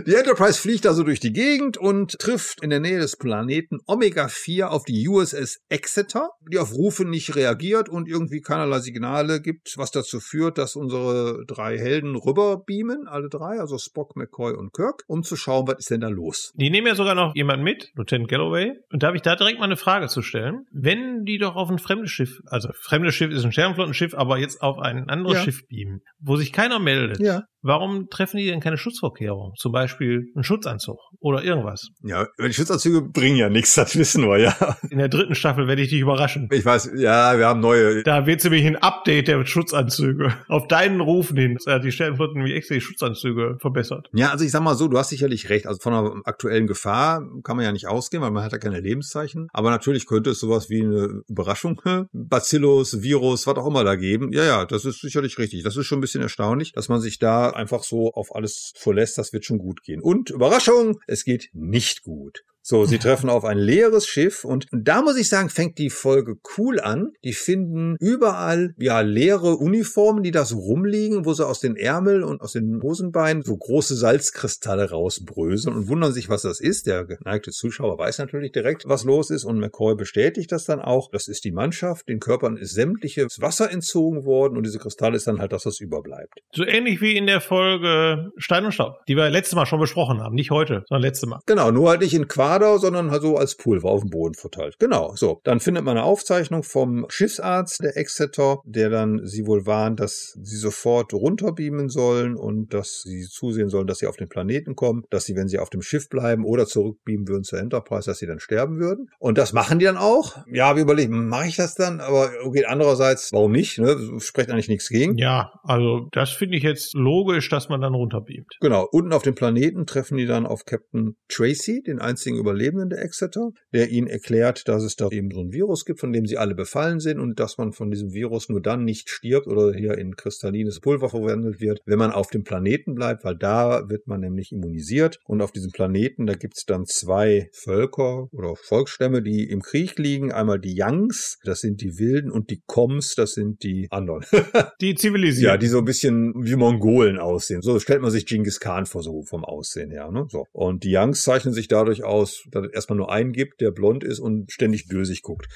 die 0.07 0.15
Enterprise 0.15 0.61
fliegt 0.61 0.87
also 0.87 1.03
durch 1.03 1.21
die 1.21 1.33
Gegend 1.33 1.77
und 1.77 2.19
trifft 2.19 2.63
in 2.63 2.71
der 2.71 2.81
Nähe 2.81 2.99
des 2.99 3.17
Planeten 3.17 3.79
Omega 3.87 4.29
4 4.29 4.71
auf 4.71 4.85
die 4.85 5.09
USS 5.09 5.59
Exeter, 5.69 6.31
die 6.51 6.59
auf 6.59 6.73
Rufe 6.73 7.05
nicht 7.05 7.35
reagiert 7.37 7.89
und 7.89 8.09
irgendwie 8.09 8.41
keinerlei 8.41 8.81
Signale 8.81 9.41
gibt, 9.41 9.75
was 9.77 9.91
dazu 9.91 10.21
führt, 10.21 10.59
dass 10.59 10.77
unsere 10.77 11.45
drei 11.47 11.79
Helden 11.79 12.17
rüberbeamen, 12.17 13.09
alle 13.09 13.29
drei, 13.29 13.59
also 13.61 13.79
Spock, 13.79 14.17
McCoy 14.17 14.53
und 14.53 14.73
Kirk, 14.73 15.03
um 15.07 15.23
zu 15.23 15.37
schauen, 15.37 15.67
was 15.67 15.79
ist 15.79 15.91
denn 15.91 16.01
da 16.01 16.09
los. 16.09 16.53
Die 16.55 16.71
nehmen 16.71 16.87
ja 16.87 16.95
sogar 16.95 17.15
noch 17.15 17.35
jemanden 17.35 17.65
mit, 17.65 17.91
Lieutenant 17.95 18.29
Galloway. 18.29 18.73
Und 18.93 19.03
da 19.03 19.09
habe 19.09 19.17
ich 19.17 19.23
da 19.23 19.37
direkt 19.37 19.59
mal 19.59 19.67
eine 19.67 19.77
Frage 19.77 20.09
zu 20.09 20.23
stellen 20.23 20.67
wenn 20.73 21.25
die 21.25 21.39
doch 21.39 21.57
auf 21.57 21.71
ein 21.71 21.79
fremdes 21.79 22.11
Schiff, 22.11 22.41
also 22.47 22.69
fremdes 22.75 23.15
Schiff 23.15 23.31
ist 23.31 23.45
ein 23.45 23.53
Sternflottenschiff, 23.53 24.15
aber 24.15 24.39
jetzt 24.39 24.63
auf 24.63 24.79
ein 24.79 25.09
anderes 25.09 25.39
ja. 25.39 25.45
Schiff 25.45 25.67
beamen, 25.69 26.03
wo 26.19 26.37
sich 26.37 26.53
keiner 26.53 26.79
meldet, 26.79 27.19
ja. 27.19 27.43
Warum 27.67 28.09
treffen 28.11 28.39
die 28.39 28.47
denn 28.47 28.61
keine 28.61 28.77
Schutzvorkehrungen? 28.77 29.55
Zum 29.57 29.73
Beispiel 29.73 30.31
einen 30.35 30.45
Schutzanzug 30.45 30.99
oder 31.21 31.43
irgendwas? 31.43 31.89
Ja, 32.03 32.27
die 32.39 32.53
Schutzanzüge 32.53 33.03
bringen 33.03 33.37
ja 33.37 33.49
nichts, 33.49 33.75
das 33.77 33.97
wissen 33.97 34.29
wir 34.29 34.39
ja. 34.39 34.77
In 34.91 34.99
der 34.99 35.09
dritten 35.09 35.35
Staffel 35.35 35.67
werde 35.69 35.83
ich 35.83 35.89
dich 35.89 36.01
überraschen. 36.01 36.49
Ich 36.53 36.65
weiß, 36.65 36.93
ja, 36.97 37.39
wir 37.39 37.47
haben 37.47 37.61
neue. 37.61 38.03
Da 38.03 38.27
wird 38.27 38.45
nämlich 38.45 38.67
ein 38.67 38.77
Update 38.77 39.29
der 39.29 39.45
Schutzanzüge. 39.47 40.35
Auf 40.49 40.69
deinen 40.69 41.01
Rufen 41.01 41.37
hin. 41.37 41.59
die 41.83 41.93
Sternflotten 41.93 42.35
nämlich 42.37 42.55
extra 42.55 42.75
die 42.75 42.81
Schutzanzüge 42.81 43.57
verbessert. 43.61 44.11
Ja, 44.13 44.31
also 44.31 44.45
ich 44.45 44.51
sag 44.51 44.63
mal 44.63 44.75
so, 44.75 44.89
du 44.89 44.99
hast 44.99 45.11
sicherlich 45.11 45.49
recht. 45.49 45.67
Also 45.67 45.81
von 45.81 45.95
einer 45.95 46.21
aktuellen 46.25 46.67
Gefahr 46.67 47.23
kann 47.43 47.57
man 47.57 47.65
ja 47.65 47.73
nicht 47.73 47.87
ausgehen, 47.87 48.23
weil 48.23 48.31
man 48.31 48.45
hat 48.45 48.53
ja 48.53 48.59
keine 48.59 48.81
Lebenszeichen. 48.81 49.49
Aber 49.53 49.71
natürlich 49.71 50.07
könnte 50.07 50.27
könnte 50.27 50.31
es 50.31 50.41
sowas 50.41 50.71
wie 50.71 50.83
eine 50.83 51.23
Überraschung, 51.29 51.81
Bacillus, 52.13 53.03
Virus, 53.03 53.47
was 53.47 53.57
auch 53.57 53.67
immer 53.67 53.85
da 53.85 53.95
geben. 53.95 54.33
Ja, 54.33 54.45
ja, 54.45 54.65
das 54.65 54.85
ist 54.85 55.01
sicherlich 55.01 55.39
richtig. 55.39 55.63
Das 55.63 55.77
ist 55.77 55.87
schon 55.87 55.99
ein 55.99 56.01
bisschen 56.01 56.23
erstaunlich, 56.23 56.73
dass 56.73 56.89
man 56.89 57.01
sich 57.01 57.19
da 57.19 57.51
einfach 57.57 57.83
so 57.83 58.13
auf 58.13 58.35
alles 58.35 58.73
verlässt. 58.77 59.19
Das 59.19 59.33
wird 59.33 59.45
schon 59.45 59.59
gut 59.59 59.83
gehen. 59.83 60.01
Und 60.01 60.31
Überraschung, 60.31 61.01
es 61.07 61.25
geht 61.25 61.51
nicht 61.53 62.03
gut. 62.03 62.45
So, 62.69 62.85
sie 62.85 62.99
treffen 62.99 63.31
auf 63.31 63.45
ein 63.45 63.59
leeres 63.59 64.09
Schiff 64.09 64.45
und 64.45 64.67
da 64.73 65.01
muss 65.01 65.17
ich 65.17 65.29
sagen, 65.29 65.51
fängt 65.51 65.79
die 65.79 65.89
Folge 65.89 66.35
cool 66.59 66.81
an. 66.81 67.13
Die 67.23 67.33
finden 67.33 67.95
überall 68.01 68.75
ja 68.77 69.03
leere 69.03 69.55
Uniformen, 69.55 70.25
die 70.25 70.33
da 70.33 70.45
so 70.45 70.59
rumliegen, 70.59 71.25
wo 71.25 71.33
sie 71.33 71.47
aus 71.47 71.61
den 71.61 71.77
Ärmeln 71.77 72.25
und 72.25 72.41
aus 72.41 72.55
den 72.55 72.81
Hosenbeinen 72.83 73.45
so 73.45 73.57
große 73.57 73.95
Salzkristalle 73.95 74.91
rausbröseln 74.91 75.77
und 75.77 75.87
wundern 75.87 76.13
sich, 76.13 76.29
was 76.29 76.43
das 76.43 76.59
ist. 76.59 76.89
Der 76.89 77.05
geneigte 77.05 77.53
Zuschauer 77.53 77.99
weiß 77.99 78.19
natürlich 78.19 78.51
direkt, 78.51 78.83
was 78.89 79.05
los 79.05 79.31
ist 79.31 79.45
und 79.45 79.61
McCoy 79.61 79.95
bestätigt 79.95 80.51
das 80.51 80.65
dann 80.65 80.81
auch. 80.81 81.09
Das 81.13 81.29
ist 81.29 81.45
die 81.45 81.53
Mannschaft. 81.53 82.09
Den 82.09 82.19
Körpern 82.19 82.57
ist 82.57 82.75
sämtliches 82.75 83.41
Wasser 83.41 83.71
entzogen 83.71 84.25
worden 84.25 84.57
und 84.57 84.67
diese 84.67 84.81
Kristalle 84.81 85.15
ist 85.15 85.29
dann 85.29 85.39
halt 85.39 85.53
das, 85.53 85.67
was 85.67 85.79
überbleibt. 85.79 86.41
So 86.51 86.65
ähnlich 86.65 87.01
wie 87.01 87.17
in 87.17 87.29
der 87.29 87.41
Folge 87.41 88.33
Stein 88.39 88.65
und 88.65 88.73
Staub, 88.73 89.05
die 89.07 89.15
wir 89.15 89.31
letztes 89.31 89.55
Mal 89.55 89.67
schon 89.67 89.79
besprochen 89.79 90.21
haben. 90.21 90.35
Nicht 90.35 90.51
heute, 90.51 90.83
sondern 90.89 91.03
letztes 91.03 91.29
Mal. 91.29 91.39
Genau, 91.47 91.71
nur 91.71 91.91
halt 91.91 92.01
nicht 92.01 92.15
in 92.15 92.27
Quadrat 92.27 92.56
Quader, 92.57 92.79
sondern 92.79 93.11
halt 93.11 93.23
so 93.23 93.37
als 93.37 93.57
Pulver 93.57 93.91
auf 93.91 94.01
dem 94.01 94.11
Boden 94.11 94.35
verteilt. 94.35 94.77
Genau, 94.79 95.15
so. 95.15 95.41
Dann 95.45 95.61
findet 95.61 95.85
man 95.85 95.97
eine 95.97 96.07
Aufzeichnung 96.07 96.63
vom 96.63 97.07
Schiffsarzt 97.09 97.83
der 97.83 97.97
Exeter, 97.97 98.61
der 98.65 98.91
dann 98.91 99.21
sie 99.25 99.47
wohl 99.47 99.67
warnt, 99.67 100.01
dass 100.01 100.37
sie 100.41 100.57
sofort 100.57 101.13
runterbeamen 101.13 101.89
sollen 101.89 102.37
und 102.37 102.73
dass 102.73 103.03
sie 103.03 103.23
zusehen 103.23 103.69
sollen, 103.69 103.87
dass 103.87 103.99
sie 103.99 104.07
auf 104.07 104.17
den 104.17 104.29
Planeten 104.29 104.75
kommen, 104.75 105.05
dass 105.11 105.25
sie, 105.25 105.37
wenn 105.37 105.49
sie 105.49 105.59
auf 105.59 105.71
dem 105.71 105.83
Schiff 105.83 106.09
bleiben 106.09 106.45
oder 106.45 106.67
zurückbeamen 106.67 107.29
würden 107.29 107.45
zur 107.45 107.59
Enterprise, 107.59 108.09
dass 108.09 108.19
sie 108.19 108.27
dann 108.27 108.41
sterben 108.41 108.79
würden. 108.79 109.09
Und 109.19 109.39
das 109.39 109.53
machen 109.53 109.79
die 109.79 109.85
dann 109.85 109.97
auch. 109.97 110.37
Ja, 110.51 110.77
wir 110.77 110.83
überlegen, 110.83 111.29
mache 111.29 111.49
ich 111.49 111.57
das 111.57 111.75
dann? 111.75 112.01
Aber 112.01 112.31
okay, 112.45 112.65
andererseits, 112.65 113.33
warum 113.33 113.53
nicht? 113.53 113.79
Ne? 113.79 113.97
Spricht 114.19 114.51
eigentlich 114.51 114.69
nichts 114.69 114.89
gegen. 114.89 115.17
Ja, 115.19 115.53
also 115.63 116.09
das 116.13 116.31
finde 116.31 116.57
ich 116.57 116.63
jetzt 116.63 116.95
logisch, 116.95 117.49
dass 117.49 117.69
man 117.69 117.81
dann 117.81 117.95
runterbeamt. 117.95 118.57
Genau, 118.61 118.87
unten 118.91 119.13
auf 119.13 119.23
dem 119.23 119.35
Planeten 119.35 119.87
treffen 119.87 120.17
die 120.17 120.27
dann 120.27 120.47
auf 120.47 120.65
Captain 120.65 121.17
Tracy, 121.29 121.83
den 121.83 122.01
einzigen 122.01 122.39
Überlebenden 122.47 122.91
der 122.91 123.03
Exeter, 123.03 123.51
der 123.73 123.91
ihnen 123.91 124.07
erklärt, 124.07 124.69
dass 124.69 124.85
es 124.85 124.97
da 124.97 125.09
eben 125.11 125.31
so 125.33 125.41
ein 125.41 125.53
Virus 125.53 125.85
gibt, 125.85 126.01
von 126.01 126.13
dem 126.13 126.27
sie 126.27 126.39
alle 126.39 126.55
befallen 126.55 127.01
sind 127.01 127.19
und 127.19 127.41
dass 127.41 127.59
man 127.59 127.73
von 127.73 127.91
diesem 127.91 128.13
Virus 128.13 128.49
nur 128.49 128.63
dann 128.63 128.85
nicht 128.85 129.11
stirbt 129.11 129.49
oder 129.49 129.73
hier 129.75 129.99
in 129.99 130.17
kristallines 130.17 130.81
Pulver 130.81 131.09
verwandelt 131.09 131.61
wird, 131.61 131.81
wenn 131.87 131.99
man 131.99 132.13
auf 132.13 132.29
dem 132.29 132.45
Planeten 132.45 132.95
bleibt, 132.95 133.25
weil 133.25 133.37
da 133.37 133.89
wird 133.89 134.07
man 134.07 134.21
nämlich 134.21 134.53
immunisiert 134.53 135.19
und 135.25 135.43
auf 135.43 135.53
diesem 135.53 135.73
Planeten, 135.73 136.27
da 136.27 136.35
gibt 136.35 136.57
es 136.57 136.65
dann 136.65 136.87
zwei 136.87 137.49
Völker 137.53 138.29
oder 138.33 138.55
Volksstämme, 138.57 139.23
die 139.23 139.49
im 139.51 139.61
Krieg 139.63 139.99
liegen. 139.99 140.33
Einmal 140.33 140.61
die 140.61 140.75
Yangs, 140.75 141.39
das 141.45 141.61
sind 141.61 141.81
die 141.81 141.99
Wilden 141.99 142.31
und 142.31 142.51
die 142.51 142.63
Koms, 142.67 143.15
das 143.15 143.33
sind 143.33 143.63
die 143.63 143.89
anderen. 143.91 144.25
die 144.81 144.95
zivilisieren. 144.95 145.53
Ja, 145.53 145.57
die 145.57 145.67
so 145.67 145.79
ein 145.79 145.85
bisschen 145.85 146.33
wie 146.37 146.57
Mongolen 146.57 147.19
aussehen. 147.19 147.63
So 147.63 147.79
stellt 147.81 148.03
man 148.03 148.11
sich 148.11 148.27
Genghis 148.27 148.61
Khan 148.61 148.87
vor, 148.87 149.03
so 149.03 149.23
vom 149.23 149.45
Aussehen 149.45 149.91
her. 149.91 150.11
Ne? 150.11 150.27
So. 150.29 150.47
Und 150.53 150.85
die 150.85 150.91
Yangs 150.91 151.23
zeichnen 151.23 151.55
sich 151.55 151.69
dadurch 151.69 152.05
aus, 152.05 152.26
dass 152.51 152.67
es 152.67 152.73
erstmal 152.73 152.99
nur 152.99 153.11
einen 153.11 153.33
gibt, 153.33 153.61
der 153.61 153.71
blond 153.71 154.05
ist 154.05 154.19
und 154.19 154.51
ständig 154.51 154.89
dösig 154.89 155.23
guckt. 155.23 155.47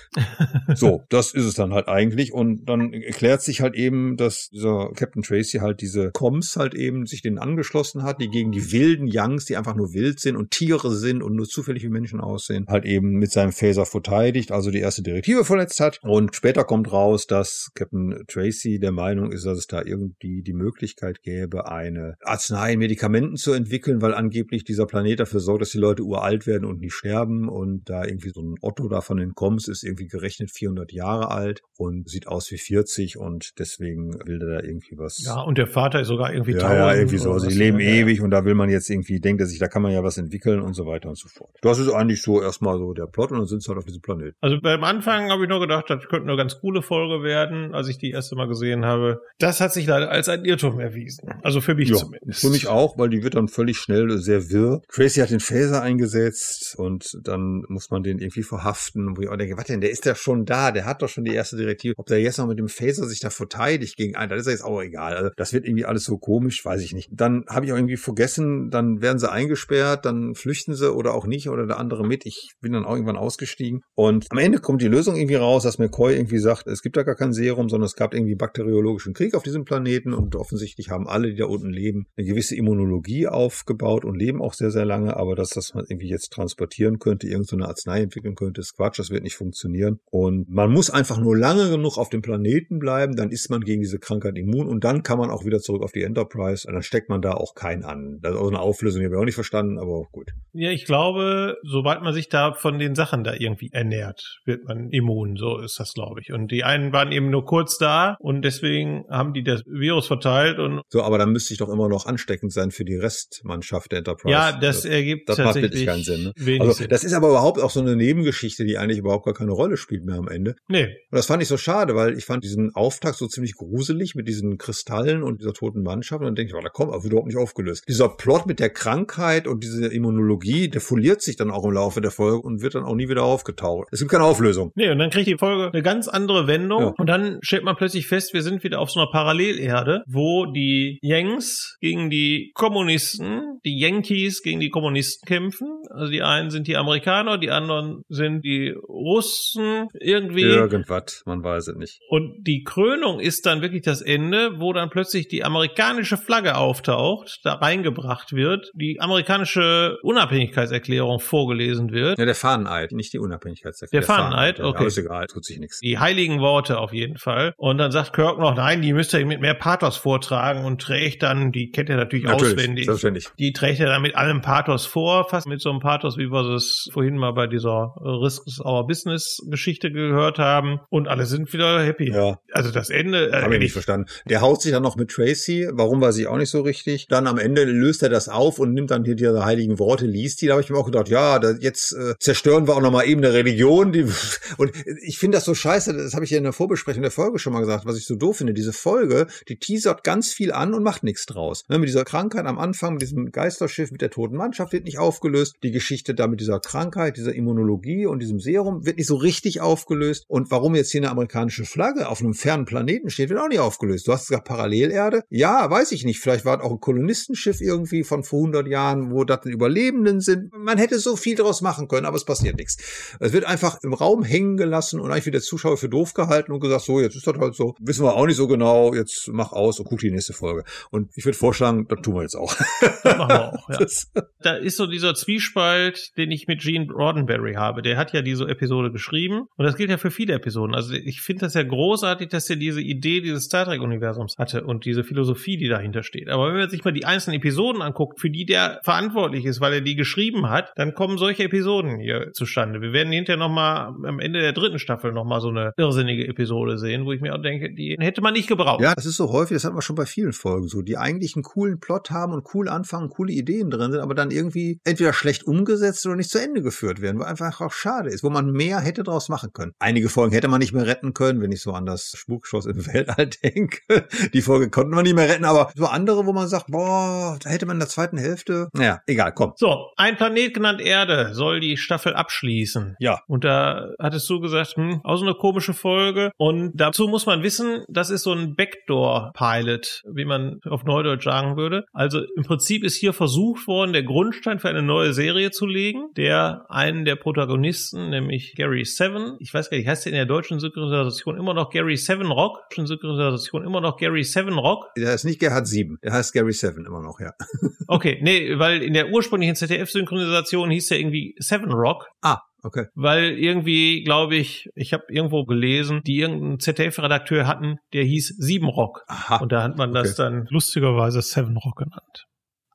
so, 0.74 1.04
das 1.08 1.32
ist 1.32 1.44
es 1.44 1.54
dann 1.54 1.72
halt 1.72 1.88
eigentlich. 1.88 2.32
Und 2.32 2.68
dann 2.68 2.92
erklärt 2.92 3.42
sich 3.42 3.60
halt 3.60 3.74
eben, 3.74 4.16
dass 4.16 4.48
dieser 4.50 4.90
Captain 4.94 5.22
Tracy 5.22 5.58
halt 5.58 5.80
diese 5.80 6.10
Coms 6.12 6.56
halt 6.56 6.74
eben 6.74 7.06
sich 7.06 7.22
denen 7.22 7.38
angeschlossen 7.38 8.02
hat, 8.02 8.20
die 8.20 8.28
gegen 8.28 8.52
die 8.52 8.72
wilden 8.72 9.08
Youngs, 9.12 9.44
die 9.44 9.56
einfach 9.56 9.74
nur 9.74 9.92
wild 9.92 10.20
sind 10.20 10.36
und 10.36 10.50
Tiere 10.50 10.94
sind 10.94 11.22
und 11.22 11.34
nur 11.34 11.46
zufällig 11.46 11.82
wie 11.82 11.88
Menschen 11.88 12.20
aussehen, 12.20 12.66
halt 12.68 12.84
eben 12.84 13.12
mit 13.12 13.32
seinem 13.32 13.52
Phaser 13.52 13.86
verteidigt, 13.86 14.52
also 14.52 14.70
die 14.70 14.80
erste 14.80 15.02
Direktive 15.02 15.44
verletzt 15.44 15.80
hat. 15.80 16.00
Und 16.02 16.34
später 16.34 16.64
kommt 16.64 16.92
raus, 16.92 17.26
dass 17.26 17.70
Captain 17.74 18.24
Tracy 18.26 18.78
der 18.78 18.92
Meinung 18.92 19.32
ist, 19.32 19.46
dass 19.46 19.58
es 19.58 19.66
da 19.66 19.82
irgendwie 19.82 20.42
die 20.42 20.52
Möglichkeit 20.52 21.22
gäbe, 21.22 21.70
eine 21.70 22.16
Arznei, 22.22 22.76
Medikamenten 22.76 23.36
zu 23.36 23.52
entwickeln, 23.52 24.02
weil 24.02 24.14
angeblich 24.14 24.64
dieser 24.64 24.86
Planet 24.86 25.20
dafür 25.20 25.40
sorgt, 25.40 25.62
dass 25.62 25.70
die 25.70 25.78
Leute 25.78 26.02
uralt 26.02 26.46
werden 26.46 26.59
werden 26.60 26.70
und 26.70 26.80
nie 26.80 26.90
sterben. 26.90 27.48
Und 27.48 27.88
da 27.88 28.04
irgendwie 28.04 28.30
so 28.30 28.40
ein 28.42 28.56
Otto 28.60 28.88
da 28.88 29.00
von 29.00 29.16
den 29.16 29.34
Koms 29.34 29.68
ist 29.68 29.82
irgendwie 29.82 30.06
gerechnet 30.06 30.50
400 30.50 30.92
Jahre 30.92 31.30
alt 31.30 31.62
und 31.76 32.08
sieht 32.08 32.28
aus 32.28 32.50
wie 32.50 32.58
40 32.58 33.16
und 33.16 33.58
deswegen 33.58 34.14
will 34.26 34.38
der 34.38 34.48
da 34.48 34.62
irgendwie 34.62 34.98
was. 34.98 35.22
Ja, 35.24 35.40
und 35.40 35.58
der 35.58 35.66
Vater 35.66 36.00
ist 36.00 36.08
sogar 36.08 36.32
irgendwie 36.32 36.52
ja, 36.52 36.74
ja, 36.74 36.94
irgendwie 36.94 37.18
so. 37.18 37.32
Also 37.32 37.48
die 37.48 37.54
leben 37.54 37.80
ewig 37.80 38.20
und 38.20 38.30
da 38.30 38.44
will 38.44 38.54
man 38.54 38.70
jetzt 38.70 38.90
irgendwie, 38.90 39.20
denkt 39.20 39.40
er 39.40 39.46
sich, 39.46 39.58
da 39.58 39.68
kann 39.68 39.82
man 39.82 39.92
ja 39.92 40.02
was 40.02 40.18
entwickeln 40.18 40.60
und 40.60 40.74
so 40.74 40.86
weiter 40.86 41.08
und 41.08 41.18
so 41.18 41.28
fort. 41.28 41.50
Das 41.62 41.78
ist 41.78 41.90
eigentlich 41.90 42.22
so 42.22 42.42
erstmal 42.42 42.78
so 42.78 42.92
der 42.92 43.06
Plot 43.06 43.32
und 43.32 43.38
dann 43.38 43.46
sind 43.46 43.62
sie 43.62 43.68
halt 43.68 43.78
auf 43.78 43.84
diesem 43.84 44.02
Planeten. 44.02 44.36
Also 44.40 44.60
beim 44.60 44.84
Anfang 44.84 45.30
habe 45.30 45.44
ich 45.44 45.48
nur 45.48 45.60
gedacht, 45.60 45.88
das 45.88 46.06
könnte 46.08 46.28
eine 46.28 46.36
ganz 46.36 46.58
coole 46.60 46.82
Folge 46.82 47.22
werden, 47.22 47.74
als 47.74 47.88
ich 47.88 47.98
die 47.98 48.10
erste 48.10 48.36
Mal 48.36 48.48
gesehen 48.48 48.84
habe. 48.84 49.20
Das 49.38 49.60
hat 49.60 49.72
sich 49.72 49.86
leider 49.86 50.10
als 50.10 50.28
ein 50.28 50.44
Irrtum 50.44 50.80
erwiesen. 50.80 51.30
Also 51.42 51.60
für 51.60 51.74
mich 51.74 51.90
ja, 51.90 51.96
zumindest. 51.96 52.40
Für 52.40 52.50
mich 52.50 52.66
auch, 52.68 52.98
weil 52.98 53.08
die 53.08 53.22
wird 53.22 53.34
dann 53.34 53.48
völlig 53.48 53.78
schnell 53.78 54.18
sehr 54.18 54.50
wirr. 54.50 54.82
Tracy 54.88 55.20
hat 55.20 55.30
den 55.30 55.40
Phaser 55.40 55.82
eingesetzt 55.82 56.49
und 56.76 57.18
dann 57.22 57.64
muss 57.68 57.90
man 57.90 58.02
den 58.02 58.18
irgendwie 58.18 58.42
verhaften. 58.42 59.16
Wo 59.16 59.22
ich 59.22 59.28
auch 59.28 59.36
denke, 59.36 59.56
warte 59.56 59.72
denn, 59.72 59.80
der 59.80 59.90
ist 59.90 60.04
ja 60.04 60.14
schon 60.14 60.44
da, 60.44 60.72
der 60.72 60.84
hat 60.84 61.02
doch 61.02 61.08
schon 61.08 61.24
die 61.24 61.34
erste 61.34 61.56
Direktive. 61.56 61.94
Ob 61.96 62.06
der 62.06 62.20
jetzt 62.20 62.38
noch 62.38 62.46
mit 62.46 62.58
dem 62.58 62.68
Phaser 62.68 63.06
sich 63.06 63.20
da 63.20 63.30
verteidigt 63.30 63.96
gegen 63.96 64.16
einen, 64.16 64.30
das 64.30 64.40
ist 64.40 64.46
ja 64.46 64.52
jetzt 64.52 64.64
auch 64.64 64.80
egal. 64.80 65.14
Also 65.16 65.30
das 65.36 65.52
wird 65.52 65.64
irgendwie 65.66 65.84
alles 65.84 66.04
so 66.04 66.18
komisch, 66.18 66.64
weiß 66.64 66.82
ich 66.82 66.92
nicht. 66.92 67.10
Dann 67.12 67.44
habe 67.48 67.66
ich 67.66 67.72
auch 67.72 67.76
irgendwie 67.76 67.96
vergessen, 67.96 68.70
dann 68.70 69.00
werden 69.02 69.18
sie 69.18 69.30
eingesperrt, 69.30 70.04
dann 70.04 70.34
flüchten 70.34 70.74
sie 70.74 70.92
oder 70.92 71.14
auch 71.14 71.26
nicht 71.26 71.48
oder 71.48 71.66
der 71.66 71.78
andere 71.78 72.06
mit. 72.06 72.26
Ich 72.26 72.52
bin 72.60 72.72
dann 72.72 72.84
auch 72.84 72.94
irgendwann 72.94 73.16
ausgestiegen. 73.16 73.82
Und 73.94 74.26
am 74.30 74.38
Ende 74.38 74.58
kommt 74.58 74.82
die 74.82 74.88
Lösung 74.88 75.16
irgendwie 75.16 75.36
raus, 75.36 75.62
dass 75.62 75.78
McCoy 75.78 76.14
irgendwie 76.14 76.38
sagt, 76.38 76.66
es 76.66 76.82
gibt 76.82 76.96
da 76.96 77.02
gar 77.02 77.16
kein 77.16 77.32
Serum, 77.32 77.68
sondern 77.68 77.86
es 77.86 77.96
gab 77.96 78.14
irgendwie 78.14 78.34
bakteriologischen 78.34 79.14
Krieg 79.14 79.34
auf 79.34 79.42
diesem 79.42 79.64
Planeten 79.64 80.12
und 80.12 80.36
offensichtlich 80.36 80.90
haben 80.90 81.08
alle, 81.08 81.30
die 81.30 81.36
da 81.36 81.46
unten 81.46 81.70
leben, 81.70 82.06
eine 82.16 82.26
gewisse 82.26 82.56
Immunologie 82.56 83.26
aufgebaut 83.26 84.04
und 84.04 84.16
leben 84.16 84.42
auch 84.42 84.54
sehr, 84.54 84.70
sehr 84.70 84.84
lange. 84.84 85.16
Aber 85.16 85.34
dass 85.34 85.50
das 85.50 85.72
irgendwie 85.74 86.08
jetzt 86.08 86.32
transportieren 86.40 86.98
könnte, 86.98 87.26
irgendeine 87.26 87.68
Arznei 87.68 88.00
entwickeln 88.02 88.34
könnte, 88.34 88.60
ist 88.60 88.76
Quatsch, 88.76 88.98
das 88.98 89.10
wird 89.10 89.22
nicht 89.22 89.36
funktionieren. 89.36 90.00
Und 90.10 90.48
man 90.48 90.70
muss 90.70 90.90
einfach 90.90 91.18
nur 91.18 91.36
lange 91.36 91.70
genug 91.70 91.98
auf 91.98 92.08
dem 92.08 92.22
Planeten 92.22 92.78
bleiben, 92.78 93.14
dann 93.16 93.30
ist 93.30 93.50
man 93.50 93.60
gegen 93.60 93.82
diese 93.82 93.98
Krankheit 93.98 94.36
immun 94.36 94.66
und 94.66 94.84
dann 94.84 95.02
kann 95.02 95.18
man 95.18 95.30
auch 95.30 95.44
wieder 95.44 95.60
zurück 95.60 95.82
auf 95.82 95.92
die 95.92 96.02
Enterprise 96.02 96.66
und 96.66 96.74
dann 96.74 96.82
steckt 96.82 97.08
man 97.08 97.20
da 97.20 97.32
auch 97.32 97.54
keinen 97.54 97.84
an. 97.84 98.18
Das 98.22 98.32
ist 98.32 98.38
auch 98.38 98.48
eine 98.48 98.60
Auflösung, 98.60 99.00
die 99.00 99.06
habe 99.06 99.16
ich 99.16 99.20
auch 99.20 99.24
nicht 99.24 99.34
verstanden, 99.34 99.78
aber 99.78 100.06
gut. 100.10 100.30
Ja, 100.52 100.70
ich 100.70 100.84
glaube, 100.84 101.56
sobald 101.62 102.02
man 102.02 102.14
sich 102.14 102.28
da 102.28 102.54
von 102.54 102.78
den 102.78 102.94
Sachen 102.94 103.22
da 103.22 103.34
irgendwie 103.34 103.70
ernährt, 103.72 104.40
wird 104.44 104.64
man 104.64 104.90
immun. 104.90 105.36
So 105.36 105.58
ist 105.58 105.78
das, 105.78 105.92
glaube 105.92 106.20
ich. 106.20 106.32
Und 106.32 106.50
die 106.50 106.64
einen 106.64 106.92
waren 106.92 107.12
eben 107.12 107.30
nur 107.30 107.44
kurz 107.44 107.78
da 107.78 108.16
und 108.18 108.42
deswegen 108.42 109.04
haben 109.10 109.32
die 109.32 109.44
das 109.44 109.62
Virus 109.66 110.06
verteilt 110.06 110.58
und. 110.58 110.82
So, 110.88 111.02
aber 111.02 111.18
dann 111.18 111.32
müsste 111.32 111.52
ich 111.52 111.58
doch 111.58 111.68
immer 111.68 111.88
noch 111.88 112.06
ansteckend 112.06 112.52
sein 112.52 112.70
für 112.70 112.84
die 112.84 112.96
Restmannschaft 112.96 113.92
der 113.92 113.98
Enterprise. 113.98 114.32
Ja, 114.32 114.52
das 114.52 114.84
ergibt 114.84 115.28
das 115.28 115.38
macht 115.38 115.56
wirklich 115.56 115.86
keinen 115.86 116.02
Sinn. 116.02 116.24
Ne? 116.24 116.29
Also, 116.60 116.86
das 116.86 117.04
ist 117.04 117.12
aber 117.12 117.28
überhaupt 117.28 117.60
auch 117.60 117.70
so 117.70 117.80
eine 117.80 117.96
Nebengeschichte, 117.96 118.64
die 118.64 118.78
eigentlich 118.78 118.98
überhaupt 118.98 119.24
gar 119.24 119.34
keine 119.34 119.52
Rolle 119.52 119.76
spielt 119.76 120.04
mehr 120.04 120.16
am 120.16 120.28
Ende. 120.28 120.56
Nee. 120.68 120.84
Und 120.84 121.16
das 121.16 121.26
fand 121.26 121.42
ich 121.42 121.48
so 121.48 121.56
schade, 121.56 121.94
weil 121.94 122.16
ich 122.16 122.24
fand 122.24 122.44
diesen 122.44 122.74
Auftakt 122.74 123.16
so 123.16 123.26
ziemlich 123.26 123.54
gruselig 123.54 124.14
mit 124.14 124.28
diesen 124.28 124.58
Kristallen 124.58 125.22
und 125.22 125.40
dieser 125.40 125.52
toten 125.52 125.82
Mannschaft. 125.82 126.20
Und 126.20 126.26
dann 126.26 126.34
denke 126.34 126.50
ich, 126.50 126.54
oh, 126.58 126.62
da 126.62 126.68
komm, 126.68 126.90
aber 126.90 127.02
wird 127.02 127.12
überhaupt 127.12 127.28
nicht 127.28 127.38
aufgelöst. 127.38 127.84
Dieser 127.88 128.08
Plot 128.08 128.46
mit 128.46 128.60
der 128.60 128.70
Krankheit 128.70 129.46
und 129.46 129.64
diese 129.64 129.86
Immunologie, 129.86 130.68
der 130.68 130.80
foliert 130.80 131.22
sich 131.22 131.36
dann 131.36 131.50
auch 131.50 131.64
im 131.64 131.72
Laufe 131.72 132.00
der 132.00 132.10
Folge 132.10 132.40
und 132.40 132.62
wird 132.62 132.74
dann 132.74 132.84
auch 132.84 132.94
nie 132.94 133.08
wieder 133.08 133.22
aufgetaucht. 133.22 133.88
Es 133.92 134.00
gibt 134.00 134.10
keine 134.10 134.24
Auflösung. 134.24 134.72
Nee, 134.74 134.90
und 134.90 134.98
dann 134.98 135.10
kriegt 135.10 135.26
die 135.26 135.38
Folge 135.38 135.70
eine 135.72 135.82
ganz 135.82 136.08
andere 136.08 136.46
Wendung 136.46 136.82
ja. 136.82 136.94
und 136.96 137.06
dann 137.06 137.38
stellt 137.42 137.64
man 137.64 137.76
plötzlich 137.76 138.06
fest, 138.06 138.34
wir 138.34 138.42
sind 138.42 138.62
wieder 138.64 138.80
auf 138.80 138.90
so 138.90 139.00
einer 139.00 139.10
Parallelerde, 139.10 140.02
wo 140.06 140.46
die 140.46 140.98
Yanks 141.02 141.76
gegen 141.80 142.10
die 142.10 142.52
Kommunisten, 142.54 143.58
die 143.64 143.78
Yankees 143.78 144.42
gegen 144.42 144.60
die 144.60 144.70
Kommunisten 144.70 145.26
kämpfen. 145.26 145.68
Also 145.90 146.10
die 146.10 146.19
einen 146.22 146.50
sind 146.50 146.66
die 146.66 146.76
Amerikaner, 146.76 147.38
die 147.38 147.50
anderen 147.50 148.02
sind 148.08 148.44
die 148.44 148.70
Russen, 148.70 149.88
irgendwie. 149.98 150.42
Irgendwas, 150.42 151.22
man 151.26 151.42
weiß 151.42 151.68
es 151.68 151.76
nicht. 151.76 152.00
Und 152.08 152.44
die 152.44 152.64
Krönung 152.64 153.20
ist 153.20 153.46
dann 153.46 153.62
wirklich 153.62 153.82
das 153.82 154.02
Ende, 154.02 154.60
wo 154.60 154.72
dann 154.72 154.90
plötzlich 154.90 155.28
die 155.28 155.44
amerikanische 155.44 156.16
Flagge 156.16 156.56
auftaucht, 156.56 157.40
da 157.44 157.54
reingebracht 157.54 158.32
wird, 158.32 158.70
die 158.74 159.00
amerikanische 159.00 159.98
Unabhängigkeitserklärung 160.02 161.20
vorgelesen 161.20 161.92
wird. 161.92 162.18
Ja, 162.18 162.24
der 162.24 162.34
Fahneneid, 162.34 162.92
nicht 162.92 163.12
die 163.12 163.18
Unabhängigkeitserklärung. 163.18 164.06
Der, 164.06 164.16
der 164.16 164.24
Fahneneid, 164.24 164.56
Fahneneid 164.56 164.74
okay. 164.74 164.82
Ja, 164.82 164.88
ist 164.88 164.98
egal, 164.98 165.26
tut 165.26 165.44
sich 165.44 165.58
nichts. 165.58 165.80
Die 165.80 165.98
heiligen 165.98 166.40
Worte 166.40 166.78
auf 166.78 166.92
jeden 166.92 167.18
Fall. 167.18 167.54
Und 167.56 167.78
dann 167.78 167.90
sagt 167.90 168.12
Kirk 168.12 168.38
noch, 168.38 168.54
nein, 168.54 168.82
die 168.82 168.92
müsst 168.92 169.12
ihr 169.14 169.24
mit 169.26 169.40
mehr 169.40 169.54
Pathos 169.54 169.96
vortragen 169.96 170.64
und 170.64 170.80
trägt 170.80 171.22
dann, 171.22 171.52
die 171.52 171.70
kennt 171.70 171.90
er 171.90 171.96
natürlich, 171.96 172.24
natürlich 172.24 172.52
auswendig. 172.52 172.84
Selbstverständlich. 172.86 173.28
Die 173.38 173.52
trägt 173.52 173.80
er 173.80 173.86
dann 173.86 174.02
mit 174.02 174.14
allem 174.14 174.40
Pathos 174.40 174.86
vor, 174.86 175.28
fast 175.28 175.46
mit 175.46 175.60
so 175.60 175.70
einem 175.70 175.80
Pathos, 175.80 176.09
wie 176.18 176.30
wir 176.30 176.54
es 176.54 176.88
vorhin 176.92 177.16
mal 177.16 177.32
bei 177.32 177.46
dieser 177.46 177.94
Risks 178.00 178.60
Our 178.60 178.86
Business 178.86 179.38
Geschichte 179.46 179.90
gehört 179.90 180.38
haben. 180.38 180.80
Und 180.88 181.08
alle 181.08 181.26
sind 181.26 181.52
wieder 181.52 181.82
happy. 181.82 182.12
Ja. 182.12 182.38
Also 182.52 182.70
das 182.70 182.90
Ende. 182.90 183.30
Äh, 183.30 183.42
Habe 183.42 183.54
ich 183.54 183.60
nicht 183.60 183.72
verstanden. 183.72 184.06
Der 184.26 184.40
haut 184.40 184.62
sich 184.62 184.72
dann 184.72 184.82
noch 184.82 184.96
mit 184.96 185.10
Tracy. 185.10 185.68
Warum 185.72 186.00
weiß 186.00 186.16
ich 186.18 186.26
auch 186.26 186.36
nicht 186.36 186.50
so 186.50 186.60
richtig. 186.62 187.06
Dann 187.08 187.26
am 187.26 187.38
Ende 187.38 187.64
löst 187.64 188.02
er 188.02 188.08
das 188.08 188.28
auf 188.28 188.58
und 188.58 188.72
nimmt 188.72 188.90
dann 188.90 189.04
hier 189.04 189.14
diese 189.14 189.44
heiligen 189.44 189.78
Worte, 189.78 190.06
liest 190.06 190.42
die. 190.42 190.46
Da 190.46 190.52
habe 190.52 190.62
ich 190.62 190.70
mir 190.70 190.78
auch 190.78 190.86
gedacht, 190.86 191.08
ja, 191.08 191.38
da, 191.38 191.52
jetzt 191.52 191.92
äh, 191.92 192.14
zerstören 192.18 192.66
wir 192.66 192.76
auch 192.76 192.80
nochmal 192.80 193.06
eben 193.06 193.24
eine 193.24 193.32
Religion. 193.32 193.92
Die, 193.92 194.06
und 194.56 194.72
ich 195.02 195.18
finde 195.18 195.36
das 195.36 195.44
so 195.44 195.54
scheiße, 195.54 195.94
das 195.94 196.14
habe 196.14 196.24
ich 196.24 196.30
ja 196.30 196.38
in 196.38 196.44
der 196.44 196.52
Vorbesprechung 196.52 197.02
der 197.02 197.10
Folge 197.10 197.38
schon 197.38 197.52
mal 197.52 197.60
gesagt, 197.60 197.86
was 197.86 197.96
ich 197.96 198.06
so 198.06 198.16
doof 198.16 198.38
finde. 198.38 198.54
Diese 198.54 198.72
Folge, 198.72 199.26
die 199.48 199.56
teasert 199.56 200.04
ganz 200.04 200.32
viel 200.32 200.52
an 200.52 200.74
und 200.74 200.82
macht 200.82 201.04
nichts 201.04 201.26
draus. 201.26 201.64
Ne, 201.68 201.78
mit 201.78 201.88
dieser 201.88 202.04
Krankheit 202.04 202.46
am 202.46 202.58
Anfang, 202.58 202.94
mit 202.94 203.02
diesem 203.02 203.30
Geisterschiff, 203.30 203.90
mit 203.90 204.00
der 204.00 204.10
toten 204.10 204.36
Mannschaft 204.36 204.72
wird 204.72 204.84
nicht 204.84 204.98
aufgelöst. 204.98 205.56
Die 205.62 205.70
Geschichte 205.70 205.99
da 206.04 206.26
mit 206.26 206.40
dieser 206.40 206.60
Krankheit, 206.60 207.16
dieser 207.16 207.34
Immunologie 207.34 208.06
und 208.06 208.20
diesem 208.20 208.40
Serum 208.40 208.84
wird 208.86 208.98
nicht 208.98 209.06
so 209.06 209.16
richtig 209.16 209.60
aufgelöst. 209.60 210.24
Und 210.28 210.50
warum 210.50 210.74
jetzt 210.74 210.90
hier 210.90 211.00
eine 211.00 211.10
amerikanische 211.10 211.64
Flagge 211.64 212.08
auf 212.08 212.20
einem 212.20 212.34
fernen 212.34 212.64
Planeten 212.64 213.10
steht, 213.10 213.30
wird 213.30 213.40
auch 213.40 213.48
nicht 213.48 213.60
aufgelöst. 213.60 214.06
Du 214.06 214.12
hast 214.12 214.28
gesagt 214.28 214.48
Parallelerde. 214.48 215.22
Ja, 215.28 215.70
weiß 215.70 215.92
ich 215.92 216.04
nicht. 216.04 216.20
Vielleicht 216.20 216.44
war 216.44 216.58
es 216.58 216.64
auch 216.64 216.70
ein 216.70 216.80
Kolonistenschiff 216.80 217.60
irgendwie 217.60 218.04
von 218.04 218.24
vor 218.24 218.40
100 218.40 218.66
Jahren, 218.68 219.10
wo 219.10 219.24
das 219.24 219.44
Überlebenden 219.44 220.20
sind. 220.20 220.52
Man 220.52 220.78
hätte 220.78 220.98
so 220.98 221.16
viel 221.16 221.36
daraus 221.36 221.60
machen 221.60 221.88
können, 221.88 222.06
aber 222.06 222.16
es 222.16 222.24
passiert 222.24 222.56
nichts. 222.56 222.76
Es 223.20 223.32
wird 223.32 223.44
einfach 223.44 223.78
im 223.82 223.94
Raum 223.94 224.22
hängen 224.22 224.56
gelassen 224.56 225.00
und 225.00 225.10
eigentlich 225.10 225.26
wird 225.26 225.34
der 225.34 225.42
Zuschauer 225.42 225.76
für 225.76 225.88
doof 225.88 226.14
gehalten 226.14 226.52
und 226.52 226.60
gesagt, 226.60 226.82
so, 226.82 227.00
jetzt 227.00 227.16
ist 227.16 227.26
das 227.26 227.36
halt 227.38 227.54
so. 227.54 227.74
Wissen 227.80 228.04
wir 228.04 228.14
auch 228.14 228.26
nicht 228.26 228.36
so 228.36 228.48
genau. 228.48 228.94
Jetzt 228.94 229.28
mach 229.32 229.52
aus 229.52 229.78
und 229.78 229.86
guck 229.86 230.00
die 230.00 230.10
nächste 230.10 230.32
Folge. 230.32 230.64
Und 230.90 231.10
ich 231.16 231.24
würde 231.24 231.36
vorschlagen, 231.36 231.86
das 231.88 232.00
tun 232.02 232.14
wir 232.14 232.22
jetzt 232.22 232.36
auch. 232.36 232.54
Das 233.02 233.16
machen 233.16 233.28
wir 233.28 233.52
auch, 233.52 233.68
ja. 233.70 233.86
da 234.42 234.54
ist 234.56 234.76
so 234.76 234.86
dieser 234.86 235.14
Zwiespalt, 235.14 235.89
den 236.16 236.30
ich 236.30 236.46
mit 236.46 236.60
Gene 236.60 236.90
Roddenberry 236.90 237.54
habe. 237.54 237.82
Der 237.82 237.96
hat 237.96 238.12
ja 238.12 238.22
diese 238.22 238.48
Episode 238.48 238.90
geschrieben 238.90 239.46
und 239.56 239.64
das 239.64 239.76
gilt 239.76 239.90
ja 239.90 239.98
für 239.98 240.10
viele 240.10 240.34
Episoden. 240.34 240.74
Also 240.74 240.94
ich 240.94 241.20
finde 241.20 241.46
das 241.46 241.54
ja 241.54 241.62
großartig, 241.62 242.28
dass 242.28 242.48
er 242.50 242.56
diese 242.56 242.80
Idee 242.80 243.20
dieses 243.20 243.44
Star 243.44 243.64
Trek-Universums 243.64 244.36
hatte 244.38 244.64
und 244.64 244.84
diese 244.84 245.04
Philosophie, 245.04 245.56
die 245.56 245.68
dahinter 245.68 246.02
steht. 246.02 246.28
Aber 246.28 246.48
wenn 246.48 246.58
man 246.58 246.70
sich 246.70 246.84
mal 246.84 246.92
die 246.92 247.04
einzelnen 247.04 247.38
Episoden 247.38 247.82
anguckt, 247.82 248.20
für 248.20 248.30
die 248.30 248.44
der 248.44 248.80
verantwortlich 248.82 249.44
ist, 249.44 249.60
weil 249.60 249.72
er 249.72 249.80
die 249.80 249.96
geschrieben 249.96 250.48
hat, 250.48 250.72
dann 250.76 250.94
kommen 250.94 251.18
solche 251.18 251.44
Episoden 251.44 251.98
hier 251.98 252.32
zustande. 252.32 252.80
Wir 252.80 252.92
werden 252.92 253.12
hinterher 253.12 253.38
nochmal 253.38 253.94
am 254.04 254.20
Ende 254.20 254.40
der 254.40 254.52
dritten 254.52 254.78
Staffel 254.78 255.12
nochmal 255.12 255.40
so 255.40 255.48
eine 255.48 255.72
irrsinnige 255.76 256.26
Episode 256.28 256.78
sehen, 256.78 257.04
wo 257.04 257.12
ich 257.12 257.20
mir 257.20 257.34
auch 257.34 257.42
denke, 257.42 257.74
die 257.74 257.96
hätte 257.98 258.20
man 258.20 258.34
nicht 258.34 258.48
gebraucht. 258.48 258.82
Ja, 258.82 258.94
das 258.94 259.06
ist 259.06 259.16
so 259.16 259.32
häufig, 259.32 259.56
das 259.56 259.64
hat 259.64 259.72
man 259.72 259.82
schon 259.82 259.96
bei 259.96 260.06
vielen 260.06 260.32
Folgen 260.32 260.68
so, 260.68 260.82
die 260.82 260.96
eigentlich 260.96 261.36
einen 261.36 261.42
coolen 261.42 261.80
Plot 261.80 262.10
haben 262.10 262.32
und 262.32 262.46
cool 262.54 262.68
anfangen, 262.68 263.08
coole 263.08 263.32
Ideen 263.32 263.70
drin 263.70 263.92
sind, 263.92 264.00
aber 264.00 264.14
dann 264.14 264.30
irgendwie 264.30 264.80
entweder 264.84 265.12
schlecht 265.12 265.46
umgesetzt 265.46 265.69
oder 266.06 266.16
nicht 266.16 266.30
zu 266.30 266.38
Ende 266.38 266.62
geführt 266.62 267.00
werden, 267.00 267.20
wo 267.20 267.24
einfach 267.24 267.60
auch 267.60 267.72
schade 267.72 268.10
ist, 268.10 268.22
wo 268.22 268.30
man 268.30 268.50
mehr 268.50 268.80
hätte 268.80 269.02
draus 269.02 269.28
machen 269.28 269.52
können. 269.52 269.72
Einige 269.78 270.08
Folgen 270.08 270.32
hätte 270.32 270.48
man 270.48 270.60
nicht 270.60 270.72
mehr 270.72 270.86
retten 270.86 271.14
können, 271.14 271.40
wenn 271.40 271.52
ich 271.52 271.62
so 271.62 271.72
an 271.72 271.86
das 271.86 272.12
Spukschloss 272.16 272.66
im 272.66 272.86
Weltall 272.92 273.28
denke. 273.42 274.06
Die 274.32 274.42
Folge 274.42 274.70
konnte 274.70 274.94
man 274.94 275.04
nicht 275.04 275.14
mehr 275.14 275.28
retten, 275.28 275.44
aber 275.44 275.70
so 275.74 275.86
andere, 275.86 276.26
wo 276.26 276.32
man 276.32 276.48
sagt, 276.48 276.66
boah, 276.68 277.38
da 277.42 277.50
hätte 277.50 277.66
man 277.66 277.76
in 277.76 277.80
der 277.80 277.88
zweiten 277.88 278.18
Hälfte. 278.18 278.68
Naja, 278.72 279.00
egal, 279.06 279.32
komm. 279.32 279.52
So, 279.56 279.90
ein 279.96 280.16
Planet 280.16 280.54
genannt 280.54 280.80
Erde 280.80 281.34
soll 281.34 281.60
die 281.60 281.76
Staffel 281.76 282.14
abschließen. 282.14 282.96
Ja. 282.98 283.20
Und 283.26 283.44
da 283.44 283.90
hattest 283.98 284.28
du 284.28 284.40
gesagt, 284.40 284.76
hm, 284.76 285.00
auch 285.04 285.16
so 285.16 285.24
eine 285.24 285.34
komische 285.34 285.74
Folge. 285.74 286.32
Und 286.36 286.72
dazu 286.74 287.08
muss 287.08 287.26
man 287.26 287.42
wissen, 287.42 287.84
das 287.88 288.10
ist 288.10 288.22
so 288.22 288.32
ein 288.32 288.54
Backdoor-Pilot, 288.54 290.02
wie 290.12 290.24
man 290.24 290.60
auf 290.68 290.84
Neudeutsch 290.84 291.24
sagen 291.24 291.56
würde. 291.56 291.84
Also 291.92 292.20
im 292.36 292.44
Prinzip 292.44 292.84
ist 292.84 292.96
hier 292.96 293.12
versucht 293.12 293.66
worden, 293.66 293.92
der 293.92 294.02
Grundstein 294.02 294.58
für 294.58 294.68
eine 294.68 294.82
neue 294.82 295.12
Serie 295.12 295.50
zu 295.50 295.59
legen, 295.66 296.08
der 296.16 296.66
einen 296.68 297.04
der 297.04 297.16
Protagonisten, 297.16 298.10
nämlich 298.10 298.54
Gary 298.56 298.84
Seven, 298.84 299.36
ich 299.38 299.52
weiß 299.52 299.70
gar 299.70 299.78
nicht, 299.78 299.86
heißt 299.86 300.06
der 300.06 300.12
in 300.12 300.16
der 300.16 300.26
deutschen 300.26 300.60
Synchronisation 300.60 301.38
immer 301.38 301.54
noch 301.54 301.70
Gary 301.70 301.96
Seven 301.96 302.26
Rock? 302.26 302.60
In 302.76 302.86
Synchronisation 302.86 303.64
immer 303.64 303.80
noch 303.80 303.96
Gary 303.96 304.24
Seven 304.24 304.54
Rock? 304.54 304.86
Der 304.96 305.10
heißt 305.10 305.24
nicht 305.24 305.40
Gerhard 305.40 305.66
Sieben, 305.66 305.98
der 306.02 306.12
heißt 306.12 306.32
Gary 306.32 306.52
Seven 306.52 306.86
immer 306.86 307.02
noch, 307.02 307.20
ja. 307.20 307.32
okay, 307.86 308.18
nee, 308.22 308.58
weil 308.58 308.82
in 308.82 308.94
der 308.94 309.10
ursprünglichen 309.10 309.56
ZDF-Synchronisation 309.56 310.70
hieß 310.70 310.88
der 310.88 310.98
irgendwie 310.98 311.34
Seven 311.38 311.72
Rock. 311.72 312.06
Ah, 312.22 312.40
Okay. 312.62 312.86
Weil 312.94 313.38
irgendwie, 313.38 314.02
glaube 314.04 314.36
ich, 314.36 314.68
ich 314.74 314.92
habe 314.92 315.04
irgendwo 315.08 315.44
gelesen, 315.44 316.02
die 316.06 316.20
irgendeinen 316.20 316.60
ZDF-Redakteur 316.60 317.46
hatten, 317.46 317.78
der 317.92 318.04
hieß 318.04 318.36
Sieben 318.38 318.68
Rock. 318.68 319.02
Aha. 319.06 319.36
Und 319.36 319.52
da 319.52 319.62
hat 319.62 319.76
man 319.76 319.92
das 319.92 320.18
okay. 320.18 320.22
dann 320.22 320.46
lustigerweise 320.50 321.22
Seven 321.22 321.56
Rock 321.56 321.78
genannt. 321.78 322.26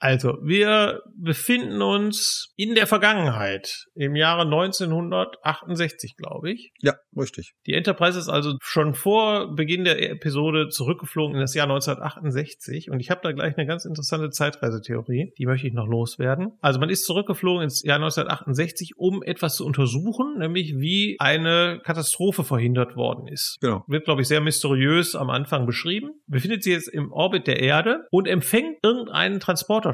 Also, 0.06 0.38
wir 0.43 1.01
befinden 1.18 1.82
uns 1.82 2.53
in 2.56 2.76
der 2.76 2.86
Vergangenheit, 2.86 3.88
im 3.95 4.16
Jahre 4.16 4.43
1968, 4.43 6.16
glaube 6.16 6.51
ich. 6.51 6.74
Ja, 6.80 6.93
richtig. 7.18 7.56
Die 7.66 7.74
Enterprise 7.74 8.20
ist 8.20 8.30
also 8.30 8.53
schon 8.62 8.93
vor 8.93 9.56
Beginn 9.56 9.84
der 9.84 10.12
Episode 10.12 10.70
zurückgeflogen 10.70 11.34
in 11.34 11.41
das 11.41 11.56
Jahr 11.56 11.66
1968 11.66 12.91
und 12.91 12.99
ich 12.99 13.10
habe 13.10 13.22
da 13.24 13.32
gleich 13.32 13.58
eine 13.58 13.66
ganz 13.66 13.86
interessante 13.86 14.30
Zeitreisetheorie, 14.30 15.34
die 15.39 15.45
möchte 15.47 15.66
ich 15.66 15.74
noch 15.74 15.88
loswerden. 15.88 16.51
Also 16.62 16.80
man 16.80 16.91
ist 16.91 17.06
zurückgeflogen 17.06 17.64
ins 17.64 17.82
Jahr 17.82 17.95
1968, 17.95 18.97
um 18.97 19.24
etwas 19.24 19.56
zu 19.56 19.66
untersuchen, 19.66 20.38
nämlich 20.38 20.76
wie 20.78 21.16
eine 21.18 21.82
Katastrophe 21.84 22.43
verhindert 22.43 22.95
worden 22.95 23.28
ist. 23.28 23.58
Genau. 23.60 23.84
Wird, 23.88 24.06
glaube 24.06 24.22
ich, 24.22 24.28
sehr 24.28 24.41
mysteriös 24.41 25.16
am 25.16 25.32
Anfang 25.32 25.66
beschrieben. 25.66 26.12
Befindet 26.28 26.62
sich 26.62 26.74
jetzt 26.74 26.89
im 26.89 27.12
Orbit 27.12 27.47
der 27.47 27.60
Erde 27.60 28.06
und 28.12 28.28
empfängt 28.28 28.78
irgendeinen 28.84 29.39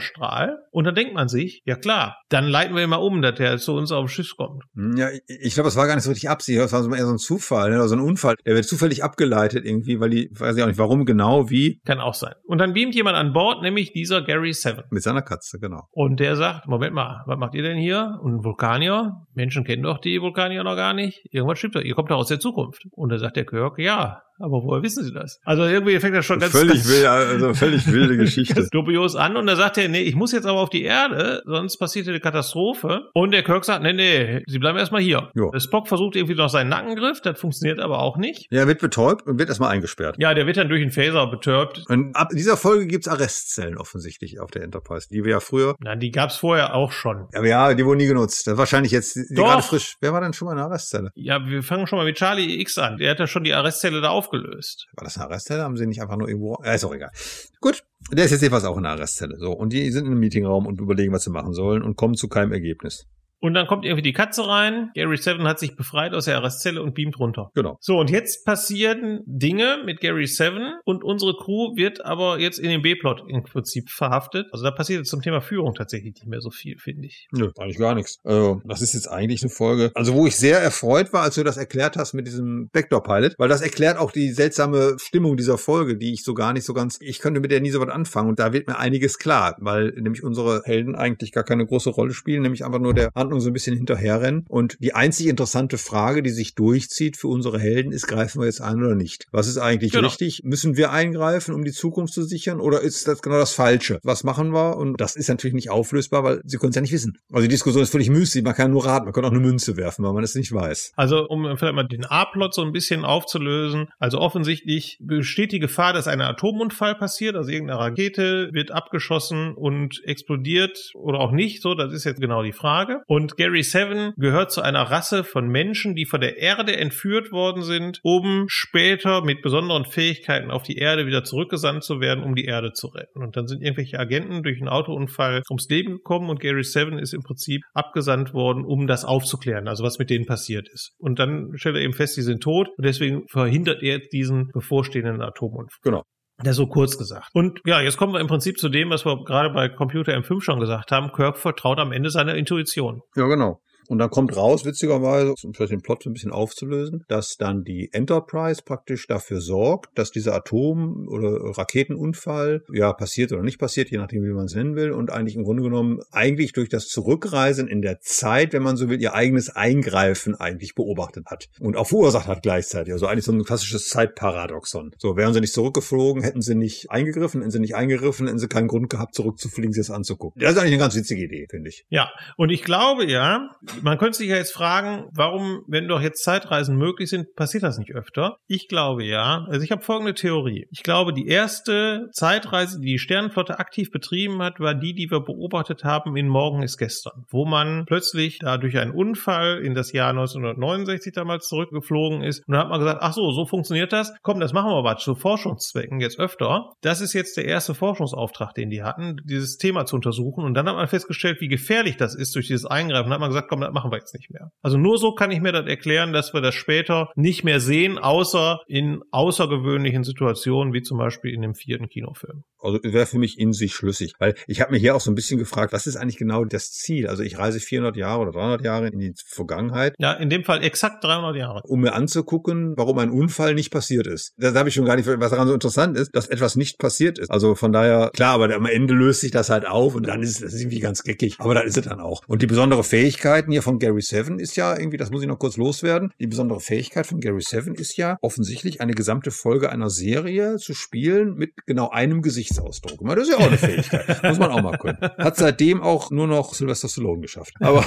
Transporterstrahl 0.01 0.57
und 0.71 0.85
dann 0.85 0.95
denkt 0.95 1.13
man 1.13 1.27
sich, 1.27 1.61
ja 1.65 1.75
klar, 1.75 2.17
dann 2.29 2.45
leiten 2.47 2.75
wir 2.75 2.83
ihn 2.83 2.89
mal 2.89 2.97
um, 2.97 3.21
dass 3.21 3.35
der 3.35 3.57
zu 3.57 3.73
uns 3.75 3.91
auf 3.91 4.05
dem 4.05 4.07
Schiff 4.07 4.35
kommt. 4.37 4.63
Hm, 4.75 4.95
Ja, 4.97 5.09
ich- 5.27 5.53
glaube, 5.53 5.67
es 5.69 5.75
war 5.75 5.87
gar 5.87 5.95
nicht 5.95 6.03
so 6.03 6.09
richtig 6.09 6.29
Absicht, 6.29 6.59
das 6.59 6.73
war 6.73 6.83
so 6.83 6.93
eher 6.93 7.05
so 7.05 7.11
ein 7.11 7.17
Zufall, 7.17 7.69
ne? 7.69 7.75
oder 7.77 7.87
so 7.87 7.95
ein 7.95 8.01
Unfall. 8.01 8.35
Der 8.45 8.55
wird 8.55 8.65
zufällig 8.65 9.03
abgeleitet 9.03 9.65
irgendwie, 9.65 9.99
weil 9.99 10.09
die, 10.09 10.29
weiß 10.31 10.55
ich 10.57 10.63
auch 10.63 10.67
nicht 10.67 10.79
warum 10.79 11.05
genau, 11.05 11.49
wie, 11.49 11.79
Kann 11.85 11.99
auch 11.99 12.13
sein. 12.13 12.33
Und 12.45 12.57
dann 12.59 12.73
beamt 12.73 12.95
jemand 12.95 13.17
an 13.17 13.33
Bord, 13.33 13.61
nämlich 13.61 13.91
dieser 13.93 14.21
Gary 14.21 14.53
Seven. 14.53 14.83
mit 14.89 15.03
seiner 15.03 15.21
Katze, 15.21 15.59
genau. 15.59 15.83
Und 15.91 16.19
der 16.19 16.35
sagt, 16.35 16.67
Moment 16.67 16.93
mal, 16.93 17.23
was 17.27 17.37
macht 17.37 17.53
ihr 17.55 17.63
denn 17.63 17.77
hier? 17.77 18.19
Und 18.21 18.35
ein 18.37 18.43
Vulkanier? 18.43 19.25
Menschen 19.33 19.63
kennen 19.63 19.83
doch 19.83 19.99
die 19.99 20.21
Vulkanier 20.21 20.63
noch 20.63 20.75
gar 20.75 20.93
nicht. 20.93 21.21
Irgendwas 21.31 21.59
stimmt 21.59 21.75
doch. 21.75 21.81
Ihr 21.81 21.95
kommt 21.95 22.11
doch 22.11 22.17
aus 22.17 22.27
der 22.27 22.39
Zukunft. 22.39 22.83
Und 22.91 23.09
da 23.09 23.17
sagt 23.17 23.35
der 23.37 23.45
Kirk, 23.45 23.77
ja, 23.79 24.21
aber 24.41 24.63
woher 24.63 24.83
wissen 24.83 25.03
Sie 25.03 25.13
das? 25.13 25.39
Also 25.43 25.63
irgendwie 25.63 25.99
fängt 25.99 26.15
das 26.15 26.25
schon 26.25 26.39
ganz, 26.39 26.51
völlig 26.51 26.87
wild, 26.87 27.05
also 27.05 27.53
völlig 27.53 27.85
wilde 27.91 28.17
Geschichte. 28.23 28.67
dubios 28.71 29.15
an. 29.15 29.35
Und 29.37 29.47
da 29.47 29.55
sagt 29.55 29.77
er, 29.77 29.87
nee, 29.89 30.01
ich 30.01 30.15
muss 30.15 30.31
jetzt 30.31 30.45
aber 30.45 30.59
auf 30.59 30.69
die 30.69 30.83
Erde, 30.83 31.41
sonst 31.45 31.77
passiert 31.77 32.05
hier 32.05 32.13
eine 32.13 32.19
Katastrophe. 32.21 33.09
Und 33.13 33.31
der 33.31 33.43
Kirk 33.43 33.65
sagt, 33.65 33.83
nee, 33.83 33.93
nee, 33.93 34.43
Sie 34.47 34.59
bleiben 34.59 34.77
erstmal 34.77 35.01
hier. 35.01 35.31
Jo. 35.35 35.51
Spock 35.57 35.87
versucht 35.87 36.15
irgendwie 36.15 36.35
noch 36.35 36.49
seinen 36.49 36.69
Nackengriff, 36.69 37.21
das 37.21 37.39
funktioniert 37.39 37.79
aber 37.79 37.99
auch 37.99 38.17
nicht. 38.17 38.47
Ja, 38.51 38.61
er 38.61 38.67
wird 38.67 38.81
betäubt 38.81 39.27
und 39.27 39.39
wird 39.39 39.49
erstmal 39.49 39.71
eingesperrt. 39.71 40.15
Ja, 40.19 40.33
der 40.33 40.47
wird 40.47 40.57
dann 40.57 40.69
durch 40.69 40.81
den 40.81 40.91
Phaser 40.91 41.27
betäubt. 41.27 41.83
Und 41.87 42.15
ab 42.15 42.29
dieser 42.33 42.57
Folge 42.57 42.87
gibt's 42.87 43.07
Arrestzellen 43.07 43.77
offensichtlich 43.77 44.39
auf 44.39 44.51
der 44.51 44.63
Enterprise, 44.63 45.07
die 45.11 45.23
wir 45.23 45.31
ja 45.31 45.39
früher, 45.39 45.75
Na, 45.79 45.95
die 45.95 46.11
gab's 46.11 46.37
vorher 46.37 46.75
auch 46.75 46.91
schon. 46.91 47.27
aber 47.33 47.47
ja, 47.47 47.73
die 47.73 47.85
wurden 47.85 47.97
nie 47.99 48.07
genutzt. 48.07 48.47
Das 48.47 48.57
wahrscheinlich 48.57 48.91
jetzt 48.91 49.15
die 49.15 49.35
gerade 49.35 49.61
frisch. 49.61 49.95
Wer 50.01 50.13
war 50.13 50.21
denn 50.21 50.33
schon 50.33 50.45
mal 50.47 50.51
in 50.53 50.57
der 50.57 50.65
Arrestzelle? 50.65 51.11
Ja, 51.15 51.45
wir 51.45 51.63
fangen 51.63 51.87
schon 51.87 51.97
mal 51.99 52.05
mit 52.05 52.17
Charlie 52.17 52.59
X 52.61 52.77
an. 52.77 52.97
Der 52.97 53.11
hat 53.11 53.19
ja 53.19 53.27
schon 53.27 53.43
die 53.43 53.53
Arrestzelle 53.53 54.01
da 54.01 54.09
aufgelöst. 54.31 54.87
War 54.95 55.03
das 55.03 55.17
eine 55.17 55.25
Arrestzelle? 55.25 55.63
Haben 55.63 55.77
sie 55.77 55.85
nicht 55.85 56.01
einfach 56.01 56.17
nur 56.17 56.27
irgendwo? 56.27 56.57
Ja, 56.63 56.73
ist 56.73 56.83
auch 56.83 56.93
egal. 56.93 57.11
Gut, 57.59 57.83
der 58.11 58.25
ist 58.25 58.31
jetzt 58.31 58.41
jedenfalls 58.41 58.65
auch 58.65 58.77
in 58.77 58.83
der 58.83 58.93
Arrestzelle. 58.93 59.37
So, 59.37 59.51
und 59.51 59.73
die 59.73 59.91
sind 59.91 60.05
in 60.05 60.11
einem 60.11 60.19
Meetingraum 60.19 60.65
und 60.65 60.79
überlegen, 60.79 61.13
was 61.13 61.23
sie 61.23 61.31
machen 61.31 61.53
sollen 61.53 61.83
und 61.83 61.95
kommen 61.95 62.15
zu 62.15 62.27
keinem 62.27 62.51
Ergebnis. 62.51 63.07
Und 63.41 63.55
dann 63.55 63.67
kommt 63.67 63.85
irgendwie 63.85 64.03
die 64.03 64.13
Katze 64.13 64.47
rein. 64.47 64.91
Gary 64.93 65.17
Seven 65.17 65.47
hat 65.47 65.59
sich 65.59 65.75
befreit 65.75 66.13
aus 66.13 66.25
der 66.25 66.37
Arrestzelle 66.37 66.81
und 66.81 66.93
beamt 66.93 67.19
runter. 67.19 67.51
Genau. 67.55 67.77
So, 67.81 67.97
und 67.97 68.09
jetzt 68.09 68.45
passieren 68.45 69.21
Dinge 69.25 69.79
mit 69.83 69.99
Gary 69.99 70.27
Seven 70.27 70.73
und 70.85 71.03
unsere 71.03 71.35
Crew 71.35 71.75
wird 71.75 72.05
aber 72.05 72.39
jetzt 72.39 72.59
in 72.59 72.69
den 72.69 72.81
B-Plot 72.81 73.23
im 73.27 73.43
Prinzip 73.43 73.89
verhaftet. 73.89 74.47
Also 74.51 74.63
da 74.63 74.71
passiert 74.71 74.99
jetzt 74.99 75.09
zum 75.09 75.21
Thema 75.21 75.41
Führung 75.41 75.73
tatsächlich 75.73 76.13
nicht 76.13 76.27
mehr 76.27 76.41
so 76.41 76.51
viel, 76.51 76.77
finde 76.77 77.07
ich. 77.07 77.27
Nö, 77.31 77.51
eigentlich 77.57 77.79
gar 77.79 77.95
nichts. 77.95 78.19
Also, 78.23 78.61
das 78.65 78.81
ist 78.81 78.93
jetzt 78.93 79.07
eigentlich 79.07 79.41
eine 79.41 79.49
Folge, 79.49 79.91
also 79.95 80.13
wo 80.13 80.27
ich 80.27 80.35
sehr 80.35 80.59
erfreut 80.59 81.11
war, 81.11 81.23
als 81.23 81.35
du 81.35 81.43
das 81.43 81.57
erklärt 81.57 81.97
hast 81.97 82.13
mit 82.13 82.27
diesem 82.27 82.69
Backdoor-Pilot, 82.71 83.35
weil 83.37 83.49
das 83.49 83.61
erklärt 83.61 83.97
auch 83.97 84.11
die 84.11 84.31
seltsame 84.31 84.97
Stimmung 84.99 85.35
dieser 85.35 85.57
Folge, 85.57 85.97
die 85.97 86.13
ich 86.13 86.23
so 86.23 86.35
gar 86.35 86.53
nicht 86.53 86.65
so 86.65 86.73
ganz, 86.73 86.99
ich 87.01 87.19
könnte 87.19 87.39
mit 87.39 87.51
der 87.51 87.61
nie 87.61 87.71
so 87.71 87.81
was 87.81 87.89
anfangen 87.89 88.29
und 88.29 88.39
da 88.39 88.53
wird 88.53 88.67
mir 88.67 88.77
einiges 88.77 89.17
klar, 89.17 89.55
weil 89.59 89.91
nämlich 89.91 90.23
unsere 90.23 90.61
Helden 90.63 90.95
eigentlich 90.95 91.31
gar 91.31 91.43
keine 91.43 91.65
große 91.65 91.89
Rolle 91.89 92.13
spielen, 92.13 92.43
nämlich 92.43 92.63
einfach 92.63 92.79
nur 92.79 92.93
der 92.93 93.09
Handlung 93.31 93.39
so 93.41 93.49
ein 93.49 93.53
bisschen 93.53 93.75
hinterherrennen 93.75 94.45
und 94.49 94.77
die 94.79 94.93
einzig 94.93 95.27
interessante 95.27 95.77
Frage, 95.77 96.21
die 96.21 96.29
sich 96.29 96.55
durchzieht 96.55 97.15
für 97.17 97.27
unsere 97.27 97.59
Helden, 97.59 97.91
ist, 97.91 98.07
greifen 98.07 98.41
wir 98.41 98.45
jetzt 98.45 98.61
ein 98.61 98.77
oder 98.83 98.95
nicht? 98.95 99.25
Was 99.31 99.47
ist 99.47 99.57
eigentlich 99.57 99.93
Genau. 99.93 100.07
richtig? 100.07 100.41
Müssen 100.43 100.75
wir 100.75 100.91
eingreifen, 100.91 101.53
um 101.55 101.63
die 101.63 101.71
Zukunft 101.71 102.13
zu 102.13 102.23
sichern 102.23 102.59
oder 102.59 102.81
ist 102.81 103.07
das 103.07 103.21
genau 103.21 103.37
das 103.37 103.53
Falsche? 103.53 103.99
Was 104.03 104.23
machen 104.23 104.51
wir? 104.53 104.77
Und 104.77 104.99
das 104.99 105.15
ist 105.15 105.29
natürlich 105.29 105.53
nicht 105.53 105.69
auflösbar, 105.69 106.23
weil 106.23 106.41
sie 106.45 106.57
können 106.57 106.71
es 106.71 106.75
ja 106.75 106.81
nicht 106.81 106.91
wissen. 106.91 107.17
Also 107.31 107.43
die 107.43 107.49
Diskussion 107.49 107.83
ist 107.83 107.91
völlig 107.91 108.09
müßig, 108.09 108.43
man 108.43 108.53
kann 108.53 108.71
nur 108.71 108.85
raten, 108.85 109.05
man 109.05 109.13
kann 109.13 109.25
auch 109.25 109.31
eine 109.31 109.39
Münze 109.39 109.77
werfen, 109.77 110.03
weil 110.03 110.13
man 110.13 110.23
es 110.23 110.35
nicht 110.35 110.51
weiß. 110.51 110.91
Also, 110.95 111.27
um 111.27 111.43
vielleicht 111.57 111.75
mal 111.75 111.87
den 111.87 112.05
A-Plot 112.05 112.53
so 112.53 112.61
ein 112.63 112.71
bisschen 112.73 113.05
aufzulösen. 113.05 113.87
Also 113.99 114.19
offensichtlich 114.19 114.97
besteht 115.01 115.51
die 115.51 115.59
Gefahr, 115.59 115.93
dass 115.93 116.07
ein 116.07 116.21
Atomunfall 116.21 116.95
passiert. 116.95 117.35
Also 117.35 117.49
irgendeine 117.49 117.79
Rakete 117.79 118.49
wird 118.51 118.71
abgeschossen 118.71 119.53
und 119.53 120.01
explodiert 120.03 120.91
oder 120.95 121.19
auch 121.19 121.31
nicht. 121.31 121.61
So, 121.61 121.75
das 121.75 121.93
ist 121.93 122.03
jetzt 122.03 122.19
genau 122.21 122.43
die 122.43 122.51
Frage. 122.51 123.01
Und 123.07 123.20
Gary 123.37 123.63
Seven 123.63 124.13
gehört 124.17 124.51
zu 124.51 124.61
einer 124.61 124.83
Rasse 124.83 125.23
von 125.23 125.47
Menschen, 125.47 125.95
die 125.95 126.05
von 126.05 126.21
der 126.21 126.37
Erde 126.37 126.75
entführt 126.77 127.31
worden 127.31 127.63
sind, 127.63 127.99
um 128.03 128.45
später 128.47 129.23
mit 129.23 129.41
besonderen 129.41 129.85
Fähigkeiten 129.85 130.51
auf 130.51 130.63
die 130.63 130.77
Erde 130.77 131.05
wieder 131.05 131.23
zurückgesandt 131.23 131.83
zu 131.83 131.99
werden, 131.99 132.23
um 132.23 132.35
die 132.35 132.45
Erde 132.45 132.73
zu 132.73 132.87
retten. 132.87 133.23
Und 133.23 133.37
dann 133.37 133.47
sind 133.47 133.61
irgendwelche 133.61 133.99
Agenten 133.99 134.43
durch 134.43 134.59
einen 134.59 134.69
Autounfall 134.69 135.41
ums 135.49 135.67
Leben 135.69 135.93
gekommen 135.93 136.29
und 136.29 136.39
Gary 136.39 136.63
Seven 136.63 136.99
ist 136.99 137.13
im 137.13 137.23
Prinzip 137.23 137.61
abgesandt 137.73 138.33
worden, 138.33 138.65
um 138.65 138.87
das 138.87 139.05
aufzuklären, 139.05 139.67
also 139.67 139.83
was 139.83 139.99
mit 139.99 140.09
denen 140.09 140.25
passiert 140.25 140.67
ist. 140.69 140.93
Und 140.97 141.19
dann 141.19 141.51
stellt 141.55 141.75
er 141.75 141.81
eben 141.81 141.93
fest, 141.93 142.17
die 142.17 142.21
sind 142.21 142.41
tot 142.41 142.69
und 142.77 142.85
deswegen 142.85 143.23
verhindert 143.27 143.83
er 143.83 143.99
diesen 143.99 144.49
bevorstehenden 144.53 145.21
Atomunfall. 145.21 145.79
Genau. 145.83 146.03
Der 146.43 146.53
so 146.53 146.67
kurz 146.67 146.97
gesagt. 146.97 147.29
Und 147.33 147.59
ja, 147.65 147.81
jetzt 147.81 147.97
kommen 147.97 148.13
wir 148.13 148.19
im 148.19 148.27
Prinzip 148.27 148.59
zu 148.59 148.69
dem, 148.69 148.89
was 148.89 149.05
wir 149.05 149.23
gerade 149.23 149.49
bei 149.49 149.69
Computer 149.69 150.13
M5 150.13 150.41
schon 150.41 150.59
gesagt 150.59 150.91
haben. 150.91 151.11
Kirk 151.11 151.37
vertraut 151.37 151.79
am 151.79 151.91
Ende 151.91 152.09
seiner 152.09 152.35
Intuition. 152.35 153.01
Ja, 153.15 153.27
genau. 153.27 153.61
Und 153.91 153.97
dann 153.97 154.09
kommt 154.09 154.37
raus, 154.37 154.63
witzigerweise, 154.63 155.33
um 155.43 155.53
vielleicht 155.53 155.73
den 155.73 155.81
Plot 155.81 156.05
ein 156.05 156.13
bisschen 156.13 156.31
aufzulösen, 156.31 157.03
dass 157.09 157.35
dann 157.35 157.65
die 157.65 157.89
Enterprise 157.91 158.61
praktisch 158.63 159.05
dafür 159.05 159.41
sorgt, 159.41 159.89
dass 159.99 160.11
dieser 160.11 160.33
Atom- 160.33 161.09
oder 161.09 161.57
Raketenunfall 161.57 162.63
ja 162.71 162.93
passiert 162.93 163.33
oder 163.33 163.43
nicht 163.43 163.59
passiert, 163.59 163.91
je 163.91 163.97
nachdem, 163.97 164.23
wie 164.23 164.29
man 164.29 164.45
es 164.45 164.55
nennen 164.55 164.77
will, 164.77 164.93
und 164.93 165.11
eigentlich 165.11 165.35
im 165.35 165.43
Grunde 165.43 165.63
genommen 165.63 165.99
eigentlich 166.09 166.53
durch 166.53 166.69
das 166.69 166.87
Zurückreisen 166.87 167.67
in 167.67 167.81
der 167.81 167.99
Zeit, 167.99 168.53
wenn 168.53 168.63
man 168.63 168.77
so 168.77 168.87
will, 168.87 169.01
ihr 169.01 169.13
eigenes 169.13 169.49
Eingreifen 169.49 170.35
eigentlich 170.35 170.73
beobachtet 170.73 171.25
hat 171.25 171.49
und 171.59 171.75
auch 171.75 171.87
verursacht 171.87 172.27
hat 172.27 172.43
gleichzeitig. 172.43 172.93
Also 172.93 173.07
eigentlich 173.07 173.25
so 173.25 173.33
ein 173.33 173.43
klassisches 173.43 173.89
Zeitparadoxon. 173.89 174.95
So, 174.99 175.17
wären 175.17 175.33
sie 175.33 175.41
nicht 175.41 175.53
zurückgeflogen, 175.53 176.23
hätten 176.23 176.41
sie 176.41 176.55
nicht 176.55 176.89
eingegriffen, 176.89 177.41
hätten 177.41 177.51
sie 177.51 177.59
nicht 177.59 177.75
eingegriffen, 177.75 178.27
hätten 178.27 178.39
sie 178.39 178.47
keinen 178.47 178.69
Grund 178.69 178.89
gehabt, 178.89 179.15
zurückzufliegen, 179.15 179.73
sich 179.73 179.85
das 179.85 179.93
anzugucken. 179.93 180.41
Das 180.41 180.53
ist 180.53 180.57
eigentlich 180.59 180.75
eine 180.75 180.81
ganz 180.81 180.95
witzige 180.95 181.25
Idee, 181.25 181.47
finde 181.49 181.67
ich. 181.67 181.85
Ja, 181.89 182.09
und 182.37 182.51
ich 182.51 182.63
glaube 182.63 183.05
ja, 183.05 183.49
man 183.81 183.97
könnte 183.97 184.17
sich 184.17 184.29
ja 184.29 184.35
jetzt 184.35 184.53
fragen, 184.53 185.05
warum, 185.13 185.63
wenn 185.67 185.87
doch 185.87 186.01
jetzt 186.01 186.23
Zeitreisen 186.23 186.77
möglich 186.77 187.09
sind, 187.09 187.35
passiert 187.35 187.63
das 187.63 187.77
nicht 187.77 187.93
öfter? 187.93 188.37
Ich 188.47 188.67
glaube 188.67 189.03
ja. 189.03 189.45
Also 189.49 189.61
ich 189.61 189.71
habe 189.71 189.81
folgende 189.81 190.13
Theorie. 190.13 190.67
Ich 190.71 190.83
glaube, 190.83 191.13
die 191.13 191.27
erste 191.27 192.07
Zeitreise, 192.13 192.79
die 192.79 192.91
die 192.91 192.99
Sternenflotte 192.99 193.59
aktiv 193.59 193.89
betrieben 193.89 194.41
hat, 194.41 194.59
war 194.59 194.75
die, 194.75 194.93
die 194.93 195.09
wir 195.09 195.21
beobachtet 195.21 195.83
haben 195.83 196.15
in 196.17 196.27
Morgen 196.27 196.61
ist 196.61 196.77
gestern, 196.77 197.23
wo 197.29 197.45
man 197.45 197.85
plötzlich 197.85 198.39
da 198.39 198.57
durch 198.57 198.77
einen 198.77 198.91
Unfall 198.91 199.59
in 199.59 199.73
das 199.73 199.93
Jahr 199.93 200.09
1969 200.09 201.13
damals 201.13 201.47
zurückgeflogen 201.47 202.21
ist. 202.21 202.45
Und 202.47 202.53
dann 202.53 202.63
hat 202.63 202.69
man 202.69 202.79
gesagt, 202.79 202.99
ach 203.01 203.13
so, 203.13 203.31
so 203.31 203.45
funktioniert 203.45 203.93
das. 203.93 204.13
Komm, 204.23 204.39
das 204.39 204.51
machen 204.51 204.71
wir 204.71 204.77
aber 204.77 204.97
zu 204.97 205.15
Forschungszwecken 205.15 206.01
jetzt 206.01 206.19
öfter. 206.19 206.71
Das 206.81 206.99
ist 206.99 207.13
jetzt 207.13 207.37
der 207.37 207.45
erste 207.45 207.73
Forschungsauftrag, 207.73 208.53
den 208.53 208.69
die 208.69 208.83
hatten, 208.83 209.17
dieses 209.23 209.57
Thema 209.57 209.85
zu 209.85 209.95
untersuchen. 209.95 210.43
Und 210.43 210.53
dann 210.53 210.67
hat 210.67 210.75
man 210.75 210.87
festgestellt, 210.87 211.39
wie 211.39 211.47
gefährlich 211.47 211.95
das 211.95 212.13
ist 212.13 212.35
durch 212.35 212.47
dieses 212.47 212.65
Eingreifen. 212.65 213.05
Dann 213.05 213.13
hat 213.13 213.19
man 213.21 213.29
gesagt, 213.29 213.47
komm, 213.49 213.60
das 213.61 213.71
machen 213.73 213.91
wir 213.91 213.97
jetzt 213.97 214.13
nicht 214.13 214.29
mehr. 214.31 214.51
Also 214.61 214.77
nur 214.77 214.97
so 214.97 215.13
kann 215.13 215.31
ich 215.31 215.39
mir 215.41 215.51
das 215.51 215.65
erklären, 215.67 216.13
dass 216.13 216.33
wir 216.33 216.41
das 216.41 216.55
später 216.55 217.09
nicht 217.15 217.43
mehr 217.43 217.59
sehen, 217.59 217.97
außer 217.97 218.61
in 218.67 219.01
außergewöhnlichen 219.11 220.03
Situationen, 220.03 220.73
wie 220.73 220.81
zum 220.81 220.97
Beispiel 220.97 221.33
in 221.33 221.41
dem 221.41 221.55
vierten 221.55 221.87
Kinofilm. 221.87 222.43
Also 222.59 222.79
wäre 222.83 223.05
für 223.07 223.17
mich 223.17 223.39
in 223.39 223.53
sich 223.53 223.73
schlüssig. 223.73 224.13
Weil 224.19 224.35
ich 224.47 224.61
habe 224.61 224.71
mir 224.71 224.77
hier 224.77 224.95
auch 224.95 225.01
so 225.01 225.09
ein 225.09 225.15
bisschen 225.15 225.39
gefragt, 225.39 225.73
was 225.73 225.87
ist 225.87 225.95
eigentlich 225.95 226.17
genau 226.17 226.45
das 226.45 226.71
Ziel? 226.71 227.07
Also 227.07 227.23
ich 227.23 227.37
reise 227.39 227.59
400 227.59 227.95
Jahre 227.97 228.21
oder 228.21 228.31
300 228.33 228.63
Jahre 228.63 228.87
in 228.89 228.99
die 228.99 229.13
Vergangenheit, 229.25 229.95
Ja, 229.97 230.13
in 230.13 230.29
dem 230.29 230.43
Fall 230.43 230.63
exakt 230.63 231.03
300 231.03 231.35
Jahre. 231.35 231.61
um 231.63 231.81
mir 231.81 231.93
anzugucken, 231.93 232.73
warum 232.77 232.99
ein 232.99 233.09
Unfall 233.09 233.55
nicht 233.55 233.71
passiert 233.71 234.05
ist. 234.05 234.33
Das 234.37 234.53
habe 234.55 234.69
ich 234.69 234.75
schon 234.75 234.85
gar 234.85 234.95
nicht, 234.95 235.07
was 235.07 235.31
daran 235.31 235.47
so 235.47 235.53
interessant 235.53 235.97
ist, 235.97 236.15
dass 236.15 236.27
etwas 236.27 236.55
nicht 236.55 236.77
passiert 236.77 237.17
ist. 237.17 237.31
Also 237.31 237.55
von 237.55 237.71
daher, 237.73 238.11
klar, 238.13 238.33
aber 238.35 238.53
am 238.53 238.65
Ende 238.65 238.93
löst 238.93 239.21
sich 239.21 239.31
das 239.31 239.49
halt 239.49 239.65
auf 239.65 239.95
und 239.95 240.07
dann 240.07 240.21
ist 240.21 240.41
es 240.41 240.59
irgendwie 240.59 240.79
ganz 240.79 241.03
geckig. 241.03 241.35
Aber 241.39 241.55
dann 241.55 241.65
ist 241.65 241.77
es 241.77 241.85
dann 241.85 241.99
auch. 241.99 242.21
Und 242.27 242.41
die 242.41 242.47
besondere 242.47 242.83
Fähigkeiten, 242.83 243.50
hatten 243.51 243.55
ja 243.55 243.61
von 243.61 243.79
Gary 243.79 244.01
Seven 244.01 244.39
ist 244.39 244.55
ja 244.55 244.77
irgendwie, 244.77 244.95
das 244.95 245.11
muss 245.11 245.21
ich 245.21 245.27
noch 245.27 245.37
kurz 245.37 245.57
loswerden, 245.57 246.13
die 246.21 246.27
besondere 246.27 246.61
Fähigkeit 246.61 247.05
von 247.05 247.19
Gary 247.19 247.41
Seven 247.41 247.75
ist 247.75 247.97
ja 247.97 248.17
offensichtlich 248.21 248.79
eine 248.79 248.93
gesamte 248.93 249.29
Folge 249.29 249.69
einer 249.69 249.89
Serie 249.89 250.55
zu 250.55 250.73
spielen 250.73 251.35
mit 251.35 251.51
genau 251.65 251.89
einem 251.89 252.21
Gesichtsausdruck. 252.21 252.99
Das 253.03 253.27
ist 253.27 253.31
ja 253.31 253.37
auch 253.37 253.47
eine 253.47 253.57
Fähigkeit. 253.57 254.23
muss 254.23 254.39
man 254.39 254.51
auch 254.51 254.61
mal 254.61 254.77
können. 254.77 254.97
Hat 255.01 255.35
seitdem 255.35 255.81
auch 255.81 256.11
nur 256.11 256.27
noch 256.27 256.53
Sylvester 256.53 256.87
Stallone 256.87 257.21
geschafft. 257.21 257.53
Aber 257.59 257.83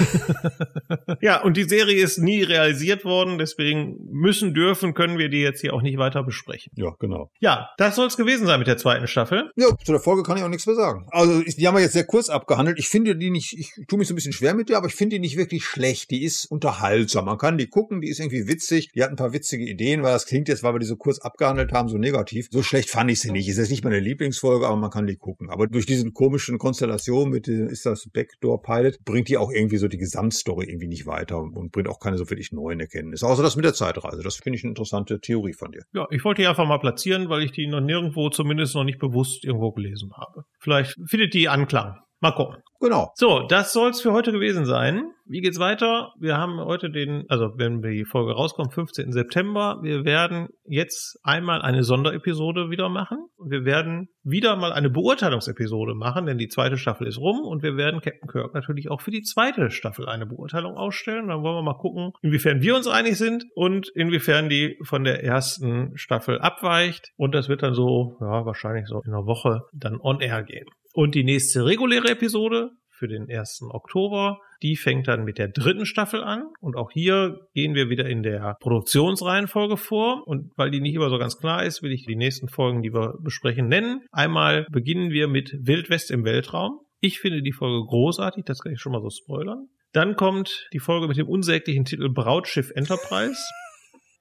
ja, 1.21 1.41
und 1.41 1.57
die 1.57 1.63
Serie 1.63 2.03
ist 2.03 2.19
nie 2.19 2.43
realisiert 2.43 3.03
worden, 3.03 3.39
deswegen 3.39 3.97
müssen, 4.11 4.53
dürfen, 4.53 4.93
können 4.93 5.17
wir 5.17 5.29
die 5.29 5.41
jetzt 5.41 5.61
hier 5.61 5.73
auch 5.73 5.81
nicht 5.81 5.97
weiter 5.97 6.23
besprechen. 6.23 6.71
Ja, 6.75 6.95
genau. 6.99 7.31
Ja, 7.39 7.69
das 7.77 7.95
soll 7.95 8.07
es 8.07 8.17
gewesen 8.17 8.45
sein 8.45 8.59
mit 8.59 8.67
der 8.67 8.77
zweiten 8.77 9.07
Staffel. 9.07 9.49
Ja, 9.55 9.67
zu 9.83 9.91
der 9.91 10.01
Folge 10.01 10.21
kann 10.21 10.37
ich 10.37 10.43
auch 10.43 10.49
nichts 10.49 10.67
mehr 10.67 10.75
sagen. 10.75 11.07
Also, 11.09 11.41
die 11.41 11.67
haben 11.67 11.75
wir 11.75 11.81
jetzt 11.81 11.93
sehr 11.93 12.05
kurz 12.05 12.29
abgehandelt. 12.29 12.77
Ich 12.77 12.87
finde 12.87 13.15
die 13.15 13.31
nicht, 13.31 13.57
ich 13.57 13.71
tue 13.87 13.97
mich 13.97 14.07
so 14.07 14.13
ein 14.13 14.15
bisschen 14.15 14.33
schwer 14.33 14.53
mit 14.53 14.69
der, 14.69 14.77
aber 14.77 14.87
ich 14.87 14.95
finde 14.95 15.15
die 15.15 15.19
nicht 15.19 15.37
wirklich 15.37 15.54
schlecht. 15.63 16.11
Die 16.11 16.23
ist 16.23 16.45
unterhaltsam. 16.45 17.25
Man 17.25 17.37
kann 17.37 17.57
die 17.57 17.67
gucken, 17.67 18.01
die 18.01 18.09
ist 18.09 18.19
irgendwie 18.19 18.47
witzig. 18.47 18.91
Die 18.93 19.03
hat 19.03 19.09
ein 19.09 19.15
paar 19.15 19.33
witzige 19.33 19.63
Ideen, 19.63 20.03
weil 20.03 20.11
das 20.11 20.25
klingt 20.25 20.49
jetzt, 20.49 20.63
weil 20.63 20.73
wir 20.73 20.79
die 20.79 20.85
so 20.85 20.97
kurz 20.97 21.19
abgehandelt 21.19 21.71
haben, 21.71 21.87
so 21.87 21.97
negativ. 21.97 22.47
So 22.51 22.63
schlecht 22.63 22.89
fand 22.89 23.11
ich 23.11 23.21
sie 23.21 23.31
nicht. 23.31 23.47
Ist 23.47 23.57
jetzt 23.57 23.69
nicht 23.69 23.83
meine 23.83 23.99
Lieblingsfolge, 23.99 24.67
aber 24.67 24.75
man 24.75 24.89
kann 24.89 25.07
die 25.07 25.15
gucken. 25.15 25.49
Aber 25.49 25.67
durch 25.67 25.85
diesen 25.85 26.13
komischen 26.13 26.57
Konstellation 26.57 27.29
mit, 27.29 27.47
ist 27.47 27.85
das 27.85 28.09
Backdoor 28.11 28.61
Pilot, 28.61 29.03
bringt 29.05 29.29
die 29.29 29.37
auch 29.37 29.51
irgendwie 29.51 29.77
so 29.77 29.87
die 29.87 29.97
Gesamtstory 29.97 30.65
irgendwie 30.65 30.87
nicht 30.87 31.05
weiter 31.05 31.39
und 31.39 31.71
bringt 31.71 31.87
auch 31.87 31.99
keine 31.99 32.17
so 32.17 32.29
wirklich 32.29 32.51
neuen 32.51 32.79
Erkenntnisse. 32.79 33.27
Außer 33.27 33.43
das 33.43 33.55
mit 33.55 33.65
der 33.65 33.73
Zeitreise. 33.73 34.23
Das 34.23 34.37
finde 34.37 34.57
ich 34.57 34.63
eine 34.63 34.71
interessante 34.71 35.19
Theorie 35.19 35.53
von 35.53 35.71
dir. 35.71 35.83
Ja, 35.93 36.07
ich 36.11 36.23
wollte 36.23 36.41
die 36.41 36.47
einfach 36.47 36.67
mal 36.67 36.79
platzieren, 36.79 37.29
weil 37.29 37.43
ich 37.43 37.51
die 37.51 37.67
noch 37.67 37.81
nirgendwo, 37.81 38.29
zumindest 38.29 38.75
noch 38.75 38.83
nicht 38.83 38.99
bewusst 38.99 39.43
irgendwo 39.43 39.71
gelesen 39.71 40.11
habe. 40.17 40.43
Vielleicht 40.59 40.95
findet 41.07 41.33
die 41.33 41.49
Anklang. 41.49 41.97
Mal 42.21 42.31
gucken. 42.31 42.57
Genau. 42.79 43.11
So, 43.15 43.45
das 43.47 43.73
soll's 43.73 44.01
für 44.01 44.11
heute 44.11 44.31
gewesen 44.31 44.65
sein. 44.65 45.11
Wie 45.25 45.41
geht's 45.41 45.59
weiter? 45.59 46.13
Wir 46.19 46.37
haben 46.37 46.59
heute 46.59 46.91
den, 46.91 47.25
also 47.29 47.57
wenn 47.57 47.81
die 47.81 48.05
Folge 48.05 48.33
rauskommt, 48.33 48.73
15. 48.73 49.11
September. 49.11 49.79
Wir 49.81 50.05
werden 50.05 50.49
jetzt 50.65 51.19
einmal 51.23 51.61
eine 51.61 51.83
Sonderepisode 51.83 52.69
wieder 52.69 52.89
machen. 52.89 53.25
Und 53.37 53.49
wir 53.49 53.65
werden 53.65 54.09
wieder 54.23 54.55
mal 54.55 54.71
eine 54.71 54.89
Beurteilungsepisode 54.89 55.95
machen, 55.95 56.25
denn 56.25 56.37
die 56.37 56.47
zweite 56.47 56.77
Staffel 56.77 57.07
ist 57.07 57.17
rum 57.17 57.41
und 57.41 57.63
wir 57.63 57.75
werden 57.75 58.01
Captain 58.01 58.29
Kirk 58.29 58.53
natürlich 58.53 58.89
auch 58.89 59.01
für 59.01 59.11
die 59.11 59.23
zweite 59.23 59.71
Staffel 59.71 60.07
eine 60.07 60.25
Beurteilung 60.25 60.75
ausstellen. 60.75 61.27
Dann 61.27 61.43
wollen 61.43 61.55
wir 61.55 61.63
mal 61.63 61.77
gucken, 61.77 62.11
inwiefern 62.21 62.61
wir 62.61 62.75
uns 62.75 62.87
einig 62.87 63.17
sind 63.17 63.45
und 63.55 63.89
inwiefern 63.95 64.47
die 64.47 64.77
von 64.83 65.03
der 65.03 65.23
ersten 65.23 65.97
Staffel 65.97 66.39
abweicht. 66.39 67.13
Und 67.17 67.33
das 67.33 67.49
wird 67.49 67.63
dann 67.63 67.73
so, 67.73 68.17
ja, 68.21 68.45
wahrscheinlich 68.45 68.87
so 68.87 69.01
in 69.01 69.13
einer 69.13 69.25
Woche 69.25 69.63
dann 69.73 69.99
on 69.99 70.21
air 70.21 70.43
gehen. 70.43 70.67
Und 70.95 71.13
die 71.13 71.25
nächste 71.25 71.65
reguläre 71.65 72.09
Episode 72.09 72.71
für 72.89 73.09
den 73.09 73.29
1. 73.29 73.63
Oktober. 73.69 74.39
Die 74.63 74.77
fängt 74.77 75.09
dann 75.09 75.25
mit 75.25 75.37
der 75.37 75.49
dritten 75.49 75.85
Staffel 75.85 76.23
an. 76.23 76.45
Und 76.61 76.77
auch 76.77 76.89
hier 76.89 77.41
gehen 77.53 77.75
wir 77.75 77.89
wieder 77.89 78.05
in 78.05 78.23
der 78.23 78.55
Produktionsreihenfolge 78.61 79.75
vor. 79.75 80.25
Und 80.25 80.53
weil 80.55 80.71
die 80.71 80.79
nicht 80.79 80.95
immer 80.95 81.09
so 81.09 81.17
ganz 81.17 81.37
klar 81.37 81.65
ist, 81.65 81.83
will 81.83 81.91
ich 81.91 82.05
die 82.05 82.15
nächsten 82.15 82.47
Folgen, 82.47 82.81
die 82.81 82.93
wir 82.93 83.15
besprechen, 83.19 83.67
nennen. 83.67 84.05
Einmal 84.13 84.67
beginnen 84.71 85.11
wir 85.11 85.27
mit 85.27 85.53
Wildwest 85.59 86.11
im 86.11 86.23
Weltraum. 86.23 86.79
Ich 87.01 87.19
finde 87.19 87.41
die 87.41 87.51
Folge 87.51 87.85
großartig, 87.85 88.45
das 88.45 88.61
kann 88.61 88.71
ich 88.71 88.79
schon 88.79 88.93
mal 88.93 89.01
so 89.01 89.09
spoilern. 89.09 89.67
Dann 89.91 90.15
kommt 90.15 90.69
die 90.71 90.79
Folge 90.79 91.09
mit 91.09 91.17
dem 91.17 91.27
unsäglichen 91.27 91.83
Titel 91.83 92.07
Brautschiff 92.09 92.71
Enterprise. 92.73 93.43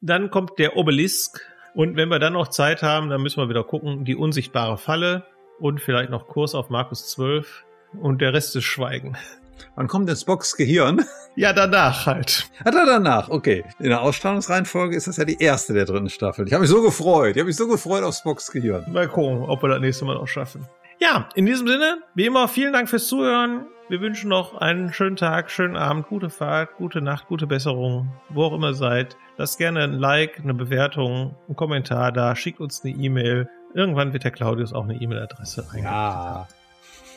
Dann 0.00 0.28
kommt 0.28 0.58
der 0.58 0.76
Obelisk. 0.76 1.40
Und 1.76 1.96
wenn 1.96 2.08
wir 2.08 2.18
dann 2.18 2.32
noch 2.32 2.48
Zeit 2.48 2.82
haben, 2.82 3.10
dann 3.10 3.22
müssen 3.22 3.40
wir 3.40 3.48
wieder 3.48 3.62
gucken, 3.62 4.04
die 4.04 4.16
unsichtbare 4.16 4.76
Falle 4.76 5.24
und 5.60 5.80
vielleicht 5.80 6.10
noch 6.10 6.26
Kurs 6.26 6.54
auf 6.54 6.70
Markus 6.70 7.08
12 7.08 7.64
und 8.00 8.20
der 8.20 8.32
Rest 8.32 8.56
ist 8.56 8.64
Schweigen. 8.64 9.16
Wann 9.76 9.88
kommt 9.88 10.08
denn 10.08 10.16
Spocks 10.16 10.56
Gehirn? 10.56 11.04
Ja, 11.36 11.52
danach 11.52 12.06
halt. 12.06 12.48
Ah, 12.64 12.70
da 12.70 12.84
danach, 12.86 13.28
okay. 13.28 13.64
In 13.80 13.88
der 13.88 14.02
Ausstrahlungsreihenfolge 14.02 14.96
ist 14.96 15.08
das 15.08 15.16
ja 15.16 15.24
die 15.24 15.40
erste 15.40 15.72
der 15.72 15.84
dritten 15.84 16.08
Staffel. 16.08 16.46
Ich 16.46 16.52
habe 16.52 16.60
mich 16.60 16.70
so 16.70 16.80
gefreut. 16.80 17.34
Ich 17.34 17.38
habe 17.38 17.48
mich 17.48 17.56
so 17.56 17.66
gefreut 17.66 18.04
auf 18.04 18.14
Spocks 18.14 18.52
Gehirn. 18.52 18.84
Mal 18.92 19.08
gucken, 19.08 19.42
ob 19.42 19.62
wir 19.62 19.68
das 19.68 19.80
nächste 19.80 20.04
Mal 20.04 20.16
auch 20.16 20.28
schaffen. 20.28 20.64
Ja, 21.00 21.28
in 21.34 21.46
diesem 21.46 21.66
Sinne, 21.66 21.98
wie 22.14 22.26
immer, 22.26 22.46
vielen 22.46 22.72
Dank 22.72 22.88
fürs 22.88 23.08
Zuhören. 23.08 23.66
Wir 23.88 24.00
wünschen 24.00 24.30
noch 24.30 24.54
einen 24.54 24.92
schönen 24.92 25.16
Tag, 25.16 25.50
schönen 25.50 25.76
Abend, 25.76 26.06
gute 26.06 26.30
Fahrt, 26.30 26.76
gute 26.76 27.02
Nacht, 27.02 27.26
gute 27.26 27.46
Besserung, 27.46 28.12
wo 28.30 28.44
auch 28.44 28.54
immer 28.54 28.72
seid. 28.72 29.16
Lasst 29.36 29.58
gerne 29.58 29.82
ein 29.82 29.92
Like, 29.92 30.40
eine 30.40 30.54
Bewertung, 30.54 31.34
einen 31.48 31.56
Kommentar 31.56 32.12
da, 32.12 32.34
schickt 32.34 32.60
uns 32.60 32.82
eine 32.84 32.94
E-Mail. 32.94 33.48
Irgendwann 33.74 34.12
wird 34.12 34.24
der 34.24 34.30
Claudius 34.30 34.72
auch 34.72 34.84
eine 34.84 34.94
E-Mail-Adresse. 34.94 35.66
Ja. 35.76 36.48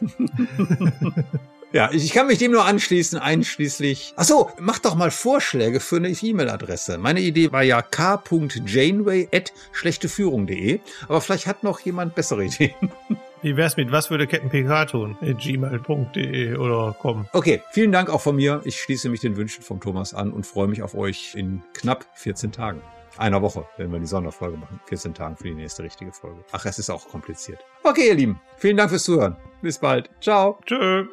Ja, 1.74 1.90
ich 1.92 2.14
kann 2.14 2.28
mich 2.28 2.38
dem 2.38 2.54
nur 2.54 2.64
anschließen, 2.64 3.20
einschließlich. 3.20 4.14
Ach 4.16 4.24
so, 4.24 4.50
mach 4.58 4.80
doch 4.80 4.96
mal 4.96 5.12
Vorschläge 5.12 5.82
für 5.82 5.98
eine 5.98 6.08
E-Mail-Adresse. 6.08 6.98
Meine 6.98 7.20
Idee 7.20 7.52
war 7.52 7.62
ja 7.62 7.82
k.janeway@schlechteführung.de, 7.82 10.80
aber 11.10 11.20
vielleicht 11.20 11.46
hat 11.46 11.64
noch 11.64 11.82
jemand 11.82 12.16
bessere 12.16 12.46
Ideen. 12.46 12.72
Wie 13.42 13.58
wär's 13.58 13.76
mit 13.76 13.92
was 13.92 14.10
würde 14.10 14.28
Captain 14.28 14.50
PK 14.50 14.86
tun? 14.86 15.18
gmail.de 15.22 16.56
oder 16.56 16.96
com. 17.00 17.28
Okay, 17.34 17.62
vielen 17.72 17.92
Dank 17.92 18.10
auch 18.10 18.22
von 18.22 18.38
mir. 18.38 18.62
Ich 18.64 18.82
schließe 18.82 19.10
mich 19.10 19.20
den 19.20 19.36
Wünschen 19.36 19.62
von 19.62 19.82
Thomas 19.82 20.14
an 20.14 20.32
und 20.32 20.48
freue 20.48 20.70
mich 20.70 20.82
auf 20.82 20.96
euch 20.96 21.36
in 21.36 21.62
knapp 21.74 22.06
14 22.16 22.54
Tagen 22.54 22.82
einer 23.20 23.42
Woche, 23.42 23.66
wenn 23.78 23.92
wir 23.92 24.00
die 24.00 24.06
Sonderfolge 24.06 24.58
machen. 24.58 24.80
14 24.86 25.14
Tagen 25.14 25.38
für 25.38 25.46
die 25.46 25.56
nächste 25.56 25.84
richtige 25.84 26.12
Folge. 26.12 26.44
Ach, 26.52 26.66
es 26.66 26.80
ist 26.80 26.90
auch 26.90 27.08
kompliziert. 27.08 27.60
Okay, 27.84 28.10
ihr 28.10 28.16
Lieben. 28.16 28.42
Vielen 28.58 28.78
Dank 28.78 28.90
fürs 28.90 29.04
Zuhören. 29.04 29.36
Bis 29.62 29.78
bald. 29.78 30.10
Ciao. 30.22 30.60
Tschö. 30.66 31.06